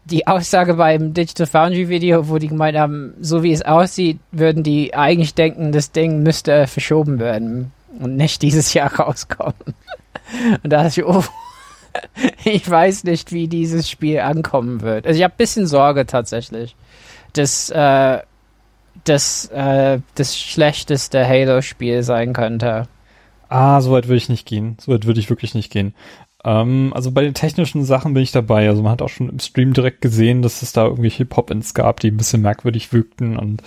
die 0.05 0.27
Aussage 0.27 0.75
beim 0.75 1.13
Digital 1.13 1.45
Foundry 1.45 1.89
Video, 1.89 2.27
wo 2.27 2.37
die 2.37 2.47
gemeint 2.47 2.77
haben, 2.77 3.13
so 3.21 3.43
wie 3.43 3.51
es 3.51 3.61
aussieht, 3.61 4.19
würden 4.31 4.63
die 4.63 4.95
eigentlich 4.95 5.35
denken, 5.35 5.71
das 5.71 5.91
Ding 5.91 6.23
müsste 6.23 6.67
verschoben 6.67 7.19
werden 7.19 7.71
und 7.99 8.15
nicht 8.15 8.41
dieses 8.41 8.73
Jahr 8.73 8.93
rauskommen. 8.99 9.53
Und 10.63 10.71
da 10.71 10.83
dachte 10.83 11.01
ich, 11.01 11.05
oh, 11.05 11.23
ich 12.45 12.69
weiß 12.69 13.03
nicht, 13.03 13.31
wie 13.31 13.47
dieses 13.47 13.89
Spiel 13.89 14.19
ankommen 14.19 14.81
wird. 14.81 15.07
Also 15.07 15.17
ich 15.17 15.23
habe 15.23 15.33
ein 15.33 15.37
bisschen 15.37 15.67
Sorge 15.67 16.05
tatsächlich, 16.05 16.75
dass 17.33 17.69
äh, 17.69 18.19
das 19.03 19.45
äh, 19.47 19.99
das 20.15 20.37
schlechteste 20.37 21.27
Halo-Spiel 21.27 22.03
sein 22.03 22.33
könnte. 22.33 22.87
Ah, 23.49 23.81
so 23.81 23.91
weit 23.91 24.07
würde 24.07 24.17
ich 24.17 24.29
nicht 24.29 24.47
gehen. 24.47 24.77
So 24.79 24.93
weit 24.93 25.05
würde 25.05 25.19
ich 25.19 25.29
wirklich 25.29 25.53
nicht 25.53 25.71
gehen. 25.71 25.93
Ähm, 26.43 26.91
also 26.95 27.11
bei 27.11 27.21
den 27.21 27.33
technischen 27.33 27.83
Sachen 27.83 28.13
bin 28.13 28.23
ich 28.23 28.31
dabei. 28.31 28.67
Also 28.67 28.81
man 28.81 28.91
hat 28.91 29.01
auch 29.01 29.09
schon 29.09 29.29
im 29.29 29.39
Stream 29.39 29.73
direkt 29.73 30.01
gesehen, 30.01 30.41
dass 30.41 30.61
es 30.61 30.73
da 30.73 30.85
irgendwelche 30.85 31.25
Pop-ins 31.25 31.73
gab, 31.73 31.99
die 31.99 32.09
ein 32.09 32.17
bisschen 32.17 32.41
merkwürdig 32.41 32.93
wirkten 32.93 33.37
und 33.37 33.61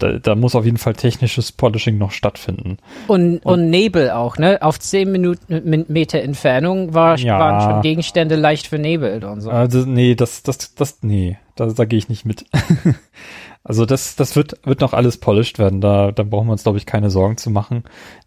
da, 0.00 0.12
da 0.12 0.34
muss 0.34 0.54
auf 0.54 0.64
jeden 0.64 0.78
Fall 0.78 0.94
technisches 0.94 1.52
Polishing 1.52 1.98
noch 1.98 2.10
stattfinden. 2.10 2.78
Und, 3.06 3.38
und, 3.38 3.52
und 3.52 3.70
Nebel 3.70 4.10
auch, 4.10 4.38
ne? 4.38 4.58
Auf 4.62 4.80
10 4.80 5.12
Minuten 5.12 5.84
Meter 5.88 6.20
Entfernung 6.20 6.94
war, 6.94 7.18
ja. 7.18 7.38
waren 7.38 7.60
schon 7.60 7.82
Gegenstände 7.82 8.36
leicht 8.36 8.66
vernebelt 8.66 9.24
und 9.24 9.42
so. 9.42 9.50
Also, 9.50 9.80
nee, 9.80 10.14
das, 10.14 10.42
das, 10.42 10.74
das, 10.74 10.98
nee, 11.02 11.38
da, 11.54 11.66
da 11.66 11.84
gehe 11.84 11.98
ich 11.98 12.08
nicht 12.08 12.24
mit. 12.24 12.46
also 13.62 13.84
das, 13.84 14.16
das 14.16 14.36
wird, 14.36 14.54
wird 14.64 14.80
noch 14.80 14.94
alles 14.94 15.18
polished 15.18 15.58
werden. 15.58 15.80
Da, 15.80 16.12
da 16.12 16.22
brauchen 16.22 16.48
wir 16.48 16.52
uns, 16.52 16.62
glaube 16.62 16.78
ich, 16.78 16.86
keine 16.86 17.10
Sorgen 17.10 17.36
zu 17.36 17.50
machen. 17.50 17.84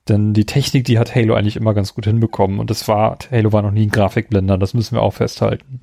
Denn 0.08 0.34
die 0.34 0.46
Technik, 0.46 0.86
die 0.86 1.00
hat 1.00 1.16
Halo 1.16 1.34
eigentlich 1.34 1.56
immer 1.56 1.74
ganz 1.74 1.96
gut 1.96 2.06
hinbekommen. 2.06 2.60
Und 2.60 2.70
das 2.70 2.88
war, 2.88 3.18
Halo 3.32 3.52
war 3.52 3.62
noch 3.62 3.72
nie 3.72 3.88
ein 3.88 3.92
Grafikblender, 3.92 4.58
das 4.58 4.74
müssen 4.74 4.96
wir 4.96 5.02
auch 5.02 5.14
festhalten. 5.14 5.80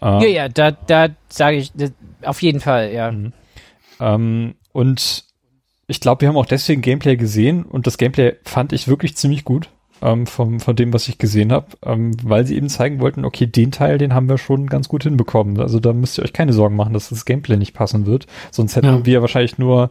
Ja, 0.00 0.20
äh, 0.20 0.32
ja, 0.32 0.48
da, 0.48 0.72
da 0.72 1.08
sage 1.28 1.56
ich, 1.56 1.72
auf 2.22 2.42
jeden 2.42 2.60
Fall, 2.60 2.92
ja. 2.92 3.12
Mhm. 3.12 3.32
Ähm, 4.00 4.54
und 4.72 5.24
ich 5.86 6.00
glaube, 6.00 6.22
wir 6.22 6.28
haben 6.28 6.36
auch 6.36 6.46
deswegen 6.46 6.82
Gameplay 6.82 7.16
gesehen 7.16 7.64
und 7.64 7.86
das 7.86 7.96
Gameplay 7.96 8.34
fand 8.44 8.72
ich 8.72 8.88
wirklich 8.88 9.16
ziemlich 9.16 9.44
gut 9.44 9.70
ähm, 10.02 10.26
vom, 10.26 10.60
von 10.60 10.76
dem, 10.76 10.92
was 10.92 11.08
ich 11.08 11.18
gesehen 11.18 11.52
habe, 11.52 11.66
ähm, 11.84 12.12
weil 12.22 12.46
sie 12.46 12.56
eben 12.56 12.68
zeigen 12.68 13.00
wollten, 13.00 13.24
okay, 13.24 13.46
den 13.46 13.72
Teil, 13.72 13.98
den 13.98 14.14
haben 14.14 14.28
wir 14.28 14.38
schon 14.38 14.66
ganz 14.66 14.88
gut 14.88 15.02
hinbekommen. 15.04 15.60
Also 15.60 15.80
da 15.80 15.92
müsst 15.92 16.18
ihr 16.18 16.24
euch 16.24 16.32
keine 16.32 16.52
Sorgen 16.52 16.76
machen, 16.76 16.92
dass 16.92 17.08
das 17.08 17.24
Gameplay 17.24 17.56
nicht 17.56 17.74
passen 17.74 18.06
wird. 18.06 18.26
Sonst 18.50 18.76
hätten 18.76 18.86
ja. 18.86 19.06
wir 19.06 19.20
wahrscheinlich 19.20 19.58
nur 19.58 19.90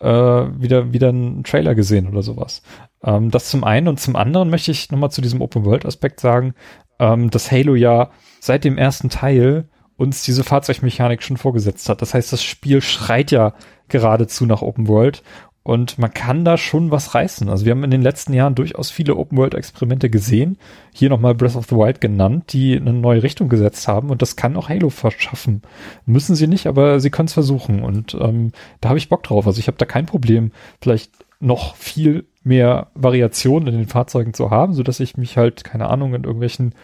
äh, 0.00 0.06
wieder, 0.06 0.92
wieder 0.92 1.08
einen 1.08 1.44
Trailer 1.44 1.74
gesehen 1.74 2.08
oder 2.08 2.22
sowas. 2.22 2.62
Ähm, 3.02 3.30
das 3.30 3.48
zum 3.48 3.64
einen 3.64 3.88
und 3.88 4.00
zum 4.00 4.16
anderen 4.16 4.50
möchte 4.50 4.70
ich 4.70 4.90
nochmal 4.90 5.10
zu 5.10 5.20
diesem 5.20 5.40
Open-World-Aspekt 5.40 6.20
sagen, 6.20 6.54
ähm, 6.98 7.30
dass 7.30 7.50
Halo 7.52 7.74
ja 7.74 8.10
seit 8.40 8.64
dem 8.64 8.78
ersten 8.78 9.10
Teil 9.10 9.68
uns 9.96 10.22
diese 10.24 10.44
Fahrzeugmechanik 10.44 11.22
schon 11.22 11.38
vorgesetzt 11.38 11.88
hat. 11.88 12.02
Das 12.02 12.12
heißt, 12.12 12.32
das 12.32 12.42
Spiel 12.42 12.82
schreit 12.82 13.30
ja 13.30 13.54
geradezu 13.88 14.44
nach 14.46 14.62
Open 14.62 14.88
World 14.88 15.22
und 15.66 15.98
man 15.98 16.14
kann 16.14 16.44
da 16.44 16.56
schon 16.58 16.92
was 16.92 17.16
reißen. 17.16 17.48
Also 17.48 17.64
wir 17.64 17.72
haben 17.72 17.82
in 17.82 17.90
den 17.90 18.00
letzten 18.00 18.32
Jahren 18.32 18.54
durchaus 18.54 18.92
viele 18.92 19.16
Open 19.16 19.36
World 19.36 19.54
Experimente 19.54 20.08
gesehen. 20.08 20.58
Hier 20.92 21.10
nochmal 21.10 21.34
Breath 21.34 21.56
of 21.56 21.66
the 21.66 21.74
Wild 21.74 22.00
genannt, 22.00 22.52
die 22.52 22.76
eine 22.76 22.92
neue 22.92 23.24
Richtung 23.24 23.48
gesetzt 23.48 23.88
haben 23.88 24.10
und 24.10 24.22
das 24.22 24.36
kann 24.36 24.56
auch 24.56 24.68
Halo 24.68 24.90
verschaffen. 24.90 25.62
Müssen 26.04 26.36
sie 26.36 26.46
nicht, 26.46 26.68
aber 26.68 27.00
sie 27.00 27.10
können 27.10 27.26
es 27.26 27.32
versuchen 27.32 27.82
und 27.82 28.16
ähm, 28.20 28.52
da 28.80 28.90
habe 28.90 28.98
ich 28.98 29.08
Bock 29.08 29.24
drauf. 29.24 29.44
Also 29.48 29.58
ich 29.58 29.66
habe 29.66 29.76
da 29.76 29.86
kein 29.86 30.06
Problem, 30.06 30.52
vielleicht 30.80 31.10
noch 31.40 31.74
viel 31.74 32.26
mehr 32.44 32.86
Variationen 32.94 33.66
in 33.66 33.74
den 33.80 33.88
Fahrzeugen 33.88 34.34
zu 34.34 34.50
haben, 34.50 34.72
so 34.72 34.84
dass 34.84 35.00
ich 35.00 35.16
mich 35.16 35.36
halt 35.36 35.64
keine 35.64 35.88
Ahnung 35.88 36.14
in 36.14 36.22
irgendwelchen 36.22 36.76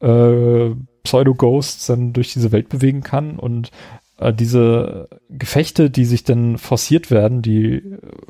äh, 0.00 0.74
Pseudo-Ghosts 1.02 1.86
dann 1.86 2.12
durch 2.12 2.34
diese 2.34 2.52
Welt 2.52 2.68
bewegen 2.68 3.00
kann 3.00 3.38
und 3.38 3.70
äh, 4.18 4.32
diese 4.32 5.08
Gefechte, 5.28 5.90
die 5.90 6.04
sich 6.04 6.24
dann 6.24 6.58
forciert 6.58 7.10
werden, 7.10 7.42
die 7.42 7.82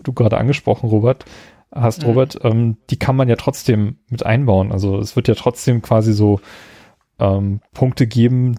du 0.02 0.12
gerade 0.12 0.38
angesprochen, 0.38 0.88
Robert, 0.88 1.24
hast, 1.72 2.02
mhm. 2.02 2.08
Robert, 2.08 2.38
ähm, 2.42 2.76
die 2.90 2.98
kann 2.98 3.16
man 3.16 3.28
ja 3.28 3.36
trotzdem 3.36 3.96
mit 4.08 4.24
einbauen. 4.24 4.72
Also 4.72 4.98
es 4.98 5.16
wird 5.16 5.28
ja 5.28 5.34
trotzdem 5.34 5.82
quasi 5.82 6.12
so 6.12 6.40
ähm, 7.18 7.60
Punkte 7.72 8.06
geben, 8.06 8.56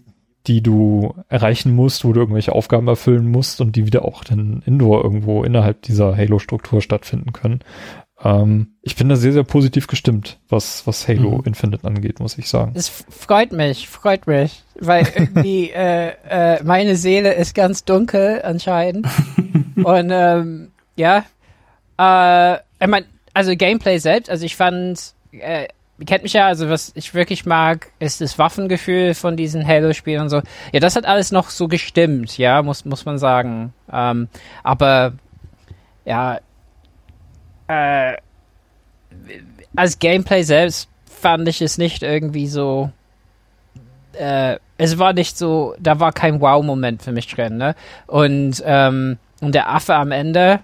die 0.48 0.62
du 0.62 1.14
erreichen 1.28 1.76
musst, 1.76 2.06
wo 2.06 2.14
du 2.14 2.22
irgendwelche 2.22 2.54
Aufgaben 2.54 2.88
erfüllen 2.88 3.30
musst 3.30 3.62
und 3.62 3.76
die 3.76 3.86
wieder 3.86 4.06
auch 4.06 4.24
dann 4.24 4.64
indoor 4.66 5.04
irgendwo 5.04 5.44
innerhalb 5.44 5.82
dieser 5.84 6.16
Halo-Struktur 6.16 6.82
stattfinden 6.82 7.34
können. 7.34 7.60
Ähm, 8.24 8.74
ich 8.82 8.96
bin 8.96 9.08
da 9.08 9.16
sehr, 9.16 9.34
sehr 9.34 9.44
positiv 9.44 9.88
gestimmt, 9.88 10.40
was, 10.50 10.86
was 10.86 11.08
Halo 11.08 11.38
mhm. 11.38 11.44
Infinite 11.46 11.88
angeht, 11.88 12.20
muss 12.20 12.38
ich 12.38 12.50
sagen. 12.50 12.74
Es 12.76 12.90
freut 12.90 13.52
mich, 13.52 13.88
freut 13.88 14.28
mich, 14.28 14.64
weil 14.80 15.08
irgendwie 15.16 15.70
äh, 15.76 16.14
äh, 16.30 16.64
meine 16.64 16.96
Seele 16.96 17.34
ist 17.34 17.56
ganz 17.56 17.86
dunkel 17.86 18.42
anscheinend. 18.44 19.08
Und 19.84 20.10
ähm, 20.12 20.72
ja, 20.96 21.24
äh, 21.98 22.56
ich 22.82 22.88
mein, 22.88 23.06
also 23.34 23.56
Gameplay 23.56 24.00
selbst, 24.00 24.30
also 24.30 24.46
ich 24.46 24.56
fand, 24.56 25.14
äh, 25.32 25.68
ihr 25.98 26.06
kennt 26.06 26.24
mich 26.24 26.34
ja, 26.34 26.48
also 26.48 26.70
was 26.70 26.92
ich 26.96 27.14
wirklich 27.14 27.46
mag, 27.46 27.92
ist 28.00 28.20
das 28.20 28.38
Waffengefühl 28.38 29.14
von 29.14 29.38
diesen 29.38 29.66
Halo-Spielen 29.66 30.24
und 30.24 30.30
so. 30.30 30.42
Ja, 30.74 30.80
das 30.80 30.96
hat 30.96 31.06
alles 31.06 31.32
noch 31.32 31.50
so 31.50 31.68
gestimmt, 31.70 32.38
ja, 32.38 32.62
muss, 32.64 32.84
muss 32.84 33.06
man 33.06 33.18
sagen. 33.18 33.74
Ähm, 33.92 34.28
aber 34.64 35.14
ja, 36.06 36.40
äh, 37.70 38.18
als 39.76 40.00
Gameplay 40.00 40.44
selbst 40.44 40.90
fand 41.06 41.48
ich 41.48 41.62
es 41.62 41.78
nicht 41.78 42.04
irgendwie 42.04 42.48
so. 42.48 42.92
Äh, 44.14 44.58
es 44.78 44.98
war 44.98 45.14
nicht 45.14 45.38
so, 45.38 45.76
da 45.80 46.00
war 46.00 46.12
kein 46.12 46.42
Wow-Moment 46.42 47.02
für 47.04 47.12
mich 47.12 47.28
drin, 47.28 47.58
ne? 47.58 47.76
Und, 48.08 48.64
ähm, 48.66 49.18
und 49.40 49.54
der 49.54 49.70
Affe 49.70 49.94
am 49.96 50.12
Ende, 50.12 50.62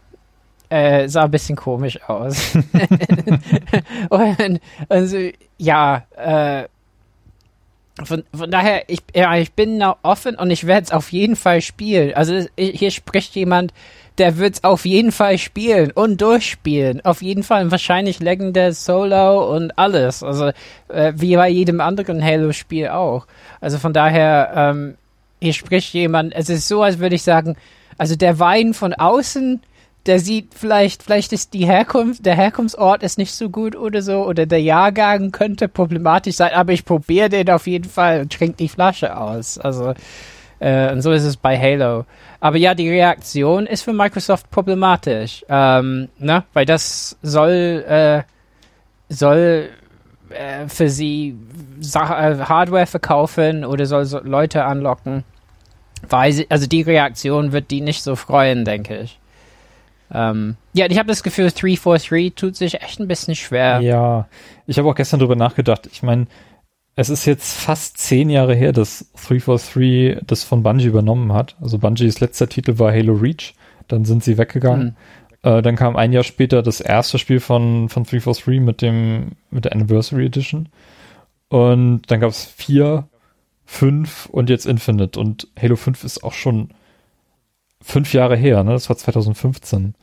äh, 0.69 1.07
sah 1.07 1.25
ein 1.25 1.31
bisschen 1.31 1.55
komisch 1.55 2.01
aus. 2.07 2.55
und, 4.09 4.61
also, 4.89 5.29
ja, 5.57 6.03
äh, 6.17 6.67
von, 8.03 8.23
von 8.35 8.51
daher, 8.51 8.83
ich, 8.89 8.99
ja, 9.13 9.35
ich 9.37 9.53
bin 9.53 9.77
noch 9.77 9.97
offen 10.03 10.35
und 10.35 10.51
ich 10.51 10.67
werde 10.67 10.85
es 10.85 10.91
auf 10.91 11.11
jeden 11.11 11.35
Fall 11.35 11.61
spielen. 11.61 12.13
Also 12.13 12.45
hier 12.57 12.91
spricht 12.91 13.35
jemand, 13.35 13.73
der 14.17 14.37
wird 14.37 14.55
es 14.55 14.63
auf 14.63 14.85
jeden 14.85 15.11
Fall 15.11 15.37
spielen 15.37 15.91
und 15.91 16.21
durchspielen. 16.21 17.03
Auf 17.05 17.21
jeden 17.21 17.43
Fall 17.43 17.71
wahrscheinlich 17.71 18.19
Legende, 18.19 18.73
Solo 18.73 19.53
und 19.55 19.77
alles. 19.77 20.23
Also 20.23 20.51
äh, 20.89 21.13
wie 21.15 21.35
bei 21.35 21.49
jedem 21.49 21.79
anderen 21.79 22.23
Halo-Spiel 22.23 22.89
auch. 22.89 23.27
Also 23.61 23.77
von 23.77 23.93
daher, 23.93 24.51
ähm, 24.55 24.95
hier 25.41 25.53
spricht 25.53 25.93
jemand, 25.93 26.33
es 26.35 26.49
ist 26.49 26.67
so, 26.67 26.81
als 26.83 26.99
würde 26.99 27.15
ich 27.15 27.23
sagen, 27.23 27.55
also 27.97 28.15
der 28.15 28.39
Wein 28.39 28.73
von 28.73 28.93
außen 28.93 29.61
der 30.05 30.19
sieht 30.19 30.53
vielleicht, 30.53 31.03
vielleicht 31.03 31.33
ist 31.33 31.53
die 31.53 31.65
Herkunft, 31.65 32.25
der 32.25 32.35
Herkunftsort 32.35 33.01
ist 33.01 33.17
nicht 33.17 33.33
so 33.33 33.49
gut 33.49 33.75
oder 33.75 34.01
so, 34.01 34.25
oder 34.25 34.45
der 34.45 34.61
Jahrgang 34.61 35.31
könnte 35.31 35.67
problematisch 35.67 36.35
sein, 36.35 36.53
aber 36.53 36.73
ich 36.73 36.85
probiere 36.85 37.29
den 37.29 37.49
auf 37.49 37.65
jeden 37.65 37.89
Fall 37.89 38.21
und 38.21 38.31
trinke 38.31 38.57
die 38.57 38.69
Flasche 38.69 39.17
aus. 39.17 39.57
Also, 39.57 39.93
äh, 40.59 40.91
und 40.91 41.01
so 41.01 41.11
ist 41.11 41.23
es 41.23 41.37
bei 41.37 41.57
Halo. 41.57 42.05
Aber 42.39 42.57
ja, 42.57 42.75
die 42.75 42.89
Reaktion 42.89 43.65
ist 43.65 43.81
für 43.81 43.93
Microsoft 43.93 44.51
problematisch, 44.51 45.43
ähm, 45.49 46.09
ne? 46.19 46.43
weil 46.53 46.65
das 46.65 47.17
soll, 47.23 47.83
äh, 47.87 48.21
soll 49.09 49.69
äh, 50.29 50.67
für 50.67 50.89
sie 50.89 51.35
Sach 51.79 52.11
äh, 52.11 52.37
Hardware 52.37 52.85
verkaufen 52.85 53.65
oder 53.65 53.85
soll 53.85 54.05
so 54.05 54.19
Leute 54.19 54.65
anlocken. 54.65 55.23
Weil 56.07 56.31
sie, 56.31 56.45
also 56.49 56.67
die 56.67 56.83
Reaktion 56.83 57.51
wird 57.51 57.71
die 57.71 57.81
nicht 57.81 58.03
so 58.03 58.15
freuen, 58.15 58.65
denke 58.65 58.99
ich. 58.99 59.19
Ähm, 60.15 60.55
ja, 60.73 60.85
ich 60.89 60.97
habe 60.97 61.07
das 61.07 61.23
Gefühl, 61.23 61.51
343 61.51 62.33
tut 62.35 62.55
sich 62.55 62.81
echt 62.81 62.99
ein 62.99 63.07
bisschen 63.07 63.35
schwer. 63.35 63.81
Ja, 63.81 64.27
ich 64.65 64.77
habe 64.77 64.89
auch 64.89 64.95
gestern 64.95 65.19
drüber 65.19 65.35
nachgedacht. 65.35 65.87
Ich 65.91 66.03
meine, 66.03 66.27
es 66.95 67.09
ist 67.09 67.25
jetzt 67.25 67.53
fast 67.53 67.97
zehn 67.97 68.29
Jahre 68.29 68.55
her, 68.55 68.71
dass 68.71 69.11
343 69.27 70.25
das 70.25 70.43
von 70.43 70.63
Bungie 70.63 70.85
übernommen 70.85 71.33
hat. 71.33 71.57
Also 71.61 71.77
Bungies 71.77 72.21
letzter 72.21 72.47
Titel 72.47 72.79
war 72.79 72.93
Halo 72.93 73.13
Reach. 73.13 73.53
Dann 73.87 74.05
sind 74.05 74.23
sie 74.23 74.37
weggegangen. 74.37 74.95
Mhm. 75.43 75.51
Äh, 75.51 75.61
dann 75.61 75.75
kam 75.75 75.97
ein 75.97 76.13
Jahr 76.13 76.23
später 76.23 76.63
das 76.63 76.79
erste 76.79 77.19
Spiel 77.19 77.41
von, 77.41 77.89
von 77.89 78.03
343 78.03 78.61
mit 78.61 78.81
dem, 78.81 79.33
mit 79.51 79.65
der 79.65 79.73
Anniversary 79.73 80.25
Edition. 80.25 80.69
Und 81.49 82.03
dann 82.07 82.21
gab 82.21 82.31
es 82.31 82.45
vier, 82.45 83.07
fünf 83.65 84.27
und 84.27 84.49
jetzt 84.49 84.65
Infinite. 84.65 85.19
Und 85.19 85.49
Halo 85.61 85.75
5 85.75 86.03
ist 86.03 86.23
auch 86.23 86.33
schon 86.33 86.69
fünf 87.81 88.13
Jahre 88.13 88.35
her, 88.35 88.63
ne? 88.63 88.71
Das 88.71 88.89
war 88.89 88.97
2015. 88.97 89.95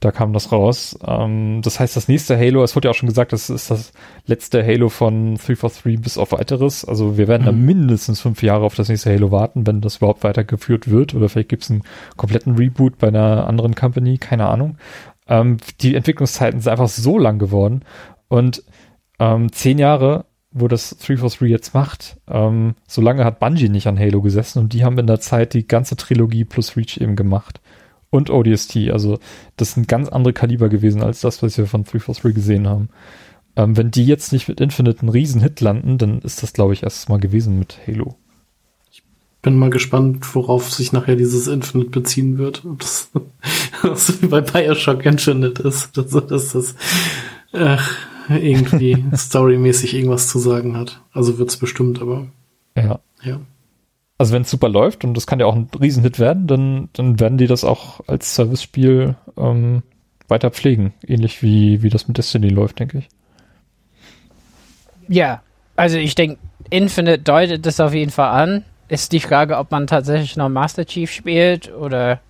Da 0.00 0.10
kam 0.10 0.32
das 0.32 0.52
raus. 0.52 0.98
Ähm, 1.06 1.62
das 1.62 1.80
heißt, 1.80 1.96
das 1.96 2.08
nächste 2.08 2.38
Halo, 2.38 2.62
es 2.62 2.76
wurde 2.76 2.88
ja 2.88 2.90
auch 2.90 2.96
schon 2.96 3.08
gesagt, 3.08 3.32
das 3.32 3.48
ist 3.48 3.70
das 3.70 3.92
letzte 4.26 4.64
Halo 4.64 4.88
von 4.88 5.36
343 5.36 6.00
bis 6.00 6.18
auf 6.18 6.32
weiteres. 6.32 6.84
Also 6.84 7.16
wir 7.16 7.28
werden 7.28 7.42
mhm. 7.42 7.46
da 7.46 7.52
mindestens 7.52 8.20
fünf 8.20 8.42
Jahre 8.42 8.64
auf 8.64 8.74
das 8.74 8.88
nächste 8.88 9.12
Halo 9.12 9.30
warten, 9.30 9.66
wenn 9.66 9.80
das 9.80 9.96
überhaupt 9.96 10.22
weitergeführt 10.22 10.90
wird. 10.90 11.14
Oder 11.14 11.28
vielleicht 11.28 11.48
gibt 11.48 11.62
es 11.62 11.70
einen 11.70 11.82
kompletten 12.16 12.56
Reboot 12.56 12.98
bei 12.98 13.08
einer 13.08 13.46
anderen 13.46 13.74
Company, 13.74 14.18
keine 14.18 14.46
Ahnung. 14.46 14.76
Ähm, 15.28 15.56
die 15.80 15.94
Entwicklungszeiten 15.94 16.60
sind 16.60 16.70
einfach 16.70 16.88
so 16.88 17.18
lang 17.18 17.38
geworden. 17.38 17.82
Und 18.28 18.62
ähm, 19.18 19.50
zehn 19.52 19.78
Jahre 19.78 20.26
wo 20.58 20.68
das 20.68 20.90
343 20.90 21.50
jetzt 21.50 21.74
macht. 21.74 22.16
Ähm, 22.28 22.74
so 22.86 23.02
lange 23.02 23.24
hat 23.24 23.40
Bungie 23.40 23.68
nicht 23.68 23.86
an 23.86 23.98
Halo 23.98 24.22
gesessen 24.22 24.60
und 24.60 24.72
die 24.72 24.84
haben 24.84 24.98
in 24.98 25.06
der 25.06 25.20
Zeit 25.20 25.52
die 25.52 25.68
ganze 25.68 25.96
Trilogie 25.96 26.44
plus 26.44 26.76
Reach 26.76 26.98
eben 26.98 27.14
gemacht. 27.14 27.60
Und 28.10 28.30
ODST. 28.30 28.90
Also 28.90 29.18
das 29.56 29.72
sind 29.72 29.88
ganz 29.88 30.08
andere 30.08 30.32
Kaliber 30.32 30.68
gewesen 30.68 31.02
als 31.02 31.20
das, 31.20 31.42
was 31.42 31.58
wir 31.58 31.66
von 31.66 31.84
343 31.84 32.34
gesehen 32.34 32.68
haben. 32.68 32.88
Ähm, 33.56 33.76
wenn 33.76 33.90
die 33.90 34.06
jetzt 34.06 34.32
nicht 34.32 34.48
mit 34.48 34.60
Infinite 34.60 35.00
einen 35.00 35.08
riesen 35.08 35.40
Hit 35.40 35.60
landen, 35.60 35.98
dann 35.98 36.20
ist 36.20 36.42
das, 36.42 36.52
glaube 36.52 36.74
ich, 36.74 36.82
erstes 36.82 37.08
Mal 37.08 37.18
gewesen 37.18 37.58
mit 37.58 37.78
Halo. 37.86 38.16
Ich 38.90 39.02
bin 39.42 39.56
mal 39.58 39.70
gespannt, 39.70 40.34
worauf 40.34 40.72
sich 40.72 40.92
nachher 40.92 41.16
dieses 41.16 41.46
Infinite 41.48 41.90
beziehen 41.90 42.38
wird. 42.38 42.64
Ob 42.64 42.80
das, 42.80 43.10
das 43.82 44.22
wie 44.22 44.26
bei 44.26 44.42
Bioshock 44.42 45.04
Infinite 45.04 45.62
ist. 45.62 45.96
Dass 45.96 46.10
das, 46.10 46.52
das, 46.52 46.74
ach, 47.52 47.90
irgendwie 48.28 49.04
storymäßig 49.14 49.94
irgendwas 49.94 50.28
zu 50.28 50.38
sagen 50.38 50.76
hat. 50.76 51.00
Also 51.12 51.38
wird's 51.38 51.56
bestimmt, 51.56 52.00
aber. 52.02 52.26
Ja. 52.76 53.00
Ja. 53.22 53.40
Also 54.18 54.32
wenn 54.32 54.42
es 54.42 54.50
super 54.50 54.68
läuft 54.68 55.04
und 55.04 55.14
das 55.14 55.26
kann 55.26 55.40
ja 55.40 55.46
auch 55.46 55.54
ein 55.54 55.68
Riesenhit 55.78 56.18
werden, 56.18 56.46
dann, 56.46 56.88
dann 56.94 57.20
werden 57.20 57.36
die 57.36 57.46
das 57.46 57.64
auch 57.64 58.00
als 58.06 58.34
Service-Spiel 58.34 59.14
ähm, 59.36 59.82
weiter 60.28 60.50
pflegen. 60.50 60.94
Ähnlich 61.06 61.42
wie, 61.42 61.82
wie 61.82 61.90
das 61.90 62.08
mit 62.08 62.16
Destiny 62.16 62.48
läuft, 62.48 62.78
denke 62.78 62.98
ich. 62.98 63.08
Ja, 65.08 65.42
also 65.76 65.98
ich 65.98 66.14
denke, 66.14 66.38
Infinite 66.70 67.18
deutet 67.18 67.66
das 67.66 67.78
auf 67.78 67.92
jeden 67.92 68.10
Fall 68.10 68.30
an. 68.30 68.64
Ist 68.88 69.12
die 69.12 69.20
Frage, 69.20 69.58
ob 69.58 69.70
man 69.70 69.86
tatsächlich 69.86 70.36
noch 70.36 70.48
Master 70.48 70.86
Chief 70.86 71.10
spielt 71.10 71.72
oder 71.72 72.20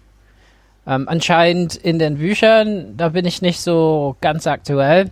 ähm, 0.86 1.08
anscheinend 1.08 1.76
in 1.76 1.98
den 1.98 2.18
Büchern, 2.18 2.96
da 2.96 3.10
bin 3.10 3.24
ich 3.24 3.42
nicht 3.42 3.60
so 3.60 4.16
ganz 4.20 4.46
aktuell. 4.46 5.10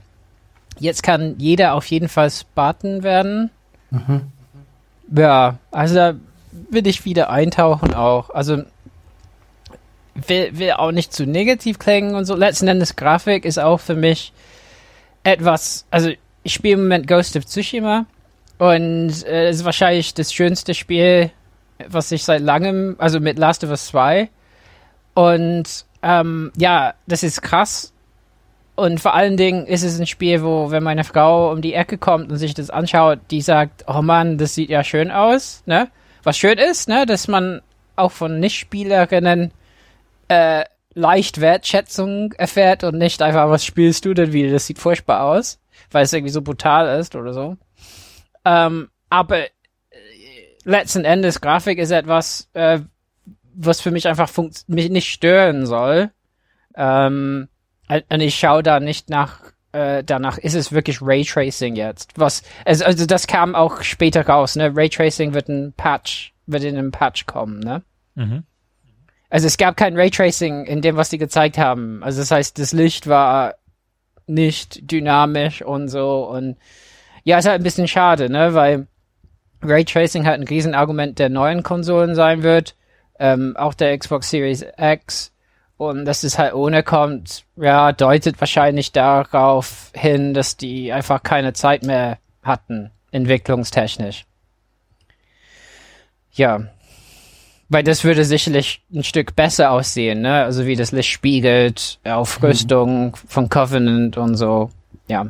Jetzt 0.79 1.03
kann 1.03 1.37
jeder 1.39 1.75
auf 1.75 1.87
jeden 1.87 2.09
Fall 2.09 2.31
Spartan 2.31 3.03
werden. 3.03 3.51
Mhm. 3.91 4.23
Ja, 5.15 5.59
also 5.71 5.95
da 5.95 6.15
will 6.71 6.87
ich 6.87 7.05
wieder 7.05 7.31
eintauchen 7.31 7.95
auch. 7.95 8.31
Also 8.31 8.63
will, 10.15 10.59
will 10.59 10.73
auch 10.73 10.93
nicht 10.93 11.13
zu 11.13 11.27
negativ 11.27 11.79
klingen 11.79 12.15
und 12.15 12.25
so. 12.25 12.35
Letzten 12.35 12.69
Endes 12.69 12.97
Grafik 12.97 13.45
ist 13.45 13.59
auch 13.59 13.81
für 13.81 13.95
mich 13.95 14.33
etwas, 15.23 15.87
also 15.91 16.11
ich 16.43 16.53
spiele 16.53 16.75
im 16.75 16.83
Moment 16.83 17.07
Ghost 17.07 17.37
of 17.37 17.47
Tsushima 17.47 18.07
und 18.59 19.09
es 19.09 19.23
äh, 19.23 19.51
ist 19.51 19.65
wahrscheinlich 19.65 20.15
das 20.15 20.33
schönste 20.33 20.75
Spiel, 20.75 21.31
was 21.89 22.13
ich 22.13 22.25
seit 22.25 22.43
langem, 22.43 22.97
also 22.99 23.21
mit 23.21 23.39
Last 23.39 23.65
of 23.65 23.71
Us 23.71 23.87
2. 23.87 24.29
Und 25.15 25.85
ähm, 26.03 26.53
ja, 26.57 26.95
das 27.07 27.23
ist 27.23 27.41
krass, 27.41 27.95
und 28.77 29.01
vor 29.01 29.15
allen 29.15 29.37
Dingen 29.37 29.67
ist 29.67 29.85
es 29.85 30.01
ein 30.01 30.07
Spiel, 30.07 30.43
wo, 30.43 30.71
wenn 30.71 30.83
meine 30.83 31.05
Frau 31.05 31.53
um 31.53 31.63
die 31.63 31.75
Ecke 31.75 31.97
kommt 31.97 32.31
und 32.31 32.39
sich 32.39 32.55
das 32.55 32.71
anschaut, 32.71 33.21
die 33.31 33.41
sagt, 33.41 33.85
oh 33.87 34.03
Mann, 34.03 34.37
das 34.37 34.55
sieht 34.55 34.69
ja 34.69 34.83
schön 34.83 35.11
aus, 35.11 35.63
ne? 35.67 35.89
Was 36.25 36.39
schön 36.39 36.59
ist, 36.59 36.89
ne, 36.89 37.07
dass 37.07 37.29
man 37.29 37.61
auch 37.97 38.11
von 38.11 38.41
Nichtspielerinnen 38.41 39.53
äh, 40.29 40.65
leicht 40.95 41.41
Wertschätzung 41.41 42.33
erfährt 42.33 42.83
und 42.85 42.97
nicht 42.97 43.21
einfach, 43.21 43.51
was 43.51 43.65
spielst 43.65 44.05
du 44.05 44.15
denn 44.15 44.33
wieder? 44.33 44.53
Das 44.53 44.67
sieht 44.67 44.79
furchtbar 44.79 45.23
aus, 45.23 45.61
weil 45.91 46.05
es 46.05 46.13
irgendwie 46.13 46.33
so 46.33 46.43
brutal 46.43 46.99
ist 46.99 47.15
oder 47.15 47.35
so. 47.35 47.57
Ähm, 48.45 48.89
aber 49.11 49.41
äh, 49.41 49.49
letzten 50.65 51.05
Endes, 51.05 51.41
Grafik 51.41 51.79
ist 51.79 51.91
etwas, 51.91 52.49
äh, 52.55 52.81
was 53.55 53.81
für 53.81 53.91
mich 53.91 54.09
einfach 54.09 54.31
mich 54.67 54.91
nicht 54.91 55.11
stören 55.11 55.67
soll. 55.67 56.11
Ähm, 56.75 57.49
und 57.89 58.21
ich 58.21 58.37
schaue 58.37 58.63
da 58.63 58.81
nicht 58.81 59.11
nach, 59.11 59.41
äh, 59.75 60.05
danach 60.05 60.39
ist 60.39 60.55
es 60.55 60.73
wirklich 60.73 61.03
Raytracing 61.03 61.75
jetzt. 61.75 62.13
Was, 62.17 62.43
also, 62.65 62.85
also 62.85 63.07
das 63.07 63.27
kam 63.27 63.55
auch 63.55 63.83
später 63.83 64.27
raus, 64.27 64.55
ne? 64.55 64.73
Raytracing 64.75 65.35
wird 65.35 65.49
ein 65.49 65.73
Patch, 65.77 66.33
wird 66.47 66.63
in 66.63 66.79
einem 66.79 66.93
Patch 66.93 67.27
kommen, 67.27 67.59
ne? 67.59 67.83
Mhm. 68.15 68.45
Also 69.29 69.49
es 69.49 69.57
gab 69.57 69.77
kein 69.77 69.97
Raytracing 69.97 70.65
in 70.65 70.81
dem, 70.81 70.97
was 70.97 71.09
die 71.09 71.19
gezeigt 71.19 71.59
haben. 71.59 72.05
Also 72.05 72.21
das 72.21 72.31
heißt, 72.31 72.59
das 72.61 72.73
Licht 72.73 73.09
war 73.09 73.57
nicht 74.27 74.91
dynamisch 74.91 75.61
und 75.61 75.89
so 75.89 76.25
und 76.25 76.57
ja, 77.25 77.39
ist 77.39 77.47
halt 77.47 77.61
ein 77.61 77.65
bisschen 77.65 77.89
schade, 77.89 78.31
ne? 78.31 78.55
Weil 78.55 78.87
Raytracing 79.61 80.25
halt 80.25 80.41
ein 80.41 80.47
Riesenargument 80.47 81.19
der 81.19 81.31
neuen 81.31 81.65
Konsolen 81.65 82.15
sein 82.15 82.45
wird. 82.45 82.77
Ähm, 83.19 83.57
auch 83.57 83.75
der 83.75 83.97
Xbox 83.99 84.31
Series 84.31 84.65
X 84.79 85.33
und 85.77 86.05
dass 86.05 86.23
es 86.23 86.39
halt 86.39 86.55
ohne 86.55 86.83
kommt, 86.83 87.45
ja, 87.57 87.93
deutet 87.93 88.41
wahrscheinlich 88.41 88.93
darauf 88.93 89.91
hin, 89.95 90.35
dass 90.35 90.57
die 90.57 90.93
einfach 90.93 91.23
keine 91.23 91.53
Zeit 91.53 91.83
mehr 91.83 92.19
hatten, 92.43 92.91
entwicklungstechnisch. 93.11 94.25
Ja. 96.33 96.65
Weil 97.69 97.83
das 97.83 98.05
würde 98.05 98.25
sicherlich 98.25 98.83
ein 98.93 99.05
Stück 99.05 99.35
besser 99.35 99.71
aussehen, 99.71 100.21
ne? 100.21 100.45
Also 100.45 100.67
wie 100.67 100.77
das 100.77 100.93
Licht 100.93 101.11
spiegelt, 101.11 101.99
Aufrüstung 102.05 103.07
mhm. 103.07 103.15
von 103.15 103.49
Covenant 103.49 104.17
und 104.17 104.37
so. 104.37 104.71
Ja. 105.09 105.27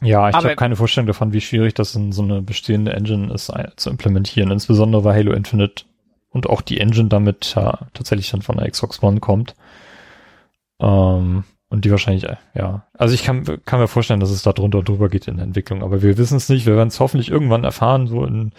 Ja, 0.00 0.28
ich 0.28 0.34
habe 0.34 0.54
keine 0.54 0.76
Vorstellung 0.76 1.08
davon, 1.08 1.32
wie 1.32 1.40
schwierig 1.40 1.74
das 1.74 1.94
in 1.94 2.12
so 2.12 2.22
eine 2.22 2.40
bestehende 2.40 2.92
Engine 2.92 3.32
ist 3.32 3.52
zu 3.76 3.90
implementieren. 3.90 4.50
Insbesondere 4.50 5.04
weil 5.04 5.16
Halo 5.16 5.32
Infinite 5.32 5.84
und 6.30 6.48
auch 6.48 6.60
die 6.60 6.80
Engine 6.80 7.08
damit 7.08 7.54
ja, 7.54 7.86
tatsächlich 7.94 8.30
dann 8.30 8.42
von 8.42 8.56
der 8.56 8.70
Xbox 8.70 9.02
One 9.02 9.20
kommt. 9.20 9.54
Ähm, 10.80 11.44
und 11.70 11.84
die 11.84 11.90
wahrscheinlich, 11.90 12.26
ja. 12.54 12.86
Also 12.94 13.14
ich 13.14 13.24
kann, 13.24 13.44
kann 13.64 13.80
mir 13.80 13.88
vorstellen, 13.88 14.20
dass 14.20 14.30
es 14.30 14.42
da 14.42 14.52
drunter 14.52 14.78
und 14.78 14.88
drüber 14.88 15.08
geht 15.10 15.28
in 15.28 15.36
der 15.36 15.44
Entwicklung, 15.44 15.82
aber 15.82 16.02
wir 16.02 16.16
wissen 16.16 16.36
es 16.36 16.48
nicht. 16.48 16.64
Wir 16.66 16.76
werden 16.76 16.88
es 16.88 17.00
hoffentlich 17.00 17.30
irgendwann 17.30 17.64
erfahren, 17.64 18.06
so 18.06 18.24
in 18.24 18.52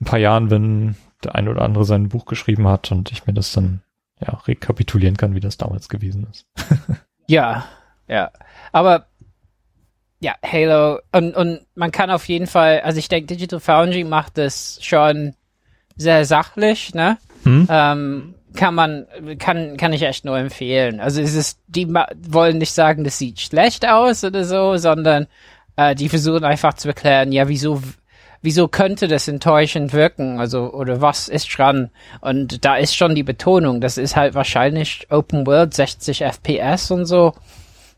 ein 0.00 0.04
paar 0.04 0.18
Jahren, 0.18 0.50
wenn 0.50 0.96
der 1.22 1.34
eine 1.34 1.50
oder 1.50 1.62
andere 1.62 1.84
sein 1.84 2.08
Buch 2.08 2.26
geschrieben 2.26 2.66
hat 2.66 2.90
und 2.90 3.12
ich 3.12 3.26
mir 3.26 3.32
das 3.32 3.52
dann 3.52 3.82
ja, 4.20 4.34
rekapitulieren 4.46 5.16
kann, 5.16 5.34
wie 5.34 5.40
das 5.40 5.56
damals 5.56 5.88
gewesen 5.88 6.26
ist. 6.30 6.46
ja, 7.28 7.64
ja. 8.08 8.30
Aber 8.72 9.06
ja, 10.20 10.34
Halo 10.44 10.98
und, 11.12 11.36
und 11.36 11.60
man 11.76 11.92
kann 11.92 12.10
auf 12.10 12.26
jeden 12.26 12.48
Fall, 12.48 12.80
also 12.80 12.98
ich 12.98 13.08
denke, 13.08 13.34
Digital 13.34 13.60
Foundry 13.60 14.02
macht 14.02 14.36
das 14.36 14.78
schon 14.82 15.34
sehr 15.98 16.24
sachlich, 16.24 16.94
ne? 16.94 17.18
Hm? 17.44 17.68
Ähm, 17.70 18.34
kann 18.54 18.74
man, 18.74 19.06
kann, 19.38 19.76
kann 19.76 19.92
ich 19.92 20.02
echt 20.02 20.24
nur 20.24 20.38
empfehlen. 20.38 21.00
Also 21.00 21.20
es 21.20 21.34
ist, 21.34 21.60
die 21.68 21.86
wollen 21.88 22.58
nicht 22.58 22.72
sagen, 22.72 23.04
das 23.04 23.18
sieht 23.18 23.40
schlecht 23.40 23.86
aus 23.86 24.24
oder 24.24 24.44
so, 24.44 24.76
sondern 24.76 25.26
äh, 25.76 25.94
die 25.94 26.08
versuchen 26.08 26.44
einfach 26.44 26.74
zu 26.74 26.88
erklären, 26.88 27.30
ja, 27.30 27.48
wieso, 27.48 27.82
wieso 28.42 28.66
könnte 28.68 29.06
das 29.06 29.28
enttäuschend 29.28 29.92
wirken? 29.92 30.40
Also, 30.40 30.72
oder 30.72 31.00
was 31.00 31.28
ist 31.28 31.56
dran? 31.56 31.90
Und 32.20 32.64
da 32.64 32.76
ist 32.76 32.96
schon 32.96 33.14
die 33.14 33.22
Betonung, 33.22 33.80
das 33.80 33.98
ist 33.98 34.16
halt 34.16 34.34
wahrscheinlich 34.34 35.06
Open 35.10 35.46
World 35.46 35.74
60 35.74 36.22
FPS 36.22 36.90
und 36.90 37.06
so. 37.06 37.34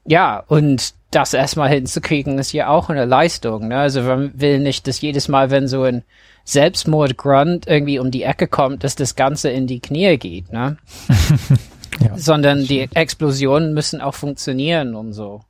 Ja, 0.05 0.43
und 0.47 0.95
das 1.11 1.35
erstmal 1.35 1.69
hinzukriegen, 1.71 2.39
ist 2.39 2.53
ja 2.53 2.69
auch 2.69 2.89
eine 2.89 3.05
Leistung. 3.05 3.69
Ne? 3.69 3.79
Also 3.79 4.03
man 4.03 4.33
will 4.39 4.59
nicht, 4.59 4.87
dass 4.87 5.01
jedes 5.01 5.29
Mal, 5.29 5.51
wenn 5.51 5.69
so 5.69 5.83
ein 5.83 6.05
Selbstmord-Grunt 6.45 7.67
irgendwie 7.67 7.99
um 7.99 8.11
die 8.11 8.23
Ecke 8.23 8.49
kommt, 8.49 8.85
dass 8.85 8.97
das 8.97 9.15
Ganze 9.17 9.51
in 9.51 9.67
die 9.67 9.81
Knie 9.81 10.17
geht. 10.19 10.53
Ne? 10.53 10.77
ja, 12.01 12.17
Sondern 12.17 12.67
die 12.67 12.89
Explosionen 12.95 13.75
müssen 13.75 14.01
auch 14.01 14.15
funktionieren 14.15 14.95
und 14.95 15.13
so. 15.13 15.43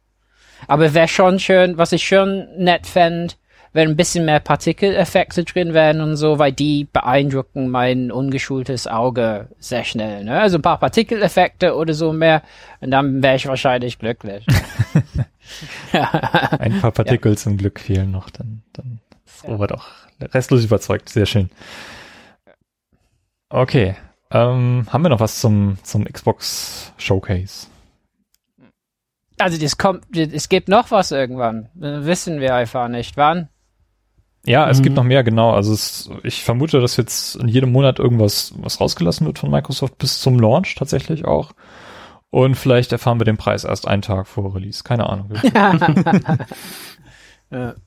Aber 0.66 0.94
wäre 0.94 1.08
schon 1.08 1.38
schön, 1.38 1.78
was 1.78 1.92
ich 1.92 2.06
schon 2.06 2.46
nett 2.58 2.86
fände, 2.86 3.34
wenn 3.72 3.88
ein 3.88 3.96
bisschen 3.96 4.24
mehr 4.24 4.40
Partikeleffekte 4.40 5.44
drin 5.44 5.74
wären 5.74 6.00
und 6.00 6.16
so, 6.16 6.38
weil 6.38 6.52
die 6.52 6.88
beeindrucken 6.92 7.68
mein 7.68 8.10
ungeschultes 8.10 8.86
Auge 8.86 9.48
sehr 9.58 9.84
schnell. 9.84 10.24
Ne? 10.24 10.40
Also 10.40 10.58
ein 10.58 10.62
paar 10.62 10.78
Partikeleffekte 10.78 11.76
oder 11.76 11.94
so 11.94 12.12
mehr 12.12 12.42
und 12.80 12.90
dann 12.90 13.22
wäre 13.22 13.36
ich 13.36 13.46
wahrscheinlich 13.46 13.98
glücklich. 13.98 14.44
ein 16.58 16.80
paar 16.80 16.92
Partikel 16.92 17.32
ja. 17.32 17.36
zum 17.36 17.56
Glück 17.56 17.80
fehlen 17.80 18.10
noch, 18.10 18.30
dann, 18.30 18.62
dann 18.72 19.00
ist 19.24 19.44
ja. 19.44 19.50
Robert 19.50 19.72
auch 19.72 19.86
restlos 20.20 20.64
überzeugt. 20.64 21.08
Sehr 21.08 21.26
schön. 21.26 21.50
Okay. 23.48 23.96
Ähm, 24.30 24.86
haben 24.88 25.02
wir 25.02 25.08
noch 25.08 25.20
was 25.20 25.40
zum, 25.40 25.78
zum 25.82 26.04
Xbox 26.04 26.92
Showcase? 26.98 27.66
Also 29.38 29.58
das 29.58 29.78
kommt, 29.78 30.04
es 30.16 30.48
gibt 30.48 30.68
noch 30.68 30.90
was 30.90 31.10
irgendwann. 31.10 31.68
Wissen 31.74 32.40
wir 32.40 32.54
einfach 32.54 32.88
nicht. 32.88 33.16
Wann? 33.16 33.48
Ja, 34.46 34.70
es 34.70 34.78
mhm. 34.78 34.82
gibt 34.84 34.96
noch 34.96 35.04
mehr, 35.04 35.24
genau. 35.24 35.52
Also 35.52 35.72
es, 35.72 36.10
ich 36.22 36.44
vermute, 36.44 36.80
dass 36.80 36.96
jetzt 36.96 37.36
in 37.36 37.48
jedem 37.48 37.72
Monat 37.72 37.98
irgendwas 37.98 38.54
was 38.56 38.80
rausgelassen 38.80 39.26
wird 39.26 39.38
von 39.38 39.50
Microsoft 39.50 39.98
bis 39.98 40.20
zum 40.20 40.38
Launch 40.38 40.74
tatsächlich 40.76 41.24
auch. 41.24 41.52
Und 42.30 42.54
vielleicht 42.54 42.92
erfahren 42.92 43.18
wir 43.18 43.24
den 43.24 43.36
Preis 43.36 43.64
erst 43.64 43.88
einen 43.88 44.02
Tag 44.02 44.28
vor 44.28 44.54
Release. 44.54 44.84
Keine 44.84 45.08
Ahnung. 45.08 45.32
ja. 47.50 47.74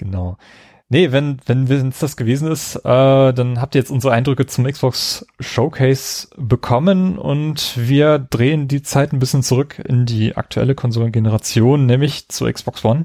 Genau. 0.00 0.38
Nee, 0.88 1.12
wenn, 1.12 1.36
wenn 1.46 1.68
es 1.88 1.98
das 2.00 2.16
gewesen 2.16 2.50
ist, 2.50 2.74
äh, 2.74 3.32
dann 3.32 3.60
habt 3.60 3.74
ihr 3.74 3.80
jetzt 3.80 3.92
unsere 3.92 4.14
Eindrücke 4.14 4.46
zum 4.46 4.64
Xbox 4.64 5.24
Showcase 5.38 6.28
bekommen 6.36 7.16
und 7.16 7.74
wir 7.76 8.18
drehen 8.18 8.66
die 8.66 8.82
Zeit 8.82 9.12
ein 9.12 9.18
bisschen 9.18 9.42
zurück 9.44 9.78
in 9.78 10.06
die 10.06 10.36
aktuelle 10.36 10.74
Konsolengeneration, 10.74 11.86
nämlich 11.86 12.28
zur 12.28 12.50
Xbox 12.50 12.84
One. 12.84 13.04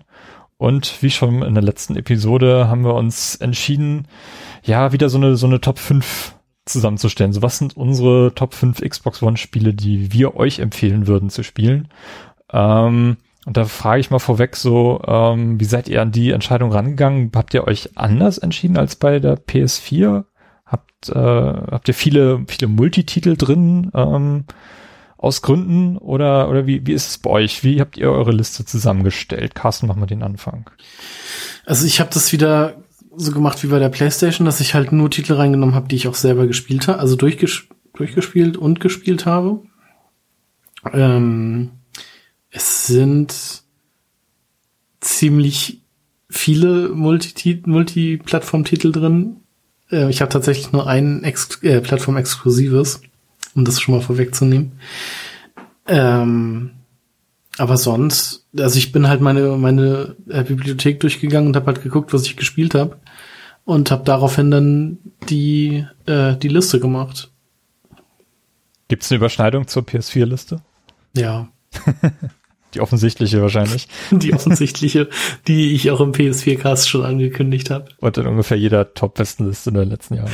Und 0.57 1.03
wie 1.03 1.11
schon 1.11 1.43
in 1.43 1.53
der 1.53 1.63
letzten 1.63 1.97
Episode 1.97 2.69
haben 2.69 2.85
wir 2.85 2.95
uns 2.95 3.35
entschieden, 3.35 4.07
ja, 4.63 4.93
wieder 4.93 5.09
so 5.09 5.17
eine, 5.17 5.35
so 5.35 5.45
eine 5.45 5.59
Top 5.59 5.77
5 5.77 6.33
zusammenzustellen. 6.63 7.33
So, 7.33 7.41
was 7.41 7.57
sind 7.57 7.75
unsere 7.75 8.33
Top 8.33 8.53
5 8.53 8.81
Xbox 8.81 9.21
One 9.21 9.37
Spiele, 9.37 9.73
die 9.73 10.13
wir 10.13 10.37
euch 10.37 10.59
empfehlen 10.59 11.07
würden 11.07 11.29
zu 11.29 11.43
spielen? 11.43 11.89
Ähm, 12.51 13.17
und 13.45 13.57
da 13.57 13.65
frage 13.65 13.99
ich 13.99 14.09
mal 14.09 14.19
vorweg 14.19 14.55
so, 14.55 15.01
ähm, 15.07 15.59
wie 15.59 15.65
seid 15.65 15.87
ihr 15.87 16.01
an 16.01 16.11
die 16.11 16.31
Entscheidung 16.31 16.71
rangegangen? 16.71 17.31
Habt 17.35 17.53
ihr 17.53 17.67
euch 17.67 17.91
anders 17.95 18.39
entschieden 18.39 18.75
als 18.75 18.95
bei 18.95 19.19
der 19.19 19.37
PS4? 19.37 20.25
Habt, 20.65 21.09
äh, 21.09 21.13
habt 21.13 21.87
ihr 21.87 21.93
viele, 21.93 22.43
viele 22.47 22.67
Multititel 22.67 23.37
drin 23.37 23.91
ähm, 23.93 24.45
aus 25.17 25.43
Gründen 25.43 25.97
oder, 25.97 26.49
oder 26.49 26.65
wie, 26.65 26.87
wie 26.87 26.93
ist 26.93 27.07
es 27.07 27.17
bei 27.19 27.29
euch? 27.29 27.63
Wie 27.63 27.79
habt 27.79 27.97
ihr 27.97 28.11
eure 28.11 28.31
Liste 28.31 28.65
zusammengestellt? 28.65 29.53
Carsten, 29.53 29.85
mach 29.85 29.95
mal 29.95 30.07
den 30.07 30.23
Anfang. 30.23 30.69
Also 31.67 31.85
ich 31.85 31.99
habe 31.99 32.09
das 32.11 32.31
wieder 32.31 32.83
so 33.15 33.31
gemacht 33.31 33.63
wie 33.63 33.67
bei 33.67 33.79
der 33.79 33.89
PlayStation, 33.89 34.45
dass 34.45 34.59
ich 34.59 34.73
halt 34.73 34.91
nur 34.91 35.11
Titel 35.11 35.33
reingenommen 35.33 35.75
habe, 35.75 35.87
die 35.87 35.95
ich 35.95 36.07
auch 36.07 36.15
selber 36.15 36.47
gespielt 36.47 36.87
habe, 36.87 36.99
also 36.99 37.15
durchges 37.15 37.67
durchgespielt 37.93 38.57
und 38.57 38.79
gespielt 38.79 39.25
habe. 39.25 39.61
Ähm, 40.91 41.71
es 42.55 42.87
sind 42.87 43.63
ziemlich 45.01 45.81
viele 46.29 46.89
Multi-Plattform-Titel 46.89 48.93
drin. 48.93 49.41
Äh, 49.91 50.09
ich 50.09 50.21
habe 50.21 50.31
tatsächlich 50.31 50.71
nur 50.71 50.87
ein 50.87 51.25
Ex 51.25 51.61
äh, 51.63 51.81
Plattform-Exklusives, 51.81 53.01
um 53.55 53.65
das 53.65 53.81
schon 53.81 53.95
mal 53.95 54.01
vorwegzunehmen. 54.01 54.79
Ähm, 55.85 56.71
aber 57.57 57.75
sonst, 57.75 58.47
also 58.57 58.77
ich 58.77 58.93
bin 58.93 59.09
halt 59.09 59.19
meine 59.19 59.57
meine 59.57 60.15
äh, 60.29 60.43
Bibliothek 60.43 61.01
durchgegangen 61.01 61.49
und 61.49 61.57
habe 61.57 61.67
halt 61.67 61.83
geguckt, 61.83 62.13
was 62.13 62.25
ich 62.25 62.37
gespielt 62.37 62.73
habe 62.73 62.97
und 63.65 63.91
habe 63.91 64.05
daraufhin 64.05 64.49
dann 64.49 64.99
die 65.27 65.85
äh, 66.05 66.37
die 66.37 66.47
Liste 66.47 66.79
gemacht. 66.79 67.31
Gibt 68.87 69.03
es 69.03 69.11
eine 69.11 69.17
Überschneidung 69.17 69.67
zur 69.67 69.83
PS4-Liste? 69.83 70.61
Ja. 71.15 71.49
Die 72.75 72.81
offensichtliche 72.81 73.41
wahrscheinlich. 73.41 73.87
Die 74.11 74.33
offensichtliche, 74.33 75.07
die 75.47 75.73
ich 75.73 75.91
auch 75.91 76.01
im 76.01 76.11
PS4-Cast 76.11 76.89
schon 76.89 77.05
angekündigt 77.05 77.69
habe. 77.69 77.85
Und 78.01 78.17
in 78.17 78.27
ungefähr 78.27 78.57
jeder 78.57 78.93
Top-Bestenliste 78.93 79.69
in 79.69 79.75
den 79.77 79.89
letzten 79.89 80.15
Jahren. 80.15 80.31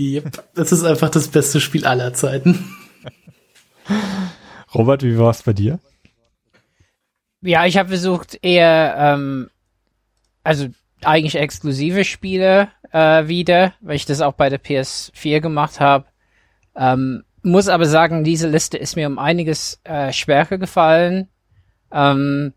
Yep. 0.00 0.42
Das 0.54 0.72
ist 0.72 0.84
einfach 0.84 1.10
das 1.10 1.28
beste 1.28 1.60
Spiel 1.60 1.84
aller 1.84 2.14
Zeiten. 2.14 2.74
Robert, 4.74 5.02
wie 5.02 5.18
war 5.18 5.30
es 5.30 5.42
bei 5.42 5.52
dir? 5.52 5.80
Ja, 7.42 7.66
ich 7.66 7.76
habe 7.76 7.90
versucht 7.90 8.38
eher, 8.40 8.94
ähm, 8.96 9.50
also 10.44 10.68
eigentlich 11.02 11.34
exklusive 11.34 12.04
Spiele 12.04 12.68
äh, 12.90 13.28
wieder, 13.28 13.74
weil 13.82 13.96
ich 13.96 14.06
das 14.06 14.22
auch 14.22 14.32
bei 14.32 14.48
der 14.48 14.62
PS4 14.62 15.40
gemacht 15.40 15.78
habe. 15.78 16.06
Ähm, 16.74 17.24
muss 17.42 17.68
aber 17.68 17.84
sagen, 17.84 18.24
diese 18.24 18.48
Liste 18.48 18.78
ist 18.78 18.96
mir 18.96 19.08
um 19.08 19.18
einiges 19.18 19.78
äh, 19.84 20.10
schwerer 20.10 20.56
gefallen 20.56 21.28
ähm, 21.92 22.52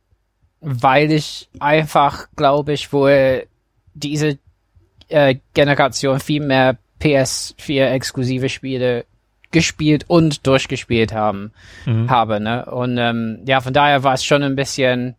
weil 0.61 1.11
ich 1.11 1.49
einfach, 1.59 2.27
glaube 2.36 2.73
ich, 2.73 2.91
wohl 2.91 3.47
diese 3.93 4.39
äh, 5.09 5.36
Generation 5.53 6.19
viel 6.19 6.41
mehr 6.41 6.77
PS4 7.01 7.89
exklusive 7.91 8.49
Spiele 8.49 9.05
gespielt 9.51 10.05
und 10.07 10.47
durchgespielt 10.47 11.13
haben 11.13 11.53
mhm. 11.86 12.09
habe, 12.09 12.39
ne? 12.39 12.65
Und 12.65 12.97
ähm, 12.97 13.39
ja, 13.45 13.61
von 13.61 13.73
daher 13.73 14.03
war 14.03 14.13
es 14.13 14.25
schon 14.25 14.43
ein 14.43 14.55
bisschen, 14.55 15.15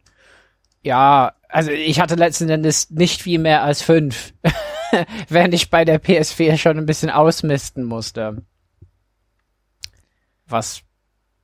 ja, 0.82 1.32
also 1.48 1.70
ich 1.70 2.00
hatte 2.00 2.16
letzten 2.16 2.50
Endes 2.50 2.90
nicht 2.90 3.22
viel 3.22 3.38
mehr 3.38 3.62
als 3.62 3.82
fünf, 3.82 4.34
während 5.28 5.54
ich 5.54 5.70
bei 5.70 5.84
der 5.84 6.02
PS4 6.02 6.58
schon 6.58 6.76
ein 6.76 6.86
bisschen 6.86 7.08
ausmisten 7.08 7.84
musste. 7.84 8.42
Was 10.46 10.82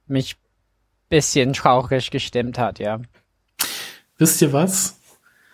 mich 0.06 0.36
bisschen 1.12 1.52
traurig 1.52 2.10
gestimmt 2.10 2.58
hat, 2.58 2.78
ja. 2.78 2.98
Wisst 4.16 4.40
ihr 4.40 4.52
was? 4.54 4.98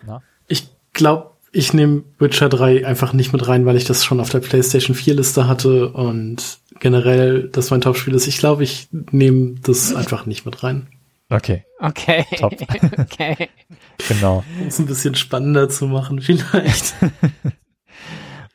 Na? 0.05 0.23
Ich 0.47 0.69
glaube, 0.93 1.31
ich 1.51 1.73
nehme 1.73 2.03
Witcher 2.17 2.47
3 2.47 2.87
einfach 2.87 3.11
nicht 3.11 3.33
mit 3.33 3.45
rein, 3.45 3.65
weil 3.65 3.75
ich 3.75 3.83
das 3.83 4.05
schon 4.05 4.21
auf 4.21 4.29
der 4.29 4.39
PlayStation 4.39 4.95
4 4.95 5.15
Liste 5.15 5.47
hatte 5.47 5.91
und 5.91 6.59
generell 6.79 7.49
das 7.49 7.71
mein 7.71 7.81
Topspiel 7.81 8.13
ist. 8.13 8.27
Ich 8.27 8.37
glaube, 8.37 8.63
ich 8.63 8.87
nehme 9.11 9.55
das 9.61 9.93
einfach 9.93 10.25
nicht 10.25 10.45
mit 10.45 10.63
rein. 10.63 10.87
Okay. 11.29 11.65
Okay. 11.79 12.25
Top. 12.37 12.53
okay. 12.97 13.49
genau. 14.07 14.45
Um 14.61 14.67
es 14.67 14.79
ein 14.79 14.85
bisschen 14.85 15.15
spannender 15.15 15.67
zu 15.67 15.87
machen, 15.87 16.21
vielleicht. 16.21 16.95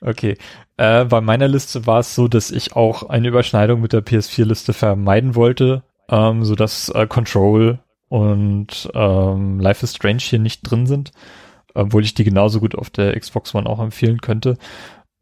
okay. 0.01 0.39
Äh, 0.79 1.05
bei 1.05 1.21
meiner 1.21 1.49
Liste 1.49 1.87
war 1.87 2.01
es 2.01 2.15
so, 2.15 2.29
dass 2.29 2.51
ich 2.51 2.75
auch 2.75 3.03
eine 3.11 3.29
Überschneidung 3.29 3.83
mit 3.83 3.93
der 3.93 4.03
PS4-Liste 4.03 4.73
vermeiden 4.73 5.35
wollte 5.35 5.83
ähm, 6.09 6.45
so 6.45 6.55
dass 6.55 6.89
äh, 6.91 7.07
Control 7.07 7.79
und 8.09 8.91
ähm, 8.95 9.61
Life 9.61 9.85
is 9.85 9.95
Strange 9.95 10.21
hier 10.21 10.39
nicht 10.39 10.63
drin 10.63 10.87
sind, 10.87 11.13
obwohl 11.75 12.05
ich 12.05 12.15
die 12.15 12.25
genauso 12.25 12.61
gut 12.61 12.75
auf 12.75 12.91
der 12.91 13.19
Xbox 13.19 13.55
One 13.55 13.69
auch 13.69 13.81
empfehlen 13.81 14.21
könnte. 14.21 14.57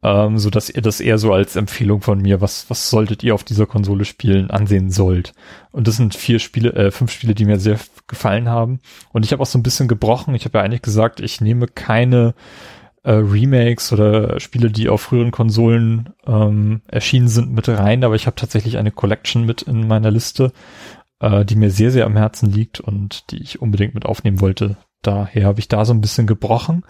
Ähm, 0.04 0.38
so 0.38 0.50
dass 0.50 0.68
ihr 0.68 0.82
das 0.82 1.00
eher 1.00 1.16
so 1.16 1.32
als 1.32 1.54
Empfehlung 1.54 2.00
von 2.00 2.20
mir, 2.20 2.40
was, 2.40 2.68
was 2.68 2.90
solltet 2.90 3.22
ihr 3.22 3.34
auf 3.34 3.44
dieser 3.44 3.66
Konsole 3.66 4.04
spielen, 4.04 4.50
ansehen 4.50 4.90
sollt. 4.90 5.32
Und 5.70 5.86
das 5.86 5.96
sind 5.96 6.16
vier 6.16 6.40
Spiele, 6.40 6.72
äh, 6.72 6.90
fünf 6.90 7.12
Spiele, 7.12 7.36
die 7.36 7.44
mir 7.44 7.60
sehr 7.60 7.78
gefallen 8.08 8.48
haben. 8.48 8.80
Und 9.12 9.24
ich 9.24 9.32
habe 9.32 9.40
auch 9.42 9.46
so 9.46 9.58
ein 9.58 9.62
bisschen 9.62 9.86
gebrochen. 9.86 10.34
Ich 10.34 10.44
habe 10.44 10.58
ja 10.58 10.64
eigentlich 10.64 10.82
gesagt, 10.82 11.20
ich 11.20 11.40
nehme 11.40 11.68
keine 11.68 12.34
äh, 13.02 13.12
Remakes 13.12 13.92
oder 13.92 14.38
Spiele, 14.40 14.70
die 14.70 14.88
auf 14.88 15.02
früheren 15.02 15.30
Konsolen 15.30 16.10
ähm, 16.26 16.82
erschienen 16.86 17.28
sind, 17.28 17.52
mit 17.52 17.68
rein. 17.68 18.04
Aber 18.04 18.14
ich 18.14 18.26
habe 18.26 18.36
tatsächlich 18.36 18.78
eine 18.78 18.90
Collection 18.90 19.44
mit 19.44 19.62
in 19.62 19.86
meiner 19.88 20.10
Liste, 20.10 20.52
äh, 21.20 21.44
die 21.44 21.56
mir 21.56 21.70
sehr, 21.70 21.90
sehr 21.90 22.06
am 22.06 22.16
Herzen 22.16 22.50
liegt 22.50 22.80
und 22.80 23.30
die 23.30 23.42
ich 23.42 23.60
unbedingt 23.60 23.94
mit 23.94 24.06
aufnehmen 24.06 24.40
wollte. 24.40 24.76
Daher 25.02 25.46
habe 25.46 25.60
ich 25.60 25.68
da 25.68 25.84
so 25.84 25.92
ein 25.92 26.00
bisschen 26.00 26.26
gebrochen. 26.26 26.84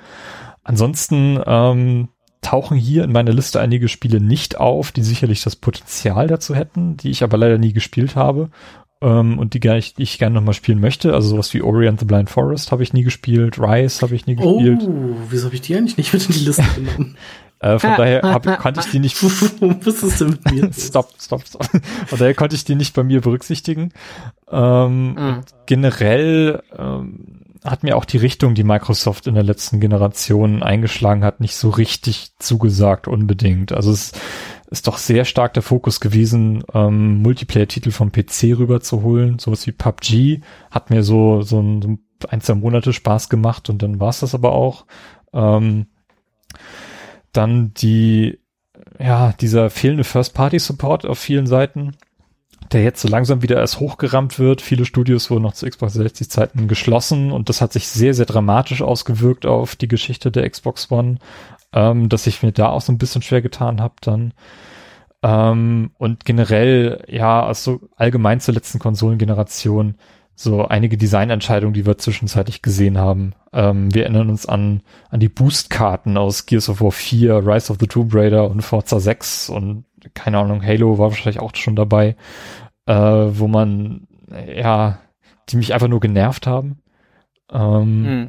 Ansonsten 0.62 1.40
ähm, 1.46 2.08
tauchen 2.42 2.76
hier 2.76 3.04
in 3.04 3.12
meiner 3.12 3.32
Liste 3.32 3.60
einige 3.60 3.88
Spiele 3.88 4.20
nicht 4.20 4.58
auf, 4.58 4.92
die 4.92 5.02
sicherlich 5.02 5.42
das 5.42 5.56
Potenzial 5.56 6.26
dazu 6.26 6.54
hätten, 6.54 6.96
die 6.96 7.10
ich 7.10 7.22
aber 7.22 7.38
leider 7.38 7.56
nie 7.56 7.72
gespielt 7.72 8.16
habe 8.16 8.50
ähm, 9.02 9.38
und 9.38 9.54
die, 9.54 9.60
gar 9.60 9.74
nicht, 9.74 9.98
die 9.98 10.04
ich 10.04 10.18
gerne 10.18 10.36
nochmal 10.36 10.54
spielen 10.54 10.80
möchte. 10.80 11.12
Also 11.12 11.28
sowas 11.28 11.52
wie 11.52 11.62
Orient 11.62 12.00
the 12.00 12.06
Blind 12.06 12.30
Forest 12.30 12.72
habe 12.72 12.82
ich 12.82 12.92
nie 12.92 13.02
gespielt, 13.02 13.58
Rise 13.58 14.02
habe 14.02 14.14
ich 14.14 14.26
nie 14.26 14.36
gespielt. 14.36 14.82
Oh, 14.86 15.16
wieso 15.28 15.46
habe 15.46 15.54
ich 15.54 15.60
die 15.60 15.76
eigentlich 15.76 15.96
nicht 15.96 16.12
mit 16.12 16.26
in 16.26 16.32
die 16.32 16.44
Liste 16.44 16.64
genommen? 16.74 17.16
Äh, 17.62 17.78
von 17.78 17.90
daher 17.96 18.22
hab, 18.22 18.44
konnte 18.58 18.80
ich 18.80 18.90
die 18.90 18.98
nicht. 18.98 19.22
Warum 19.60 19.78
bist 19.78 20.02
du 20.02 20.10
denn 20.10 20.30
mit 20.30 20.50
mir? 20.50 20.72
stop, 20.76 21.10
stop, 21.20 21.46
stop. 21.46 21.64
Von 22.06 22.18
daher 22.18 22.34
konnte 22.34 22.56
ich 22.56 22.64
die 22.64 22.74
nicht 22.74 22.92
bei 22.92 23.04
mir 23.04 23.20
berücksichtigen. 23.20 23.92
Ähm, 24.50 25.14
Mhm. 25.14 25.40
Generell 25.66 26.60
ähm, 26.76 27.42
hat 27.64 27.84
mir 27.84 27.96
auch 27.96 28.04
die 28.04 28.16
Richtung, 28.16 28.54
die 28.54 28.64
Microsoft 28.64 29.28
in 29.28 29.34
der 29.34 29.44
letzten 29.44 29.78
Generation 29.78 30.62
eingeschlagen 30.62 31.22
hat, 31.22 31.38
nicht 31.38 31.54
so 31.54 31.70
richtig 31.70 32.32
zugesagt 32.38 33.06
unbedingt. 33.06 33.72
Also 33.72 33.92
es 33.92 34.12
ist 34.72 34.86
doch 34.86 34.96
sehr 34.96 35.26
stark 35.26 35.52
der 35.52 35.62
Fokus 35.62 36.00
gewesen, 36.00 36.64
ähm, 36.72 37.20
Multiplayer-Titel 37.20 37.90
vom 37.90 38.10
PC 38.10 38.58
rüberzuholen. 38.58 39.38
Sowas 39.38 39.66
wie 39.66 39.72
PUBG 39.72 40.40
hat 40.70 40.88
mir 40.88 41.02
so, 41.02 41.42
so 41.42 41.60
ein, 41.60 41.82
so 41.82 41.98
ein, 42.28 42.40
zwei 42.40 42.54
Monate 42.54 42.94
Spaß 42.94 43.28
gemacht 43.28 43.68
und 43.68 43.82
dann 43.82 44.00
war's 44.00 44.20
das 44.20 44.34
aber 44.34 44.52
auch. 44.52 44.86
Ähm, 45.34 45.86
dann 47.32 47.74
die, 47.74 48.40
ja, 48.98 49.34
dieser 49.40 49.68
fehlende 49.68 50.04
First-Party-Support 50.04 51.04
auf 51.04 51.18
vielen 51.18 51.46
Seiten, 51.46 51.92
der 52.72 52.82
jetzt 52.82 53.02
so 53.02 53.08
langsam 53.08 53.42
wieder 53.42 53.58
erst 53.58 53.78
hochgerammt 53.78 54.38
wird. 54.38 54.62
Viele 54.62 54.86
Studios 54.86 55.30
wurden 55.30 55.42
noch 55.42 55.52
zu 55.52 55.68
Xbox 55.68 55.92
60 55.92 56.30
Zeiten 56.30 56.66
geschlossen 56.66 57.30
und 57.30 57.50
das 57.50 57.60
hat 57.60 57.74
sich 57.74 57.88
sehr, 57.88 58.14
sehr 58.14 58.26
dramatisch 58.26 58.80
ausgewirkt 58.80 59.44
auf 59.44 59.76
die 59.76 59.88
Geschichte 59.88 60.30
der 60.30 60.48
Xbox 60.48 60.90
One, 60.90 61.18
ähm, 61.72 62.08
dass 62.08 62.26
ich 62.26 62.42
mir 62.42 62.52
da 62.52 62.68
auch 62.68 62.80
so 62.80 62.92
ein 62.92 62.98
bisschen 62.98 63.22
schwer 63.22 63.42
getan 63.42 63.80
habe 63.80 63.94
dann. 64.00 64.34
Ähm, 65.22 65.92
und 65.98 66.24
generell, 66.24 67.04
ja, 67.08 67.44
also 67.44 67.80
allgemein 67.96 68.40
zur 68.40 68.54
letzten 68.54 68.78
Konsolengeneration, 68.78 69.96
so 70.34 70.66
einige 70.66 70.96
Designentscheidungen, 70.96 71.74
die 71.74 71.86
wir 71.86 71.98
zwischenzeitlich 71.98 72.62
gesehen 72.62 72.98
haben. 72.98 73.34
Ähm, 73.52 73.94
wir 73.94 74.02
erinnern 74.04 74.30
uns 74.30 74.46
an, 74.46 74.82
an 75.10 75.20
die 75.20 75.28
Boostkarten 75.28 76.16
aus 76.16 76.46
Gears 76.46 76.68
of 76.68 76.80
War 76.80 76.90
4, 76.90 77.46
Rise 77.46 77.70
of 77.70 77.78
the 77.78 77.86
Tomb 77.86 78.14
Raider 78.14 78.50
und 78.50 78.62
Forza 78.62 78.98
6 78.98 79.50
und 79.50 79.84
keine 80.14 80.38
Ahnung, 80.38 80.64
Halo 80.64 80.98
war 80.98 81.10
wahrscheinlich 81.10 81.40
auch 81.40 81.54
schon 81.54 81.76
dabei, 81.76 82.16
äh, 82.86 82.94
wo 82.94 83.46
man, 83.46 84.08
ja, 84.52 84.98
die 85.48 85.56
mich 85.56 85.74
einfach 85.74 85.88
nur 85.88 86.00
genervt 86.00 86.46
haben. 86.46 86.80
Ähm, 87.52 88.02
Mhm. 88.02 88.28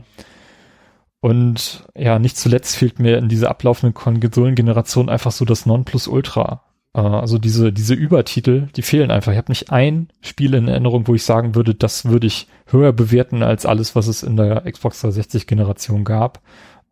Und 1.24 1.86
ja, 1.96 2.20
nicht 2.20 2.36
zuletzt 2.36 2.76
fehlt 2.76 3.00
mir 3.00 3.18
in 3.18 3.30
dieser 3.30 3.50
ablaufenden 3.50 3.94
Konsolengeneration 3.94 5.08
einfach 5.08 5.32
so 5.32 5.46
das 5.46 5.66
Nonplusultra. 5.66 6.64
Äh, 6.94 7.00
also 7.00 7.38
diese, 7.38 7.72
diese 7.72 7.94
Übertitel, 7.94 8.68
die 8.76 8.82
fehlen 8.82 9.10
einfach. 9.10 9.32
Ich 9.32 9.38
habe 9.38 9.50
nicht 9.50 9.72
ein 9.72 10.10
Spiel 10.20 10.54
in 10.54 10.68
Erinnerung, 10.68 11.08
wo 11.08 11.16
ich 11.16 11.24
sagen 11.24 11.56
würde, 11.56 11.76
das 11.76 12.04
würde 12.04 12.28
ich 12.28 12.50
höher 12.68 12.92
bewerten 12.92 13.42
als 13.42 13.66
alles, 13.66 13.96
was 13.96 14.08
es 14.08 14.22
in 14.22 14.36
der 14.36 14.70
Xbox 14.70 15.00
360 15.00 15.48
Generation 15.48 16.04
gab. 16.04 16.42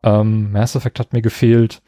Ähm, 0.02 0.54
Mass 0.54 0.76
Effect 0.78 1.02
hat 1.02 1.12
mir 1.12 1.22
gefehlt. 1.22 1.82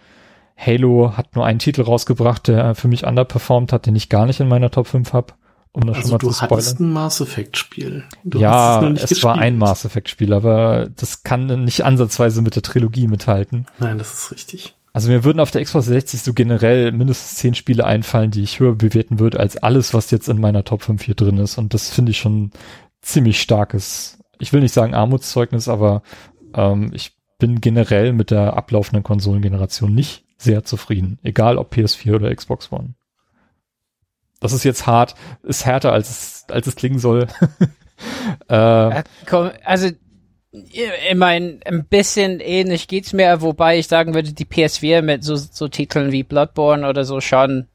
Halo 0.57 1.15
hat 1.15 1.37
nur 1.37 1.45
einen 1.45 1.59
Titel 1.59 1.83
rausgebracht, 1.83 2.49
der 2.49 2.75
für 2.75 2.89
mich 2.89 3.05
underperformed 3.05 3.71
hat, 3.71 3.85
den 3.85 3.95
ich 3.95 4.09
gar 4.09 4.25
nicht 4.25 4.41
in 4.41 4.49
meiner 4.49 4.69
Top 4.69 4.87
5 4.87 5.13
habe. 5.13 5.33
Um 5.74 5.88
das 5.88 5.97
Also 5.97 6.09
schon 6.09 6.11
mal 6.11 6.17
du 6.19 6.28
zu 6.28 6.34
spoilern. 6.34 6.51
hattest 6.51 6.80
ein 6.80 6.93
Mass 6.93 7.19
Effect 7.19 7.57
Spiel. 7.57 8.03
Du 8.24 8.39
ja, 8.39 8.82
nicht 8.89 9.11
es 9.11 9.24
war 9.24 9.38
ein 9.38 9.57
Mass 9.57 9.86
Effect 9.86 10.07
Spiel, 10.07 10.34
aber 10.34 10.89
das 10.95 11.24
kann 11.24 11.63
nicht 11.65 11.84
ansatzweise 11.84 12.41
mit 12.41 12.55
der 12.55 12.61
Trilogie 12.61 13.07
mithalten. 13.07 13.65
Nein, 13.80 13.97
das 13.97 14.13
ist 14.13 14.32
richtig. 14.32 14.76
Also 14.93 15.09
mir 15.09 15.24
würden 15.24 15.39
auf 15.39 15.49
der 15.49 15.63
Xbox 15.63 15.88
60 15.88 16.21
so 16.21 16.34
generell 16.34 16.91
mindestens 16.91 17.39
zehn 17.39 17.55
Spiele 17.55 17.84
einfallen, 17.86 18.30
die 18.30 18.43
ich 18.43 18.59
höher 18.59 18.76
bewerten 18.76 19.17
würde 19.17 19.39
als 19.39 19.57
alles, 19.57 19.95
was 19.95 20.11
jetzt 20.11 20.30
in 20.30 20.39
meiner 20.39 20.63
Top 20.63 20.84
5 20.84 21.01
hier 21.01 21.15
drin 21.15 21.39
ist. 21.39 21.57
Und 21.57 21.74
das 21.74 21.89
finde 21.89 22.11
ich 22.11 22.19
schon 22.19 22.51
ziemlich 23.01 23.41
starkes, 23.41 24.19
ich 24.38 24.53
will 24.53 24.61
nicht 24.61 24.74
sagen 24.74 24.93
Armutszeugnis, 24.93 25.67
aber 25.67 26.03
ähm, 26.53 26.91
ich 26.93 27.17
bin 27.39 27.59
generell 27.59 28.13
mit 28.13 28.30
der 28.30 28.55
ablaufenden 28.55 29.03
Konsolengeneration 29.03 29.93
nicht 29.93 30.26
sehr 30.38 30.63
zufrieden. 30.63 31.17
Egal 31.24 31.57
ob 31.57 31.74
PS4 31.74 32.15
oder 32.15 32.34
Xbox 32.34 32.71
One. 32.71 32.93
Das 34.43 34.53
ist 34.53 34.63
jetzt 34.63 34.85
hart, 34.85 35.15
ist 35.43 35.65
härter 35.65 35.91
als 35.91 36.09
es, 36.09 36.45
als 36.49 36.67
es 36.67 36.75
klingen 36.75 36.99
soll. 36.99 37.27
äh, 38.47 39.03
komm, 39.25 39.51
Also, 39.63 39.89
ich 40.51 41.15
meine, 41.15 41.59
ein 41.65 41.85
bisschen 41.85 42.39
ähnlich 42.39 42.87
geht's 42.87 43.13
mir, 43.13 43.41
wobei 43.41 43.79
ich 43.79 43.87
sagen 43.87 44.13
würde, 44.13 44.33
die 44.33 44.45
PS4 44.45 45.01
mit 45.01 45.23
so, 45.23 45.35
so 45.35 45.67
Titeln 45.67 46.11
wie 46.11 46.23
Bloodborne 46.23 46.87
oder 46.87 47.05
so 47.05 47.21
schon, 47.21 47.67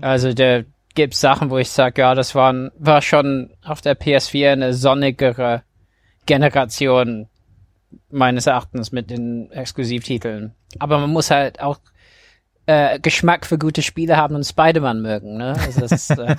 also 0.00 0.32
da 0.32 0.62
gibt's 0.94 1.20
Sachen, 1.20 1.50
wo 1.50 1.58
ich 1.58 1.70
sage, 1.70 2.02
ja, 2.02 2.14
das 2.14 2.34
waren, 2.34 2.70
war 2.78 3.02
schon 3.02 3.50
auf 3.62 3.80
der 3.80 3.98
PS4 3.98 4.52
eine 4.52 4.74
sonnigere 4.74 5.62
Generation 6.26 7.28
meines 8.10 8.46
Erachtens 8.46 8.92
mit 8.92 9.10
den 9.10 9.50
Exklusivtiteln. 9.50 10.54
Aber 10.78 10.98
man 10.98 11.10
muss 11.10 11.30
halt 11.30 11.60
auch 11.60 11.80
äh, 12.70 12.98
Geschmack 13.00 13.46
für 13.46 13.58
gute 13.58 13.82
Spiele 13.82 14.16
haben 14.16 14.36
und 14.36 14.44
Spider-Man 14.44 15.02
mögen, 15.02 15.36
ne? 15.36 15.54
Also 15.58 15.80
das 15.80 15.92
ist, 15.92 16.10
äh, 16.10 16.36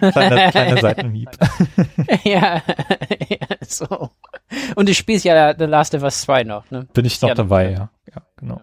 kleiner, 0.12 0.50
kleiner 0.50 0.80
Seitenhieb. 0.80 1.28
ja, 2.24 2.62
ja, 3.28 3.46
so. 3.66 4.10
Und 4.74 4.88
du 4.88 4.94
spielst 4.94 5.24
ja 5.24 5.54
The 5.56 5.64
Last 5.64 5.94
of 5.94 6.02
Us 6.02 6.22
2 6.22 6.44
noch, 6.44 6.70
ne? 6.70 6.86
Bin 6.94 7.04
ich 7.04 7.20
noch 7.20 7.28
Ja, 7.28 7.34
dabei, 7.34 7.70
ja. 7.70 7.90
Ja, 8.14 8.22
genau. 8.36 8.60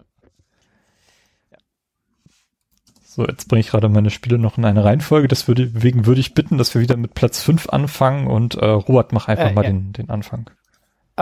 So, 3.04 3.26
jetzt 3.26 3.46
bringe 3.48 3.60
ich 3.60 3.68
gerade 3.68 3.88
meine 3.90 4.08
Spiele 4.10 4.38
noch 4.38 4.56
in 4.56 4.64
eine 4.64 4.84
Reihenfolge. 4.84 5.28
Deswegen 5.28 6.06
würde 6.06 6.20
ich 6.20 6.32
bitten, 6.34 6.56
dass 6.56 6.74
wir 6.74 6.80
wieder 6.80 6.96
mit 6.96 7.12
Platz 7.14 7.42
5 7.42 7.68
anfangen 7.68 8.26
und 8.26 8.54
äh, 8.54 8.64
Robert, 8.64 9.12
mach 9.12 9.28
einfach 9.28 9.50
Äh, 9.50 9.52
mal 9.52 9.64
ja. 9.64 9.70
den, 9.70 9.92
den 9.92 10.08
Anfang. 10.10 10.48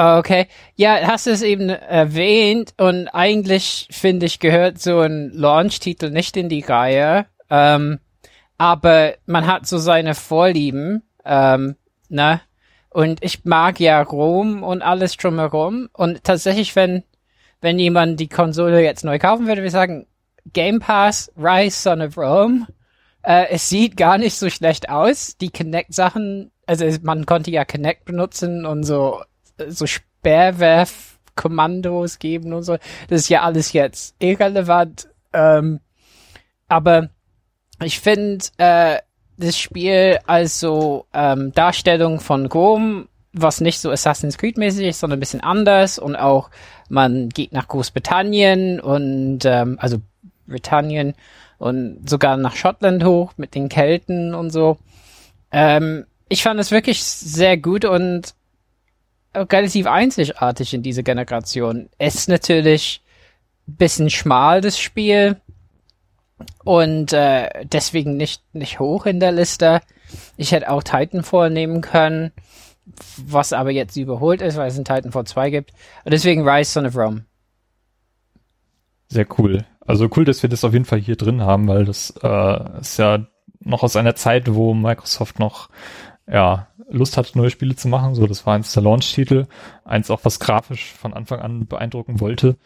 Okay. 0.00 0.46
Ja, 0.76 0.98
hast 1.08 1.26
es 1.26 1.42
eben 1.42 1.68
erwähnt 1.68 2.72
und 2.78 3.08
eigentlich 3.08 3.86
finde 3.90 4.24
ich 4.24 4.40
gehört 4.40 4.78
so 4.78 5.00
ein 5.00 5.30
Launch-Titel 5.34 6.08
nicht 6.08 6.38
in 6.38 6.48
die 6.48 6.62
Reihe. 6.62 7.26
Ähm, 7.50 7.98
aber 8.56 9.16
man 9.26 9.46
hat 9.46 9.66
so 9.66 9.76
seine 9.76 10.14
Vorlieben, 10.14 11.02
ähm, 11.26 11.76
ne? 12.08 12.40
Und 12.88 13.22
ich 13.22 13.44
mag 13.44 13.78
ja 13.78 14.00
Rom 14.00 14.62
und 14.62 14.80
alles 14.80 15.18
drumherum. 15.18 15.90
Und 15.92 16.24
tatsächlich, 16.24 16.74
wenn, 16.76 17.04
wenn 17.60 17.78
jemand 17.78 18.18
die 18.20 18.28
Konsole 18.28 18.82
jetzt 18.82 19.04
neu 19.04 19.18
kaufen 19.18 19.46
würde, 19.46 19.62
ich 19.62 19.70
sagen, 19.70 20.06
Game 20.54 20.80
Pass, 20.80 21.30
Rise, 21.36 21.78
Son 21.78 22.00
of 22.00 22.16
Rome. 22.16 22.66
Äh, 23.22 23.48
es 23.50 23.68
sieht 23.68 23.98
gar 23.98 24.16
nicht 24.16 24.34
so 24.34 24.48
schlecht 24.48 24.88
aus. 24.88 25.36
Die 25.36 25.50
Kinect-Sachen, 25.50 26.52
also 26.66 26.86
man 27.02 27.26
konnte 27.26 27.50
ja 27.50 27.66
Kinect 27.66 28.06
benutzen 28.06 28.64
und 28.64 28.84
so, 28.84 29.20
so 29.68 29.86
Sperrwerf-Kommandos 29.86 32.18
geben 32.18 32.52
und 32.52 32.62
so. 32.62 32.76
Das 33.08 33.22
ist 33.22 33.28
ja 33.28 33.42
alles 33.42 33.72
jetzt 33.72 34.14
irrelevant. 34.18 35.08
Ähm, 35.32 35.80
aber 36.68 37.08
ich 37.82 38.00
finde 38.00 38.44
äh, 38.58 38.98
das 39.36 39.58
Spiel 39.58 40.18
als 40.26 40.60
so 40.60 41.06
ähm, 41.12 41.52
Darstellung 41.52 42.20
von 42.20 42.46
Rom, 42.46 43.08
was 43.32 43.60
nicht 43.60 43.80
so 43.80 43.90
Assassin's 43.90 44.38
Creed 44.38 44.58
mäßig 44.58 44.86
ist, 44.86 45.00
sondern 45.00 45.18
ein 45.18 45.20
bisschen 45.20 45.42
anders 45.42 45.98
und 45.98 46.14
auch 46.16 46.50
man 46.88 47.28
geht 47.28 47.52
nach 47.52 47.68
Großbritannien 47.68 48.80
und 48.80 49.40
ähm, 49.44 49.76
also 49.80 49.98
Britannien 50.46 51.14
und 51.58 52.08
sogar 52.08 52.36
nach 52.36 52.56
Schottland 52.56 53.04
hoch 53.04 53.34
mit 53.36 53.54
den 53.54 53.68
Kelten 53.68 54.34
und 54.34 54.50
so. 54.50 54.78
Ähm, 55.52 56.06
ich 56.28 56.42
fand 56.42 56.60
es 56.60 56.70
wirklich 56.70 57.02
sehr 57.02 57.56
gut 57.56 57.84
und 57.84 58.34
relativ 59.34 59.86
einzigartig 59.86 60.74
in 60.74 60.82
dieser 60.82 61.02
Generation. 61.02 61.88
Ist 61.98 62.28
natürlich 62.28 63.02
ein 63.68 63.76
bisschen 63.76 64.10
schmal, 64.10 64.60
das 64.60 64.78
Spiel. 64.78 65.40
Und 66.64 67.12
äh, 67.12 67.64
deswegen 67.64 68.16
nicht, 68.16 68.42
nicht 68.52 68.80
hoch 68.80 69.06
in 69.06 69.20
der 69.20 69.32
Liste. 69.32 69.80
Ich 70.36 70.52
hätte 70.52 70.70
auch 70.70 70.82
Titanfall 70.82 71.50
nehmen 71.50 71.80
können, 71.80 72.32
was 73.16 73.52
aber 73.52 73.70
jetzt 73.70 73.96
überholt 73.96 74.40
ist, 74.40 74.56
weil 74.56 74.68
es 74.68 74.78
ein 74.78 74.84
Titanfall 74.84 75.26
2 75.26 75.50
gibt. 75.50 75.72
Und 76.04 76.12
deswegen 76.12 76.48
Rise 76.48 76.72
Son 76.72 76.86
of 76.86 76.96
Rome. 76.96 77.24
Sehr 79.08 79.26
cool. 79.38 79.64
Also 79.80 80.08
cool, 80.16 80.24
dass 80.24 80.42
wir 80.42 80.48
das 80.48 80.64
auf 80.64 80.72
jeden 80.72 80.84
Fall 80.84 81.00
hier 81.00 81.16
drin 81.16 81.42
haben, 81.42 81.68
weil 81.68 81.84
das 81.84 82.14
äh, 82.22 82.80
ist 82.80 82.98
ja 82.98 83.26
noch 83.60 83.82
aus 83.82 83.96
einer 83.96 84.14
Zeit, 84.14 84.54
wo 84.54 84.72
Microsoft 84.72 85.38
noch 85.38 85.68
ja, 86.30 86.68
Lust 86.90 87.16
hatte, 87.16 87.36
neue 87.38 87.50
Spiele 87.50 87.76
zu 87.76 87.88
machen. 87.88 88.14
So, 88.14 88.26
das 88.26 88.46
war 88.46 88.54
eins 88.54 88.72
der 88.72 88.82
Launch-Titel, 88.82 89.46
eins 89.84 90.10
auch, 90.10 90.20
was 90.24 90.40
grafisch 90.40 90.92
von 90.92 91.14
Anfang 91.14 91.40
an 91.40 91.66
beeindrucken 91.66 92.20
wollte. 92.20 92.56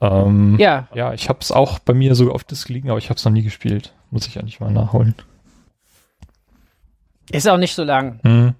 Ähm, 0.00 0.56
Ja, 0.58 0.88
Ja, 0.94 1.12
ich 1.12 1.28
habe 1.28 1.40
es 1.40 1.52
auch 1.52 1.78
bei 1.78 1.94
mir 1.94 2.14
sogar 2.14 2.34
auf 2.34 2.44
Disc 2.44 2.68
liegen, 2.68 2.90
aber 2.90 2.98
ich 2.98 3.10
habe 3.10 3.18
es 3.18 3.24
noch 3.24 3.32
nie 3.32 3.42
gespielt. 3.42 3.94
Muss 4.10 4.26
ich 4.26 4.38
eigentlich 4.38 4.60
mal 4.60 4.70
nachholen. 4.72 5.14
ist 7.30 7.48
auch 7.48 7.58
nicht 7.58 7.74
so 7.74 7.84
lang. 7.84 8.20
Hm. 8.22 8.54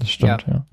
Das 0.00 0.10
stimmt, 0.10 0.44
ja. 0.48 0.66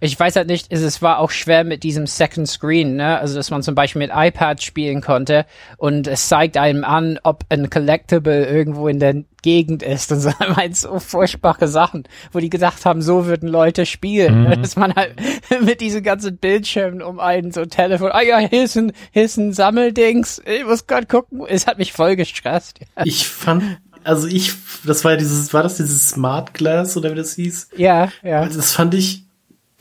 Ich 0.00 0.18
weiß 0.18 0.36
halt 0.36 0.48
nicht, 0.48 0.72
es 0.72 1.02
war 1.02 1.18
auch 1.18 1.30
schwer 1.30 1.64
mit 1.64 1.82
diesem 1.82 2.06
Second 2.06 2.48
Screen, 2.48 2.96
ne? 2.96 3.18
Also, 3.18 3.34
dass 3.36 3.50
man 3.50 3.62
zum 3.62 3.74
Beispiel 3.74 4.00
mit 4.00 4.10
iPad 4.14 4.62
spielen 4.62 5.00
konnte 5.00 5.46
und 5.76 6.06
es 6.06 6.28
zeigt 6.28 6.56
einem 6.56 6.84
an, 6.84 7.18
ob 7.22 7.44
ein 7.48 7.70
Collectible 7.70 8.46
irgendwo 8.46 8.88
in 8.88 8.98
der 8.98 9.24
Gegend 9.44 9.82
ist 9.82 10.10
und 10.10 10.20
so 10.20 10.30
meint 10.56 10.74
so 10.74 10.98
furchtbare 10.98 11.68
Sachen, 11.68 12.04
wo 12.32 12.38
die 12.38 12.48
gedacht 12.48 12.86
haben, 12.86 13.02
so 13.02 13.26
würden 13.26 13.46
Leute 13.46 13.84
spielen. 13.84 14.44
Ne? 14.44 14.56
Dass 14.56 14.76
man 14.76 14.94
halt 14.94 15.16
mit 15.62 15.82
diesen 15.82 16.02
ganzen 16.02 16.38
Bildschirmen 16.38 17.02
um 17.02 17.20
einen 17.20 17.52
so 17.52 17.66
Telefon, 17.66 18.10
ah 18.10 18.22
ja, 18.22 18.38
hier 18.38 18.64
ist 18.64 18.76
ein, 18.76 18.92
hier 19.12 19.24
ist 19.24 19.36
ein 19.36 19.52
Sammeldings, 19.52 20.40
ich 20.46 20.64
muss 20.64 20.86
gerade 20.86 21.06
gucken. 21.06 21.42
Es 21.46 21.66
hat 21.66 21.76
mich 21.76 21.92
voll 21.92 22.16
gestresst. 22.16 22.80
Ich 23.04 23.28
fand, 23.28 23.62
also 24.02 24.26
ich, 24.26 24.54
das 24.84 25.04
war 25.04 25.12
ja 25.12 25.16
dieses, 25.18 25.52
war 25.52 25.62
das 25.62 25.76
dieses 25.76 26.08
Smart 26.08 26.54
Glass 26.54 26.96
oder 26.96 27.10
wie 27.10 27.16
das 27.16 27.34
hieß? 27.34 27.68
Ja, 27.76 28.10
ja. 28.22 28.40
Also 28.40 28.56
das 28.56 28.72
fand 28.72 28.94
ich, 28.94 29.23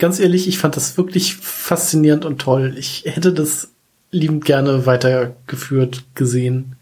ganz 0.03 0.19
ehrlich, 0.19 0.49
ich 0.49 0.57
fand 0.57 0.75
das 0.75 0.97
wirklich 0.97 1.35
faszinierend 1.35 2.25
und 2.25 2.41
toll. 2.41 2.75
Ich 2.77 3.05
hätte 3.05 3.31
das 3.31 3.69
liebend 4.11 4.43
gerne 4.43 4.85
weitergeführt 4.85 6.03
gesehen. 6.13 6.75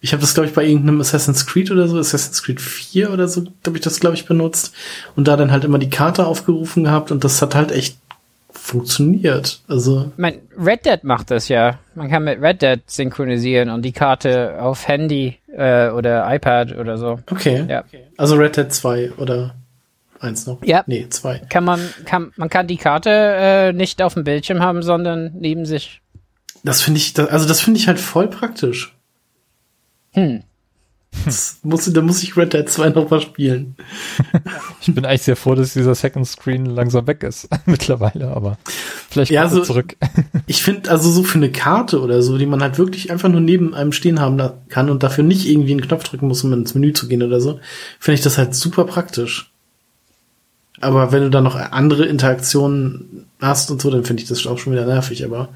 Ich 0.00 0.12
habe 0.12 0.20
das, 0.20 0.32
glaube 0.34 0.48
ich, 0.48 0.54
bei 0.54 0.64
irgendeinem 0.64 1.00
Assassin's 1.00 1.44
Creed 1.44 1.72
oder 1.72 1.88
so, 1.88 1.98
Assassin's 1.98 2.40
Creed 2.40 2.60
4 2.60 3.12
oder 3.12 3.26
so, 3.26 3.46
habe 3.66 3.76
ich 3.76 3.82
das, 3.82 3.98
glaube 3.98 4.14
ich, 4.14 4.26
benutzt. 4.26 4.72
Und 5.16 5.26
da 5.26 5.36
dann 5.36 5.50
halt 5.50 5.64
immer 5.64 5.80
die 5.80 5.90
Karte 5.90 6.24
aufgerufen 6.24 6.84
gehabt 6.84 7.10
und 7.10 7.24
das 7.24 7.42
hat 7.42 7.56
halt 7.56 7.72
echt 7.72 7.96
funktioniert. 8.52 9.60
Also, 9.66 10.12
Mein 10.16 10.38
Red 10.56 10.86
Dead 10.86 11.02
macht 11.02 11.32
das 11.32 11.48
ja. 11.48 11.80
Man 11.96 12.10
kann 12.10 12.22
mit 12.22 12.40
Red 12.40 12.62
Dead 12.62 12.80
synchronisieren 12.86 13.70
und 13.70 13.82
die 13.82 13.90
Karte 13.90 14.62
auf 14.62 14.86
Handy 14.86 15.36
äh, 15.48 15.88
oder 15.88 16.32
iPad 16.32 16.78
oder 16.78 16.96
so. 16.96 17.18
okay. 17.28 17.66
Ja. 17.68 17.82
Also 18.16 18.36
Red 18.36 18.56
Dead 18.56 18.72
2 18.72 19.14
oder 19.16 19.56
eins 20.22 20.46
noch. 20.46 20.64
Ja. 20.64 20.84
Nee, 20.86 21.06
2. 21.08 21.38
Kann 21.48 21.64
man, 21.64 21.80
kann, 22.04 22.32
man 22.36 22.48
kann 22.48 22.66
die 22.66 22.76
Karte 22.76 23.10
äh, 23.10 23.72
nicht 23.72 24.00
auf 24.02 24.14
dem 24.14 24.24
Bildschirm 24.24 24.60
haben, 24.60 24.82
sondern 24.82 25.32
neben 25.34 25.66
sich. 25.66 26.00
Das 26.64 26.80
finde 26.80 26.98
ich, 26.98 27.12
da- 27.14 27.26
also 27.26 27.46
das 27.46 27.60
finde 27.60 27.80
ich 27.80 27.88
halt 27.88 27.98
voll 28.00 28.28
praktisch. 28.28 28.94
Hm. 30.12 30.42
Das 31.26 31.58
muss, 31.62 31.92
da 31.92 32.00
muss 32.00 32.22
ich 32.22 32.38
Red 32.38 32.54
Dead 32.54 32.66
2 32.66 32.88
noch 32.90 33.10
mal 33.10 33.20
spielen. 33.20 33.76
Ich 34.80 34.94
bin 34.94 35.04
eigentlich 35.04 35.20
sehr 35.22 35.36
froh, 35.36 35.54
dass 35.54 35.74
dieser 35.74 35.94
Second 35.94 36.26
Screen 36.26 36.64
langsam 36.64 37.06
weg 37.06 37.22
ist 37.22 37.48
mittlerweile, 37.66 38.28
aber 38.28 38.56
vielleicht 39.10 39.30
Ja, 39.30 39.42
kommt 39.42 39.52
er 39.52 39.56
so- 39.56 39.64
zurück. 39.64 39.96
Ich 40.46 40.62
finde 40.62 40.90
also 40.90 41.10
so 41.10 41.22
für 41.22 41.36
eine 41.38 41.52
Karte 41.52 42.00
oder 42.00 42.22
so, 42.22 42.36
die 42.38 42.46
man 42.46 42.62
halt 42.62 42.78
wirklich 42.78 43.10
einfach 43.10 43.28
nur 43.28 43.40
neben 43.42 43.74
einem 43.74 43.92
stehen 43.92 44.20
haben 44.20 44.40
kann 44.68 44.88
und 44.90 45.02
dafür 45.02 45.22
nicht 45.24 45.46
irgendwie 45.46 45.72
einen 45.72 45.80
Knopf 45.82 46.04
drücken 46.04 46.28
muss, 46.28 46.42
um 46.44 46.52
ins 46.54 46.74
Menü 46.74 46.92
zu 46.94 47.08
gehen 47.08 47.22
oder 47.22 47.40
so, 47.40 47.60
finde 48.00 48.14
ich 48.14 48.22
das 48.22 48.38
halt 48.38 48.54
super 48.54 48.84
praktisch. 48.84 49.51
Aber 50.82 51.12
wenn 51.12 51.22
du 51.22 51.30
da 51.30 51.40
noch 51.40 51.56
andere 51.56 52.04
Interaktionen 52.04 53.26
hast 53.40 53.70
und 53.70 53.80
so, 53.80 53.90
dann 53.90 54.04
finde 54.04 54.22
ich 54.22 54.28
das 54.28 54.46
auch 54.46 54.58
schon 54.58 54.72
wieder 54.72 54.84
nervig. 54.84 55.24
Aber 55.24 55.48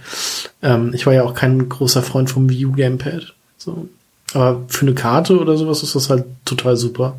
ähm, 0.63 0.93
ich 0.95 1.05
war 1.05 1.13
ja 1.13 1.25
auch 1.25 1.35
kein 1.35 1.69
großer 1.69 2.03
Freund 2.03 2.31
vom 2.31 2.49
Wii 2.49 2.67
U 2.67 2.73
Gamepad. 2.73 3.35
So. 3.59 3.89
Aber 4.33 4.63
für 4.69 4.87
eine 4.87 4.95
Karte 4.95 5.39
oder 5.39 5.57
sowas 5.57 5.83
ist 5.83 5.95
das 5.95 6.09
halt 6.09 6.25
total 6.45 6.77
super. 6.77 7.17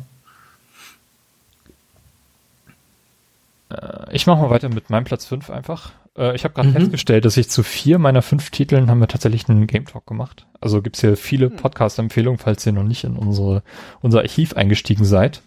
Ich 4.10 4.26
mache 4.26 4.40
mal 4.40 4.50
weiter 4.50 4.68
mit 4.68 4.88
meinem 4.90 5.04
Platz 5.04 5.26
5 5.26 5.50
einfach. 5.50 5.92
Äh, 6.18 6.34
ich 6.34 6.44
habe 6.44 6.54
gerade 6.54 6.68
Mhm. 6.68 6.72
festgestellt, 6.74 7.24
dass 7.24 7.36
ich 7.36 7.48
zu 7.48 7.62
vier 7.62 7.98
meiner 7.98 8.22
fünf 8.22 8.50
Titeln 8.50 8.90
haben 8.90 9.00
wir 9.00 9.08
tatsächlich 9.08 9.48
einen 9.48 9.66
Game 9.66 9.86
Talk 9.86 10.06
gemacht. 10.06 10.46
Also 10.60 10.82
gibt's 10.82 11.00
hier 11.00 11.16
viele 11.16 11.48
Podcast-Empfehlungen, 11.50 12.38
falls 12.38 12.66
ihr 12.66 12.72
noch 12.72 12.82
nicht 12.82 13.04
in 13.04 13.16
unsere, 13.16 13.62
unser 14.02 14.20
Archiv 14.20 14.54
eingestiegen 14.54 15.04
seid. 15.04 15.42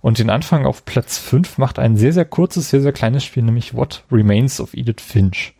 Und 0.00 0.18
den 0.18 0.30
Anfang 0.30 0.64
auf 0.66 0.84
Platz 0.84 1.18
5 1.18 1.58
macht 1.58 1.78
ein 1.78 1.96
sehr, 1.96 2.12
sehr 2.12 2.24
kurzes, 2.24 2.70
sehr, 2.70 2.80
sehr 2.80 2.92
kleines 2.92 3.24
Spiel, 3.24 3.42
nämlich 3.42 3.74
What 3.74 4.04
Remains 4.10 4.60
of 4.60 4.74
Edith 4.74 5.00
Finch. 5.02 5.54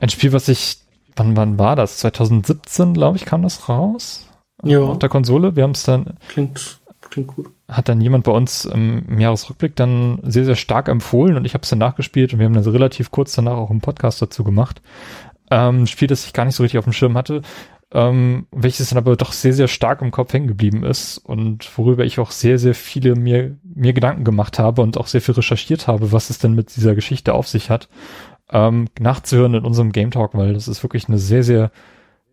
Ein 0.00 0.08
Spiel, 0.08 0.32
was 0.32 0.48
ich, 0.48 0.78
wann, 1.16 1.36
wann 1.36 1.58
war 1.58 1.76
das? 1.76 1.98
2017, 1.98 2.94
glaube 2.94 3.16
ich, 3.16 3.24
kam 3.24 3.42
das 3.42 3.68
raus? 3.68 4.26
Ja. 4.64 4.80
Auf 4.80 4.98
der 4.98 5.08
Konsole. 5.08 5.54
Wir 5.56 5.62
haben 5.64 5.72
es 5.72 5.82
dann 5.84 6.16
Klingt, 6.28 6.80
klingt 7.10 7.28
gut. 7.28 7.50
Hat 7.72 7.88
dann 7.88 8.00
jemand 8.00 8.24
bei 8.24 8.32
uns 8.32 8.64
im 8.64 9.18
Jahresrückblick 9.18 9.76
dann 9.76 10.18
sehr, 10.22 10.44
sehr 10.44 10.56
stark 10.56 10.88
empfohlen 10.88 11.36
und 11.36 11.44
ich 11.44 11.54
habe 11.54 11.62
es 11.62 11.70
dann 11.70 11.78
nachgespielt 11.78 12.32
und 12.32 12.38
wir 12.38 12.46
haben 12.46 12.54
dann 12.54 12.64
relativ 12.64 13.10
kurz 13.10 13.34
danach 13.34 13.56
auch 13.56 13.70
einen 13.70 13.80
Podcast 13.80 14.20
dazu 14.22 14.44
gemacht. 14.44 14.82
Ähm, 15.50 15.86
Spiel, 15.86 16.08
das 16.08 16.26
ich 16.26 16.32
gar 16.32 16.44
nicht 16.44 16.54
so 16.54 16.62
richtig 16.62 16.78
auf 16.78 16.84
dem 16.84 16.92
Schirm 16.92 17.16
hatte, 17.16 17.42
ähm, 17.92 18.46
welches 18.50 18.88
dann 18.88 18.98
aber 18.98 19.16
doch 19.16 19.32
sehr, 19.32 19.52
sehr 19.52 19.68
stark 19.68 20.00
im 20.00 20.10
Kopf 20.10 20.32
hängen 20.32 20.46
geblieben 20.46 20.82
ist 20.84 21.18
und 21.18 21.68
worüber 21.76 22.04
ich 22.04 22.18
auch 22.18 22.30
sehr, 22.30 22.58
sehr 22.58 22.74
viele 22.74 23.14
mir, 23.14 23.56
mir 23.62 23.92
Gedanken 23.92 24.24
gemacht 24.24 24.58
habe 24.58 24.82
und 24.82 24.96
auch 24.96 25.06
sehr 25.06 25.20
viel 25.20 25.34
recherchiert 25.34 25.88
habe, 25.88 26.12
was 26.12 26.30
es 26.30 26.38
denn 26.38 26.54
mit 26.54 26.74
dieser 26.74 26.94
Geschichte 26.94 27.34
auf 27.34 27.48
sich 27.48 27.68
hat, 27.68 27.88
ähm, 28.50 28.88
nachzuhören 28.98 29.54
in 29.54 29.64
unserem 29.64 29.92
Game 29.92 30.10
Talk, 30.10 30.34
weil 30.34 30.54
das 30.54 30.68
ist 30.68 30.82
wirklich 30.82 31.08
eine 31.08 31.18
sehr, 31.18 31.42
sehr, 31.42 31.70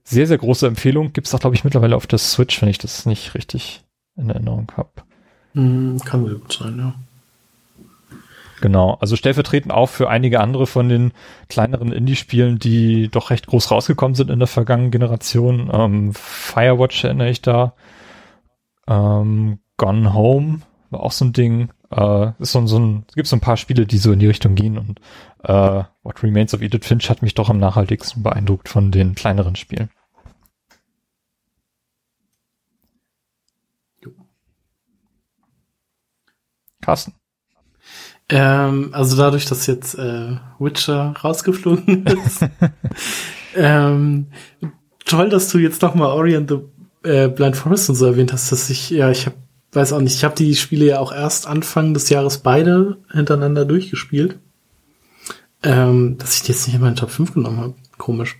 sehr, 0.04 0.28
sehr 0.28 0.38
große 0.38 0.66
Empfehlung. 0.66 1.12
Gibt 1.14 1.28
es 1.28 1.36
auch, 1.36 1.40
glaube 1.40 1.56
ich, 1.56 1.64
mittlerweile 1.64 1.96
auf 1.96 2.08
der 2.08 2.20
Switch, 2.20 2.62
wenn 2.62 2.70
ich 2.70 2.78
das 2.78 3.06
nicht 3.06 3.36
richtig 3.36 3.84
in 4.16 4.30
Erinnerung 4.30 4.72
habe. 4.76 4.90
Hm, 5.54 6.00
kann 6.06 6.26
sehr 6.26 6.36
gut 6.36 6.54
sein, 6.54 6.78
ja. 6.78 6.94
Genau, 8.62 8.98
also 9.00 9.16
stellvertretend 9.16 9.72
auch 9.72 9.88
für 9.88 10.10
einige 10.10 10.42
andere 10.42 10.68
von 10.68 10.90
den 10.90 11.14
kleineren 11.48 11.94
Indie-Spielen, 11.94 12.60
die 12.60 13.08
doch 13.10 13.30
recht 13.30 13.48
groß 13.48 13.72
rausgekommen 13.72 14.16
sind 14.16 14.30
in 14.30 14.40
der 14.40 14.48
vergangenen 14.48 14.92
Generation. 14.92 15.70
Ähm, 15.72 16.14
Firewatch 16.14 17.04
erinnere 17.06 17.30
ich 17.30 17.42
da. 17.42 17.74
Ähm, 18.88 19.60
Gone 19.78 20.14
Home 20.14 20.62
war 20.90 21.02
auch 21.02 21.14
so 21.14 21.26
ein 21.26 21.34
Ding. 21.34 21.70
Äh, 21.90 22.32
ist 22.40 22.52
so, 22.52 22.66
so 22.68 22.80
ein, 22.80 23.06
es 23.08 23.16
gibt 23.16 23.28
so 23.28 23.36
ein 23.36 23.42
paar 23.42 23.58
Spiele, 23.58 23.86
die 23.86 23.98
so 23.98 24.12
in 24.12 24.20
die 24.20 24.28
Richtung 24.28 24.56
gehen 24.56 24.78
und 24.78 25.00
äh, 25.44 25.84
What 26.04 26.22
Remains 26.22 26.54
of 26.54 26.62
Edith 26.62 26.86
Finch 26.86 27.10
hat 27.10 27.22
mich 27.22 27.34
doch 27.34 27.50
am 27.50 27.60
nachhaltigsten 27.60 28.24
beeindruckt 28.24 28.68
von 28.68 28.92
den 28.92 29.16
kleineren 29.16 29.56
Spielen. 29.56 29.90
Carsten. 36.82 37.14
Ähm, 38.30 38.90
also 38.92 39.18
dadurch, 39.18 39.46
dass 39.46 39.66
jetzt 39.66 39.96
äh, 39.96 40.38
Witcher 40.60 41.16
rausgeflogen 41.24 42.06
ist. 42.26 42.46
ähm, 43.56 44.28
toll, 45.06 45.30
dass 45.30 45.50
du 45.50 45.58
jetzt 45.58 45.82
noch 45.82 45.96
mal 45.96 46.12
Ori 46.12 46.36
and 46.36 46.50
the 46.50 46.60
äh, 47.10 47.28
Blind 47.28 47.58
Forest 47.58 47.90
und 47.90 47.96
so 47.96 48.06
erwähnt 48.06 48.32
hast, 48.32 48.52
dass 48.52 48.70
ich, 48.70 48.92
ja, 48.92 49.10
ich 49.10 49.26
hab, 49.26 49.34
weiß 49.72 49.94
auch 49.94 50.02
nicht, 50.02 50.16
ich 50.16 50.24
habe 50.24 50.36
die 50.36 50.56
Spiele 50.56 50.86
ja 50.86 51.00
auch 51.00 51.12
erst 51.12 51.48
Anfang 51.48 51.94
des 51.94 52.10
Jahres 52.10 52.40
beide 52.40 52.98
hintereinander 53.12 53.66
durchgespielt. 53.66 54.38
Ähm, 55.62 56.18
dass 56.18 56.36
ich 56.36 56.44
die 56.44 56.52
jetzt 56.54 56.68
nicht 56.68 56.76
in 56.76 56.82
meinen 56.82 56.96
Top 56.96 57.10
5 57.10 57.34
genommen 57.34 57.60
habe. 57.60 57.76
Komisch. 57.98 58.38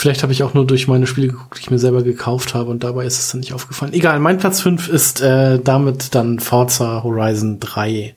Vielleicht 0.00 0.22
habe 0.22 0.32
ich 0.32 0.42
auch 0.42 0.54
nur 0.54 0.66
durch 0.66 0.88
meine 0.88 1.06
Spiele 1.06 1.28
geguckt, 1.28 1.58
die 1.58 1.60
ich 1.60 1.70
mir 1.70 1.78
selber 1.78 2.02
gekauft 2.02 2.54
habe 2.54 2.70
und 2.70 2.82
dabei 2.82 3.04
ist 3.04 3.18
es 3.18 3.30
dann 3.30 3.40
nicht 3.40 3.52
aufgefallen. 3.52 3.92
Egal, 3.92 4.18
mein 4.18 4.38
Platz 4.38 4.62
5 4.62 4.88
ist 4.88 5.20
äh, 5.20 5.58
damit 5.62 6.14
dann 6.14 6.38
Forza 6.38 7.02
Horizon 7.02 7.60
3 7.60 8.14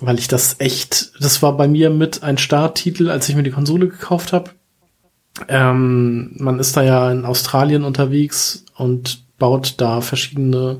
weil 0.00 0.18
ich 0.18 0.28
das 0.28 0.56
echt, 0.58 1.12
das 1.20 1.42
war 1.42 1.56
bei 1.56 1.68
mir 1.68 1.90
mit 1.90 2.22
ein 2.22 2.38
Starttitel, 2.38 3.10
als 3.10 3.28
ich 3.28 3.36
mir 3.36 3.44
die 3.44 3.52
Konsole 3.52 3.88
gekauft 3.88 4.32
habe. 4.32 4.50
Ähm, 5.48 6.32
man 6.36 6.58
ist 6.58 6.76
da 6.76 6.82
ja 6.82 7.10
in 7.12 7.24
Australien 7.24 7.84
unterwegs 7.84 8.64
und 8.74 9.25
baut 9.38 9.74
da 9.78 10.00
verschiedene 10.00 10.78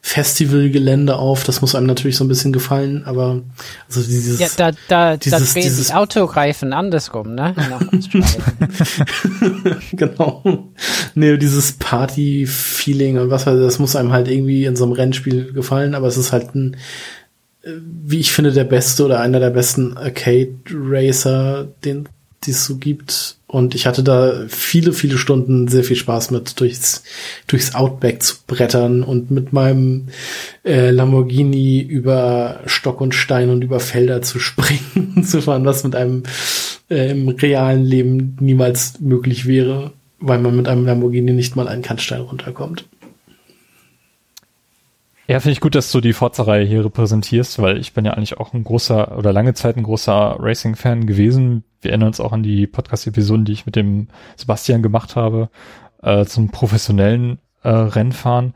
Festivalgelände 0.00 1.16
auf. 1.16 1.44
Das 1.44 1.60
muss 1.60 1.74
einem 1.74 1.86
natürlich 1.86 2.16
so 2.16 2.24
ein 2.24 2.28
bisschen 2.28 2.54
gefallen, 2.54 3.04
aber 3.04 3.42
also 3.86 4.00
dieses 4.02 4.38
Ja, 4.40 4.48
da, 4.56 4.70
da, 4.70 4.76
da 4.88 5.16
dieses- 5.16 5.52
drehen 5.52 5.62
dieses- 5.64 5.88
die 5.88 5.92
Autoreifen 5.94 6.72
andersrum, 6.72 7.34
ne? 7.34 7.54
Genau. 9.92 10.70
Nee, 11.14 11.36
dieses 11.36 11.72
Party-Feeling 11.72 13.18
und 13.18 13.30
was 13.30 13.46
weiß 13.46 13.56
ich, 13.58 13.64
das 13.64 13.78
muss 13.78 13.96
einem 13.96 14.12
halt 14.12 14.28
irgendwie 14.28 14.64
in 14.64 14.76
so 14.76 14.84
einem 14.84 14.92
Rennspiel 14.92 15.52
gefallen, 15.52 15.94
aber 15.94 16.06
es 16.08 16.16
ist 16.16 16.32
halt 16.32 16.54
ein, 16.54 16.76
äh, 17.62 17.70
wie 18.04 18.20
ich 18.20 18.32
finde, 18.32 18.52
der 18.52 18.64
beste 18.64 19.04
oder 19.04 19.20
einer 19.20 19.40
der 19.40 19.50
besten 19.50 19.96
Arcade-Racer, 19.96 21.68
den 21.84 22.08
die 22.44 22.52
es 22.52 22.64
so 22.64 22.76
gibt. 22.76 23.36
Und 23.46 23.74
ich 23.74 23.86
hatte 23.86 24.02
da 24.02 24.44
viele, 24.48 24.92
viele 24.92 25.16
Stunden 25.16 25.68
sehr 25.68 25.82
viel 25.82 25.96
Spaß 25.96 26.30
mit, 26.30 26.60
durchs, 26.60 27.02
durchs 27.46 27.74
Outback 27.74 28.22
zu 28.22 28.36
brettern 28.46 29.02
und 29.02 29.30
mit 29.30 29.52
meinem 29.52 30.08
äh, 30.64 30.90
Lamborghini 30.90 31.80
über 31.80 32.60
Stock 32.66 33.00
und 33.00 33.14
Stein 33.14 33.48
und 33.48 33.64
über 33.64 33.80
Felder 33.80 34.22
zu 34.22 34.38
springen, 34.38 35.24
zu 35.24 35.40
fahren, 35.40 35.64
was 35.64 35.84
mit 35.84 35.96
einem 35.96 36.24
äh, 36.90 37.10
im 37.10 37.28
realen 37.28 37.84
Leben 37.84 38.36
niemals 38.40 39.00
möglich 39.00 39.46
wäre, 39.46 39.92
weil 40.20 40.38
man 40.38 40.56
mit 40.56 40.68
einem 40.68 40.84
Lamborghini 40.84 41.32
nicht 41.32 41.56
mal 41.56 41.68
einen 41.68 41.82
Kannstein 41.82 42.20
runterkommt. 42.20 42.84
Ja, 45.30 45.40
finde 45.40 45.52
ich 45.52 45.60
gut, 45.60 45.74
dass 45.74 45.92
du 45.92 46.00
die 46.00 46.14
Forza-Reihe 46.14 46.64
hier 46.64 46.86
repräsentierst, 46.86 47.60
weil 47.60 47.76
ich 47.76 47.92
bin 47.92 48.06
ja 48.06 48.12
eigentlich 48.12 48.38
auch 48.38 48.54
ein 48.54 48.64
großer 48.64 49.16
oder 49.18 49.30
lange 49.30 49.52
Zeit 49.52 49.76
ein 49.76 49.82
großer 49.82 50.36
Racing-Fan 50.38 51.06
gewesen. 51.06 51.64
Wir 51.82 51.90
erinnern 51.90 52.08
uns 52.08 52.18
auch 52.18 52.32
an 52.32 52.42
die 52.42 52.66
Podcast-Episoden, 52.66 53.44
die 53.44 53.52
ich 53.52 53.66
mit 53.66 53.76
dem 53.76 54.08
Sebastian 54.36 54.82
gemacht 54.82 55.16
habe, 55.16 55.50
äh, 56.02 56.24
zum 56.24 56.50
professionellen 56.50 57.40
äh, 57.62 57.68
Rennfahren. 57.68 58.54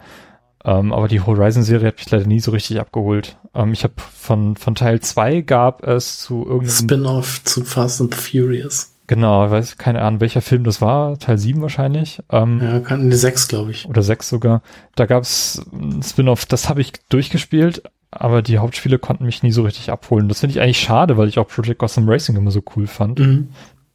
Ähm, 0.65 0.95
aber 0.95 1.09
die 1.09 1.21
Horizon-Serie 1.21 1.89
hat 1.89 1.99
mich 1.99 2.11
leider 2.11 2.27
nie 2.27 2.41
so 2.41 2.53
richtig 2.53 2.81
abgeholt. 2.81 3.37
Ähm, 3.55 3.75
ich 3.75 3.85
habe 3.85 3.95
von, 3.99 4.57
von 4.57 4.75
Teil 4.75 5.01
2 5.01 5.43
gab 5.43 5.87
es 5.87 6.21
zu 6.21 6.47
irgendeinem 6.47 6.71
Spin-off 6.71 7.45
zu 7.45 7.65
Fast 7.65 8.01
and 8.01 8.15
Furious. 8.15 8.92
Genau, 9.07 9.51
weiß 9.51 9.77
keine 9.79 10.01
Ahnung, 10.03 10.21
welcher 10.21 10.41
Film 10.43 10.65
das 10.65 10.81
war, 10.81 11.19
Teil 11.19 11.37
7 11.39 11.61
wahrscheinlich. 11.61 12.23
Ähm, 12.31 12.61
Ja, 12.63 12.81
kann 12.81 13.11
die 13.11 13.17
6, 13.17 13.49
glaube 13.49 13.71
ich. 13.73 13.87
oder 13.89 14.03
6 14.03 14.29
sogar. 14.29 14.63
Da 14.95 15.07
gab's 15.07 15.63
ein 15.73 16.03
Spin-off, 16.03 16.47
das 16.47 16.69
habe 16.69 16.81
ich 16.81 16.93
durchgespielt, 17.09 17.83
aber 18.11 18.43
die 18.43 18.59
Hauptspiele 18.59 18.99
konnten 18.99 19.25
mich 19.27 19.43
nie 19.43 19.53
so 19.53 19.63
richtig 19.63 19.91
abholen. 19.91 20.29
Das 20.29 20.41
finde 20.41 20.55
ich 20.55 20.61
eigentlich 20.63 20.81
schade, 20.81 21.17
weil 21.17 21.29
ich 21.29 21.39
auch 21.39 21.49
Project 21.49 21.79
Gotham 21.79 22.09
Racing 22.09 22.37
immer 22.37 22.51
so 22.51 22.63
cool 22.77 22.87
fand. 22.87 23.19
Mhm. 23.19 23.49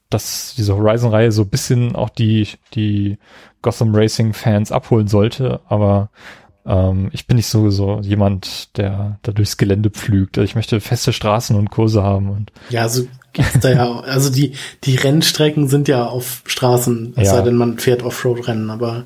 Dass 0.09 0.53
diese 0.57 0.75
Horizon-Reihe 0.75 1.31
so 1.31 1.41
ein 1.43 1.49
bisschen 1.49 1.95
auch 1.95 2.09
die, 2.09 2.47
die 2.73 3.17
Gotham 3.61 3.93
Racing-Fans 3.93 4.71
abholen 4.71 5.07
sollte, 5.07 5.59
aber 5.67 6.09
ähm, 6.65 7.09
ich 7.11 7.27
bin 7.27 7.35
nicht 7.37 7.47
so, 7.47 7.69
so 7.69 7.99
jemand, 8.01 8.77
der 8.77 9.19
da 9.21 9.31
durchs 9.31 9.57
Gelände 9.57 9.89
pflügt. 9.89 10.37
Ich 10.37 10.55
möchte 10.55 10.79
feste 10.81 11.11
Straßen 11.13 11.55
und 11.55 11.71
Kurse 11.71 12.03
haben 12.03 12.29
und 12.29 12.51
Ja, 12.69 12.87
so 12.87 13.03
gibt's 13.37 13.59
da 13.61 13.69
ja, 13.71 13.99
also 14.01 14.29
die, 14.29 14.53
die 14.83 14.95
Rennstrecken 14.95 15.67
sind 15.69 15.87
ja 15.87 16.05
auf 16.05 16.41
Straßen, 16.45 17.13
es 17.15 17.27
Ja. 17.27 17.35
sei 17.35 17.41
denn, 17.43 17.55
man 17.55 17.79
fährt 17.79 18.03
Offroad-Rennen, 18.03 18.69
aber 18.69 19.05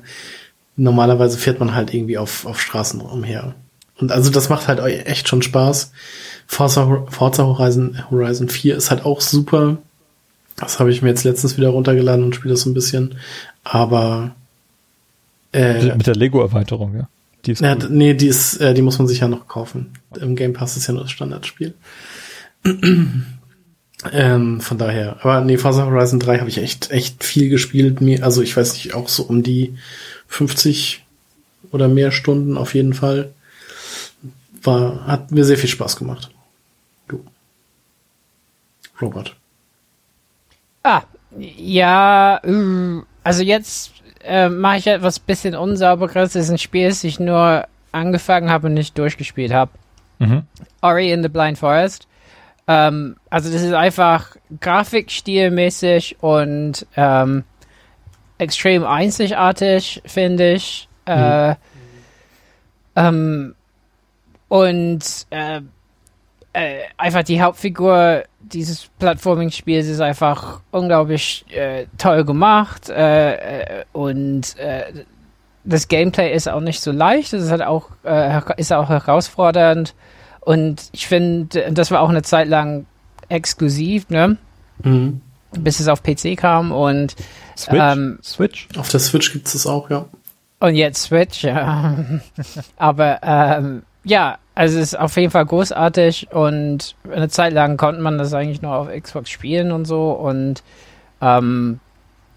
normalerweise 0.76 1.38
fährt 1.38 1.60
man 1.60 1.74
halt 1.74 1.94
irgendwie 1.94 2.18
auf, 2.18 2.44
auf 2.46 2.60
Straßen 2.60 3.00
umher. 3.00 3.54
Und 3.98 4.10
also 4.10 4.30
das 4.30 4.48
macht 4.48 4.66
halt 4.68 4.80
echt 4.80 5.28
schon 5.28 5.42
Spaß. 5.42 5.92
Forza, 6.46 7.06
Forza 7.08 7.44
Horizon, 7.44 7.98
Horizon 8.10 8.48
4 8.48 8.76
ist 8.76 8.90
halt 8.90 9.04
auch 9.04 9.20
super. 9.20 9.78
Das 10.56 10.80
habe 10.80 10.90
ich 10.90 11.02
mir 11.02 11.08
jetzt 11.10 11.24
letztens 11.24 11.56
wieder 11.56 11.68
runtergeladen 11.68 12.24
und 12.24 12.34
spiele 12.34 12.54
das 12.54 12.62
so 12.62 12.70
ein 12.70 12.74
bisschen. 12.74 13.14
Aber 13.64 14.34
äh, 15.52 15.94
mit 15.94 16.06
der 16.06 16.16
Lego-Erweiterung, 16.16 16.96
ja. 16.96 17.08
Die 17.44 17.52
ist 17.52 17.60
ja, 17.60 17.74
cool. 17.74 17.88
nee, 17.90 18.14
die 18.14 18.26
ist, 18.28 18.56
äh, 18.60 18.72
die 18.74 18.82
muss 18.82 18.98
man 18.98 19.08
sich 19.08 19.20
ja 19.20 19.28
noch 19.28 19.48
kaufen. 19.48 19.92
Im 20.20 20.36
Game 20.36 20.52
Pass 20.52 20.76
ist 20.76 20.86
ja 20.86 20.94
nur 20.94 21.02
das 21.02 21.10
Standardspiel. 21.10 21.74
Ähm, 24.10 24.60
von 24.60 24.78
daher. 24.78 25.16
Aber 25.20 25.40
nee, 25.42 25.58
Forza 25.58 25.84
Horizon 25.84 26.18
3 26.18 26.38
habe 26.38 26.48
ich 26.48 26.58
echt, 26.58 26.90
echt 26.90 27.22
viel 27.22 27.48
gespielt. 27.48 28.00
Mir, 28.00 28.24
also 28.24 28.42
ich 28.42 28.56
weiß 28.56 28.74
nicht, 28.74 28.94
auch 28.94 29.08
so 29.08 29.24
um 29.24 29.42
die 29.42 29.76
50 30.28 31.04
oder 31.70 31.88
mehr 31.88 32.10
Stunden 32.10 32.56
auf 32.56 32.74
jeden 32.74 32.94
Fall. 32.94 33.32
War, 34.62 35.06
hat 35.06 35.30
mir 35.30 35.44
sehr 35.44 35.58
viel 35.58 35.68
Spaß 35.68 35.96
gemacht. 35.96 36.30
Du. 37.08 37.24
Robert. 39.00 39.36
Ah, 40.82 41.02
ja, 41.38 42.40
äh, 42.44 43.02
also 43.24 43.42
jetzt 43.42 43.92
äh, 44.24 44.48
mache 44.48 44.78
ich 44.78 44.86
etwas 44.86 45.18
bisschen 45.18 45.54
unsauberes. 45.54 46.32
Das 46.32 46.44
ist 46.44 46.50
ein 46.50 46.58
Spiel, 46.58 46.88
das 46.88 47.04
ich 47.04 47.20
nur 47.20 47.66
angefangen 47.92 48.50
habe 48.50 48.68
und 48.68 48.74
nicht 48.74 48.96
durchgespielt 48.98 49.52
habe. 49.52 49.72
Mhm. 50.18 50.42
Ori 50.80 51.12
in 51.12 51.22
the 51.22 51.28
Blind 51.28 51.58
Forest. 51.58 52.06
Ähm, 52.68 53.16
also 53.30 53.52
das 53.52 53.62
ist 53.62 53.72
einfach 53.72 54.36
grafikstilmäßig 54.60 56.16
und 56.20 56.86
ähm, 56.96 57.44
extrem 58.38 58.84
einzigartig, 58.84 60.02
finde 60.04 60.52
ich. 60.52 60.88
Äh, 61.04 61.54
ähm, 62.94 63.54
und 64.48 65.26
äh, 65.30 65.60
äh, 66.52 66.80
einfach 66.98 67.22
die 67.22 67.40
Hauptfigur 67.40 68.24
dieses 68.40 68.88
Plattforming-Spiels 68.98 69.86
ist 69.88 70.00
einfach 70.00 70.60
unglaublich 70.70 71.44
äh, 71.50 71.86
toll 71.98 72.24
gemacht 72.24 72.90
äh, 72.90 73.34
äh, 73.80 73.84
und 73.92 74.56
das 75.64 75.86
Gameplay 75.86 76.34
ist 76.34 76.48
auch 76.48 76.60
nicht 76.60 76.80
so 76.80 76.90
leicht, 76.90 77.32
es 77.32 77.44
ist 77.44 77.50
halt 77.52 77.62
auch, 77.62 77.90
ist 78.56 78.72
auch 78.72 78.88
herausfordernd 78.88 79.94
und 80.44 80.88
ich 80.92 81.06
finde, 81.06 81.72
das 81.72 81.90
war 81.90 82.00
auch 82.00 82.08
eine 82.08 82.22
Zeit 82.22 82.48
lang 82.48 82.86
exklusiv, 83.28 84.08
ne? 84.10 84.36
Mhm. 84.82 85.20
bis 85.52 85.80
es 85.80 85.88
auf 85.88 86.02
PC 86.02 86.36
kam 86.36 86.72
und 86.72 87.14
Switch? 87.56 87.80
Ähm, 87.80 88.18
Switch? 88.22 88.68
Auf 88.76 88.88
der 88.88 89.00
Switch 89.00 89.32
gibt's 89.32 89.52
das 89.52 89.66
auch, 89.66 89.90
ja. 89.90 90.06
Und 90.58 90.74
jetzt 90.74 91.04
Switch, 91.04 91.44
ja. 91.44 91.96
Aber 92.76 93.20
ähm, 93.22 93.82
ja, 94.04 94.38
also 94.54 94.78
es 94.78 94.92
ist 94.92 94.98
auf 94.98 95.16
jeden 95.16 95.30
Fall 95.30 95.46
großartig 95.46 96.28
und 96.32 96.96
eine 97.10 97.28
Zeit 97.28 97.52
lang 97.52 97.76
konnte 97.76 98.00
man 98.00 98.18
das 98.18 98.34
eigentlich 98.34 98.62
nur 98.62 98.74
auf 98.74 98.88
Xbox 98.88 99.30
spielen 99.30 99.70
und 99.72 99.84
so 99.84 100.10
und 100.12 100.62
ähm, 101.20 101.80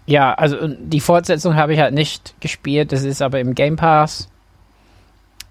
ja, 0.06 0.34
also 0.34 0.68
die 0.68 1.00
Fortsetzung 1.00 1.56
habe 1.56 1.74
ich 1.74 1.80
halt 1.80 1.94
nicht 1.94 2.40
gespielt, 2.40 2.92
das 2.92 3.02
ist 3.02 3.22
aber 3.22 3.40
im 3.40 3.54
Game 3.54 3.76
Pass. 3.76 4.28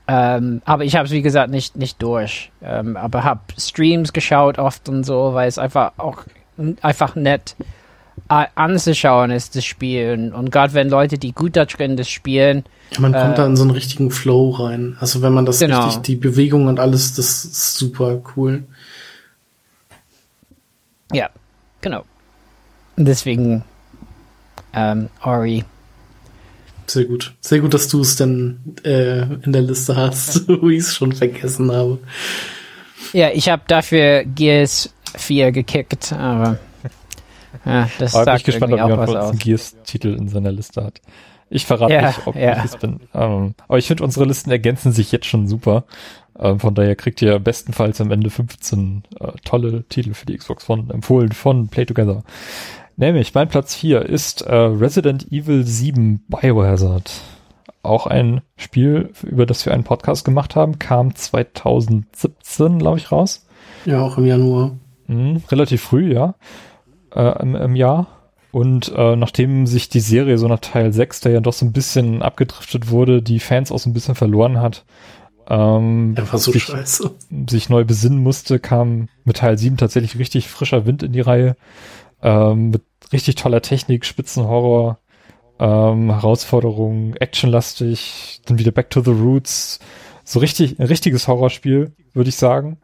Ähm, 0.07 0.61
aber 0.65 0.83
ich 0.83 0.95
habe 0.95 1.05
es 1.05 1.11
wie 1.11 1.21
gesagt 1.23 1.49
nicht 1.49 1.75
nicht 1.75 2.01
durch, 2.01 2.51
ähm, 2.61 2.95
aber 2.95 3.23
habe 3.23 3.41
Streams 3.57 4.13
geschaut 4.13 4.59
oft 4.59 4.87
und 4.87 5.03
so, 5.03 5.33
weil 5.33 5.47
es 5.47 5.57
einfach 5.57 5.93
auch 5.97 6.19
einfach 6.81 7.15
nett 7.15 7.55
anzuschauen 8.27 9.29
ist 9.31 9.55
das 9.57 9.65
Spiel 9.65 10.31
und, 10.33 10.49
gerade 10.51 10.73
wenn 10.73 10.89
Leute, 10.89 11.17
die 11.17 11.31
gut 11.33 11.55
da 11.57 11.65
drin 11.65 11.97
das 11.97 12.07
spielen, 12.09 12.63
Ja, 12.91 13.01
man 13.01 13.11
kommt 13.13 13.33
Äh, 13.33 13.35
da 13.35 13.45
in 13.45 13.55
so 13.57 13.63
einen 13.63 13.71
richtigen 13.71 14.09
Flow 14.09 14.51
rein. 14.51 14.95
Also 14.99 15.21
wenn 15.21 15.33
man 15.33 15.45
das 15.45 15.59
Genau. 15.59 15.83
richtig, 15.85 16.03
die 16.03 16.15
Bewegung 16.15 16.67
und 16.67 16.79
alles, 16.79 17.13
das 17.15 17.43
ist 17.45 17.75
super 17.77 18.21
cool. 18.35 18.63
Ja, 21.11 21.29
genau. 21.81 22.03
Deswegen 22.95 23.63
ähm, 24.73 25.09
Ori. 25.23 25.65
Sehr 26.87 27.05
gut. 27.05 27.33
Sehr 27.41 27.59
gut, 27.59 27.73
dass 27.73 27.87
du 27.87 28.01
es 28.01 28.15
denn 28.15 28.59
äh, 28.83 29.23
in 29.43 29.51
der 29.51 29.61
Liste 29.61 29.95
hast, 29.95 30.47
wo 30.61 30.69
ich 30.69 30.79
es 30.79 30.95
schon 30.95 31.11
vergessen 31.13 31.71
habe. 31.71 31.99
Ja, 33.13 33.29
ich 33.31 33.49
habe 33.49 33.63
dafür 33.67 34.23
Gears 34.23 34.93
4 35.17 35.51
gekickt, 35.51 36.13
aber 36.13 36.59
ja, 37.65 37.89
das 37.97 38.15
Aber 38.15 38.25
bin 38.25 38.35
ich 38.35 38.43
sagt 38.43 38.45
gespannt, 38.45 38.73
ob 38.73 38.79
auch 38.79 38.89
jemand 38.89 39.09
von 39.09 39.21
uns 39.21 39.39
Gears-Titel 39.39 40.09
in 40.09 40.27
seiner 40.27 40.51
Liste 40.51 40.83
hat. 40.83 41.01
Ich 41.49 41.65
verrate 41.65 41.93
Ja, 41.93 42.07
nicht, 42.07 42.27
ob 42.27 42.35
ja. 42.35 42.57
ich 42.57 42.65
es 42.65 42.77
bin. 42.77 43.01
Ähm, 43.13 43.55
aber 43.67 43.77
ich 43.77 43.87
finde, 43.87 44.03
unsere 44.03 44.25
Listen 44.25 44.51
ergänzen 44.51 44.91
sich 44.91 45.11
jetzt 45.11 45.27
schon 45.27 45.47
super. 45.47 45.85
Ähm, 46.37 46.59
von 46.59 46.75
daher 46.75 46.95
kriegt 46.95 47.21
ihr 47.21 47.39
bestenfalls 47.39 48.01
am 48.01 48.11
Ende 48.11 48.29
15 48.29 49.03
äh, 49.19 49.31
tolle 49.43 49.83
Titel 49.87 50.13
für 50.13 50.25
die 50.25 50.37
Xbox 50.37 50.69
One 50.69 50.93
empfohlen 50.93 51.31
von 51.31 51.67
Play 51.69 51.85
Together. 51.85 52.23
Nämlich, 52.97 53.33
mein 53.33 53.47
Platz 53.49 53.75
4 53.75 54.03
ist 54.03 54.41
äh, 54.41 54.55
Resident 54.55 55.31
Evil 55.31 55.65
7 55.65 56.23
Biohazard. 56.29 57.11
Auch 57.83 58.07
ein 58.07 58.41
Spiel, 58.57 59.11
über 59.23 59.45
das 59.45 59.65
wir 59.65 59.73
einen 59.73 59.83
Podcast 59.83 60.23
gemacht 60.25 60.55
haben, 60.55 60.79
kam 60.79 61.13
2017, 61.13 62.79
glaube 62.79 62.97
ich, 62.97 63.11
raus. 63.11 63.45
Ja, 63.85 64.01
auch 64.01 64.17
im 64.17 64.25
Januar. 64.25 64.71
Mhm, 65.07 65.43
relativ 65.51 65.81
früh, 65.81 66.13
ja. 66.13 66.35
Äh, 67.13 67.41
im, 67.41 67.55
Im 67.55 67.75
Jahr. 67.75 68.07
Und 68.51 68.91
äh, 68.95 69.15
nachdem 69.17 69.67
sich 69.67 69.89
die 69.89 69.99
Serie 69.99 70.37
so 70.37 70.47
nach 70.47 70.59
Teil 70.59 70.93
6, 70.93 71.19
der 71.19 71.33
ja 71.33 71.39
doch 71.41 71.53
so 71.53 71.65
ein 71.65 71.73
bisschen 71.73 72.21
abgedriftet 72.21 72.89
wurde, 72.89 73.21
die 73.21 73.39
Fans 73.41 73.71
auch 73.71 73.79
so 73.79 73.89
ein 73.89 73.93
bisschen 73.93 74.15
verloren 74.15 74.61
hat, 74.61 74.85
ähm, 75.47 76.15
Der 76.15 76.31
war 76.31 76.39
so 76.39 76.53
sich, 76.53 76.63
scheiße. 76.63 77.11
sich 77.49 77.69
neu 77.69 77.83
besinnen 77.83 78.23
musste, 78.23 78.57
kam 78.59 79.09
mit 79.25 79.37
Teil 79.37 79.57
7 79.57 79.77
tatsächlich 79.77 80.17
richtig 80.17 80.47
frischer 80.47 80.85
Wind 80.85 81.03
in 81.03 81.11
die 81.11 81.21
Reihe. 81.21 81.55
Ähm, 82.21 82.69
mit 82.69 82.83
richtig 83.11 83.35
toller 83.35 83.61
Technik, 83.61 84.05
Spitzenhorror, 84.05 84.99
ähm, 85.59 86.11
Herausforderungen, 86.11 87.15
actionlastig, 87.15 88.41
dann 88.45 88.59
wieder 88.59 88.71
Back 88.71 88.89
to 88.89 89.01
the 89.01 89.11
Roots. 89.11 89.79
So 90.23 90.39
richtig, 90.39 90.79
ein 90.79 90.87
richtiges 90.87 91.27
Horrorspiel, 91.27 91.93
würde 92.13 92.29
ich 92.29 92.35
sagen. 92.35 92.77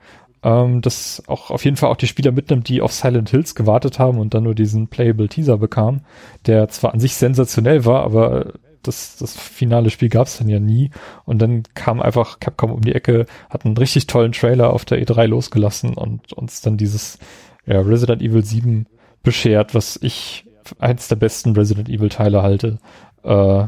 Ähm, 0.44 0.82
das 0.82 1.24
auch 1.28 1.52
auf 1.52 1.66
jeden 1.66 1.78
Fall 1.78 1.90
auch 1.90 1.98
die 1.98 2.08
Spieler 2.08 2.32
mitnimmt, 2.32 2.68
die 2.70 2.82
auf 2.82 2.94
Silent 2.94 3.30
Hills 3.30 3.56
gewartet 3.56 4.00
haben 4.00 4.20
und 4.20 4.34
dann 4.34 4.44
nur 4.44 4.56
diesen 4.56 4.88
Playable 4.88 5.28
Teaser 5.28 5.58
bekamen, 5.58 6.02
der 6.46 6.68
zwar 6.70 6.94
an 6.94 7.00
sich 7.00 7.16
sensationell 7.16 7.86
war, 7.86 8.04
aber 8.04 8.54
das, 8.84 9.18
das 9.18 9.38
finale 9.38 9.92
Spiel 9.92 10.10
gab 10.10 10.28
es 10.28 10.38
dann 10.38 10.50
ja 10.50 10.60
nie. 10.60 10.90
Und 11.26 11.40
dann 11.40 11.64
kam 11.76 12.02
einfach 12.02 12.40
Capcom 12.40 12.72
um 12.72 12.82
die 12.82 12.96
Ecke, 12.96 13.26
hat 13.50 13.66
einen 13.66 13.78
richtig 13.78 14.08
tollen 14.08 14.32
Trailer 14.32 14.74
auf 14.74 14.86
der 14.86 15.00
E3 15.04 15.28
losgelassen 15.28 15.94
und 15.94 16.34
uns 16.34 16.62
dann 16.62 16.78
dieses 16.78 17.20
ja, 17.66 17.80
Resident 17.80 18.22
Evil 18.22 18.44
7 18.44 18.88
beschert, 19.24 19.76
was 19.76 19.98
ich 20.02 20.46
eins 20.80 21.08
der 21.08 21.16
besten 21.16 21.56
Resident 21.56 21.90
Evil 21.90 22.10
Teile 22.10 22.42
halte, 22.42 22.80
äh, 23.24 23.66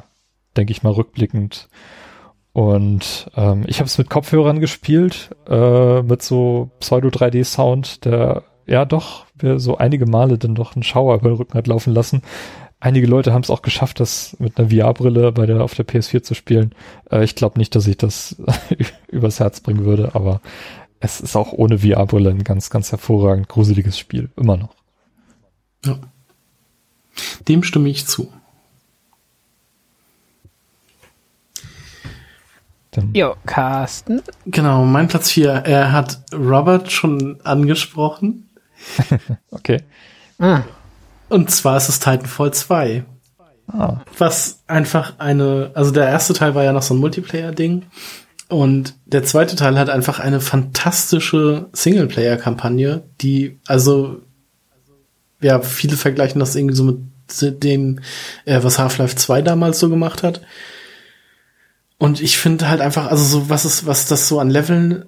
denke 0.55 0.71
ich 0.71 0.83
mal 0.83 0.93
rückblickend. 0.93 1.69
Und 2.53 3.31
ähm, 3.35 3.63
ich 3.67 3.79
habe 3.79 3.87
es 3.87 3.97
mit 3.97 4.09
Kopfhörern 4.09 4.59
gespielt, 4.59 5.31
äh, 5.49 6.01
mit 6.03 6.21
so 6.21 6.69
Pseudo 6.79 7.07
3D 7.07 7.43
Sound, 7.43 8.05
der 8.05 8.43
ja 8.67 8.85
doch 8.85 9.25
mir 9.41 9.59
so 9.59 9.77
einige 9.77 10.05
Male 10.05 10.37
dann 10.37 10.55
doch 10.55 10.75
einen 10.75 10.83
Schauer 10.83 11.15
über 11.15 11.29
den 11.29 11.37
Rücken 11.37 11.57
hat 11.57 11.67
laufen 11.67 11.93
lassen. 11.93 12.21
einige 12.79 13.07
Leute 13.07 13.33
haben 13.33 13.41
es 13.41 13.49
auch 13.49 13.61
geschafft, 13.61 13.99
das 13.99 14.37
mit 14.39 14.57
einer 14.57 14.69
VR-Brille 14.69 15.31
bei 15.31 15.45
der 15.45 15.63
auf 15.63 15.73
der 15.73 15.85
PS4 15.87 16.21
zu 16.21 16.35
spielen. 16.35 16.75
Äh, 17.11 17.23
ich 17.23 17.35
glaube 17.35 17.57
nicht, 17.57 17.75
dass 17.75 17.87
ich 17.87 17.97
das 17.97 18.41
übers 19.07 19.39
Herz 19.39 19.59
bringen 19.61 19.85
würde, 19.85 20.11
aber 20.13 20.39
es 20.99 21.21
ist 21.21 21.35
auch 21.35 21.53
ohne 21.53 21.79
VR-Brille 21.79 22.29
ein 22.29 22.43
ganz, 22.43 22.69
ganz 22.69 22.91
hervorragend 22.91 23.49
gruseliges 23.49 23.97
Spiel. 23.97 24.29
Immer 24.37 24.57
noch. 24.57 24.75
Ja. 25.85 25.97
Dem 27.47 27.63
stimme 27.63 27.89
ich 27.89 28.07
zu. 28.07 28.31
Jo, 33.13 33.35
Carsten. 33.45 34.21
Genau, 34.45 34.85
mein 34.85 35.07
Platz 35.07 35.31
4. 35.31 35.49
Er 35.65 35.91
hat 35.91 36.21
Robert 36.33 36.91
schon 36.91 37.39
angesprochen. 37.43 38.49
okay. 39.51 39.81
Ah. 40.39 40.61
Und 41.29 41.49
zwar 41.49 41.77
ist 41.77 41.89
es 41.89 41.99
Titanfall 41.99 42.53
2. 42.53 43.03
Ah. 43.67 44.01
Was 44.17 44.61
einfach 44.67 45.19
eine, 45.19 45.71
also 45.73 45.91
der 45.91 46.07
erste 46.07 46.33
Teil 46.33 46.53
war 46.53 46.63
ja 46.63 46.73
noch 46.73 46.83
so 46.83 46.93
ein 46.93 46.99
Multiplayer-Ding. 46.99 47.85
Und 48.49 48.95
der 49.05 49.23
zweite 49.23 49.55
Teil 49.55 49.79
hat 49.79 49.89
einfach 49.89 50.19
eine 50.19 50.39
fantastische 50.39 51.69
Singleplayer-Kampagne, 51.71 53.03
die, 53.21 53.59
also, 53.65 54.21
ja, 55.43 55.61
viele 55.61 55.97
vergleichen 55.97 56.39
das 56.39 56.55
irgendwie 56.55 56.75
so 56.75 56.83
mit 56.83 57.63
dem, 57.63 57.99
äh, 58.45 58.59
was 58.61 58.79
Half-Life 58.79 59.15
2 59.15 59.41
damals 59.41 59.79
so 59.79 59.89
gemacht 59.89 60.23
hat. 60.23 60.41
Und 61.97 62.21
ich 62.21 62.37
finde 62.37 62.67
halt 62.67 62.81
einfach, 62.81 63.07
also 63.07 63.23
so, 63.23 63.49
was 63.49 63.65
ist, 63.65 63.85
was 63.85 64.07
das 64.07 64.27
so 64.27 64.39
an 64.39 64.49
Leveln 64.49 65.05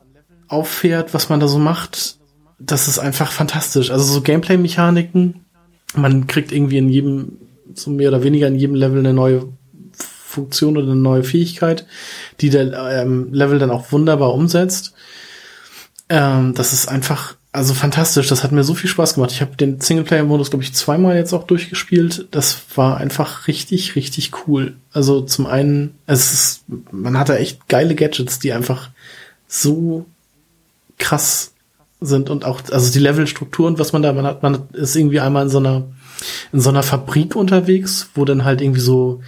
auffährt, 0.48 1.14
was 1.14 1.30
man 1.30 1.40
da 1.40 1.48
so 1.48 1.60
macht, 1.60 2.18
das 2.60 2.88
ist 2.88 3.00
einfach 3.00 3.32
fantastisch. 3.32 3.92
Also 3.92 4.06
so 4.06 4.22
Gameplay-Mechaniken, 4.22 5.46
man 5.96 6.28
kriegt 6.28 6.52
irgendwie 6.52 6.78
in 6.78 6.90
jedem, 6.90 7.38
so 7.74 7.92
mehr 7.92 8.10
oder 8.10 8.24
weniger 8.24 8.48
in 8.48 8.56
jedem 8.56 8.76
Level 8.76 9.00
eine 9.00 9.14
neue 9.14 9.50
Funktion 9.92 10.78
oder 10.78 10.88
eine 10.88 10.96
neue 10.96 11.24
Fähigkeit, 11.24 11.86
die 12.42 12.50
der 12.50 12.74
ähm, 13.02 13.34
Level 13.34 13.60
dann 13.60 13.72
auch 13.72 13.92
wunderbar 13.92 14.34
umsetzt. 14.34 14.94
Ähm, 16.10 16.54
das 16.54 16.74
ist 16.74 16.88
einfach, 16.88 17.36
also 17.56 17.74
fantastisch. 17.74 18.28
Das 18.28 18.44
hat 18.44 18.52
mir 18.52 18.64
so 18.64 18.74
viel 18.74 18.90
Spaß 18.90 19.16
gemacht. 19.16 19.32
Ich 19.32 19.42
habe 19.42 19.56
den 19.56 19.80
Singleplayer-Modus, 19.80 20.50
glaube 20.50 20.64
ich, 20.64 20.74
zweimal 20.74 21.16
jetzt 21.16 21.34
auch 21.34 21.44
durchgespielt. 21.44 22.28
Das 22.32 22.62
war 22.76 22.98
einfach 22.98 23.48
richtig, 23.48 23.96
richtig 23.96 24.32
cool. 24.48 24.76
Also 24.92 25.22
zum 25.22 25.46
einen, 25.46 25.96
es 26.06 26.34
ist, 26.34 26.64
man 26.92 27.18
hatte 27.18 27.38
echt 27.38 27.68
geile 27.68 27.96
Gadgets, 27.96 28.40
die 28.40 28.54
einfach 28.54 28.90
so 29.48 30.06
krass 30.98 31.54
sind 32.02 32.30
und 32.30 32.46
auch, 32.46 32.62
also 32.72 32.92
die 32.92 33.00
Levelstrukturen, 33.00 33.80
was 33.80 33.94
man 33.94 34.02
da, 34.02 34.14
man 34.14 34.26
hat, 34.26 34.44
man 34.44 34.64
ist 34.74 34.96
irgendwie 34.96 35.20
einmal 35.20 35.44
in 35.44 35.50
so 35.50 35.58
einer, 35.58 35.84
in 36.52 36.60
so 36.60 36.70
einer 36.70 36.84
Fabrik 36.84 37.36
unterwegs, 37.36 38.10
wo 38.16 38.26
dann 38.26 38.44
halt 38.44 38.62
irgendwie 38.62 38.82
so, 38.82 39.22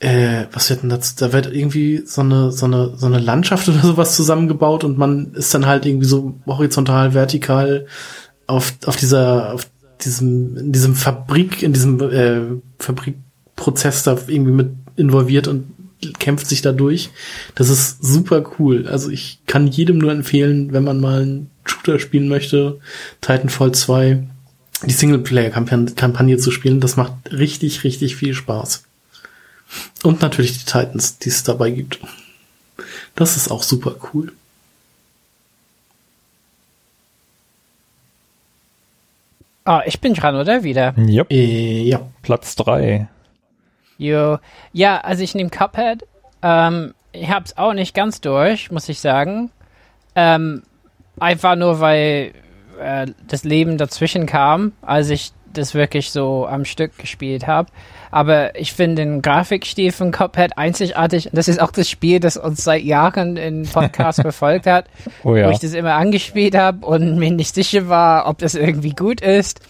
äh, 0.00 0.46
was 0.52 0.70
wird 0.70 0.82
denn 0.82 0.88
das, 0.88 1.14
da 1.14 1.32
wird 1.32 1.52
irgendwie 1.54 2.02
so 2.06 2.22
eine, 2.22 2.50
so 2.52 2.66
eine, 2.66 2.96
so 2.96 3.06
eine 3.06 3.18
Landschaft 3.18 3.68
oder 3.68 3.80
sowas 3.80 4.16
zusammengebaut 4.16 4.82
und 4.82 4.98
man 4.98 5.34
ist 5.34 5.54
dann 5.54 5.66
halt 5.66 5.86
irgendwie 5.86 6.06
so 6.06 6.34
horizontal, 6.46 7.14
vertikal 7.14 7.86
auf, 8.46 8.74
auf 8.86 8.96
dieser, 8.96 9.52
auf 9.52 9.66
diesem, 10.02 10.56
in 10.56 10.72
diesem 10.72 10.94
Fabrik, 10.94 11.62
in 11.62 11.74
diesem, 11.74 12.00
äh, 12.00 12.40
Fabrikprozess 12.78 14.02
da 14.02 14.16
irgendwie 14.26 14.52
mit 14.52 14.70
involviert 14.96 15.48
und 15.48 15.66
kämpft 16.18 16.46
sich 16.46 16.62
da 16.62 16.72
durch. 16.72 17.10
Das 17.54 17.68
ist 17.68 18.02
super 18.02 18.42
cool. 18.58 18.86
Also 18.86 19.10
ich 19.10 19.40
kann 19.46 19.66
jedem 19.66 19.98
nur 19.98 20.12
empfehlen, 20.12 20.72
wenn 20.72 20.84
man 20.84 21.00
mal 21.00 21.22
einen 21.22 21.50
Shooter 21.64 21.98
spielen 21.98 22.28
möchte, 22.28 22.78
Titanfall 23.20 23.72
2, 23.72 24.26
die 24.86 24.92
Singleplayer-Kampagne 24.92 26.38
zu 26.38 26.50
spielen. 26.50 26.80
Das 26.80 26.96
macht 26.96 27.12
richtig, 27.30 27.84
richtig 27.84 28.16
viel 28.16 28.32
Spaß. 28.32 28.84
Und 30.02 30.22
natürlich 30.22 30.58
die 30.58 30.64
Titans, 30.64 31.18
die 31.18 31.28
es 31.28 31.42
dabei 31.42 31.70
gibt. 31.70 32.00
Das 33.14 33.36
ist 33.36 33.50
auch 33.50 33.62
super 33.62 33.96
cool. 34.12 34.32
Ah, 39.64 39.78
oh, 39.78 39.82
ich 39.86 40.00
bin 40.00 40.14
dran, 40.14 40.36
oder? 40.36 40.64
Wieder? 40.64 40.94
Yep. 40.96 41.30
Äh, 41.30 41.82
ja. 41.82 42.00
Platz 42.22 42.56
3. 42.56 43.08
Jo. 43.98 44.38
Ja, 44.72 45.00
also 45.02 45.22
ich 45.22 45.34
nehme 45.34 45.50
Cuphead. 45.50 46.06
Ähm, 46.42 46.94
ich 47.12 47.28
hab's 47.28 47.56
auch 47.56 47.74
nicht 47.74 47.94
ganz 47.94 48.20
durch, 48.20 48.70
muss 48.70 48.88
ich 48.88 49.00
sagen. 49.00 49.50
Ähm, 50.14 50.62
einfach 51.18 51.56
nur, 51.56 51.80
weil 51.80 52.32
äh, 52.80 53.06
das 53.28 53.44
Leben 53.44 53.76
dazwischen 53.78 54.26
kam, 54.26 54.72
als 54.80 55.10
ich 55.10 55.32
das 55.52 55.74
wirklich 55.74 56.10
so 56.10 56.46
am 56.46 56.64
Stück 56.64 56.98
gespielt 56.98 57.46
habe. 57.46 57.68
Aber 58.10 58.58
ich 58.58 58.72
finde 58.72 58.96
den 58.96 59.22
Grafikstil 59.22 59.92
von 59.92 60.10
Cuphead 60.10 60.58
einzigartig. 60.58 61.30
Das 61.32 61.48
ist 61.48 61.60
auch 61.60 61.70
das 61.70 61.88
Spiel, 61.88 62.20
das 62.20 62.36
uns 62.36 62.64
seit 62.64 62.82
Jahren 62.82 63.36
in 63.36 63.68
Podcast 63.68 64.20
verfolgt 64.22 64.66
hat, 64.66 64.86
oh 65.22 65.36
ja. 65.36 65.46
wo 65.46 65.50
ich 65.50 65.58
das 65.58 65.74
immer 65.74 65.94
angespielt 65.94 66.56
habe 66.56 66.84
und 66.84 67.18
mir 67.18 67.30
nicht 67.30 67.54
sicher 67.54 67.88
war, 67.88 68.28
ob 68.28 68.38
das 68.38 68.54
irgendwie 68.54 68.94
gut 68.94 69.20
ist. 69.20 69.60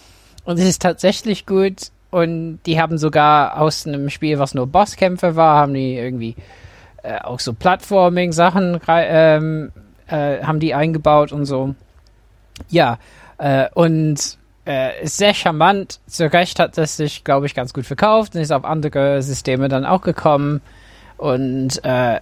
Und 0.43 0.57
es 0.57 0.65
ist 0.65 0.81
tatsächlich 0.81 1.45
gut. 1.45 1.91
Und 2.09 2.59
die 2.65 2.81
haben 2.81 2.97
sogar 2.97 3.59
aus 3.59 3.87
einem 3.87 4.09
Spiel, 4.09 4.37
was 4.37 4.53
nur 4.53 4.67
Bosskämpfe 4.67 5.35
war, 5.35 5.59
haben 5.59 5.73
die 5.73 5.95
irgendwie 5.95 6.35
äh, 7.03 7.19
auch 7.19 7.39
so 7.39 7.53
Plattforming-Sachen 7.53 8.81
ähm, 8.87 9.71
äh, 10.07 10.43
haben 10.43 10.59
die 10.59 10.73
eingebaut 10.73 11.31
und 11.31 11.45
so. 11.45 11.73
Ja, 12.69 12.99
äh, 13.37 13.69
und 13.73 14.37
äh, 14.65 15.03
ist 15.03 15.17
sehr 15.17 15.33
charmant. 15.33 15.99
Zu 16.07 16.31
Recht 16.31 16.59
hat 16.59 16.77
es 16.77 16.97
sich, 16.97 17.23
glaube 17.23 17.45
ich, 17.45 17.55
ganz 17.55 17.73
gut 17.73 17.85
verkauft 17.85 18.35
und 18.35 18.41
ist 18.41 18.51
auf 18.51 18.65
andere 18.65 19.21
Systeme 19.21 19.69
dann 19.69 19.85
auch 19.85 20.01
gekommen. 20.01 20.61
Und 21.17 21.83
äh, 21.83 22.19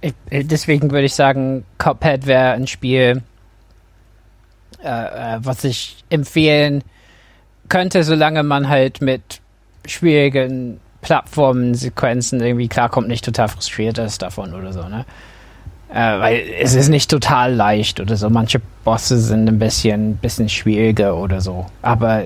ich, 0.00 0.14
deswegen 0.30 0.90
würde 0.90 1.06
ich 1.06 1.14
sagen, 1.14 1.64
Cuphead 1.78 2.26
wäre 2.26 2.52
ein 2.52 2.66
Spiel, 2.66 3.22
äh, 4.82 4.88
äh, 5.34 5.38
was 5.40 5.64
ich 5.64 6.04
empfehlen 6.10 6.82
könnte, 7.68 8.04
solange 8.04 8.42
man 8.42 8.68
halt 8.68 9.00
mit 9.00 9.40
schwierigen 9.86 10.80
Plattformen-Sequenzen 11.02 12.40
irgendwie 12.40 12.68
klarkommt, 12.68 13.08
nicht 13.08 13.24
total 13.24 13.48
frustriert 13.48 13.98
ist 13.98 14.22
davon 14.22 14.54
oder 14.54 14.72
so, 14.72 14.88
ne? 14.88 15.04
Äh, 15.92 16.20
weil 16.20 16.42
es 16.60 16.74
ist 16.74 16.88
nicht 16.88 17.10
total 17.10 17.54
leicht 17.54 18.00
oder 18.00 18.16
so. 18.16 18.28
Manche 18.28 18.60
Bosse 18.84 19.18
sind 19.18 19.48
ein 19.48 19.58
bisschen, 19.58 20.16
bisschen 20.16 20.48
schwieriger 20.48 21.16
oder 21.16 21.40
so. 21.40 21.66
Aber 21.82 22.24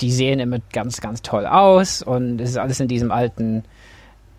die 0.00 0.10
sehen 0.10 0.40
immer 0.40 0.58
ganz, 0.72 1.00
ganz 1.00 1.22
toll 1.22 1.46
aus 1.46 2.02
und 2.02 2.40
es 2.40 2.50
ist 2.50 2.58
alles 2.58 2.80
in 2.80 2.88
diesem 2.88 3.12
alten 3.12 3.62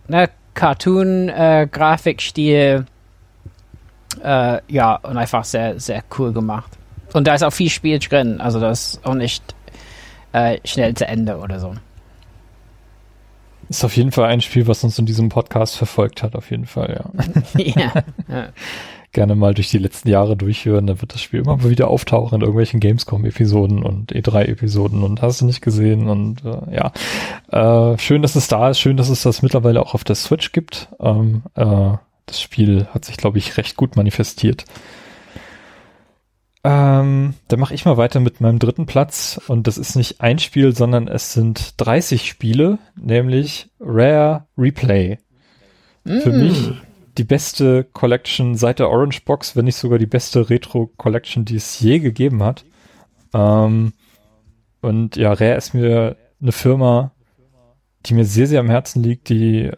ne, 0.08 0.30
Cartoon-Grafikstil. 0.56 2.86
Äh, 4.24 4.56
äh, 4.56 4.62
ja, 4.68 4.96
und 4.96 5.18
einfach 5.18 5.44
sehr, 5.44 5.80
sehr 5.80 6.04
cool 6.18 6.34
gemacht. 6.34 6.72
Und 7.14 7.28
da 7.28 7.36
ist 7.36 7.44
auch 7.44 7.54
viel 7.54 7.70
Spiel 7.70 8.00
drin. 8.00 8.42
Also 8.42 8.60
das 8.60 8.96
ist 8.96 9.06
auch 9.06 9.14
nicht 9.14 9.54
äh, 10.34 10.58
schnell 10.66 10.96
zu 10.96 11.08
Ende 11.08 11.38
oder 11.38 11.60
so. 11.60 11.76
Ist 13.70 13.84
auf 13.84 13.96
jeden 13.96 14.12
Fall 14.12 14.26
ein 14.26 14.42
Spiel, 14.42 14.68
was 14.68 14.84
uns 14.84 15.00
in 15.00 15.06
diesem 15.06 15.30
Podcast 15.30 15.76
verfolgt 15.76 16.24
hat, 16.24 16.36
auf 16.36 16.52
jeden 16.52 16.66
Fall, 16.66 17.00
ja. 17.00 17.64
ja. 17.64 18.04
ja. 18.30 18.48
Gerne 19.12 19.36
mal 19.36 19.54
durch 19.54 19.70
die 19.70 19.78
letzten 19.78 20.10
Jahre 20.10 20.36
durchhören, 20.36 20.88
da 20.88 21.02
wird 21.02 21.14
das 21.14 21.22
Spiel 21.22 21.40
immer 21.40 21.56
mal 21.56 21.70
wieder 21.70 21.88
auftauchen 21.88 22.36
in 22.36 22.42
irgendwelchen 22.42 22.80
Gamescom-Episoden 22.80 23.82
und 23.82 24.12
E3-Episoden 24.14 25.04
und 25.04 25.22
hast 25.22 25.42
du 25.42 25.46
nicht 25.46 25.62
gesehen 25.62 26.10
und 26.10 26.44
äh, 26.44 26.76
ja. 26.76 27.94
Äh, 27.94 27.98
schön, 27.98 28.22
dass 28.22 28.36
es 28.36 28.48
da 28.48 28.70
ist, 28.70 28.80
schön, 28.80 28.98
dass 28.98 29.10
es 29.10 29.24
das 29.24 29.42
mittlerweile 29.42 29.82
auch 29.82 29.94
auf 29.94 30.04
der 30.04 30.16
Switch 30.16 30.52
gibt. 30.52 30.90
Ähm, 31.00 31.44
äh, 31.56 31.94
das 32.26 32.42
Spiel 32.42 32.88
hat 32.92 33.06
sich, 33.06 33.18
glaube 33.18 33.38
ich, 33.38 33.58
recht 33.58 33.78
gut 33.78 33.96
manifestiert. 33.96 34.66
Ähm, 36.68 37.36
dann 37.48 37.60
mache 37.60 37.76
ich 37.76 37.86
mal 37.86 37.98
weiter 37.98 38.20
mit 38.20 38.42
meinem 38.42 38.58
dritten 38.58 38.88
Platz 38.88 39.40
und 39.48 39.68
das 39.68 39.78
ist 39.78 39.96
nicht 39.96 40.22
ein 40.22 40.40
Spiel, 40.40 40.76
sondern 40.76 41.08
es 41.08 41.32
sind 41.32 41.76
30 41.78 42.28
Spiele, 42.28 42.80
nämlich 43.00 43.70
Rare 43.80 44.48
Replay. 44.58 45.20
Mm. 46.06 46.20
Für 46.22 46.32
mich 46.32 46.72
die 47.20 47.24
beste 47.24 47.84
Collection 47.84 48.56
seit 48.56 48.80
der 48.80 48.90
Orange 48.90 49.22
Box, 49.26 49.56
wenn 49.56 49.66
nicht 49.66 49.76
sogar 49.76 50.00
die 50.00 50.08
beste 50.08 50.50
Retro 50.50 50.88
Collection, 50.98 51.46
die 51.46 51.58
es 51.58 51.80
je 51.80 52.00
gegeben 52.00 52.42
hat. 52.42 52.66
Ähm, 53.36 53.94
und 54.82 55.18
ja, 55.18 55.34
Rare 55.34 55.58
ist 55.58 55.76
mir 55.76 56.16
eine 56.42 56.52
Firma, 56.52 57.12
die 58.08 58.16
mir 58.16 58.26
sehr, 58.26 58.48
sehr 58.48 58.60
am 58.60 58.72
Herzen 58.72 59.04
liegt, 59.04 59.30
die 59.30 59.70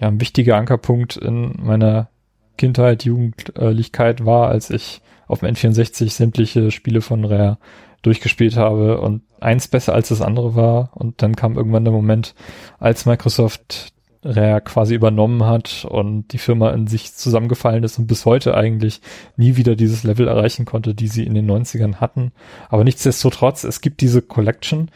ja 0.00 0.08
ein 0.08 0.22
wichtiger 0.22 0.56
Ankerpunkt 0.56 1.18
in 1.18 1.54
meiner 1.62 2.08
Kindheit, 2.56 3.04
Jugendlichkeit 3.04 4.24
war, 4.24 4.48
als 4.48 4.70
ich 4.70 5.02
auf 5.32 5.40
dem 5.40 5.54
N64 5.54 6.10
sämtliche 6.10 6.70
Spiele 6.70 7.00
von 7.00 7.24
Rare 7.24 7.58
durchgespielt 8.02 8.56
habe 8.56 9.00
und 9.00 9.22
eins 9.40 9.68
besser 9.68 9.94
als 9.94 10.08
das 10.08 10.20
andere 10.20 10.54
war. 10.54 10.90
Und 10.94 11.22
dann 11.22 11.36
kam 11.36 11.56
irgendwann 11.56 11.84
der 11.84 11.92
Moment, 11.92 12.34
als 12.78 13.06
Microsoft 13.06 13.92
Rare 14.24 14.60
quasi 14.60 14.94
übernommen 14.94 15.44
hat 15.44 15.84
und 15.88 16.32
die 16.32 16.38
Firma 16.38 16.70
in 16.70 16.86
sich 16.86 17.14
zusammengefallen 17.14 17.82
ist 17.82 17.98
und 17.98 18.06
bis 18.06 18.24
heute 18.24 18.54
eigentlich 18.54 19.00
nie 19.36 19.56
wieder 19.56 19.74
dieses 19.74 20.04
Level 20.04 20.28
erreichen 20.28 20.64
konnte, 20.64 20.94
die 20.94 21.08
sie 21.08 21.24
in 21.24 21.34
den 21.34 21.50
90ern 21.50 21.96
hatten. 21.96 22.32
Aber 22.68 22.84
nichtsdestotrotz, 22.84 23.64
es 23.64 23.80
gibt 23.80 24.00
diese 24.00 24.22
Collection 24.22 24.90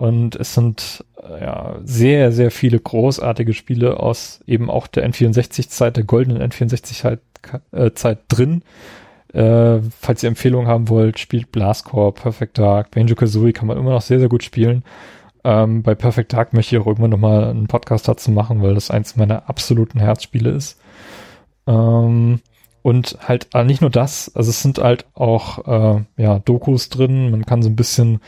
Und 0.00 0.34
es 0.34 0.54
sind 0.54 1.04
äh, 1.22 1.42
ja 1.42 1.78
sehr, 1.84 2.32
sehr 2.32 2.50
viele 2.50 2.80
großartige 2.80 3.52
Spiele 3.52 4.00
aus 4.00 4.40
eben 4.46 4.70
auch 4.70 4.86
der 4.86 5.06
N64-Zeit, 5.06 5.98
der 5.98 6.04
goldenen 6.04 6.40
N64-Zeit 6.40 8.18
äh, 8.18 8.22
drin. 8.28 8.62
Äh, 9.32 9.80
falls 9.98 10.22
ihr 10.22 10.28
Empfehlungen 10.28 10.66
haben 10.66 10.88
wollt, 10.88 11.18
spielt 11.18 11.52
Blastcore, 11.52 12.12
Perfect 12.12 12.58
Dark, 12.58 12.90
Banjo 12.90 13.14
Kazooie 13.14 13.52
kann 13.52 13.68
man 13.68 13.78
immer 13.78 13.90
noch 13.90 14.02
sehr, 14.02 14.18
sehr 14.18 14.28
gut 14.28 14.42
spielen. 14.42 14.82
Ähm, 15.44 15.82
bei 15.82 15.94
Perfect 15.94 16.32
Dark 16.32 16.52
möchte 16.52 16.76
ich 16.76 16.82
auch 16.82 16.86
irgendwann 16.86 17.10
nochmal 17.10 17.44
einen 17.44 17.66
Podcast 17.66 18.08
dazu 18.08 18.30
machen, 18.30 18.62
weil 18.62 18.74
das 18.74 18.90
eins 18.90 19.16
meiner 19.16 19.48
absoluten 19.48 20.00
Herzspiele 20.00 20.50
ist. 20.50 20.80
Ähm, 21.66 22.40
und 22.82 23.18
halt 23.26 23.48
äh, 23.54 23.64
nicht 23.64 23.80
nur 23.80 23.90
das, 23.90 24.34
also 24.34 24.50
es 24.50 24.62
sind 24.62 24.78
halt 24.78 25.06
auch 25.14 25.66
äh, 25.96 26.04
ja, 26.16 26.38
Dokus 26.38 26.88
drin, 26.88 27.30
man 27.30 27.46
kann 27.46 27.62
so 27.62 27.68
ein 27.68 27.76
bisschen 27.76 28.20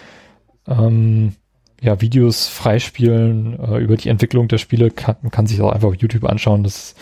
ähm, 0.69 1.35
ja, 1.81 2.01
Videos 2.01 2.49
freispielen 2.49 3.59
äh, 3.59 3.79
über 3.79 3.97
die 3.97 4.09
Entwicklung 4.09 4.49
der 4.49 4.59
Spiele, 4.59 4.91
kann, 4.91 5.17
man 5.23 5.31
kann 5.31 5.47
sich 5.47 5.61
auch 5.61 5.73
einfach 5.73 5.89
auf 5.89 5.97
YouTube 5.97 6.25
anschauen, 6.25 6.63
das 6.63 6.95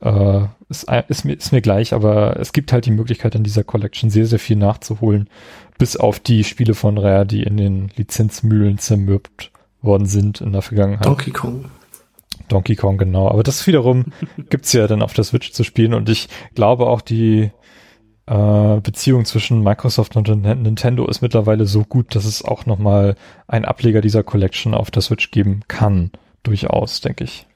äh, 0.00 0.40
ist, 0.68 0.86
ist, 1.08 1.24
mir, 1.24 1.34
ist 1.34 1.52
mir 1.52 1.60
gleich, 1.60 1.92
aber 1.92 2.38
es 2.38 2.52
gibt 2.52 2.72
halt 2.72 2.86
die 2.86 2.90
Möglichkeit 2.90 3.34
in 3.34 3.44
dieser 3.44 3.64
Collection 3.64 4.10
sehr, 4.10 4.26
sehr 4.26 4.38
viel 4.38 4.56
nachzuholen, 4.56 5.28
bis 5.78 5.96
auf 5.96 6.20
die 6.20 6.44
Spiele 6.44 6.74
von 6.74 6.98
Rare, 6.98 7.26
die 7.26 7.42
in 7.42 7.56
den 7.56 7.90
Lizenzmühlen 7.96 8.78
zermürbt 8.78 9.50
worden 9.80 10.06
sind 10.06 10.40
in 10.40 10.52
der 10.52 10.62
Vergangenheit. 10.62 11.06
Donkey 11.06 11.30
Kong. 11.30 11.66
Donkey 12.48 12.76
Kong, 12.76 12.98
genau. 12.98 13.28
Aber 13.28 13.42
das 13.42 13.66
wiederum 13.66 14.06
gibt's 14.50 14.72
ja 14.72 14.86
dann 14.86 15.02
auf 15.02 15.14
der 15.14 15.24
Switch 15.24 15.52
zu 15.52 15.64
spielen 15.64 15.94
und 15.94 16.08
ich 16.08 16.28
glaube 16.54 16.86
auch 16.86 17.00
die 17.00 17.50
äh, 18.26 18.80
Beziehung 18.80 19.24
zwischen 19.24 19.62
Microsoft 19.62 20.16
und 20.16 20.28
Nintendo 20.28 21.06
ist 21.06 21.22
mittlerweile 21.22 21.66
so 21.66 21.84
gut, 21.84 22.14
dass 22.14 22.24
es 22.24 22.44
auch 22.44 22.66
nochmal 22.66 23.16
einen 23.46 23.64
Ableger 23.64 24.00
dieser 24.00 24.22
Collection 24.22 24.74
auf 24.74 24.90
der 24.90 25.02
Switch 25.02 25.30
geben 25.30 25.62
kann. 25.66 26.10
Durchaus, 26.42 27.00
denke 27.00 27.24
ich. 27.24 27.47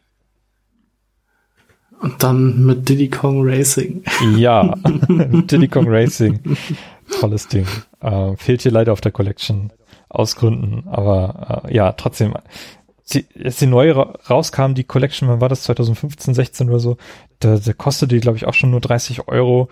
Und 2.03 2.21
dann 2.23 2.67
mit 2.67 2.89
Diddy 2.89 3.09
Kong 3.09 3.49
Racing. 3.49 4.03
Ja, 4.37 4.75
Diddy 5.09 5.69
Kong 5.69 5.87
Racing. 5.89 6.41
Tolles 7.21 7.47
Ding. 7.47 7.67
Äh, 8.01 8.37
fehlt 8.37 8.63
hier 8.63 8.73
leider 8.73 8.93
auf 8.93 9.01
der 9.01 9.13
Collection 9.13 9.73
aus 10.09 10.35
Gründen, 10.35 10.89
aber 10.89 11.63
äh, 11.65 11.75
ja, 11.75 11.93
trotzdem. 11.93 12.35
Sie, 13.05 13.27
als 13.43 13.59
die 13.59 13.67
neue 13.67 13.97
ra 13.97 14.15
rauskam, 14.29 14.75
die 14.75 14.85
Collection, 14.85 15.29
wann 15.29 15.41
war 15.41 15.49
das, 15.49 15.63
2015, 15.63 16.35
16 16.35 16.69
oder 16.69 16.81
so, 16.81 16.97
da, 17.39 17.57
da 17.57 17.73
kostet 17.73 18.11
die, 18.11 18.21
glaube 18.21 18.37
ich, 18.37 18.47
auch 18.47 18.55
schon 18.55 18.71
nur 18.71 18.81
30 18.81 19.29
Euro. 19.29 19.69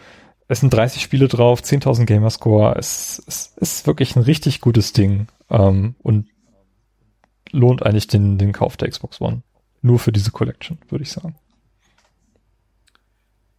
Es 0.46 0.60
sind 0.60 0.72
30 0.72 1.02
Spiele 1.02 1.28
drauf, 1.28 1.62
10.000 1.62 2.06
Gamerscore. 2.06 2.76
Es, 2.78 3.22
es 3.26 3.54
ist 3.56 3.86
wirklich 3.86 4.14
ein 4.16 4.22
richtig 4.22 4.60
gutes 4.60 4.92
Ding 4.92 5.26
ähm, 5.48 5.94
und 6.02 6.26
lohnt 7.50 7.84
eigentlich 7.84 8.06
den, 8.06 8.38
den 8.38 8.52
Kauf 8.52 8.76
der 8.76 8.88
Xbox 8.88 9.20
One. 9.20 9.42
Nur 9.82 9.98
für 9.98 10.12
diese 10.12 10.30
Collection, 10.30 10.78
würde 10.88 11.02
ich 11.02 11.10
sagen. 11.10 11.34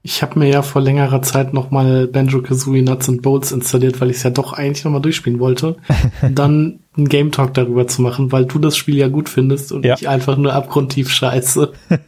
Ich 0.04 0.24
habe 0.24 0.40
mir 0.40 0.50
ja 0.50 0.64
vor 0.64 0.82
längerer 0.82 1.22
Zeit 1.22 1.54
nochmal 1.54 2.08
Banjo-Kazooie 2.08 2.82
Nuts 2.82 3.08
and 3.08 3.22
Bolts 3.22 3.52
installiert, 3.52 4.02
weil 4.02 4.10
ich 4.10 4.18
es 4.18 4.24
ja 4.24 4.32
doch 4.32 4.54
eigentlich 4.54 4.84
nochmal 4.84 5.02
durchspielen 5.02 5.40
wollte. 5.40 5.78
dann 6.32 6.80
einen 6.98 7.08
Game 7.08 7.32
Talk 7.32 7.54
darüber 7.54 7.88
zu 7.88 8.02
machen, 8.02 8.32
weil 8.32 8.46
du 8.46 8.58
das 8.58 8.76
Spiel 8.76 8.98
ja 8.98 9.10
gut 9.10 9.30
findest 9.30 9.72
und 9.72 9.86
ja. 9.86 9.96
ich 9.96 10.10
einfach 10.10 10.38
nur 10.38 10.54
abgrundtief 10.54 11.12
scheiße. 11.12 11.72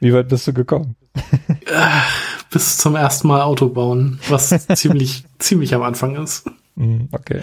Wie 0.00 0.12
weit 0.12 0.28
bist 0.28 0.46
du 0.46 0.52
gekommen? 0.52 0.94
Bis 2.50 2.78
zum 2.78 2.94
ersten 2.94 3.26
Mal 3.26 3.42
Auto 3.42 3.68
bauen, 3.68 4.20
was 4.28 4.50
ziemlich, 4.74 5.24
ziemlich 5.38 5.74
am 5.74 5.82
Anfang 5.82 6.14
ist. 6.22 6.48
Mm, 6.76 7.06
okay. 7.10 7.40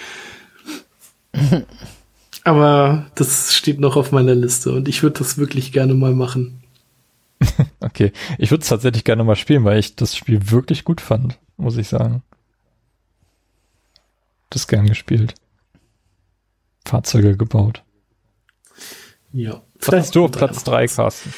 Aber 2.45 3.07
das 3.15 3.53
steht 3.53 3.81
noch 3.81 3.97
auf 3.97 4.13
meiner 4.13 4.35
Liste 4.35 4.71
und 4.71 4.87
ich 4.87 5.03
würde 5.03 5.19
das 5.19 5.37
wirklich 5.37 5.73
gerne 5.73 5.93
mal 5.93 6.13
machen. 6.13 6.61
okay. 7.79 8.11
Ich 8.37 8.51
würde 8.51 8.61
es 8.61 8.69
tatsächlich 8.69 9.03
gerne 9.03 9.23
mal 9.23 9.35
spielen, 9.35 9.63
weil 9.63 9.79
ich 9.79 9.95
das 9.95 10.15
Spiel 10.15 10.51
wirklich 10.51 10.83
gut 10.83 11.01
fand, 11.01 11.39
muss 11.57 11.77
ich 11.77 11.87
sagen. 11.87 12.23
Das 14.49 14.67
gern 14.67 14.87
gespielt. 14.87 15.35
Fahrzeuge 16.85 17.35
gebaut. 17.35 17.83
Ja. 19.33 19.61
Was 19.85 20.11
du 20.11 20.25
auf 20.25 20.31
Platz 20.31 20.63
3, 20.63 20.87
Carsten? 20.87 21.33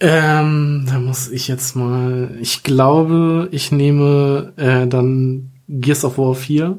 Ähm, 0.00 0.84
da 0.88 0.98
muss 0.98 1.28
ich 1.28 1.48
jetzt 1.48 1.76
mal, 1.76 2.36
ich 2.40 2.62
glaube, 2.62 3.48
ich 3.52 3.72
nehme 3.72 4.52
äh, 4.56 4.86
dann 4.86 5.52
Gears 5.68 6.04
of 6.04 6.18
War 6.18 6.34
4. 6.34 6.78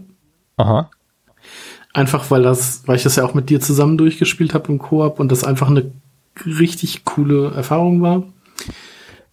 Aha. 0.58 0.90
Einfach 1.94 2.30
weil 2.32 2.44
das, 2.44 2.84
weil 2.86 2.98
ich 2.98 3.04
das 3.04 3.16
ja 3.16 3.24
auch 3.24 3.34
mit 3.34 3.50
dir 3.50 3.62
zusammen 3.62 3.98
durchgespielt 3.98 4.54
habe 4.54 4.72
im 4.72 4.80
Koop 4.80 5.20
und 5.20 5.32
das 5.32 5.44
einfach 5.44 5.70
eine 5.70 5.92
richtig 6.46 7.06
coole 7.06 7.52
Erfahrung 7.52 8.02
war. 8.02 8.24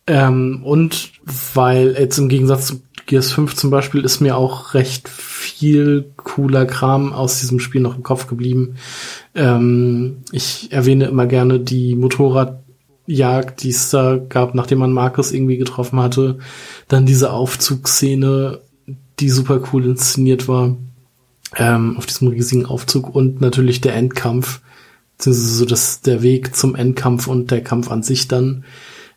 Ähm, 0.07 0.63
und 0.65 1.13
weil 1.55 1.97
jetzt 1.99 2.19
im 2.19 2.29
Gegensatz 2.29 2.67
zu 2.67 2.81
Gears 3.07 3.33
5 3.33 3.57
zum 3.57 3.71
Beispiel 3.71 4.05
ist 4.05 4.21
mir 4.21 4.37
auch 4.37 4.75
recht 4.75 5.09
viel 5.09 6.13
cooler 6.17 6.65
Kram 6.65 7.13
aus 7.13 7.41
diesem 7.41 7.59
Spiel 7.59 7.81
noch 7.81 7.97
im 7.97 8.05
Kopf 8.05 8.29
geblieben. 8.29 8.77
Ähm, 9.35 10.19
ich 10.31 10.71
erwähne 10.71 11.07
immer 11.07 11.27
gerne 11.27 11.59
die 11.59 11.97
Motorradjagd, 11.97 13.63
die 13.63 13.71
es 13.71 13.91
da 13.91 14.17
gab, 14.17 14.55
nachdem 14.55 14.79
man 14.79 14.93
Markus 14.93 15.33
irgendwie 15.33 15.57
getroffen 15.57 15.99
hatte. 15.99 16.39
Dann 16.87 17.05
diese 17.05 17.33
Aufzugsszene, 17.33 18.61
die 19.19 19.31
super 19.31 19.61
cool 19.73 19.87
inszeniert 19.87 20.47
war, 20.47 20.77
ähm, 21.57 21.97
auf 21.99 22.07
diesem 22.07 22.29
riesigen 22.29 22.67
Aufzug 22.67 23.13
und 23.13 23.41
natürlich 23.41 23.81
der 23.81 23.95
Endkampf, 23.97 24.61
beziehungsweise 25.17 25.55
so 25.55 25.65
das, 25.65 26.01
der 26.01 26.23
Weg 26.23 26.55
zum 26.55 26.77
Endkampf 26.77 27.27
und 27.27 27.51
der 27.51 27.63
Kampf 27.63 27.91
an 27.91 28.05
sich 28.05 28.29
dann 28.29 28.65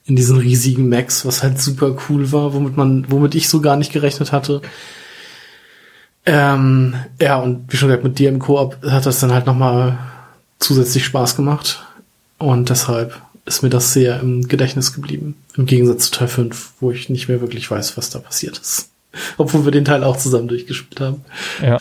in 0.05 0.15
diesen 0.15 0.37
riesigen 0.37 0.89
Max, 0.89 1.25
was 1.25 1.43
halt 1.43 1.59
super 1.59 1.95
cool 2.09 2.31
war, 2.31 2.53
womit 2.53 2.75
man, 2.75 3.05
womit 3.09 3.35
ich 3.35 3.47
so 3.47 3.61
gar 3.61 3.77
nicht 3.77 3.93
gerechnet 3.93 4.31
hatte. 4.31 4.61
Ähm, 6.25 6.95
ja, 7.21 7.37
und 7.37 7.71
wie 7.71 7.77
schon 7.77 7.89
gesagt, 7.89 8.03
mit 8.03 8.19
dir 8.19 8.29
im 8.29 8.39
Koop 8.39 8.77
hat 8.85 9.05
das 9.05 9.19
dann 9.19 9.33
halt 9.33 9.45
nochmal 9.45 9.97
zusätzlich 10.59 11.05
Spaß 11.05 11.35
gemacht. 11.35 11.85
Und 12.37 12.69
deshalb 12.69 13.21
ist 13.45 13.61
mir 13.61 13.69
das 13.69 13.93
sehr 13.93 14.19
im 14.19 14.47
Gedächtnis 14.47 14.93
geblieben. 14.93 15.35
Im 15.55 15.65
Gegensatz 15.65 16.05
zu 16.05 16.11
Teil 16.11 16.27
5, 16.27 16.73
wo 16.79 16.91
ich 16.91 17.09
nicht 17.09 17.27
mehr 17.27 17.41
wirklich 17.41 17.69
weiß, 17.69 17.97
was 17.97 18.09
da 18.09 18.19
passiert 18.19 18.57
ist. 18.57 18.91
Obwohl 19.37 19.65
wir 19.65 19.71
den 19.71 19.85
Teil 19.85 20.03
auch 20.03 20.17
zusammen 20.17 20.47
durchgespielt 20.47 20.99
haben. 21.01 21.25
Ja. 21.61 21.79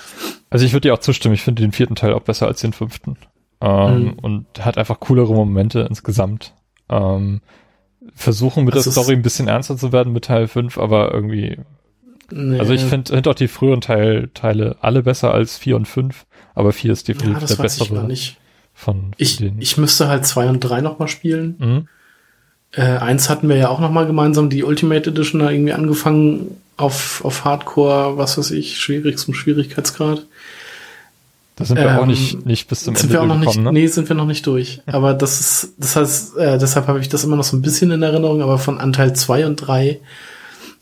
Also 0.51 0.65
ich 0.67 0.73
würde 0.73 0.89
dir 0.89 0.95
auch 0.95 0.99
zustimmen, 0.99 1.35
ich 1.35 1.43
finde 1.43 1.63
den 1.63 1.73
vierten 1.73 1.95
Teil 1.95 2.13
auch 2.13 2.23
besser 2.23 2.47
als 2.47 2.61
den 2.61 2.73
fünften. 2.73 3.17
Ähm, 3.61 4.03
mhm. 4.03 4.13
Und 4.15 4.47
hat 4.61 4.77
einfach 4.77 5.01
coolere 5.01 5.33
Momente 5.33 5.87
insgesamt. 5.89 6.53
Ähm, 6.91 7.41
versuchen 8.15 8.65
mit 8.65 8.75
das 8.75 8.85
der 8.85 8.93
Story 8.93 9.13
ein 9.13 9.23
bisschen 9.23 9.49
ernster 9.49 9.77
zu 9.77 9.93
werden 9.93 10.13
mit 10.13 10.25
Teil 10.25 10.49
5, 10.49 10.79
aber 10.79 11.13
irgendwie. 11.13 11.59
Nee. 12.31 12.59
Also 12.59 12.73
ich 12.73 12.83
finde 12.83 13.13
find 13.13 13.29
auch 13.29 13.35
die 13.35 13.49
früheren 13.49 13.81
Teil, 13.81 14.31
Teile 14.35 14.77
alle 14.81 15.03
besser 15.03 15.35
als 15.35 15.59
4 15.59 15.77
und 15.77 15.87
5, 15.87 16.25
aber 16.55 16.73
4 16.73 16.93
ist 16.93 17.09
definitiv 17.09 17.43
ja, 17.43 17.57
der 17.57 17.63
bessere. 17.63 18.03
Ich, 18.03 18.09
nicht. 18.09 18.37
Von, 18.75 19.13
ich, 19.19 19.37
denen. 19.37 19.61
ich 19.61 19.77
müsste 19.77 20.09
halt 20.09 20.27
2 20.27 20.49
und 20.49 20.61
3 20.61 20.81
nochmal 20.81 21.09
spielen. 21.09 21.57
Mhm. 21.59 21.89
Äh, 22.73 22.99
eins 22.99 23.29
hatten 23.29 23.49
wir 23.49 23.57
ja 23.57 23.69
auch 23.69 23.81
nochmal 23.81 24.07
gemeinsam, 24.07 24.49
die 24.49 24.65
Ultimate 24.65 25.11
Edition 25.11 25.41
da 25.41 25.51
irgendwie 25.51 25.75
angefangen 25.75 26.57
auf, 26.79 27.23
auf 27.23 27.45
Hardcore, 27.45 28.17
was 28.17 28.39
weiß 28.39 28.51
ich, 28.53 28.79
schwierig 28.79 29.19
zum 29.19 29.35
Schwierigkeitsgrad. 29.35 30.27
Da 31.57 31.65
sind 31.67 31.77
wir 31.77 31.87
ähm, 31.87 31.99
auch 31.99 32.07
nicht, 32.07 32.47
nicht 32.47 32.69
bis 32.69 32.85
zum 32.85 32.95
sind 32.95 33.11
Ende 33.11 33.15
wir 33.15 33.23
auch 33.23 33.27
noch 33.27 33.39
nicht, 33.39 33.59
ne? 33.59 33.73
Nee, 33.73 33.87
sind 33.87 34.09
wir 34.09 34.17
noch 34.17 34.27
nicht 34.27 34.47
durch. 34.47 34.81
Aber 34.87 35.13
das 35.13 35.41
ist, 35.41 35.75
das 35.79 35.97
heißt, 35.97 36.37
äh, 36.39 36.59
deshalb 36.59 36.87
habe 36.87 37.01
ich 37.01 37.09
das 37.09 37.25
immer 37.25 37.37
noch 37.37 37.45
so 37.45 37.57
ein 37.57 37.63
bisschen 37.63 37.91
in 37.91 38.03
Erinnerung, 38.03 38.41
aber 38.43 38.59
von 38.59 38.79
Anteil 38.79 39.15
2 39.15 39.47
und 39.47 39.57
3 39.57 40.01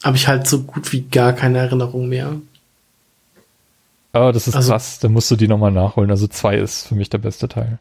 habe 0.05 0.17
ich 0.17 0.29
halt 0.29 0.47
so 0.47 0.63
gut 0.63 0.93
wie 0.93 1.03
gar 1.03 1.33
keine 1.33 1.59
Erinnerung 1.59 2.09
mehr. 2.09 2.37
Aber 4.13 4.33
das 4.33 4.49
ist 4.49 4.55
also, 4.55 4.73
krass, 4.73 4.99
dann 5.01 5.13
musst 5.13 5.31
du 5.31 5.37
die 5.37 5.49
nochmal 5.49 5.73
nachholen. 5.73 6.11
Also 6.11 6.27
2 6.27 6.57
ist 6.57 6.87
für 6.87 6.95
mich 6.95 7.11
der 7.11 7.19
beste 7.19 7.49
Teil. 7.49 7.79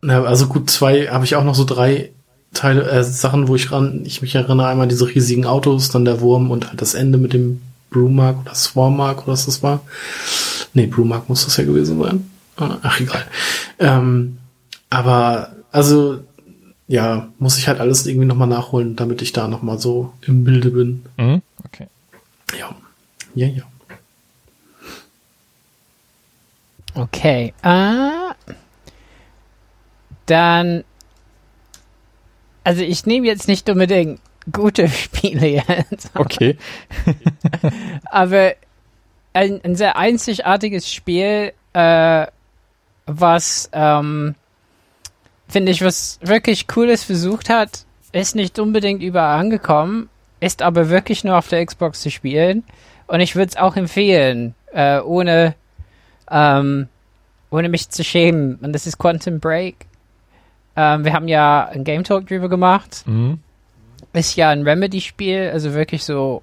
Na, 0.00 0.22
also 0.22 0.46
gut, 0.46 0.70
2 0.70 1.08
habe 1.08 1.24
ich 1.24 1.34
auch 1.36 1.44
noch 1.44 1.54
so 1.54 1.64
drei 1.64 2.10
Teile, 2.54 2.88
äh, 2.88 3.04
Sachen, 3.04 3.48
wo 3.48 3.56
ich 3.56 3.72
ran, 3.72 4.02
ich 4.04 4.22
mich 4.22 4.34
erinnere, 4.34 4.68
einmal 4.68 4.88
diese 4.88 5.08
riesigen 5.08 5.44
Autos, 5.44 5.90
dann 5.90 6.04
der 6.04 6.20
Wurm 6.20 6.50
und 6.50 6.68
halt 6.68 6.80
das 6.80 6.94
Ende 6.94 7.18
mit 7.18 7.32
dem 7.32 7.60
Brewmark 7.90 8.40
oder 8.40 8.54
Swarmark 8.54 9.24
oder 9.24 9.32
was 9.32 9.46
das 9.46 9.62
war. 9.62 9.80
Nee, 10.78 10.86
Brewmark 10.86 11.28
muss 11.28 11.44
das 11.44 11.56
ja 11.56 11.64
gewesen 11.64 12.00
sein. 12.00 12.30
Ah, 12.56 12.78
ach, 12.82 13.00
egal. 13.00 13.26
Ähm, 13.80 14.38
aber, 14.90 15.56
also, 15.72 16.20
ja, 16.86 17.30
muss 17.40 17.58
ich 17.58 17.66
halt 17.66 17.80
alles 17.80 18.06
irgendwie 18.06 18.28
nochmal 18.28 18.46
nachholen, 18.46 18.94
damit 18.94 19.20
ich 19.20 19.32
da 19.32 19.48
nochmal 19.48 19.80
so 19.80 20.12
im 20.22 20.44
Bilde 20.44 20.70
bin. 20.70 21.04
Mhm, 21.16 21.42
okay. 21.66 21.88
Ja. 22.56 22.76
Ja, 23.34 23.48
ja. 23.48 23.64
Okay. 26.94 27.52
Äh, 27.62 28.54
dann, 30.26 30.84
also 32.62 32.82
ich 32.82 33.04
nehme 33.04 33.26
jetzt 33.26 33.48
nicht 33.48 33.68
unbedingt 33.68 34.20
gute 34.52 34.88
Spiele 34.88 35.48
jetzt. 35.48 36.12
Okay. 36.14 36.56
aber 38.04 38.54
ein, 39.38 39.60
ein, 39.64 39.76
sehr 39.76 39.96
einzigartiges 39.96 40.92
Spiel, 40.92 41.52
äh, 41.72 42.26
was, 43.06 43.70
ähm, 43.72 44.34
finde 45.48 45.70
ich, 45.70 45.84
was 45.84 46.18
wirklich 46.20 46.66
Cooles 46.66 47.04
versucht 47.04 47.48
hat, 47.48 47.84
ist 48.10 48.34
nicht 48.34 48.58
unbedingt 48.58 49.00
überall 49.00 49.38
angekommen, 49.38 50.08
ist 50.40 50.60
aber 50.60 50.88
wirklich 50.88 51.22
nur 51.22 51.38
auf 51.38 51.48
der 51.48 51.64
Xbox 51.64 52.00
zu 52.00 52.10
spielen. 52.10 52.64
Und 53.06 53.20
ich 53.20 53.36
würde 53.36 53.50
es 53.50 53.56
auch 53.56 53.76
empfehlen, 53.76 54.54
äh, 54.72 54.98
ohne, 55.00 55.54
ähm, 56.30 56.88
ohne 57.50 57.68
mich 57.68 57.88
zu 57.90 58.02
schämen. 58.02 58.56
Und 58.56 58.72
das 58.72 58.86
ist 58.86 58.98
Quantum 58.98 59.38
Break. 59.38 59.86
Ähm, 60.76 61.04
wir 61.04 61.12
haben 61.12 61.28
ja 61.28 61.66
ein 61.66 61.84
Game 61.84 62.02
Talk 62.02 62.26
drüber 62.26 62.48
gemacht. 62.48 63.04
Mhm. 63.06 63.38
Ist 64.12 64.36
ja 64.36 64.50
ein 64.50 64.62
Remedy-Spiel, 64.62 65.50
also 65.52 65.74
wirklich 65.74 66.02
so 66.02 66.42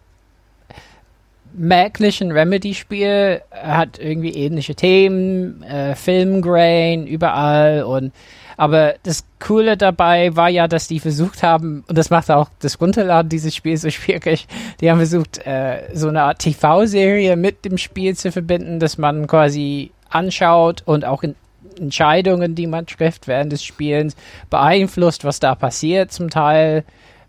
merklich 1.57 2.22
ein 2.22 2.32
Remedy-Spiel. 2.32 3.41
Hat 3.52 3.99
irgendwie 3.99 4.32
ähnliche 4.32 4.76
Themen, 4.76 5.64
äh, 5.64 5.95
Filmgrain 5.95 7.07
überall 7.07 7.84
und 7.84 8.11
aber 8.57 8.95
das 9.03 9.26
Coole 9.40 9.76
dabei 9.76 10.36
war 10.36 10.49
ja, 10.49 10.68
dass 10.68 10.88
die 10.88 10.99
versucht 10.99 11.44
haben, 11.44 11.84
und 11.88 11.98
das 11.98 12.10
macht 12.10 12.32
auch 12.32 12.49
das 12.60 12.80
Runterladen 12.80 13.30
dieses 13.30 13.56
Spiels 13.56 13.82
so 13.82 13.90
schwierig, 13.91 14.48
die 14.80 14.90
haben 14.90 14.98
versucht, 14.98 15.45
äh, 15.45 15.90
so 15.94 16.07
eine 16.07 16.23
Art 16.23 16.40
TV-Serie 16.40 17.36
mit 17.36 17.65
dem 17.65 17.77
Spiel 17.77 18.15
zu 18.15 18.32
verbinden, 18.32 18.80
dass 18.80 18.98
man 18.98 19.27
quasi 19.27 19.91
anschaut 20.10 20.84
und 20.86 21.06
auch 21.06 21.23
in 21.23 21.36
Entscheidungen, 21.77 22.56
die 22.56 22.68
man 22.68 22.86
trifft 22.86 23.27
während 23.27 23.52
des 23.52 23.64
Spielens, 23.64 24.15
beeinflusst, 24.49 25.26
was 25.26 25.41
da 25.41 25.56
passiert 25.56 26.14
zum 26.14 26.30
Teil. 26.30 26.86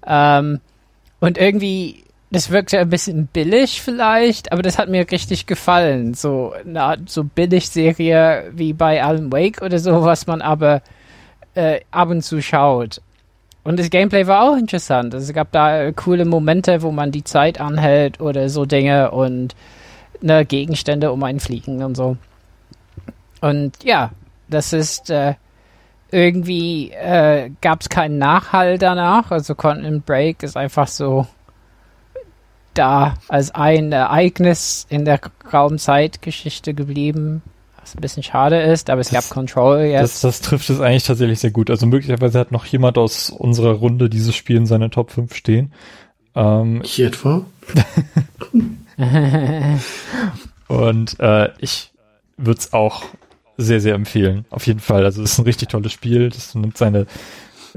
Ähm, 0.07 0.61
und 1.19 1.39
irgendwie, 1.39 2.05
das 2.31 2.51
wirkte 2.51 2.79
ein 2.79 2.91
bisschen 2.91 3.27
billig 3.29 3.81
vielleicht, 3.83 4.53
aber 4.53 4.63
das 4.63 4.79
hat 4.79 4.89
mir 4.89 5.11
richtig 5.11 5.47
gefallen. 5.47 6.15
So 6.15 6.53
eine 6.53 6.83
Art 6.83 7.09
so 7.09 7.25
Billig-Serie 7.25 8.51
wie 8.53 8.73
bei 8.73 9.03
Alan 9.03 9.33
Wake 9.33 9.63
oder 9.63 9.79
so, 9.79 10.03
was 10.03 10.27
man 10.27 10.43
aber 10.43 10.83
äh, 11.55 11.81
ab 11.91 12.11
und 12.11 12.23
zu 12.23 12.43
schaut. 12.43 13.01
Und 13.63 13.79
das 13.79 13.91
Gameplay 13.91 14.27
war 14.27 14.43
auch 14.43 14.57
interessant. 14.57 15.15
Also 15.15 15.27
es 15.27 15.35
gab 15.35 15.51
da 15.53 15.91
coole 15.93 16.25
Momente, 16.25 16.83
wo 16.83 16.91
man 16.91 17.11
die 17.11 17.25
Zeit 17.25 17.61
anhält 17.61 18.21
oder 18.21 18.49
so 18.49 18.65
Dinge 18.65 19.11
und 19.11 19.55
ne, 20.21 20.45
Gegenstände 20.45 21.13
um 21.13 21.23
einen 21.23 21.41
fliegen 21.41 21.83
und 21.83 21.97
so. 21.97 22.17
Und 23.41 23.83
ja, 23.83 24.11
das 24.49 24.73
ist 24.73 25.11
äh, 25.11 25.35
irgendwie 26.11 26.91
äh, 26.93 27.51
gab 27.61 27.81
es 27.81 27.89
keinen 27.89 28.19
Nachhall 28.19 28.79
danach. 28.79 29.31
Also 29.31 29.55
Continent 29.55 30.07
Break 30.07 30.43
ist 30.43 30.57
einfach 30.57 30.89
so 30.89 31.27
da 32.79 33.15
als 33.29 33.55
ein 33.55 33.93
Ereignis 33.93 34.87
in 34.89 35.05
der 35.05 35.21
Raumzeitgeschichte 35.53 36.75
geblieben 36.75 37.43
was 37.87 37.95
ein 37.95 38.01
bisschen 38.01 38.23
schade 38.25 38.61
ist, 38.61 38.91
aber 38.91 39.01
es 39.01 39.11
das, 39.11 39.29
gab 39.29 39.33
Control 39.33 39.79
jetzt. 39.83 40.03
Das, 40.03 40.21
das 40.21 40.41
trifft 40.41 40.71
es 40.71 40.81
eigentlich 40.81 41.05
tatsächlich 41.05 41.39
sehr 41.39 41.53
gut. 41.53 41.71
Also 41.71 41.87
möglicherweise 41.87 42.39
hat 42.41 42.51
noch 42.51 42.67
jemand 42.67 42.99
aus 42.99 43.31
unserer 43.31 43.75
Runde 43.75 44.11
dieses 44.11 44.35
Spiel 44.35 44.57
in 44.57 44.67
seiner 44.67 44.91
Top 44.91 45.13
5 45.13 45.33
stehen. 45.35 45.73
Ähm, 46.35 46.81
ich 46.83 46.99
etwa? 46.99 47.45
und 50.69 51.21
äh, 51.21 51.51
ich 51.59 51.93
würde 52.37 52.59
es 52.59 52.73
auch 52.73 53.05
sehr, 53.57 53.81
sehr 53.81 53.95
empfehlen. 53.95 54.47
Auf 54.51 54.67
jeden 54.67 54.81
Fall. 54.81 55.05
Also 55.05 55.23
es 55.23 55.33
ist 55.33 55.39
ein 55.39 55.45
richtig 55.45 55.69
tolles 55.69 55.93
Spiel. 55.93 56.31
Das 56.31 56.57
nimmt 56.57 56.77
seine, 56.77 57.07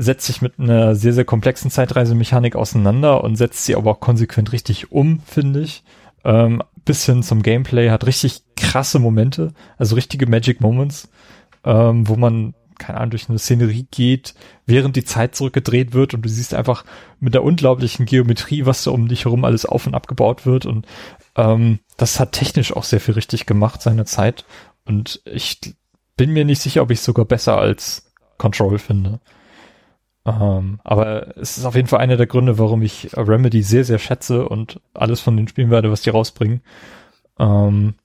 setzt 0.01 0.25
sich 0.25 0.41
mit 0.41 0.59
einer 0.59 0.95
sehr, 0.95 1.13
sehr 1.13 1.25
komplexen 1.25 1.69
Zeitreisemechanik 1.71 2.55
auseinander 2.55 3.23
und 3.23 3.35
setzt 3.35 3.65
sie 3.65 3.75
aber 3.75 3.91
auch 3.91 3.99
konsequent 3.99 4.51
richtig 4.51 4.91
um, 4.91 5.21
finde 5.25 5.61
ich. 5.61 5.83
Ähm, 6.23 6.63
bis 6.85 7.05
hin 7.05 7.23
zum 7.23 7.43
Gameplay 7.43 7.89
hat 7.89 8.05
richtig 8.05 8.43
krasse 8.55 8.99
Momente, 8.99 9.53
also 9.77 9.95
richtige 9.95 10.27
Magic 10.27 10.61
Moments, 10.61 11.09
ähm, 11.63 12.07
wo 12.07 12.15
man, 12.15 12.55
keine 12.77 12.99
Ahnung, 12.99 13.11
durch 13.11 13.29
eine 13.29 13.39
Szenerie 13.39 13.87
geht, 13.91 14.33
während 14.65 14.95
die 14.95 15.03
Zeit 15.03 15.35
zurückgedreht 15.35 15.93
wird 15.93 16.13
und 16.13 16.23
du 16.23 16.29
siehst 16.29 16.53
einfach 16.53 16.85
mit 17.19 17.33
der 17.33 17.43
unglaublichen 17.43 18.05
Geometrie, 18.05 18.65
was 18.65 18.83
da 18.83 18.91
um 18.91 19.07
dich 19.07 19.25
herum 19.25 19.45
alles 19.45 19.65
auf 19.65 19.87
und 19.87 19.95
abgebaut 19.95 20.45
wird 20.45 20.65
und 20.65 20.87
ähm, 21.35 21.79
das 21.97 22.19
hat 22.19 22.31
technisch 22.31 22.75
auch 22.75 22.83
sehr 22.83 22.99
viel 22.99 23.13
richtig 23.13 23.45
gemacht 23.45 23.81
seine 23.81 24.05
Zeit 24.05 24.45
und 24.85 25.21
ich 25.25 25.59
bin 26.17 26.31
mir 26.31 26.43
nicht 26.43 26.61
sicher, 26.61 26.81
ob 26.81 26.91
ich 26.91 27.01
sogar 27.01 27.25
besser 27.25 27.57
als 27.57 28.11
Control 28.37 28.79
finde. 28.79 29.19
Ähm, 30.29 30.79
aber 30.83 31.37
es 31.37 31.57
ist 31.57 31.65
auf 31.65 31.75
jeden 31.75 31.87
Fall 31.87 31.99
einer 31.99 32.17
der 32.17 32.27
Gründe, 32.27 32.59
warum 32.59 32.81
ich 32.81 33.09
Remedy 33.15 33.63
sehr, 33.63 33.83
sehr 33.83 33.99
schätze 33.99 34.47
und 34.47 34.79
alles 34.93 35.21
von 35.21 35.37
den 35.37 35.47
spielen 35.47 35.71
werde, 35.71 35.91
was 35.91 36.01
die 36.01 36.09
rausbringen. 36.09 36.61
Ähm, 37.39 37.95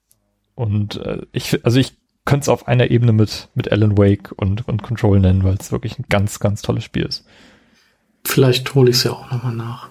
und 0.55 0.97
äh, 0.97 1.23
ich, 1.33 1.65
also 1.65 1.79
ich 1.79 1.95
könnte 2.25 2.45
es 2.45 2.49
auf 2.49 2.69
einer 2.69 2.91
Ebene 2.91 3.13
mit, 3.13 3.49
mit 3.55 3.71
Alan 3.71 3.99
Wake 3.99 4.33
und, 4.37 4.67
und 4.67 4.83
Control 4.83 5.21
nennen, 5.21 5.45
weil 5.45 5.55
es 5.55 5.73
wirklich 5.73 5.99
ein 5.99 6.07
ganz, 6.09 6.41
ganz 6.41 6.63
tolles 6.63 6.85
Spiel 6.85 7.05
ist. 7.05 7.27
Vielleicht 8.25 8.75
hole 8.75 8.91
ich 8.91 8.97
es 8.97 9.05
ja 9.05 9.13
auch 9.13 9.31
nochmal 9.31 9.55
nach. 9.55 9.91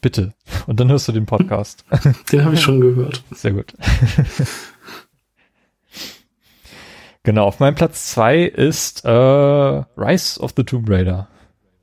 Bitte. 0.00 0.32
Und 0.66 0.80
dann 0.80 0.88
hörst 0.88 1.08
du 1.08 1.12
den 1.12 1.26
Podcast. 1.26 1.84
Den 2.32 2.44
habe 2.44 2.54
ich 2.54 2.60
schon 2.60 2.80
gehört. 2.80 3.22
Sehr 3.32 3.52
gut. 3.52 3.72
genau, 7.22 7.44
auf 7.44 7.60
meinem 7.60 7.74
Platz 7.74 8.12
zwei 8.12 8.42
ist 8.42 9.04
äh, 9.04 9.10
Rise 9.10 10.40
of 10.40 10.54
the 10.56 10.64
Tomb 10.64 10.88
Raider. 10.88 11.28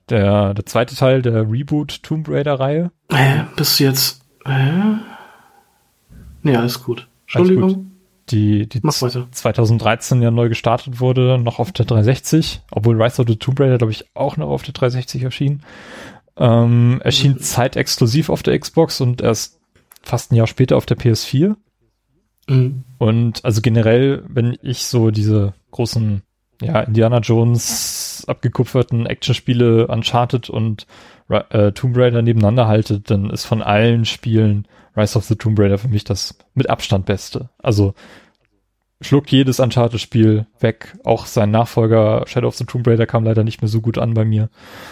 Der, 0.09 0.53
der 0.53 0.65
zweite 0.65 0.95
Teil 0.95 1.21
der 1.21 1.49
Reboot 1.49 2.03
Tomb 2.03 2.27
Raider 2.29 2.59
Reihe. 2.59 2.91
Äh, 3.09 3.43
bist 3.55 3.79
du 3.79 3.85
jetzt, 3.85 4.21
äh? 4.45 4.95
Nee, 6.41 6.55
alles 6.55 6.83
gut. 6.83 7.07
Entschuldigung. 7.23 7.63
Alles 7.63 7.75
gut. 7.75 7.85
Die, 8.29 8.67
die 8.69 8.81
2013 8.81 10.21
ja 10.21 10.31
neu 10.31 10.47
gestartet 10.47 11.01
wurde, 11.01 11.37
noch 11.37 11.59
auf 11.59 11.73
der 11.73 11.85
360, 11.85 12.61
obwohl 12.71 13.01
Rise 13.01 13.21
of 13.21 13.27
the 13.27 13.35
Tomb 13.35 13.59
Raider, 13.59 13.77
glaube 13.77 13.91
ich, 13.91 14.05
auch 14.13 14.37
noch 14.37 14.49
auf 14.49 14.63
der 14.63 14.73
360 14.73 15.23
erschien. 15.23 15.61
Ähm, 16.37 17.01
erschien 17.03 17.33
mhm. 17.33 17.39
zeitexklusiv 17.39 18.29
auf 18.29 18.41
der 18.41 18.57
Xbox 18.57 19.01
und 19.01 19.21
erst 19.21 19.59
fast 20.01 20.31
ein 20.31 20.35
Jahr 20.35 20.47
später 20.47 20.77
auf 20.77 20.85
der 20.85 20.97
PS4. 20.97 21.55
Mhm. 22.47 22.83
Und 22.97 23.43
also 23.43 23.61
generell, 23.61 24.23
wenn 24.27 24.57
ich 24.61 24.85
so 24.85 25.11
diese 25.11 25.53
großen 25.71 26.21
ja, 26.61 26.81
Indiana 26.81 27.19
Jones 27.19 28.02
abgekupferten 28.27 29.05
Actionspiele 29.05 29.87
Uncharted 29.87 30.49
und 30.49 30.87
äh, 31.29 31.71
Tomb 31.71 31.97
Raider 31.97 32.21
nebeneinander 32.21 32.67
haltet, 32.67 33.09
dann 33.09 33.29
ist 33.29 33.45
von 33.45 33.61
allen 33.61 34.05
Spielen 34.05 34.67
Rise 34.95 35.17
of 35.17 35.25
the 35.25 35.35
Tomb 35.35 35.59
Raider 35.59 35.77
für 35.77 35.87
mich 35.87 36.03
das 36.03 36.37
mit 36.53 36.69
Abstand 36.69 37.05
beste. 37.05 37.49
Also 37.57 37.93
schluckt 39.01 39.31
jedes 39.31 39.59
Uncharted-Spiel 39.59 40.45
weg. 40.59 40.95
Auch 41.03 41.25
sein 41.25 41.51
Nachfolger 41.51 42.23
Shadow 42.27 42.47
of 42.47 42.55
the 42.55 42.65
Tomb 42.65 42.87
Raider 42.87 43.05
kam 43.05 43.23
leider 43.23 43.43
nicht 43.43 43.61
mehr 43.61 43.69
so 43.69 43.81
gut 43.81 43.97
an 43.97 44.13
bei 44.13 44.25
mir. 44.25 44.49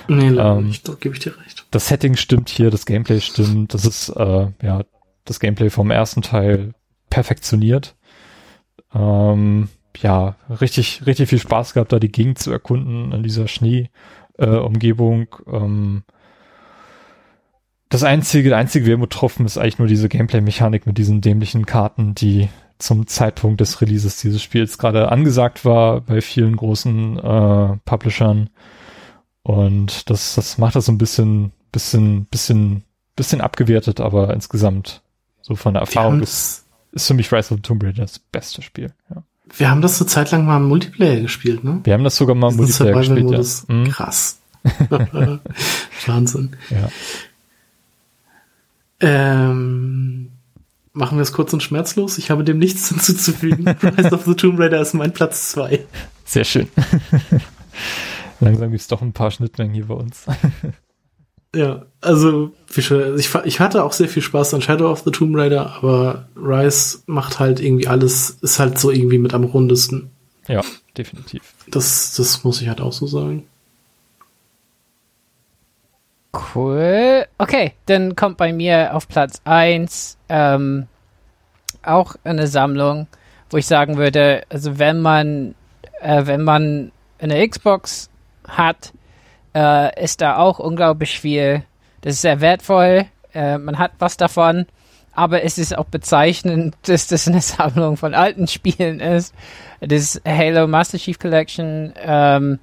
Nee, 0.07 0.29
ähm, 0.29 0.67
nicht, 0.67 0.87
da 0.87 0.93
gebe 0.99 1.15
ich 1.15 1.21
dir 1.21 1.37
recht. 1.37 1.65
Das 1.71 1.87
Setting 1.87 2.15
stimmt 2.15 2.49
hier, 2.49 2.69
das 2.69 2.85
Gameplay 2.85 3.21
stimmt. 3.21 3.73
Das 3.73 3.85
ist 3.85 4.09
äh, 4.09 4.47
ja 4.61 4.81
das 5.25 5.39
Gameplay 5.39 5.69
vom 5.69 5.91
ersten 5.91 6.21
Teil 6.21 6.73
perfektioniert. 7.09 7.95
Ähm, 8.93 9.69
ja, 9.97 10.35
richtig, 10.49 11.05
richtig 11.05 11.29
viel 11.29 11.39
Spaß 11.39 11.73
gehabt, 11.73 11.91
da 11.91 11.99
die 11.99 12.11
Gegend 12.11 12.39
zu 12.39 12.51
erkunden 12.51 13.11
in 13.11 13.23
dieser 13.23 13.47
Schneeumgebung. 13.47 15.27
Äh, 15.47 15.55
ähm, 15.55 16.03
das 17.89 18.03
einzige, 18.03 18.49
der 18.49 18.57
einzige 18.57 18.87
Wermuttropfen 18.87 19.45
ist 19.45 19.57
eigentlich 19.57 19.79
nur 19.79 19.87
diese 19.87 20.07
Gameplay-Mechanik 20.07 20.87
mit 20.87 20.97
diesen 20.97 21.19
dämlichen 21.19 21.65
Karten, 21.65 22.15
die 22.15 22.47
zum 22.79 23.05
Zeitpunkt 23.05 23.61
des 23.61 23.81
Releases 23.81 24.17
dieses 24.17 24.41
Spiels 24.41 24.77
gerade 24.77 25.11
angesagt 25.11 25.65
war 25.65 26.01
bei 26.01 26.21
vielen 26.21 26.55
großen 26.55 27.19
äh, 27.19 27.77
Publishern. 27.85 28.49
Und 29.43 30.09
das, 30.09 30.35
das 30.35 30.57
macht 30.57 30.75
das 30.75 30.85
so 30.85 30.91
ein 30.91 30.97
bisschen, 30.97 31.51
bisschen, 31.71 32.25
bisschen, 32.25 32.83
bisschen 33.15 33.41
abgewertet, 33.41 33.99
aber 33.99 34.33
insgesamt 34.33 35.01
so 35.41 35.55
von 35.55 35.73
der 35.73 35.81
Erfahrung 35.81 36.21
ist, 36.21 36.67
ist 36.91 37.07
für 37.07 37.13
mich 37.13 37.31
Rise 37.31 37.53
of 37.53 37.57
the 37.57 37.61
Tomb 37.61 37.83
Raider 37.83 38.03
das 38.03 38.19
beste 38.19 38.61
Spiel. 38.61 38.93
Ja. 39.09 39.23
Wir 39.57 39.69
haben 39.69 39.81
das 39.81 39.99
eine 39.99 40.07
Zeit 40.07 40.31
lang 40.31 40.45
mal 40.45 40.57
im 40.57 40.67
Multiplayer 40.67 41.19
gespielt, 41.21 41.63
ne? 41.63 41.81
Wir 41.83 41.93
haben 41.93 42.03
das 42.03 42.15
sogar 42.15 42.35
mal 42.35 42.51
im 42.51 42.57
Multiplayer 42.57 42.93
gespielt, 42.93 43.29
ja. 43.67 43.75
Mhm. 43.75 43.89
Krass. 43.89 44.39
Wahnsinn. 46.05 46.55
Ja. 46.69 46.89
Ähm, 48.99 50.29
machen 50.93 51.17
wir 51.17 51.23
es 51.23 51.33
kurz 51.33 51.51
und 51.53 51.63
schmerzlos. 51.63 52.17
Ich 52.17 52.31
habe 52.31 52.43
dem 52.43 52.59
nichts 52.59 52.87
hinzuzufügen. 52.89 53.67
Rise 53.67 54.11
of 54.11 54.25
the 54.25 54.35
Tomb 54.35 54.59
Raider 54.59 54.79
ist 54.79 54.93
mein 54.93 55.13
Platz 55.13 55.51
zwei. 55.51 55.85
Sehr 56.25 56.43
schön. 56.43 56.67
Langsam 58.39 58.71
gibt 58.71 58.81
es 58.81 58.87
doch 58.87 59.01
ein 59.01 59.13
paar 59.13 59.31
Schnittmengen 59.31 59.73
hier 59.73 59.85
bei 59.85 59.95
uns. 59.95 60.25
Ja, 61.53 61.85
also 61.99 62.53
ich, 62.75 62.91
ich 63.43 63.59
hatte 63.59 63.83
auch 63.83 63.91
sehr 63.91 64.07
viel 64.07 64.21
Spaß 64.21 64.53
an 64.53 64.61
Shadow 64.61 64.89
of 64.89 65.01
the 65.01 65.11
Tomb 65.11 65.35
Raider, 65.35 65.75
aber 65.75 66.27
Rise 66.35 66.99
macht 67.07 67.39
halt 67.39 67.59
irgendwie 67.59 67.87
alles, 67.87 68.37
ist 68.41 68.59
halt 68.59 68.79
so 68.79 68.89
irgendwie 68.89 69.17
mit 69.17 69.33
am 69.33 69.43
rundesten. 69.43 70.11
Ja, 70.47 70.61
definitiv. 70.97 71.41
Das, 71.67 72.15
das 72.15 72.43
muss 72.43 72.61
ich 72.61 72.69
halt 72.69 72.79
auch 72.79 72.93
so 72.93 73.05
sagen. 73.05 73.45
Cool. 76.55 77.25
Okay, 77.37 77.73
dann 77.85 78.15
kommt 78.15 78.37
bei 78.37 78.53
mir 78.53 78.95
auf 78.95 79.09
Platz 79.09 79.41
1 79.43 80.17
ähm, 80.29 80.87
auch 81.83 82.15
eine 82.23 82.47
Sammlung, 82.47 83.07
wo 83.49 83.57
ich 83.57 83.67
sagen 83.67 83.97
würde, 83.97 84.43
also 84.49 84.79
wenn 84.79 85.01
man 85.01 85.55
äh, 86.01 86.25
wenn 86.25 86.43
man 86.43 86.91
eine 87.19 87.47
Xbox 87.47 88.09
hat, 88.47 88.93
äh, 89.55 90.03
ist 90.03 90.21
da 90.21 90.37
auch 90.37 90.59
unglaublich 90.59 91.19
viel. 91.19 91.63
Das 92.01 92.15
ist 92.15 92.21
sehr 92.21 92.41
wertvoll. 92.41 93.05
Äh, 93.33 93.57
man 93.57 93.77
hat 93.77 93.91
was 93.99 94.17
davon. 94.17 94.65
Aber 95.13 95.43
es 95.43 95.57
ist 95.57 95.77
auch 95.77 95.85
bezeichnend, 95.85 96.75
dass 96.83 97.07
das 97.07 97.27
eine 97.27 97.41
Sammlung 97.41 97.97
von 97.97 98.13
alten 98.13 98.47
Spielen 98.47 98.99
ist. 98.99 99.33
Das 99.81 100.21
Halo 100.25 100.67
Master 100.67 100.97
Chief 100.97 101.19
Collection. 101.19 101.93
Ähm, 101.97 102.59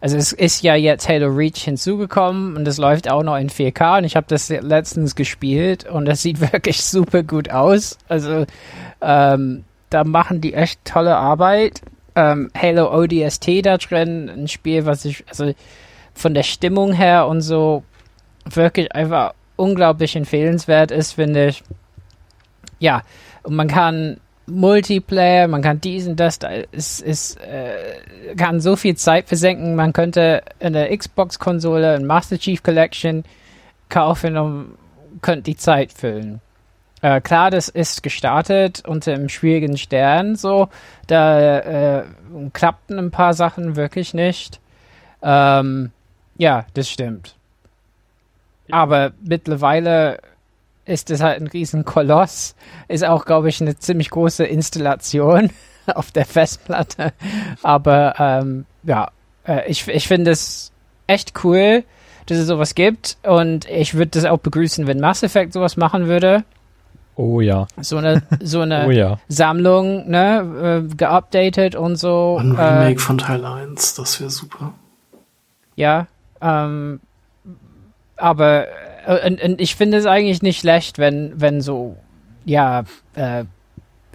also 0.00 0.16
es 0.16 0.32
ist 0.32 0.62
ja 0.62 0.76
jetzt 0.76 1.08
Halo 1.08 1.26
Reach 1.26 1.64
hinzugekommen 1.64 2.56
und 2.56 2.64
das 2.64 2.78
läuft 2.78 3.10
auch 3.10 3.24
noch 3.24 3.36
in 3.36 3.50
4K 3.50 3.98
und 3.98 4.04
ich 4.04 4.14
habe 4.14 4.26
das 4.28 4.48
letztens 4.48 5.16
gespielt 5.16 5.88
und 5.88 6.04
das 6.04 6.22
sieht 6.22 6.40
wirklich 6.52 6.84
super 6.84 7.24
gut 7.24 7.50
aus. 7.50 7.98
Also 8.08 8.46
ähm, 9.00 9.64
da 9.90 10.04
machen 10.04 10.40
die 10.40 10.54
echt 10.54 10.84
tolle 10.84 11.16
Arbeit. 11.16 11.80
Ähm, 12.14 12.50
Halo 12.56 12.92
ODST 12.94 13.64
da 13.66 13.76
drin, 13.78 14.28
ein 14.28 14.48
Spiel, 14.48 14.86
was 14.86 15.04
ich, 15.04 15.24
also 15.28 15.52
von 16.18 16.34
der 16.34 16.42
Stimmung 16.42 16.92
her 16.92 17.26
und 17.26 17.40
so 17.40 17.84
wirklich 18.44 18.94
einfach 18.94 19.34
unglaublich 19.56 20.16
empfehlenswert 20.16 20.90
ist, 20.90 21.12
finde 21.12 21.48
ich. 21.48 21.62
Ja, 22.78 23.02
und 23.42 23.56
man 23.56 23.68
kann 23.68 24.18
Multiplayer, 24.46 25.46
man 25.48 25.62
kann 25.62 25.80
diesen, 25.80 26.16
das, 26.16 26.38
da 26.38 26.48
ist, 26.48 27.00
ist 27.00 27.38
äh, 27.40 28.34
kann 28.36 28.60
so 28.60 28.76
viel 28.76 28.96
Zeit 28.96 29.28
versenken. 29.28 29.74
Man 29.74 29.92
könnte 29.92 30.42
eine 30.60 30.96
Xbox-Konsole, 30.96 31.94
ein 31.94 32.06
Master 32.06 32.38
Chief 32.38 32.62
Collection 32.62 33.24
kaufen 33.88 34.36
und 34.36 34.78
könnte 35.22 35.42
die 35.42 35.56
Zeit 35.56 35.92
füllen. 35.92 36.40
Äh, 37.02 37.20
klar, 37.20 37.50
das 37.50 37.68
ist 37.68 38.02
gestartet 38.02 38.82
unter 38.86 39.12
einem 39.12 39.28
schwierigen 39.28 39.76
Stern, 39.76 40.34
so. 40.34 40.68
Da 41.06 41.58
äh, 41.58 42.04
klappten 42.52 42.98
ein 42.98 43.10
paar 43.10 43.34
Sachen 43.34 43.76
wirklich 43.76 44.14
nicht. 44.14 44.60
Ähm, 45.22 45.92
ja, 46.38 46.64
das 46.74 46.88
stimmt. 46.88 47.34
Aber 48.70 49.12
mittlerweile 49.22 50.20
ist 50.84 51.10
es 51.10 51.20
halt 51.20 51.40
ein 51.40 51.46
riesen 51.46 51.84
Koloss. 51.84 52.54
Ist 52.88 53.04
auch, 53.04 53.24
glaube 53.24 53.48
ich, 53.48 53.60
eine 53.60 53.76
ziemlich 53.78 54.10
große 54.10 54.44
Installation 54.44 55.50
auf 55.86 56.10
der 56.10 56.24
Festplatte. 56.24 57.12
Aber 57.62 58.14
ähm, 58.18 58.64
ja, 58.84 59.10
äh, 59.46 59.68
ich, 59.70 59.86
ich 59.88 60.08
finde 60.08 60.30
es 60.30 60.72
echt 61.06 61.44
cool, 61.44 61.84
dass 62.26 62.38
es 62.38 62.46
sowas 62.46 62.74
gibt. 62.74 63.18
Und 63.22 63.68
ich 63.68 63.94
würde 63.94 64.12
das 64.12 64.24
auch 64.24 64.38
begrüßen, 64.38 64.86
wenn 64.86 65.00
Mass 65.00 65.22
Effect 65.22 65.52
sowas 65.52 65.76
machen 65.76 66.06
würde. 66.06 66.44
Oh 67.16 67.40
ja. 67.40 67.66
So 67.80 67.96
eine, 67.96 68.22
so 68.40 68.60
eine 68.60 68.86
Oh 68.86 68.90
ja. 68.90 69.18
Sammlung, 69.28 70.08
ne, 70.08 70.84
äh, 70.88 70.94
geupdatet 70.94 71.74
und 71.74 71.96
so. 71.96 72.38
Ein 72.38 72.56
äh, 72.56 72.62
Remake 72.62 73.00
von 73.00 73.18
Teil 73.18 73.44
1, 73.44 73.94
das 73.94 74.20
wäre 74.20 74.30
super. 74.30 74.72
Ja, 75.74 76.06
ähm, 76.40 77.00
aber 78.16 78.66
äh, 79.06 79.26
und, 79.26 79.42
und 79.42 79.60
ich 79.60 79.74
finde 79.76 79.96
es 79.96 80.06
eigentlich 80.06 80.42
nicht 80.42 80.60
schlecht, 80.60 80.98
wenn, 80.98 81.32
wenn 81.40 81.60
so, 81.60 81.96
ja, 82.44 82.84
äh, 83.14 83.44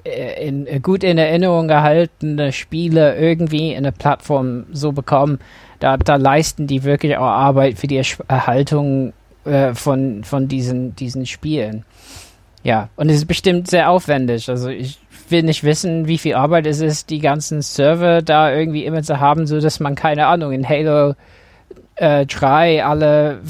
in, 0.06 0.68
gut 0.82 1.04
in 1.04 1.18
Erinnerung 1.18 1.68
gehaltene 1.68 2.52
Spiele 2.52 3.16
irgendwie 3.16 3.76
eine 3.76 3.94
Plattform 3.94 4.66
so 4.74 4.92
bekommen. 4.92 5.40
Da, 5.80 5.98
da 5.98 6.18
leisten 6.18 6.68
die 6.68 6.84
wirklich 6.84 7.18
auch 7.18 7.24
Arbeit 7.24 7.80
für 7.80 7.88
die 7.88 8.02
Erhaltung 8.28 9.14
äh, 9.46 9.74
von, 9.74 10.24
von 10.24 10.48
diesen, 10.48 10.96
diesen 10.96 11.26
Spielen. 11.26 11.86
Ja, 12.64 12.90
und 12.96 13.10
es 13.10 13.18
ist 13.18 13.28
bestimmt 13.28 13.70
sehr 13.70 13.90
aufwendig. 13.90 14.50
Also 14.50 14.70
ich 14.70 15.00
will 15.30 15.44
nicht 15.44 15.64
wissen, 15.64 16.08
wie 16.08 16.18
viel 16.18 16.36
Arbeit 16.36 16.66
es 16.68 16.82
ist, 16.82 17.10
die 17.10 17.20
ganzen 17.20 17.62
Server 17.62 18.22
da 18.22 18.54
irgendwie 18.54 18.86
immer 18.86 19.04
zu 19.04 19.20
haben, 19.20 19.48
so 19.48 19.60
dass 19.60 19.80
man 19.80 19.96
keine 19.96 20.28
Ahnung 20.28 20.52
in 20.52 20.68
Halo 20.68 21.16
äh, 21.96 22.26
3 22.26 22.86
alle 22.86 23.42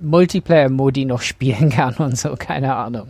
Multiplayer-Modi 0.00 1.04
noch 1.04 1.22
spielen 1.22 1.70
kann 1.70 1.94
und 1.94 2.18
so, 2.18 2.34
keine 2.36 2.74
Ahnung. 2.74 3.08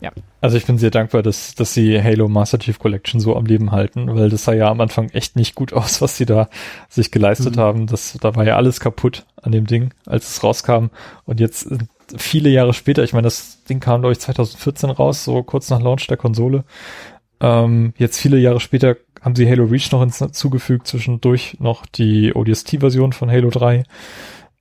Ja. 0.00 0.12
Also 0.40 0.56
ich 0.56 0.64
bin 0.64 0.78
sehr 0.78 0.90
dankbar, 0.90 1.22
dass, 1.22 1.54
dass 1.54 1.74
sie 1.74 2.02
Halo 2.02 2.26
Master 2.26 2.58
Chief 2.58 2.78
Collection 2.78 3.20
so 3.20 3.36
am 3.36 3.44
Leben 3.44 3.70
halten, 3.70 4.14
weil 4.14 4.30
das 4.30 4.44
sah 4.44 4.54
ja 4.54 4.70
am 4.70 4.80
Anfang 4.80 5.10
echt 5.10 5.36
nicht 5.36 5.54
gut 5.54 5.72
aus, 5.74 6.00
was 6.00 6.16
sie 6.16 6.24
da 6.24 6.48
sich 6.88 7.10
geleistet 7.10 7.56
mhm. 7.56 7.60
haben. 7.60 7.86
Das, 7.86 8.16
da 8.20 8.34
war 8.34 8.46
ja 8.46 8.56
alles 8.56 8.80
kaputt 8.80 9.26
an 9.42 9.52
dem 9.52 9.66
Ding, 9.66 9.92
als 10.06 10.30
es 10.30 10.42
rauskam. 10.42 10.86
Und 11.26 11.40
jetzt 11.40 11.68
viele 12.16 12.48
Jahre 12.48 12.72
später, 12.72 13.04
ich 13.04 13.12
meine, 13.12 13.24
das 13.24 13.62
Ding 13.64 13.80
kam, 13.80 14.00
glaube 14.00 14.12
ich, 14.12 14.20
2014 14.20 14.90
raus, 14.90 15.24
so 15.24 15.42
kurz 15.42 15.68
nach 15.68 15.80
Launch 15.80 16.06
der 16.06 16.16
Konsole. 16.16 16.64
Ähm, 17.40 17.94
jetzt 17.96 18.18
viele 18.18 18.38
Jahre 18.38 18.60
später 18.60 18.96
haben 19.20 19.34
sie 19.34 19.48
Halo 19.48 19.64
Reach 19.64 19.90
noch 19.92 20.00
hinzugefügt, 20.00 20.86
zwischendurch 20.86 21.56
noch 21.60 21.86
die 21.86 22.34
ODST-Version 22.34 23.12
von 23.12 23.30
Halo 23.30 23.50
3. 23.50 23.84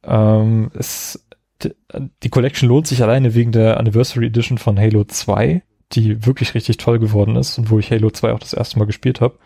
Ähm, 0.04 0.72
es 0.74 1.26
die 2.24 2.30
Collection 2.30 2.70
lohnt 2.70 2.88
sich 2.88 3.04
alleine 3.04 3.36
wegen 3.36 3.52
der 3.52 3.78
Anniversary 3.78 4.28
Edition 4.28 4.58
von 4.58 4.80
Halo 4.80 5.04
2, 5.04 5.62
die 5.92 6.26
wirklich 6.26 6.54
richtig 6.54 6.78
toll 6.78 7.00
geworden 7.00 7.36
ist 7.36 7.58
und 7.58 7.70
wo 7.70 7.80
ich 7.80 7.92
Halo 7.92 8.12
2 8.12 8.32
auch 8.32 8.40
das 8.40 8.54
erste 8.54 8.80
Mal 8.80 8.86
gespielt 8.86 9.22
habe. 9.22 9.38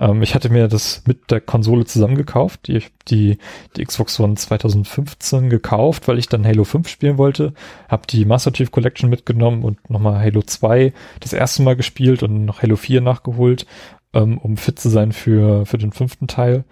Ähm, 0.00 0.22
ich 0.22 0.34
hatte 0.34 0.48
mir 0.48 0.66
das 0.66 1.02
mit 1.06 1.30
der 1.30 1.40
Konsole 1.40 1.84
zusammengekauft, 1.84 2.66
die, 2.66 2.82
die, 3.08 3.38
die 3.76 3.84
Xbox 3.84 4.18
One 4.18 4.34
2015 4.34 5.50
gekauft, 5.50 6.08
weil 6.08 6.18
ich 6.18 6.28
dann 6.28 6.46
Halo 6.46 6.64
5 6.64 6.88
spielen 6.88 7.18
wollte, 7.18 7.52
habe 7.88 8.06
die 8.08 8.24
Master 8.24 8.52
Chief 8.52 8.70
Collection 8.70 9.10
mitgenommen 9.10 9.62
und 9.62 9.90
nochmal 9.90 10.18
Halo 10.18 10.42
2 10.42 10.92
das 11.20 11.34
erste 11.34 11.62
Mal 11.62 11.76
gespielt 11.76 12.22
und 12.22 12.46
noch 12.46 12.62
Halo 12.62 12.76
4 12.76 13.02
nachgeholt, 13.02 13.66
ähm, 14.14 14.38
um 14.38 14.56
fit 14.56 14.78
zu 14.78 14.88
sein 14.88 15.12
für, 15.12 15.66
für 15.66 15.78
den 15.78 15.92
fünften 15.92 16.26
Teil. 16.26 16.64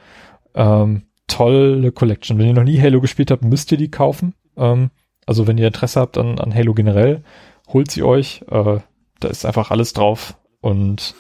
Ähm, 0.55 1.03
tolle 1.27 1.93
Collection. 1.93 2.39
Wenn 2.39 2.47
ihr 2.47 2.55
noch 2.55 2.65
nie 2.65 2.81
Halo 2.81 3.01
gespielt 3.03 3.31
habt, 3.31 3.45
müsst 3.45 3.71
ihr 3.71 3.79
die 3.79 3.91
kaufen. 3.91 4.35
Ähm, 4.57 4.91
also 5.27 5.47
wenn 5.47 5.59
ihr 5.59 5.67
Interesse 5.67 6.01
habt 6.01 6.17
an, 6.17 6.39
an 6.39 6.55
Halo 6.55 6.73
generell, 6.73 7.23
holt 7.69 7.91
sie 7.91 8.03
euch. 8.03 8.43
Äh, 8.51 8.79
da 9.21 9.29
ist 9.29 9.45
einfach 9.45 9.71
alles 9.71 9.93
drauf. 9.93 10.39
Und 10.61 11.15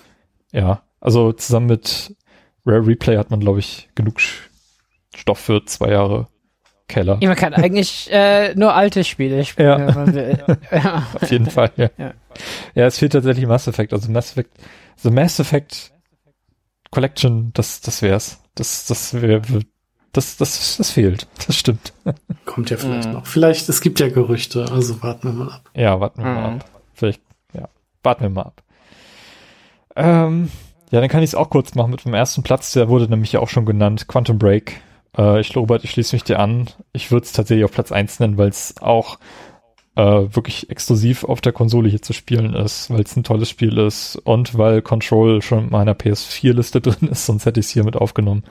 ja, 0.50 0.82
also 1.00 1.32
zusammen 1.32 1.66
mit 1.66 2.14
Rare 2.64 2.86
Replay 2.86 3.16
hat 3.16 3.30
man, 3.30 3.40
glaube 3.40 3.60
ich, 3.60 3.88
genug 3.94 4.20
Stoff 5.14 5.38
für 5.38 5.64
zwei 5.64 5.90
Jahre 5.90 6.28
Keller. 6.88 7.18
Ja, 7.20 7.28
man 7.28 7.36
kann 7.36 7.52
eigentlich 7.52 8.08
äh, 8.10 8.54
nur 8.54 8.74
alte 8.74 9.04
Spiele 9.04 9.44
spielen, 9.44 9.68
ja. 9.68 9.86
wenn 9.88 9.94
man 9.94 10.14
will. 10.14 10.38
Auf 11.20 11.30
jeden 11.30 11.50
Fall, 11.50 11.70
ja. 11.76 11.90
ja. 11.98 12.14
Ja, 12.74 12.86
es 12.86 12.98
fehlt 12.98 13.12
tatsächlich 13.12 13.46
Mass 13.46 13.68
Effect. 13.68 13.92
Also 13.92 14.10
Mass 14.10 14.30
Effect, 14.30 14.52
The 14.96 15.10
Mass 15.10 15.38
Effect 15.38 15.92
Collection, 16.90 17.50
das, 17.52 17.82
das 17.82 18.00
wär's. 18.00 18.42
Das, 18.54 18.86
das 18.86 19.12
wäre 19.20 19.42
das, 20.12 20.38
das, 20.38 20.76
das 20.78 20.90
fehlt. 20.90 21.26
Das 21.46 21.56
stimmt. 21.56 21.92
Kommt 22.46 22.70
ja 22.70 22.78
vielleicht 22.78 23.08
mhm. 23.08 23.14
noch. 23.14 23.26
Vielleicht, 23.26 23.68
es 23.68 23.80
gibt 23.80 24.00
ja 24.00 24.08
Gerüchte, 24.08 24.66
also 24.70 25.02
warten 25.02 25.28
wir 25.28 25.32
mal 25.32 25.52
ab. 25.52 25.70
Ja, 25.74 26.00
warten 26.00 26.22
wir 26.22 26.30
mhm. 26.30 26.34
mal 26.34 26.54
ab. 26.54 26.64
Vielleicht, 26.94 27.20
ja, 27.52 27.68
warten 28.02 28.22
wir 28.22 28.30
mal 28.30 28.42
ab. 28.42 28.62
Ähm, 29.94 30.48
ja, 30.90 31.00
dann 31.00 31.08
kann 31.08 31.22
ich 31.22 31.30
es 31.30 31.34
auch 31.34 31.50
kurz 31.50 31.74
machen 31.74 31.90
mit 31.90 32.04
dem 32.04 32.14
ersten 32.14 32.42
Platz. 32.42 32.72
Der 32.72 32.88
wurde 32.88 33.08
nämlich 33.08 33.32
ja 33.32 33.40
auch 33.40 33.48
schon 33.48 33.66
genannt, 33.66 34.08
Quantum 34.08 34.38
Break. 34.38 34.80
Äh, 35.16 35.40
ich 35.40 35.50
glaube, 35.50 35.78
ich 35.82 35.90
schließe 35.90 36.14
mich 36.14 36.24
dir 36.24 36.38
an. 36.38 36.68
Ich 36.92 37.10
würde 37.10 37.24
es 37.24 37.32
tatsächlich 37.32 37.64
auf 37.64 37.72
Platz 37.72 37.92
eins 37.92 38.20
nennen, 38.20 38.38
weil 38.38 38.48
es 38.48 38.74
auch 38.80 39.18
äh, 39.96 40.02
wirklich 40.34 40.70
exklusiv 40.70 41.24
auf 41.24 41.40
der 41.40 41.52
Konsole 41.52 41.88
hier 41.88 42.00
zu 42.00 42.12
spielen 42.12 42.54
ist, 42.54 42.88
weil 42.90 43.02
es 43.02 43.16
ein 43.16 43.24
tolles 43.24 43.50
Spiel 43.50 43.76
ist 43.78 44.16
und 44.16 44.56
weil 44.56 44.80
Control 44.80 45.42
schon 45.42 45.64
in 45.64 45.70
meiner 45.70 45.94
PS4-Liste 45.94 46.80
drin 46.82 47.08
ist, 47.08 47.26
sonst 47.26 47.46
hätte 47.46 47.60
ich 47.60 47.66
es 47.66 47.72
hier 47.72 47.84
mit 47.84 47.96
aufgenommen. 47.96 48.44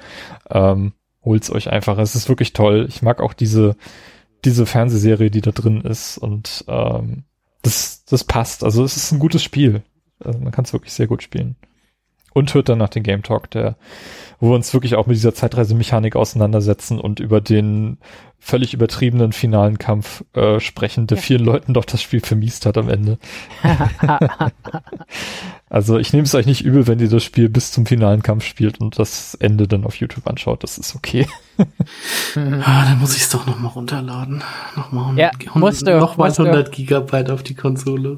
Ähm, 0.49 0.93
holt's 1.23 1.49
euch 1.49 1.69
einfach. 1.69 1.97
Es 1.97 2.15
ist 2.15 2.29
wirklich 2.29 2.53
toll. 2.53 2.85
Ich 2.89 3.01
mag 3.01 3.21
auch 3.21 3.33
diese, 3.33 3.75
diese 4.45 4.65
Fernsehserie, 4.65 5.31
die 5.31 5.41
da 5.41 5.51
drin 5.51 5.81
ist 5.81 6.17
und 6.17 6.65
ähm, 6.67 7.23
das, 7.61 8.03
das 8.05 8.23
passt. 8.23 8.63
Also 8.63 8.83
es 8.83 8.97
ist 8.97 9.11
ein 9.11 9.19
gutes 9.19 9.43
Spiel. 9.43 9.83
Also 10.19 10.39
man 10.39 10.51
kann 10.51 10.65
es 10.65 10.73
wirklich 10.73 10.93
sehr 10.93 11.07
gut 11.07 11.23
spielen. 11.23 11.55
Und 12.37 12.53
hört 12.53 12.69
dann 12.69 12.77
nach 12.77 12.89
dem 12.89 13.01
Game 13.01 13.23
Talk, 13.23 13.49
der, 13.49 13.77
wo 14.39 14.49
wir 14.49 14.55
uns 14.55 14.71
wirklich 14.71 14.93
auch 14.93 15.07
mit 15.07 15.15
dieser 15.15 15.33
Zeitreisemechanik 15.33 16.15
auseinandersetzen 16.15 16.99
und 16.99 17.19
über 17.19 17.41
den 17.41 17.97
völlig 18.39 18.73
übertriebenen 18.73 19.33
finalen 19.33 19.77
Kampf 19.77 20.23
äh, 20.33 20.59
sprechen, 20.59 21.07
der 21.07 21.17
ja. 21.17 21.23
vielen 21.23 21.43
Leuten 21.43 21.73
doch 21.73 21.85
das 21.85 22.01
Spiel 22.01 22.21
vermiest 22.21 22.65
hat 22.65 22.77
am 22.77 22.89
Ende. 22.89 23.17
also 25.69 25.97
ich 25.97 26.13
nehme 26.13 26.23
es 26.23 26.35
euch 26.35 26.45
nicht 26.45 26.63
übel, 26.63 26.87
wenn 26.87 26.99
ihr 26.99 27.09
das 27.09 27.23
Spiel 27.23 27.49
bis 27.49 27.71
zum 27.71 27.85
finalen 27.85 28.23
Kampf 28.23 28.45
spielt 28.45 28.79
und 28.79 28.99
das 28.99 29.35
Ende 29.35 29.67
dann 29.67 29.83
auf 29.83 29.95
YouTube 29.95 30.27
anschaut. 30.27 30.63
Das 30.63 30.77
ist 30.77 30.95
okay. 30.95 31.27
ah, 31.57 32.85
dann 32.85 32.99
muss 32.99 33.17
ich 33.17 33.23
es 33.23 33.29
doch 33.29 33.45
nochmal 33.47 33.71
runterladen. 33.71 34.43
Nochmal 34.75 35.03
100, 35.05 35.43
ja, 35.43 35.51
musst 35.55 35.87
du, 35.87 35.97
nochmal 35.97 36.31
100 36.31 36.71
Gigabyte 36.71 37.31
auf 37.31 37.43
die 37.43 37.55
Konsole. 37.55 38.17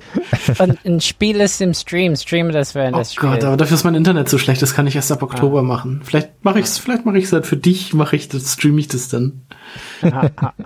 Und 0.60 0.86
ein 0.86 1.02
Spiel 1.02 1.38
ist 1.38 1.62
im 1.62 1.74
Stream. 1.74 2.16
Stream 2.16 2.52
das 2.52 2.76
während 2.76 2.96
oh 2.96 3.00
das 3.00 3.14
Spiel. 3.14 3.30
Gott, 3.30 3.44
aber 3.44 3.58
dafür 3.58 3.76
ist 3.76 3.84
mein 3.84 3.96
Internet 3.96 4.30
so 4.30 4.38
schlecht. 4.38 4.62
Das 4.62 4.76
kann 4.76 4.86
ich 4.86 4.96
erst 4.96 5.12
ab 5.12 5.24
Oktober 5.24 5.60
ah. 5.60 5.64
machen. 5.64 6.02
Vielleicht 6.04 6.44
mache 6.44 6.60
ich 6.60 6.66
es, 6.66 6.78
vielleicht 6.78 7.06
mache 7.06 7.18
ich 7.18 7.26
es 7.26 7.34
halt 7.34 7.48
für 7.48 7.58
dich. 7.58 7.94
Mache 7.94 8.16
ich 8.16 8.28
das, 8.28 8.54
streame 8.54 8.80
ich 8.80 8.90
das 8.90 9.08
dann. 9.08 9.42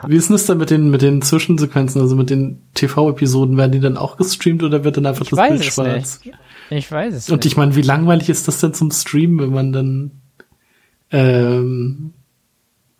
Wie 0.07 0.15
ist 0.15 0.29
denn 0.29 0.35
das 0.35 0.45
dann 0.45 0.57
mit 0.57 0.69
den, 0.69 0.89
mit 0.89 1.01
den 1.01 1.21
Zwischensequenzen, 1.21 2.01
also 2.01 2.15
mit 2.15 2.29
den 2.29 2.61
TV-Episoden? 2.73 3.57
Werden 3.57 3.71
die 3.71 3.79
dann 3.79 3.97
auch 3.97 4.17
gestreamt 4.17 4.63
oder 4.63 4.83
wird 4.83 4.97
dann 4.97 5.05
einfach 5.05 5.23
ich 5.23 5.29
das 5.29 5.47
Bild 5.49 5.63
schwarz? 5.65 6.19
Nicht. 6.23 6.37
Ich 6.69 6.91
weiß 6.91 7.13
es 7.13 7.29
Und 7.29 7.45
ich 7.45 7.57
meine, 7.57 7.75
wie 7.75 7.81
langweilig 7.81 8.29
ist 8.29 8.47
das 8.47 8.59
denn 8.59 8.73
zum 8.73 8.91
Streamen, 8.91 9.39
wenn 9.39 9.51
man 9.51 9.73
dann 9.73 10.11
Ähm, 11.11 12.13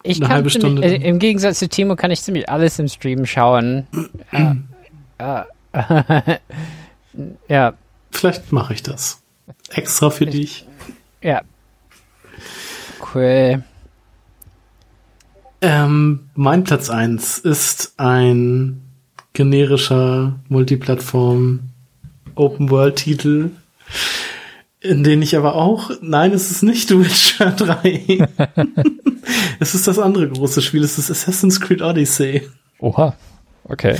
Ich 0.04 0.22
eine 0.22 0.34
halbe 0.34 0.50
Stunde. 0.50 0.84
äh, 0.84 0.96
Im 1.08 1.18
Gegensatz 1.20 1.60
zu 1.60 1.68
Timo 1.68 1.96
kann 1.96 2.12
ich 2.12 2.22
ziemlich 2.22 2.50
alles 2.50 2.78
im 2.80 2.88
Stream 2.88 3.26
schauen. 3.26 3.88
äh, 4.32 4.56
äh, 5.18 5.44
ja, 7.48 7.74
vielleicht 8.12 8.52
mache 8.52 8.74
ich 8.74 8.84
das. 8.84 9.22
Extra 9.70 10.10
für 10.10 10.26
dich. 10.26 10.68
ja. 11.22 11.42
Cool. 13.14 13.64
Ähm, 15.64 16.28
mein 16.36 16.66
Platz 16.66 16.90
eins 16.90 17.40
ist 17.40 17.94
ein 17.96 18.82
generischer 19.32 20.38
Multiplattform 20.50 21.62
Open 22.36 22.70
World 22.70 22.98
Titel, 22.98 23.52
in 24.82 25.06
den 25.06 25.22
ich 25.22 25.38
aber 25.38 25.56
auch, 25.56 25.90
nein, 26.02 26.34
es 26.34 26.52
ist 26.52 26.64
nicht 26.64 26.90
The 26.90 27.00
Witcher 27.00 27.52
3. 27.52 28.28
es 29.62 29.74
ist 29.74 29.88
das 29.88 30.00
andere 30.00 30.28
große 30.28 30.62
Spiel, 30.62 30.84
es 30.84 30.98
ist 30.98 31.10
Assassin's 31.10 31.62
Creed 31.62 31.82
Odyssey. 31.82 32.42
Oha. 32.80 33.16
Okay. 33.64 33.96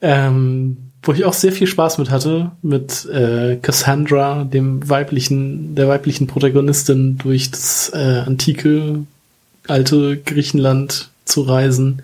Ähm, 0.00 0.76
wo 1.02 1.10
ich 1.10 1.24
auch 1.24 1.32
sehr 1.32 1.50
viel 1.50 1.66
Spaß 1.66 1.98
mit 1.98 2.10
hatte, 2.10 2.52
mit 2.62 3.04
äh, 3.06 3.56
Cassandra, 3.60 4.44
dem 4.44 4.88
weiblichen, 4.88 5.74
der 5.74 5.88
weiblichen 5.88 6.28
Protagonistin 6.28 7.18
durch 7.18 7.50
das 7.50 7.90
äh, 7.92 8.22
antike, 8.24 9.04
alte 9.68 10.18
Griechenland 10.18 11.10
zu 11.24 11.42
reisen. 11.42 12.02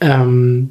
Ähm, 0.00 0.70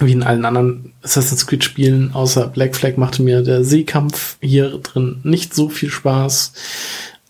wie 0.00 0.12
in 0.12 0.24
allen 0.24 0.44
anderen 0.44 0.92
Assassin's 1.02 1.46
Creed 1.46 1.62
Spielen, 1.62 2.12
außer 2.14 2.48
Black 2.48 2.74
Flag 2.74 2.96
machte 2.96 3.22
mir 3.22 3.42
der 3.42 3.62
Seekampf 3.62 4.36
hier 4.40 4.78
drin 4.78 5.20
nicht 5.22 5.54
so 5.54 5.68
viel 5.68 5.90
Spaß. 5.90 6.52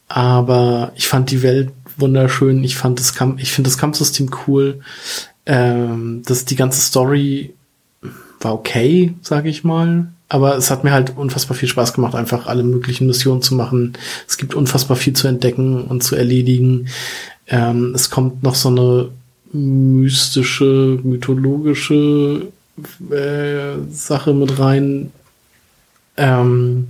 Aber 0.09 0.93
ich 0.97 1.09
fand 1.09 1.31
die 1.31 1.43
Welt 1.43 1.73
wunderschön. 1.97 2.65
Ich 2.65 2.77
fand 2.77 2.99
das 2.99 3.15
Kampf, 3.15 3.41
ich 3.43 3.53
finde 3.53 3.69
das 3.69 3.79
Kampfsystem 3.79 4.31
cool. 4.47 4.81
Ähm, 5.47 6.23
das 6.25 6.45
die 6.45 6.57
ganze 6.57 6.81
Story 6.81 7.55
war 8.41 8.55
okay, 8.55 9.15
sage 9.23 9.49
ich 9.49 9.65
mal. 9.65 10.09
Aber 10.29 10.57
es 10.57 10.71
hat 10.71 10.85
mir 10.85 10.93
halt 10.93 11.17
unfassbar 11.17 11.57
viel 11.57 11.69
Spaß 11.69 11.93
gemacht, 11.93 12.15
einfach 12.15 12.47
alle 12.47 12.65
möglichen 12.65 13.07
Missionen 13.07 13.43
zu 13.43 13.55
machen. 13.55 13.93
Es 14.27 14.37
gibt 14.37 14.55
unfassbar 14.55 14.97
viel 14.97 15.13
zu 15.13 15.29
entdecken 15.29 15.85
und 15.85 16.03
zu 16.03 16.17
erledigen. 16.17 16.89
Ähm, 17.47 17.93
es 17.95 18.11
kommt 18.11 18.43
noch 18.43 18.55
so 18.55 18.69
eine 18.69 19.11
mystische, 19.53 20.99
mythologische 21.03 22.49
äh, 23.11 23.79
Sache 23.91 24.35
mit 24.35 24.59
rein, 24.59 25.13
ähm, 26.17 26.89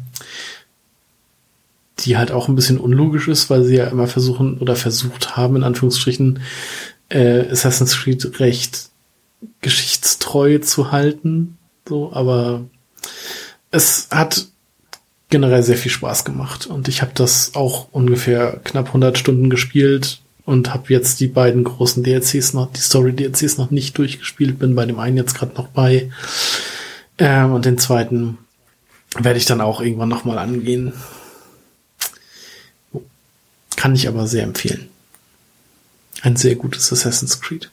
die 2.01 2.17
halt 2.17 2.33
auch 2.33 2.49
ein 2.49 2.57
bisschen 2.57 2.79
unlogisch 2.79 3.29
ist, 3.29 3.51
weil 3.51 3.65
sie 3.65 3.77
ja 3.77 3.87
immer 3.87 4.07
versuchen 4.07 4.59
oder 4.59 4.77
versucht 4.77 5.37
haben, 5.37 5.57
in 5.57 5.63
Anführungsstrichen, 5.63 6.41
äh, 7.11 7.49
Assassin's 7.51 7.97
Creed 7.97 8.41
recht 8.41 8.91
geschichtstreu 9.61 10.59
zu 10.59 10.91
halten. 10.91 11.59
So, 11.87 12.13
aber 12.13 12.65
es 13.71 14.09
hat 14.11 14.47
generell 15.29 15.63
sehr 15.63 15.77
viel 15.77 15.91
Spaß 15.91 16.25
gemacht 16.25 16.67
und 16.67 16.89
ich 16.89 17.03
habe 17.03 17.13
das 17.15 17.55
auch 17.55 17.89
ungefähr 17.93 18.61
knapp 18.65 18.89
100 18.89 19.19
Stunden 19.19 19.51
gespielt 19.51 20.21
und 20.45 20.73
habe 20.73 20.93
jetzt 20.93 21.21
die 21.21 21.29
beiden 21.29 21.65
großen 21.65 22.03
DLCs 22.03 22.53
noch, 22.53 22.73
die 22.73 22.81
Story 22.81 23.13
DLCs 23.13 23.59
noch 23.59 23.71
nicht 23.71 23.97
durchgespielt, 23.97 24.59
bin 24.59 24.75
bei 24.75 24.87
dem 24.87 24.99
einen 24.99 25.17
jetzt 25.17 25.35
gerade 25.35 25.55
noch 25.55 25.69
bei 25.69 26.11
ähm, 27.19 27.53
und 27.53 27.65
den 27.65 27.79
zweiten 27.79 28.39
werde 29.17 29.39
ich 29.39 29.47
dann 29.47 29.61
auch 29.61 29.81
irgendwann 29.81 30.09
noch 30.09 30.25
mal 30.25 30.39
angehen. 30.39 30.93
Kann 33.77 33.95
ich 33.95 34.09
aber 34.09 34.27
sehr 34.27 34.43
empfehlen. 34.43 34.89
Ein 36.23 36.37
sehr 36.37 36.57
gutes 36.57 36.93
Assassin's 36.93 37.41
Creed. 37.41 37.71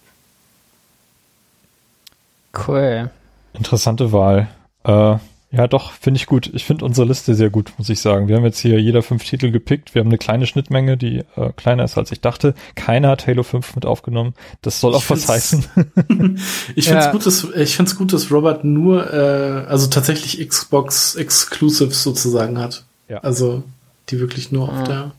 Cool. 2.54 3.10
Interessante 3.54 4.12
Wahl. 4.12 4.50
Äh, 4.84 5.18
ja, 5.52 5.68
doch, 5.68 5.92
finde 5.92 6.18
ich 6.18 6.26
gut. 6.28 6.50
Ich 6.54 6.64
finde 6.66 6.86
unsere 6.86 7.06
Liste 7.08 7.36
sehr 7.36 7.50
gut, 7.50 7.74
muss 7.78 7.90
ich 7.90 8.00
sagen. 8.00 8.28
Wir 8.28 8.38
haben 8.38 8.46
jetzt 8.46 8.60
hier 8.60 8.80
jeder 8.82 9.02
fünf 9.04 9.24
Titel 9.24 9.52
gepickt. 9.52 9.94
Wir 9.94 10.00
haben 10.00 10.08
eine 10.08 10.18
kleine 10.18 10.48
Schnittmenge, 10.48 10.96
die 10.98 11.24
äh, 11.36 11.52
kleiner 11.56 11.84
ist, 11.84 11.98
als 11.98 12.12
ich 12.12 12.22
dachte. 12.22 12.54
Keiner 12.76 13.10
hat 13.10 13.28
Halo 13.28 13.44
5 13.44 13.76
mit 13.76 13.86
aufgenommen. 13.86 14.34
Das 14.62 14.80
soll 14.80 14.96
auch 14.96 15.04
Ich 15.04 15.10
was 15.10 15.26
find's- 15.26 15.30
heißen. 15.30 15.66
Ich 16.76 16.86
finde 16.86 17.00
es 17.00 17.06
Ja. 17.06 17.12
gut, 17.12 17.26
dass 17.26 17.48
ich 17.56 17.76
finde 17.76 17.96
gut, 17.96 18.14
dass 18.14 18.32
Robert 18.32 18.64
nur 18.64 19.12
äh, 19.14 19.66
also 19.68 19.88
tatsächlich 19.88 20.48
Xbox 20.48 21.16
Exclusives 21.16 22.02
sozusagen 22.04 22.58
hat. 22.58 22.86
Ja. 23.10 23.18
Also 23.20 23.64
die 24.10 24.20
wirklich 24.20 24.52
nur 24.52 24.70
auf 24.70 24.84
der 24.88 25.12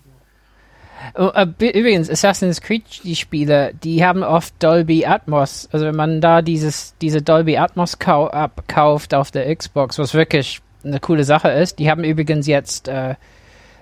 übrigens, 1.58 2.10
Assassin's 2.10 2.60
Creed, 2.60 2.84
die 3.04 3.16
Spiele, 3.16 3.72
die 3.82 4.04
haben 4.04 4.22
oft 4.22 4.54
Dolby 4.62 5.04
Atmos. 5.06 5.68
Also 5.72 5.86
wenn 5.86 5.96
man 5.96 6.20
da 6.20 6.42
dieses, 6.42 6.94
diese 7.00 7.22
Dolby 7.22 7.56
Atmos 7.56 7.98
kau 7.98 8.28
abkauft 8.28 9.14
auf 9.14 9.30
der 9.30 9.54
Xbox, 9.54 9.98
was 9.98 10.14
wirklich 10.14 10.60
eine 10.84 11.00
coole 11.00 11.24
Sache 11.24 11.48
ist. 11.48 11.78
Die 11.78 11.90
haben 11.90 12.04
übrigens 12.04 12.46
jetzt 12.46 12.88
äh, 12.88 13.14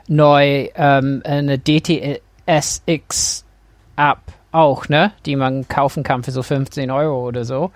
neu 0.08 0.68
ähm, 0.74 1.22
eine 1.24 1.58
DTSX 1.58 3.44
App 3.96 4.18
auch, 4.52 4.88
ne? 4.88 5.12
Die 5.26 5.36
man 5.36 5.68
kaufen 5.68 6.02
kann 6.02 6.22
für 6.22 6.32
so 6.32 6.42
15 6.42 6.90
Euro 6.90 7.26
oder 7.26 7.44
so. 7.44 7.70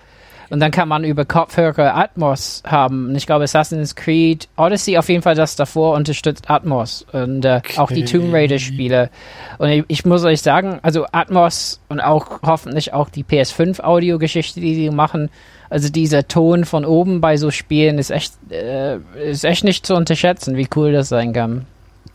Und 0.49 0.59
dann 0.59 0.71
kann 0.71 0.87
man 0.87 1.03
über 1.03 1.25
Kopfhörer 1.25 1.95
Atmos 1.95 2.61
haben. 2.65 3.09
Und 3.09 3.15
ich 3.15 3.25
glaube, 3.25 3.43
Assassin's 3.43 3.95
Creed 3.95 4.47
Odyssey 4.57 4.97
auf 4.97 5.09
jeden 5.09 5.21
Fall 5.21 5.35
das 5.35 5.55
davor 5.55 5.95
unterstützt 5.95 6.49
Atmos. 6.49 7.05
Und 7.11 7.45
äh, 7.45 7.61
auch 7.77 7.91
die 7.91 8.03
Okay. 8.03 8.19
Tomb 8.19 8.33
Raider 8.33 8.59
Spiele. 8.59 9.09
Und 9.57 9.69
ich, 9.69 9.83
ich 9.87 10.05
muss 10.05 10.23
euch 10.23 10.41
sagen, 10.41 10.79
also 10.81 11.05
Atmos 11.11 11.79
und 11.89 11.99
auch 11.99 12.41
hoffentlich 12.43 12.93
auch 12.93 13.09
die 13.09 13.23
PS5 13.23 13.81
Audiogeschichte, 13.81 14.59
die 14.59 14.75
sie 14.75 14.89
machen. 14.89 15.29
Also 15.69 15.89
dieser 15.89 16.27
Ton 16.27 16.65
von 16.65 16.85
oben 16.85 17.21
bei 17.21 17.37
so 17.37 17.51
Spielen 17.51 17.97
ist 17.97 18.11
echt, 18.11 18.33
äh, 18.51 18.97
ist 19.29 19.43
echt 19.43 19.63
nicht 19.63 19.85
zu 19.85 19.95
unterschätzen, 19.95 20.57
wie 20.57 20.67
cool 20.75 20.91
das 20.91 21.09
sein 21.09 21.33
kann. 21.33 21.65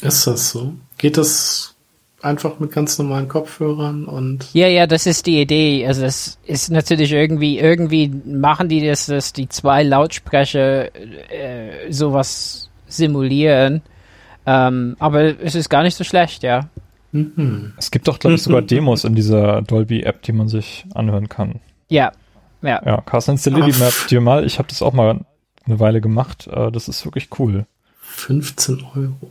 Ist 0.02 0.26
das 0.26 0.50
so? 0.50 0.74
Geht 0.98 1.16
das 1.16 1.74
einfach 2.22 2.58
mit 2.58 2.72
ganz 2.72 2.98
normalen 2.98 3.28
Kopfhörern 3.28 4.04
und 4.04 4.52
Ja, 4.52 4.66
ja, 4.66 4.86
das 4.86 5.06
ist 5.06 5.26
die 5.26 5.40
Idee. 5.40 5.86
Also 5.86 6.02
das 6.02 6.38
ist 6.44 6.70
natürlich 6.70 7.12
irgendwie, 7.12 7.58
irgendwie 7.58 8.08
machen 8.24 8.68
die 8.68 8.86
das, 8.86 9.06
dass 9.06 9.32
die 9.32 9.48
zwei 9.48 9.82
Lautsprecher 9.82 10.94
äh, 10.94 11.90
sowas 11.90 12.68
simulieren. 12.86 13.82
Ähm, 14.46 14.96
aber 14.98 15.40
es 15.40 15.54
ist 15.54 15.68
gar 15.68 15.82
nicht 15.82 15.96
so 15.96 16.04
schlecht, 16.04 16.42
ja. 16.42 16.68
mhm. 17.12 17.72
Es 17.78 17.90
gibt 17.90 18.08
doch, 18.08 18.18
glaube 18.18 18.36
ich, 18.36 18.42
sogar 18.42 18.62
Demos 18.62 19.04
in 19.04 19.14
dieser 19.14 19.62
Dolby-App, 19.62 20.22
die 20.22 20.32
man 20.32 20.48
sich 20.48 20.84
anhören 20.94 21.28
kann. 21.28 21.60
Ja, 21.88 22.12
ja. 22.62 22.82
Ja, 22.84 23.00
Carsten, 23.00 23.32
installier 23.32 23.64
die 23.64 23.78
Map 23.78 23.94
dir 24.08 24.20
mal. 24.20 24.44
Ich 24.44 24.58
habe 24.58 24.68
das 24.68 24.82
auch 24.82 24.92
mal 24.92 25.20
eine 25.66 25.80
Weile 25.80 26.00
gemacht. 26.00 26.46
Äh, 26.46 26.70
das 26.70 26.88
ist 26.88 27.04
wirklich 27.04 27.28
cool. 27.38 27.66
15 28.00 28.84
Euro. 28.94 29.30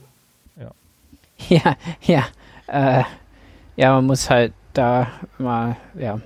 Ja, 1.48 1.76
ja. 2.06 2.24
Äh, 2.72 3.04
ja, 3.76 3.94
man 3.96 4.06
muss 4.06 4.30
halt 4.30 4.54
da 4.74 5.08
mal, 5.38 5.76
ja. 5.98 6.20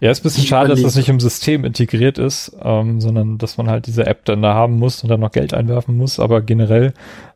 Ja, 0.00 0.10
ist 0.10 0.20
ein 0.20 0.22
bisschen 0.22 0.44
schade, 0.44 0.68
dass 0.70 0.78
überleg- 0.78 0.84
das 0.84 0.96
nicht 0.96 1.08
im 1.10 1.20
System 1.20 1.64
integriert 1.64 2.16
ist, 2.18 2.56
ähm, 2.62 3.00
sondern 3.02 3.36
dass 3.36 3.58
man 3.58 3.68
halt 3.68 3.86
diese 3.86 4.06
App 4.06 4.24
dann 4.24 4.40
da 4.40 4.54
haben 4.54 4.76
muss 4.78 5.02
und 5.02 5.10
dann 5.10 5.20
noch 5.20 5.32
Geld 5.32 5.52
einwerfen 5.52 5.96
muss. 5.96 6.18
Aber 6.18 6.40
generell 6.40 6.94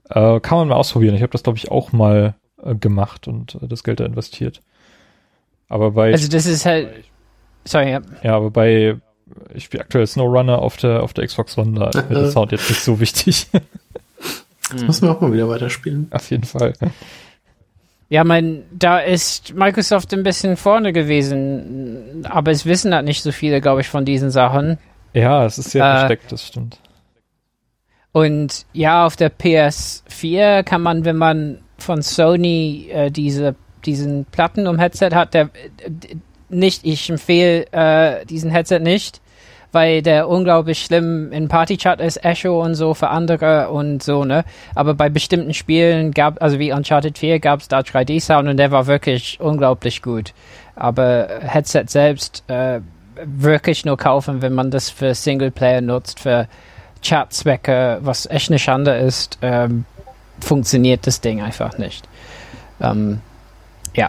äh, 0.08 0.40
kann 0.40 0.58
man 0.58 0.68
mal 0.68 0.76
ausprobieren. 0.76 1.14
Ich 1.14 1.20
habe 1.22 1.32
das, 1.32 1.42
glaube 1.42 1.58
ich, 1.58 1.70
auch 1.70 1.92
mal 1.92 2.34
äh, 2.62 2.74
gemacht 2.74 3.28
und 3.28 3.56
äh, 3.56 3.68
das 3.68 3.84
Geld 3.84 4.00
da 4.00 4.06
investiert. 4.06 4.62
Aber 5.68 5.90
bei, 5.90 6.12
Also 6.12 6.28
das 6.30 6.46
ist 6.46 6.64
halt, 6.64 6.88
sorry, 7.64 7.90
ja. 7.90 8.00
ja, 8.22 8.36
aber 8.36 8.50
bei, 8.50 8.96
ich 9.52 9.64
spiele 9.64 9.82
aktuell 9.82 10.06
SnowRunner 10.06 10.58
auf 10.60 10.76
der, 10.78 11.02
auf 11.02 11.12
der 11.12 11.26
Xbox 11.26 11.58
One, 11.58 11.78
da 11.78 11.88
ist 11.90 12.08
der 12.08 12.30
Sound 12.30 12.52
jetzt 12.52 12.68
nicht 12.70 12.80
so 12.82 12.98
wichtig. 13.00 13.46
Das 14.72 14.82
müssen 14.82 15.06
wir 15.06 15.12
auch 15.12 15.20
mal 15.20 15.32
wieder 15.32 15.48
weiterspielen. 15.50 16.08
auf 16.10 16.30
jeden 16.30 16.44
Fall. 16.44 16.72
Ja, 18.14 18.22
mein, 18.22 18.62
da 18.70 19.00
ist 19.00 19.54
Microsoft 19.54 20.14
ein 20.14 20.22
bisschen 20.22 20.56
vorne 20.56 20.92
gewesen, 20.92 22.24
aber 22.28 22.52
es 22.52 22.64
wissen 22.64 22.94
halt 22.94 23.06
nicht 23.06 23.24
so 23.24 23.32
viele, 23.32 23.60
glaube 23.60 23.80
ich, 23.80 23.88
von 23.88 24.04
diesen 24.04 24.30
Sachen. 24.30 24.78
Ja, 25.14 25.44
es 25.44 25.58
ist 25.58 25.72
sehr 25.72 25.84
Äh, 25.84 25.98
versteckt, 25.98 26.30
das 26.30 26.46
stimmt. 26.46 26.78
Und 28.12 28.66
ja, 28.72 29.04
auf 29.04 29.16
der 29.16 29.32
PS4 29.32 30.62
kann 30.62 30.80
man, 30.80 31.04
wenn 31.04 31.16
man 31.16 31.58
von 31.76 32.02
Sony 32.02 32.88
äh, 32.92 33.10
diese, 33.10 33.56
diesen 33.84 34.26
Platinum-Headset 34.26 35.10
hat, 35.12 35.34
der 35.34 35.46
äh, 35.46 35.90
nicht, 36.48 36.86
ich 36.86 37.10
empfehle 37.10 37.66
äh, 37.72 38.24
diesen 38.26 38.52
Headset 38.52 38.78
nicht, 38.78 39.20
weil 39.74 40.02
der 40.02 40.28
unglaublich 40.28 40.84
schlimm 40.84 41.32
in 41.32 41.48
Partychat 41.48 42.00
ist, 42.00 42.24
Echo 42.24 42.62
und 42.62 42.74
so 42.74 42.94
für 42.94 43.08
andere 43.08 43.68
und 43.70 44.02
so, 44.02 44.24
ne? 44.24 44.44
Aber 44.74 44.94
bei 44.94 45.08
bestimmten 45.08 45.52
Spielen 45.52 46.12
gab, 46.12 46.40
also 46.42 46.58
wie 46.58 46.72
Uncharted 46.72 47.18
4 47.18 47.40
gab 47.40 47.60
es 47.60 47.68
da 47.68 47.80
3D-Sound 47.80 48.48
und 48.48 48.56
der 48.56 48.70
war 48.70 48.86
wirklich 48.86 49.38
unglaublich 49.40 50.00
gut. 50.00 50.32
Aber 50.76 51.28
Headset 51.40 51.84
selbst 51.88 52.44
äh, 52.48 52.80
wirklich 53.24 53.84
nur 53.84 53.96
kaufen, 53.96 54.42
wenn 54.42 54.54
man 54.54 54.70
das 54.70 54.90
für 54.90 55.14
Singleplayer 55.14 55.80
nutzt, 55.80 56.20
für 56.20 56.48
Chatzwecke, 57.02 57.98
was 58.00 58.26
echt 58.26 58.50
eine 58.50 58.58
Schande 58.58 58.92
ist, 58.92 59.38
ähm, 59.42 59.84
funktioniert 60.40 61.06
das 61.06 61.20
Ding 61.20 61.42
einfach 61.42 61.78
nicht. 61.78 62.08
Ähm, 62.80 63.20
ja. 63.94 64.08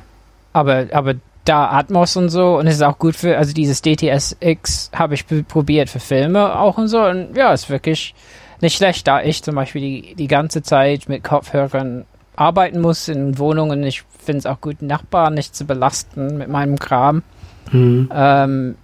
aber, 0.53 0.87
aber 0.91 1.15
da 1.45 1.69
Atmos 1.69 2.17
und 2.17 2.30
so 2.30 2.57
und 2.57 2.67
es 2.67 2.76
ist 2.76 2.81
auch 2.81 2.99
gut 2.99 3.15
für, 3.15 3.38
also 3.38 3.53
dieses 3.53 3.81
DTS-X 3.81 4.91
habe 4.93 5.13
ich 5.13 5.26
probiert 5.47 5.89
für 5.89 5.99
Filme 5.99 6.59
auch 6.59 6.77
und 6.77 6.88
so 6.88 7.01
und 7.01 7.35
ja, 7.38 7.53
ist 7.53 7.69
wirklich 7.69 8.13
nicht 8.61 8.77
schlecht, 8.77 9.07
da 9.07 9.22
ich 9.22 9.43
zum 9.43 9.55
Beispiel 9.55 9.81
die, 9.81 10.15
die 10.15 10.27
ganze 10.27 10.61
Zeit 10.61 11.07
mit 11.07 11.23
Kopfhörern 11.23 12.05
arbeiten 12.35 12.81
muss 12.81 13.07
in 13.07 13.38
Wohnungen. 13.38 13.84
Ich 13.84 14.03
finde 14.23 14.39
es 14.39 14.45
auch 14.45 14.61
gut, 14.61 14.81
Nachbarn 14.81 15.34
nicht 15.34 15.55
zu 15.55 15.65
belasten 15.65 16.38
mit 16.38 16.49
meinem 16.49 16.77
Kram. 16.80 17.23
Mhm. 17.72 18.09
Ähm, 18.13 18.76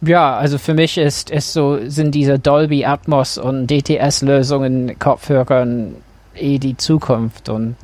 ja, 0.00 0.36
also 0.36 0.58
für 0.58 0.74
mich 0.74 0.98
ist, 0.98 1.30
ist 1.30 1.52
so, 1.52 1.78
sind 1.86 2.14
diese 2.14 2.38
Dolby 2.38 2.84
Atmos 2.84 3.38
und 3.38 3.68
DTS-Lösungen 3.68 4.98
Kopfhörern 4.98 5.96
eh 6.34 6.58
die 6.58 6.76
Zukunft 6.76 7.48
und 7.48 7.76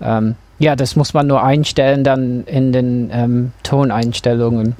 ähm, 0.00 0.36
ja, 0.60 0.76
das 0.76 0.94
muss 0.94 1.14
man 1.14 1.26
nur 1.26 1.42
einstellen 1.42 2.04
dann 2.04 2.44
in 2.44 2.70
den 2.70 3.10
ähm, 3.10 3.52
Toneinstellungen, 3.62 4.76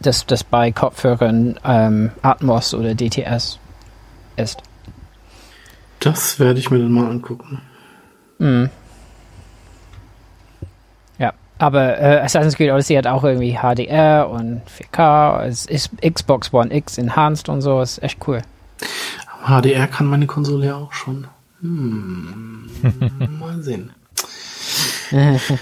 dass 0.00 0.26
das 0.26 0.44
bei 0.44 0.70
Kopfhörern 0.70 1.58
ähm, 1.64 2.10
Atmos 2.20 2.74
oder 2.74 2.94
DTS 2.94 3.58
ist. 4.36 4.62
Das 6.00 6.38
werde 6.38 6.58
ich 6.58 6.70
mir 6.70 6.78
dann 6.78 6.92
mal 6.92 7.10
angucken. 7.10 7.62
Mhm. 8.38 8.68
Ja, 11.18 11.32
aber 11.58 11.98
äh, 11.98 12.20
Assassin's 12.20 12.56
Creed 12.56 12.70
Odyssey 12.70 12.96
hat 12.96 13.06
auch 13.06 13.24
irgendwie 13.24 13.56
HDR 13.56 14.28
und 14.28 14.60
4K, 14.68 15.44
es 15.44 15.64
ist 15.64 15.90
Xbox 16.02 16.52
One 16.52 16.72
X 16.74 16.98
enhanced 16.98 17.48
und 17.48 17.62
so, 17.62 17.80
ist 17.80 18.02
echt 18.02 18.28
cool. 18.28 18.42
HDR 19.46 19.86
kann 19.86 20.04
meine 20.04 20.26
Konsole 20.26 20.66
ja 20.66 20.76
auch 20.76 20.92
schon. 20.92 21.28
Hm, 21.62 22.68
mal 23.40 23.62
sehen. 23.62 23.90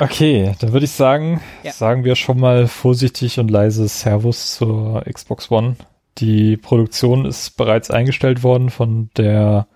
Okay, 0.00 0.54
dann 0.58 0.72
würde 0.72 0.84
ich 0.84 0.92
sagen, 0.92 1.40
ja. 1.62 1.72
sagen 1.72 2.04
wir 2.04 2.16
schon 2.16 2.40
mal 2.40 2.66
vorsichtig 2.66 3.38
und 3.38 3.50
leise 3.50 3.86
Servus 3.88 4.54
zur 4.56 5.02
Xbox 5.02 5.50
One. 5.50 5.76
Die 6.18 6.56
Produktion 6.56 7.26
ist 7.26 7.56
bereits 7.56 7.90
eingestellt 7.90 8.42
worden 8.42 8.70
von 8.70 9.10
der 9.16 9.66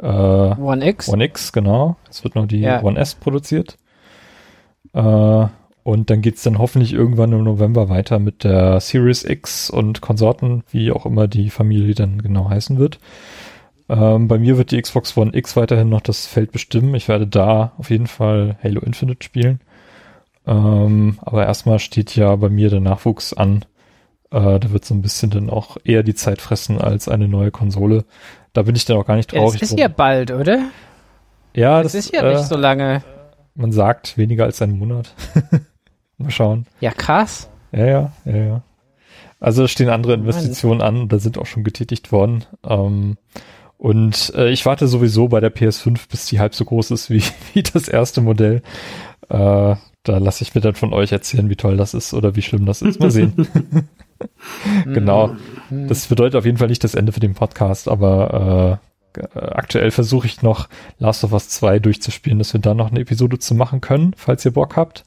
äh, 0.00 0.06
One 0.06 0.86
X. 0.86 1.08
One 1.08 1.24
X, 1.24 1.52
genau. 1.52 1.96
Es 2.10 2.24
wird 2.24 2.34
noch 2.34 2.46
die 2.46 2.60
ja. 2.60 2.82
One 2.82 2.98
S 2.98 3.14
produziert. 3.14 3.78
Äh, 4.92 5.46
und 5.82 6.10
dann 6.10 6.20
geht's 6.20 6.42
dann 6.42 6.58
hoffentlich 6.58 6.92
irgendwann 6.92 7.32
im 7.32 7.44
November 7.44 7.88
weiter 7.88 8.18
mit 8.18 8.44
der 8.44 8.80
Series 8.80 9.24
X 9.24 9.70
und 9.70 10.02
Konsorten, 10.02 10.62
wie 10.70 10.92
auch 10.92 11.06
immer 11.06 11.28
die 11.28 11.48
Familie 11.48 11.94
dann 11.94 12.20
genau 12.20 12.50
heißen 12.50 12.78
wird. 12.78 12.98
Ähm, 13.88 14.28
bei 14.28 14.38
mir 14.38 14.58
wird 14.58 14.70
die 14.70 14.80
Xbox 14.80 15.16
One 15.16 15.34
X 15.34 15.56
weiterhin 15.56 15.88
noch 15.88 16.02
das 16.02 16.26
Feld 16.26 16.52
bestimmen. 16.52 16.94
Ich 16.94 17.08
werde 17.08 17.26
da 17.26 17.72
auf 17.78 17.90
jeden 17.90 18.06
Fall 18.06 18.58
Halo 18.62 18.80
Infinite 18.80 19.24
spielen. 19.24 19.60
Ähm, 20.46 21.18
aber 21.22 21.46
erstmal 21.46 21.78
steht 21.78 22.14
ja 22.16 22.34
bei 22.36 22.48
mir 22.48 22.70
der 22.70 22.80
Nachwuchs 22.80 23.32
an. 23.32 23.64
Äh, 24.30 24.58
da 24.60 24.70
wird 24.70 24.84
so 24.84 24.94
ein 24.94 25.02
bisschen 25.02 25.30
dann 25.30 25.48
auch 25.48 25.78
eher 25.84 26.02
die 26.02 26.14
Zeit 26.14 26.40
fressen 26.40 26.78
als 26.78 27.08
eine 27.08 27.28
neue 27.28 27.50
Konsole. 27.50 28.04
Da 28.52 28.62
bin 28.62 28.76
ich 28.76 28.84
dann 28.84 28.98
auch 28.98 29.06
gar 29.06 29.16
nicht 29.16 29.30
traurig. 29.30 29.60
Das 29.60 29.70
ist 29.70 29.78
ja 29.78 29.88
bald, 29.88 30.30
oder? 30.30 30.70
Ja, 31.54 31.82
das, 31.82 31.92
das 31.92 32.06
ist 32.06 32.14
ja 32.14 32.22
äh, 32.22 32.34
nicht 32.34 32.46
so 32.46 32.56
lange. 32.56 33.02
Man 33.54 33.72
sagt 33.72 34.18
weniger 34.18 34.44
als 34.44 34.60
einen 34.62 34.78
Monat. 34.78 35.14
Mal 36.18 36.30
schauen. 36.30 36.66
Ja, 36.80 36.90
krass. 36.90 37.48
Ja, 37.72 37.86
ja, 37.86 38.12
ja, 38.24 38.36
ja. 38.36 38.62
Also 39.40 39.66
stehen 39.66 39.88
andere 39.88 40.14
Investitionen 40.14 40.78
Mann. 40.78 41.02
an, 41.02 41.08
da 41.08 41.18
sind 41.18 41.38
auch 41.38 41.46
schon 41.46 41.64
getätigt 41.64 42.10
worden. 42.12 42.44
Ähm, 42.66 43.16
und 43.78 44.32
äh, 44.34 44.50
ich 44.50 44.66
warte 44.66 44.88
sowieso 44.88 45.28
bei 45.28 45.38
der 45.40 45.54
PS5, 45.54 46.10
bis 46.10 46.26
die 46.26 46.40
halb 46.40 46.54
so 46.54 46.64
groß 46.64 46.90
ist 46.90 47.10
wie, 47.10 47.22
wie 47.54 47.62
das 47.62 47.88
erste 47.88 48.20
Modell. 48.20 48.62
Äh, 49.28 49.76
da 50.04 50.18
lasse 50.18 50.42
ich 50.42 50.54
mir 50.54 50.60
dann 50.60 50.74
von 50.74 50.92
euch 50.92 51.12
erzählen, 51.12 51.48
wie 51.48 51.56
toll 51.56 51.76
das 51.76 51.94
ist 51.94 52.12
oder 52.12 52.34
wie 52.34 52.42
schlimm 52.42 52.66
das 52.66 52.82
ist. 52.82 52.98
Mal 52.98 53.10
sehen. 53.10 53.46
genau. 54.84 55.36
Mhm. 55.70 55.88
Das 55.88 56.06
bedeutet 56.06 56.36
auf 56.36 56.44
jeden 56.44 56.58
Fall 56.58 56.68
nicht 56.68 56.82
das 56.82 56.94
Ende 56.94 57.12
für 57.12 57.20
den 57.20 57.34
Podcast, 57.34 57.88
aber 57.88 58.80
äh, 59.14 59.38
aktuell 59.38 59.90
versuche 59.90 60.26
ich 60.26 60.42
noch 60.42 60.68
Last 60.98 61.22
of 61.24 61.32
Us 61.32 61.48
2 61.48 61.78
durchzuspielen, 61.78 62.38
dass 62.38 62.52
wir 62.52 62.60
da 62.60 62.74
noch 62.74 62.90
eine 62.90 63.00
Episode 63.00 63.38
zu 63.38 63.54
machen 63.54 63.80
können, 63.80 64.12
falls 64.16 64.44
ihr 64.44 64.52
Bock 64.52 64.76
habt. 64.76 65.04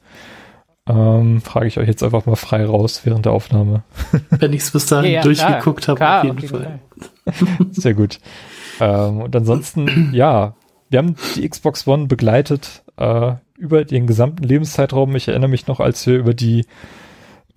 Ähm, 0.88 1.40
frage 1.42 1.66
ich 1.68 1.78
euch 1.78 1.86
jetzt 1.86 2.02
einfach 2.02 2.26
mal 2.26 2.36
frei 2.36 2.64
raus 2.64 3.02
während 3.04 3.26
der 3.26 3.32
Aufnahme. 3.32 3.84
Wenn 4.30 4.52
ich 4.52 4.62
es 4.62 4.70
bis 4.72 4.86
dahin 4.86 5.12
ja, 5.12 5.18
ja, 5.18 5.22
durchgeguckt 5.22 5.88
habe, 5.88 6.08
auf 6.08 6.24
jeden 6.24 6.48
Fall. 6.48 6.80
Sehr 7.70 7.94
gut. 7.94 8.18
Ähm, 8.80 9.22
und 9.22 9.34
ansonsten, 9.34 10.10
ja, 10.14 10.54
wir 10.90 10.98
haben 10.98 11.16
die 11.36 11.48
Xbox 11.48 11.86
One 11.86 12.06
begleitet 12.06 12.82
äh, 12.96 13.32
über 13.56 13.84
den 13.84 14.06
gesamten 14.06 14.42
Lebenszeitraum. 14.44 15.14
Ich 15.16 15.28
erinnere 15.28 15.50
mich 15.50 15.66
noch, 15.66 15.80
als 15.80 16.06
wir 16.06 16.16
über 16.16 16.34
die 16.34 16.66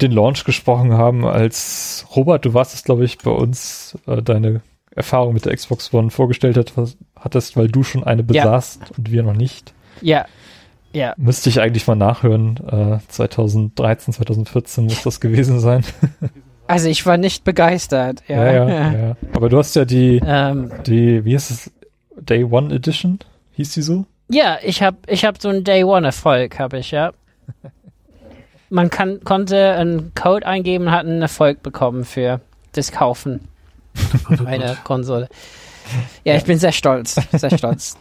den 0.02 0.12
Launch 0.12 0.44
gesprochen 0.44 0.94
haben, 0.94 1.26
als 1.26 2.06
Robert, 2.16 2.44
du 2.44 2.54
warst 2.54 2.74
es, 2.74 2.84
glaube 2.84 3.06
ich, 3.06 3.18
bei 3.20 3.32
uns 3.32 3.98
äh, 4.08 4.22
deine 4.22 4.62
Erfahrung 4.92 5.34
mit 5.34 5.46
der 5.46 5.56
Xbox 5.56 5.94
One 5.94 6.12
vorgestellt 6.12 6.58
hat, 6.58 6.76
was, 6.78 6.98
hattest, 7.16 7.56
weil 7.58 7.68
du 7.68 7.84
schon 7.84 8.04
eine 8.04 8.24
besahst 8.24 8.82
ja. 8.82 8.88
und 8.98 9.12
wir 9.12 9.24
noch 9.24 9.34
nicht. 9.34 9.74
Ja. 10.02 10.26
Ja. 10.94 11.14
Müsste 11.18 11.50
ich 11.50 11.60
eigentlich 11.60 11.88
mal 11.88 11.96
nachhören. 11.96 12.58
Äh, 12.68 13.00
2013, 13.10 14.14
2014 14.14 14.86
muss 14.86 15.04
das 15.04 15.20
gewesen 15.20 15.60
sein. 15.60 15.84
Also 16.68 16.90
ich 16.90 17.06
war 17.06 17.18
nicht 17.18 17.44
begeistert. 17.44 18.24
Ja, 18.28 18.52
ja, 18.52 18.70
ja. 18.70 18.94
ja. 19.08 19.18
Aber 19.34 19.50
du 19.50 19.58
hast 19.58 19.76
ja 19.76 19.86
die, 19.86 20.22
ähm, 20.26 20.72
die, 20.86 21.24
wie 21.26 21.36
heißt 21.36 21.52
es, 21.52 21.72
Day 22.18 22.44
One 22.44 22.74
Edition? 22.74 23.20
Hieß 23.54 23.74
die 23.74 23.82
so? 23.82 24.06
Ja, 24.30 24.58
ich 24.64 24.82
habe 24.82 24.98
ich 25.08 25.24
hab 25.26 25.42
so 25.42 25.50
einen 25.50 25.64
Day 25.64 25.84
One 25.84 26.08
Erfolg, 26.08 26.58
habe 26.60 26.80
ich, 26.80 26.92
ja. 26.92 27.12
Man 28.70 28.90
kann, 28.90 29.24
konnte 29.24 29.74
einen 29.74 30.14
Code 30.16 30.46
eingeben, 30.46 30.92
hat 30.92 31.06
einen 31.06 31.22
Erfolg 31.22 31.62
bekommen 31.62 32.04
für 32.04 32.42
das 32.72 32.92
Kaufen 32.92 33.48
meiner 34.44 34.76
Konsole. 34.76 35.30
Ja, 36.24 36.36
ich 36.36 36.44
bin 36.44 36.58
sehr 36.58 36.72
stolz, 36.72 37.16
sehr 37.32 37.56
stolz. 37.56 37.96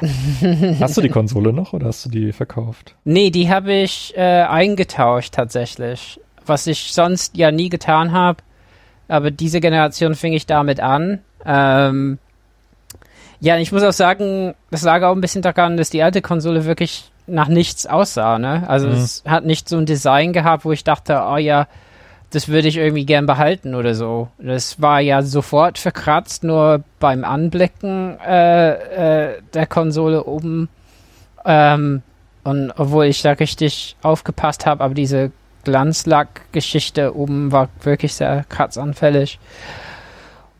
hast 0.80 0.98
du 0.98 1.00
die 1.00 1.08
Konsole 1.08 1.52
noch 1.54 1.72
oder 1.72 1.86
hast 1.86 2.04
du 2.04 2.10
die 2.10 2.32
verkauft? 2.32 2.94
Nee, 3.04 3.30
die 3.30 3.48
habe 3.48 3.72
ich 3.72 4.12
äh, 4.14 4.42
eingetauscht 4.42 5.32
tatsächlich 5.32 6.20
was 6.46 6.66
ich 6.66 6.92
sonst 6.92 7.36
ja 7.36 7.50
nie 7.50 7.68
getan 7.68 8.12
habe. 8.12 8.38
Aber 9.08 9.30
diese 9.30 9.60
Generation 9.60 10.14
fing 10.14 10.32
ich 10.32 10.46
damit 10.46 10.80
an. 10.80 11.20
Ähm, 11.44 12.18
ja, 13.40 13.58
ich 13.58 13.72
muss 13.72 13.82
auch 13.82 13.92
sagen, 13.92 14.54
das 14.70 14.82
lag 14.82 15.02
auch 15.02 15.14
ein 15.14 15.20
bisschen 15.20 15.42
daran, 15.42 15.76
dass 15.76 15.90
die 15.90 16.02
alte 16.02 16.22
Konsole 16.22 16.64
wirklich 16.64 17.10
nach 17.26 17.48
nichts 17.48 17.86
aussah. 17.86 18.38
Ne? 18.38 18.64
Also 18.68 18.88
mhm. 18.88 18.94
es 18.94 19.22
hat 19.26 19.44
nicht 19.44 19.68
so 19.68 19.76
ein 19.78 19.86
Design 19.86 20.32
gehabt, 20.32 20.64
wo 20.64 20.72
ich 20.72 20.84
dachte, 20.84 21.22
oh 21.28 21.36
ja, 21.36 21.66
das 22.30 22.48
würde 22.48 22.68
ich 22.68 22.78
irgendwie 22.78 23.04
gern 23.04 23.26
behalten 23.26 23.74
oder 23.74 23.94
so. 23.94 24.28
Das 24.38 24.80
war 24.80 25.00
ja 25.00 25.22
sofort 25.22 25.78
verkratzt, 25.78 26.44
nur 26.44 26.82
beim 26.98 27.24
Anblicken 27.24 28.18
äh, 28.20 29.32
äh, 29.34 29.42
der 29.52 29.66
Konsole 29.66 30.24
oben. 30.24 30.68
Ähm, 31.44 32.02
und 32.44 32.72
obwohl 32.76 33.06
ich 33.06 33.22
da 33.22 33.32
richtig 33.32 33.96
aufgepasst 34.02 34.66
habe, 34.66 34.82
aber 34.82 34.94
diese 34.94 35.30
Glanzlack-Geschichte 35.64 37.16
oben 37.16 37.52
war 37.52 37.68
wirklich 37.82 38.14
sehr 38.14 38.44
kratzanfällig. 38.48 39.38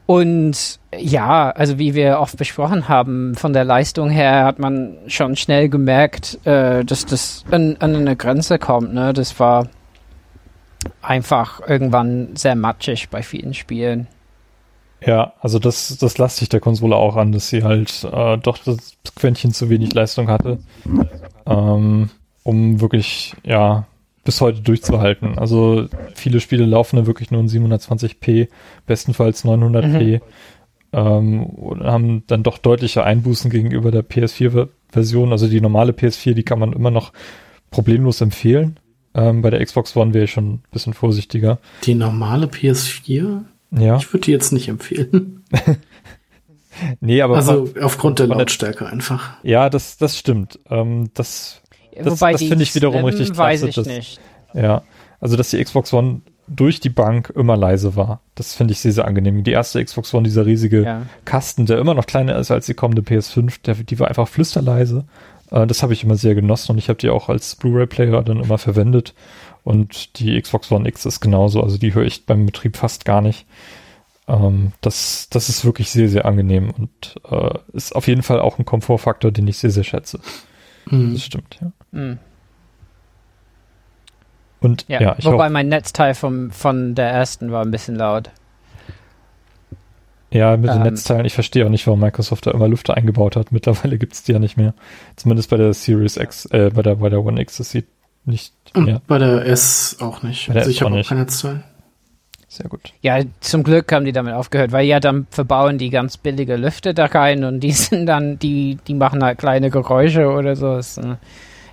Und 0.07 0.79
ja, 0.95 1.51
also 1.51 1.79
wie 1.79 1.95
wir 1.95 2.19
oft 2.19 2.37
besprochen 2.37 2.89
haben, 2.89 3.35
von 3.35 3.53
der 3.53 3.65
Leistung 3.65 4.11
her 4.11 4.45
hat 4.45 4.59
man 4.59 4.99
schon 5.07 5.37
schnell 5.37 5.69
gemerkt, 5.69 6.45
äh, 6.47 6.85
dass 6.85 7.07
das 7.07 7.45
an, 7.51 7.77
an, 7.79 7.95
eine 7.95 8.17
Grenze 8.17 8.59
kommt. 8.59 8.93
Ne? 8.93 9.13
Das 9.13 9.39
war 9.41 9.69
einfach 11.01 11.61
irgendwann 11.67 12.35
sehr 12.37 12.57
matschig 12.57 13.09
bei 13.09 13.23
vielen 13.23 13.55
Spielen. 13.55 14.09
Ja, 15.05 15.33
also 15.41 15.59
das, 15.59 15.97
das 15.99 16.19
lasst 16.19 16.37
sich 16.37 16.49
der 16.49 16.61
Konsole 16.61 16.97
auch 16.97 17.17
an, 17.17 17.33
dass 17.33 17.49
sie 17.49 17.65
halt 17.65 18.05
äh, 18.05 18.39
doch 18.39 18.59
das 18.59 18.97
Quäntchen 19.17 19.53
zu 19.53 19.69
wenig 19.69 19.95
Leistung 19.95 20.29
hatte, 20.29 20.59
ähm, 21.47 22.11
um 22.45 22.81
wirklich, 22.81 23.35
ja, 23.45 23.87
bis 24.25 24.41
heute 24.41 24.61
durchzuhalten. 24.61 25.39
Also 25.39 25.89
viele 26.15 26.41
Spiele 26.41 26.65
laufen 26.65 26.97
da 26.97 27.07
wirklich 27.07 27.31
nur 27.31 27.41
in 27.41 27.49
720p, 27.49 28.49
bestenfalls 28.87 29.45
900p. 29.45 30.15
Mhm. 30.15 30.21
Ähm, 30.95 31.45
und 31.45 31.83
haben 31.85 32.23
dann 32.27 32.43
doch 32.43 32.59
deutliche 32.59 33.03
Einbußen 33.03 33.51
gegenüber 33.51 33.91
der 33.91 34.05
PS4-Version. 34.05 35.33
Also 35.33 35.49
die 35.49 35.61
normale 35.61 35.93
PS4, 35.93 36.35
die 36.35 36.43
kann 36.43 36.59
man 36.59 36.73
immer 36.73 36.91
noch 36.91 37.13
problemlos 37.71 38.21
empfehlen. 38.21 38.79
Ähm, 39.15 39.43
bei 39.43 39.51
der 39.51 39.65
Xbox 39.65 39.97
One 39.97 40.15
wäre 40.15 40.25
ich 40.25 40.31
schon 40.31 40.55
ein 40.55 40.63
bisschen 40.71 40.95
vorsichtiger. 40.95 41.59
Die 41.85 41.95
normale 41.95 42.47
PS4? 42.47 43.43
Ja. 43.73 43.97
Ich 43.97 44.13
würde 44.13 44.27
die 44.27 44.33
jetzt 44.33 44.53
nicht 44.53 44.69
empfehlen. 44.69 45.45
nee, 47.01 47.23
aber. 47.23 47.37
Also 47.37 47.67
von, 47.67 47.83
aufgrund 47.83 48.19
der 48.19 48.27
Lautstärke 48.27 48.87
einfach. 48.87 49.33
Ja, 49.43 49.71
das, 49.71 49.97
das 49.97 50.19
stimmt. 50.19 50.59
Ähm, 50.71 51.11
das 51.15 51.62
das, 51.97 52.19
das 52.19 52.43
finde 52.43 52.63
ich 52.63 52.75
wiederum 52.75 53.05
richtig 53.05 53.33
klasse. 53.33 53.39
Weiß 53.39 53.63
ich 53.63 53.75
dass, 53.75 53.87
nicht. 53.87 54.21
Ja, 54.55 54.83
also 55.21 55.37
dass 55.37 55.51
die 55.51 55.63
Xbox 55.63 55.93
One 55.93 56.23
durch 56.49 56.81
die 56.81 56.91
Bank 56.91 57.33
immer 57.35 57.57
leise 57.57 57.97
war. 57.97 58.21
Das 58.35 58.55
finde 58.55 58.73
ich 58.73 58.81
sehr, 58.81 58.93
sehr 58.93 59.07
angenehm. 59.07 59.45
Die 59.45 59.53
erste 59.53 59.83
Xbox 59.83 60.13
One, 60.13 60.25
dieser 60.25 60.45
riesige 60.45 60.83
ja. 60.83 61.03
Kasten, 61.25 61.67
der 61.67 61.79
immer 61.79 61.95
noch 61.95 62.07
kleiner 62.07 62.37
ist 62.37 62.51
als 62.51 62.67
die 62.67 62.75
kommende 62.75 63.03
PS5, 63.03 63.63
der, 63.63 63.75
die 63.75 63.99
war 63.99 64.09
einfach 64.09 64.29
flüsterleise. 64.29 65.05
Äh, 65.51 65.67
das 65.67 65.83
habe 65.83 65.93
ich 65.93 66.05
immer 66.05 66.17
sehr 66.17 66.35
genossen 66.35 66.73
und 66.73 66.79
ich 66.79 66.89
habe 66.89 66.99
die 66.99 67.11
auch 67.11 67.29
als 67.29 67.55
Blu-ray-Player 67.57 68.23
dann 68.23 68.41
immer 68.41 68.59
verwendet. 68.59 69.15
Und 69.65 70.19
die 70.19 70.41
Xbox 70.41 70.73
One 70.73 70.89
X 70.89 71.07
ist 71.07 71.21
genauso, 71.21 71.63
also 71.63 71.79
die 71.79 71.95
höre 71.95 72.05
ich 72.05 72.27
beim 72.27 72.47
Betrieb 72.47 72.77
fast 72.77 73.05
gar 73.05 73.21
nicht. 73.21 73.47
Ähm, 74.27 74.73
das, 74.81 75.29
das 75.31 75.49
ist 75.49 75.65
wirklich 75.65 75.91
sehr, 75.91 76.09
sehr 76.09 76.25
angenehm 76.25 76.71
und 76.71 77.21
äh, 77.31 77.59
ist 77.73 77.95
auf 77.95 78.09
jeden 78.09 78.23
Fall 78.23 78.41
auch 78.41 78.59
ein 78.59 78.65
Komfortfaktor, 78.65 79.31
den 79.31 79.47
ich 79.47 79.59
sehr, 79.59 79.71
sehr 79.71 79.85
schätze. 79.85 80.21
Mhm. 80.87 81.15
Das 81.15 81.25
stimmt, 81.25 81.59
ja. 81.61 81.73
Mhm. 81.93 82.19
Und 84.61 84.85
ja, 84.89 85.01
ja 85.01 85.15
ich 85.19 85.25
wobei 85.25 85.51
mein 85.51 85.69
Netzteil 85.69 86.15
vom, 86.15 86.51
von 86.51 86.95
der 86.95 87.11
ersten 87.11 87.51
war 87.51 87.65
ein 87.65 87.71
bisschen 87.71 87.97
laut. 87.97 88.31
Ja, 90.31 90.57
mit 90.57 90.71
ähm, 90.71 90.77
den 90.77 90.83
Netzteilen, 90.85 91.27
ich 91.27 91.35
verstehe 91.35 91.67
auch 91.67 91.71
nicht, 91.71 91.87
warum 91.87 92.01
Microsoft 92.01 92.47
da 92.47 92.53
immer 92.53 92.69
Lüfter 92.69 92.97
eingebaut 92.97 93.37
hat. 93.37 93.53
Mittlerweile 93.53 93.99
gibt 93.99 94.15
es 94.15 94.23
die 94.23 94.33
ja 94.33 94.39
nicht 94.39 94.57
mehr. 94.57 94.75
Zumindest 95.17 95.51
bei 95.51 95.57
der 95.57 95.75
Series 95.75 96.17
X, 96.17 96.47
äh, 96.47 96.71
bei 96.75 96.83
der, 96.83 96.97
bei 96.97 97.11
der 97.11 97.23
One 97.25 97.41
X, 97.41 97.59
das 97.59 97.71
sieht 97.71 97.87
nicht 98.25 98.55
mehr. 98.77 99.03
Bei 99.07 99.19
der 99.19 99.45
S 99.47 99.97
auch 100.01 100.23
nicht. 100.23 100.47
Bei 100.47 100.55
der 100.55 100.63
also 100.63 100.71
ich 100.71 100.81
habe 100.81 100.99
auch 100.99 101.07
kein 101.07 101.19
Netzteil. 101.19 101.65
Sehr 102.49 102.69
gut. 102.69 102.93
Ja, 103.01 103.19
zum 103.41 103.63
Glück 103.63 103.91
haben 103.93 104.05
die 104.05 104.13
damit 104.13 104.35
aufgehört, 104.35 104.73
weil 104.73 104.87
ja, 104.87 105.01
dann 105.01 105.27
verbauen 105.31 105.79
die 105.79 105.89
ganz 105.89 106.19
billige 106.19 106.57
Lüfter 106.57 106.93
da 106.93 107.07
rein 107.07 107.45
und 107.45 107.61
die 107.61 107.73
sind 107.73 108.07
dann, 108.07 108.39
die, 108.39 108.79
die 108.87 108.95
machen 108.95 109.25
halt 109.25 109.39
kleine 109.39 109.71
Geräusche 109.71 110.31
oder 110.31 110.55
so. 110.55 110.77
Es, 110.77 110.99
äh, 110.99 111.17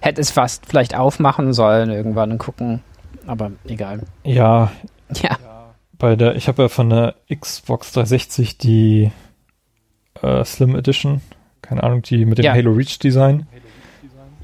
hätte 0.02 0.22
es 0.22 0.32
fast 0.32 0.66
vielleicht 0.66 0.96
aufmachen 0.96 1.54
sollen 1.54 1.90
irgendwann 1.90 2.32
und 2.32 2.38
gucken, 2.38 2.82
aber 3.28 3.52
egal. 3.68 4.02
Ja. 4.24 4.72
Ja. 5.22 5.38
Bei 5.98 6.16
der, 6.16 6.36
ich 6.36 6.48
habe 6.48 6.64
ja 6.64 6.70
von 6.70 6.90
der 6.90 7.16
Xbox 7.34 7.92
360 7.92 8.58
die 8.58 9.12
äh, 10.22 10.46
Slim 10.46 10.76
Edition, 10.76 11.22
keine 11.62 11.84
Ahnung, 11.84 12.02
die 12.02 12.26
mit 12.26 12.38
dem 12.38 12.46
ja. 12.46 12.54
Halo 12.54 12.72
Reach 12.72 13.00
Design. 13.00 13.48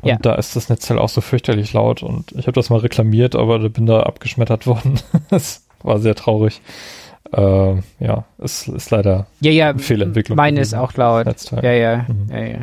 Und 0.02 0.10
ja. 0.10 0.18
da 0.22 0.36
ist 0.36 0.56
das 0.56 0.70
Netzteil 0.70 1.00
auch 1.00 1.10
so 1.10 1.22
fürchterlich 1.22 1.74
laut 1.74 2.04
und 2.04 2.32
ich 2.34 2.46
habe 2.46 2.52
das 2.52 2.70
mal 2.70 2.80
reklamiert, 2.80 3.36
aber 3.36 3.58
da 3.58 3.70
bin 3.70 3.86
da 3.86 4.02
abgeschmettert 4.02 4.68
worden. 4.68 5.00
das 5.30 5.66
war 5.82 6.00
sehr 6.00 6.16
traurig. 6.16 6.62
Äh, 7.32 7.76
ja, 8.00 8.26
es 8.38 8.68
ist 8.68 8.92
leider 8.92 9.26
ja, 9.40 9.52
ja, 9.52 9.70
eine 9.70 9.80
Fehlentwicklung. 9.80 10.36
Meine 10.36 10.62
ist 10.62 10.76
auch 10.76 10.94
laut. 10.94 11.26
Netzteil. 11.26 11.64
Ja, 11.64 11.72
ja, 11.72 12.06
mhm. 12.08 12.28
ja, 12.30 12.40
ja. 12.40 12.60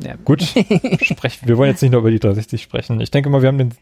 Ja. 0.00 0.14
Gut, 0.24 0.42
sprechen. 1.02 1.48
Wir 1.48 1.58
wollen 1.58 1.70
jetzt 1.70 1.82
nicht 1.82 1.92
nur 1.92 2.00
über 2.00 2.10
die 2.10 2.18
360 2.18 2.62
sprechen. 2.62 3.00
Ich 3.00 3.10
denke 3.10 3.30
mal, 3.30 3.42
wir 3.42 3.48
haben 3.48 3.58
den 3.58 3.74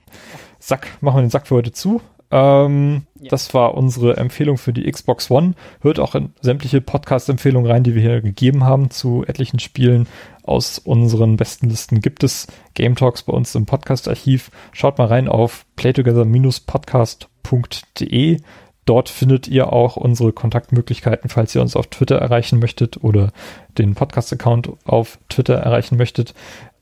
Sack, 0.58 0.88
machen 1.00 1.16
wir 1.16 1.22
den 1.22 1.30
Sack 1.30 1.46
für 1.46 1.54
heute 1.56 1.72
zu. 1.72 2.00
Ähm, 2.30 3.02
ja. 3.20 3.28
Das 3.30 3.52
war 3.54 3.74
unsere 3.74 4.16
Empfehlung 4.16 4.58
für 4.58 4.72
die 4.72 4.90
Xbox 4.90 5.30
One. 5.30 5.54
Hört 5.80 6.00
auch 6.00 6.16
in 6.16 6.32
sämtliche 6.40 6.80
Podcast-Empfehlungen 6.80 7.70
rein, 7.70 7.84
die 7.84 7.94
wir 7.94 8.02
hier 8.02 8.20
gegeben 8.20 8.64
haben 8.64 8.90
zu 8.90 9.24
etlichen 9.26 9.60
Spielen 9.60 10.08
aus 10.42 10.78
unseren 10.78 11.36
besten 11.36 11.68
Listen. 11.68 12.00
Gibt 12.00 12.24
es 12.24 12.48
Game 12.74 12.96
Talks 12.96 13.22
bei 13.22 13.32
uns 13.32 13.54
im 13.54 13.66
Podcast-Archiv. 13.66 14.50
Schaut 14.72 14.98
mal 14.98 15.06
rein 15.06 15.28
auf 15.28 15.66
playtogether-podcast.de. 15.76 18.38
Dort 18.86 19.08
findet 19.08 19.48
ihr 19.48 19.72
auch 19.72 19.96
unsere 19.96 20.32
Kontaktmöglichkeiten, 20.32 21.28
falls 21.28 21.54
ihr 21.54 21.60
uns 21.60 21.74
auf 21.74 21.88
Twitter 21.88 22.16
erreichen 22.16 22.60
möchtet 22.60 23.02
oder 23.02 23.32
den 23.76 23.94
Podcast-Account 23.94 24.70
auf 24.84 25.18
Twitter 25.28 25.54
erreichen 25.54 25.96
möchtet. 25.98 26.34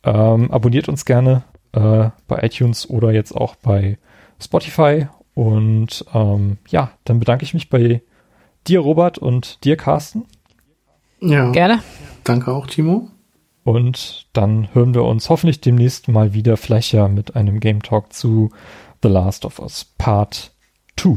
Ähm, 0.04 0.50
abonniert 0.50 0.88
uns 0.88 1.06
gerne 1.06 1.44
äh, 1.72 2.10
bei 2.28 2.42
iTunes 2.42 2.88
oder 2.88 3.10
jetzt 3.10 3.32
auch 3.32 3.56
bei 3.56 3.98
Spotify. 4.38 5.08
Und 5.32 6.04
ähm, 6.14 6.58
ja, 6.68 6.90
dann 7.04 7.18
bedanke 7.18 7.44
ich 7.44 7.54
mich 7.54 7.70
bei 7.70 8.02
dir, 8.66 8.80
Robert, 8.80 9.16
und 9.16 9.64
dir, 9.64 9.76
Carsten. 9.78 10.26
Ja. 11.20 11.50
Gerne. 11.52 11.82
Danke 12.22 12.52
auch, 12.52 12.66
Timo. 12.66 13.08
Und 13.64 14.26
dann 14.34 14.68
hören 14.74 14.92
wir 14.92 15.04
uns 15.04 15.30
hoffentlich 15.30 15.62
demnächst 15.62 16.08
mal 16.08 16.34
wieder, 16.34 16.58
vielleicht 16.58 16.92
ja 16.92 17.08
mit 17.08 17.34
einem 17.34 17.60
Game 17.60 17.82
Talk 17.82 18.12
zu 18.12 18.50
The 19.02 19.08
Last 19.08 19.46
of 19.46 19.58
Us 19.58 19.86
Part 19.96 20.52
2. 20.98 21.16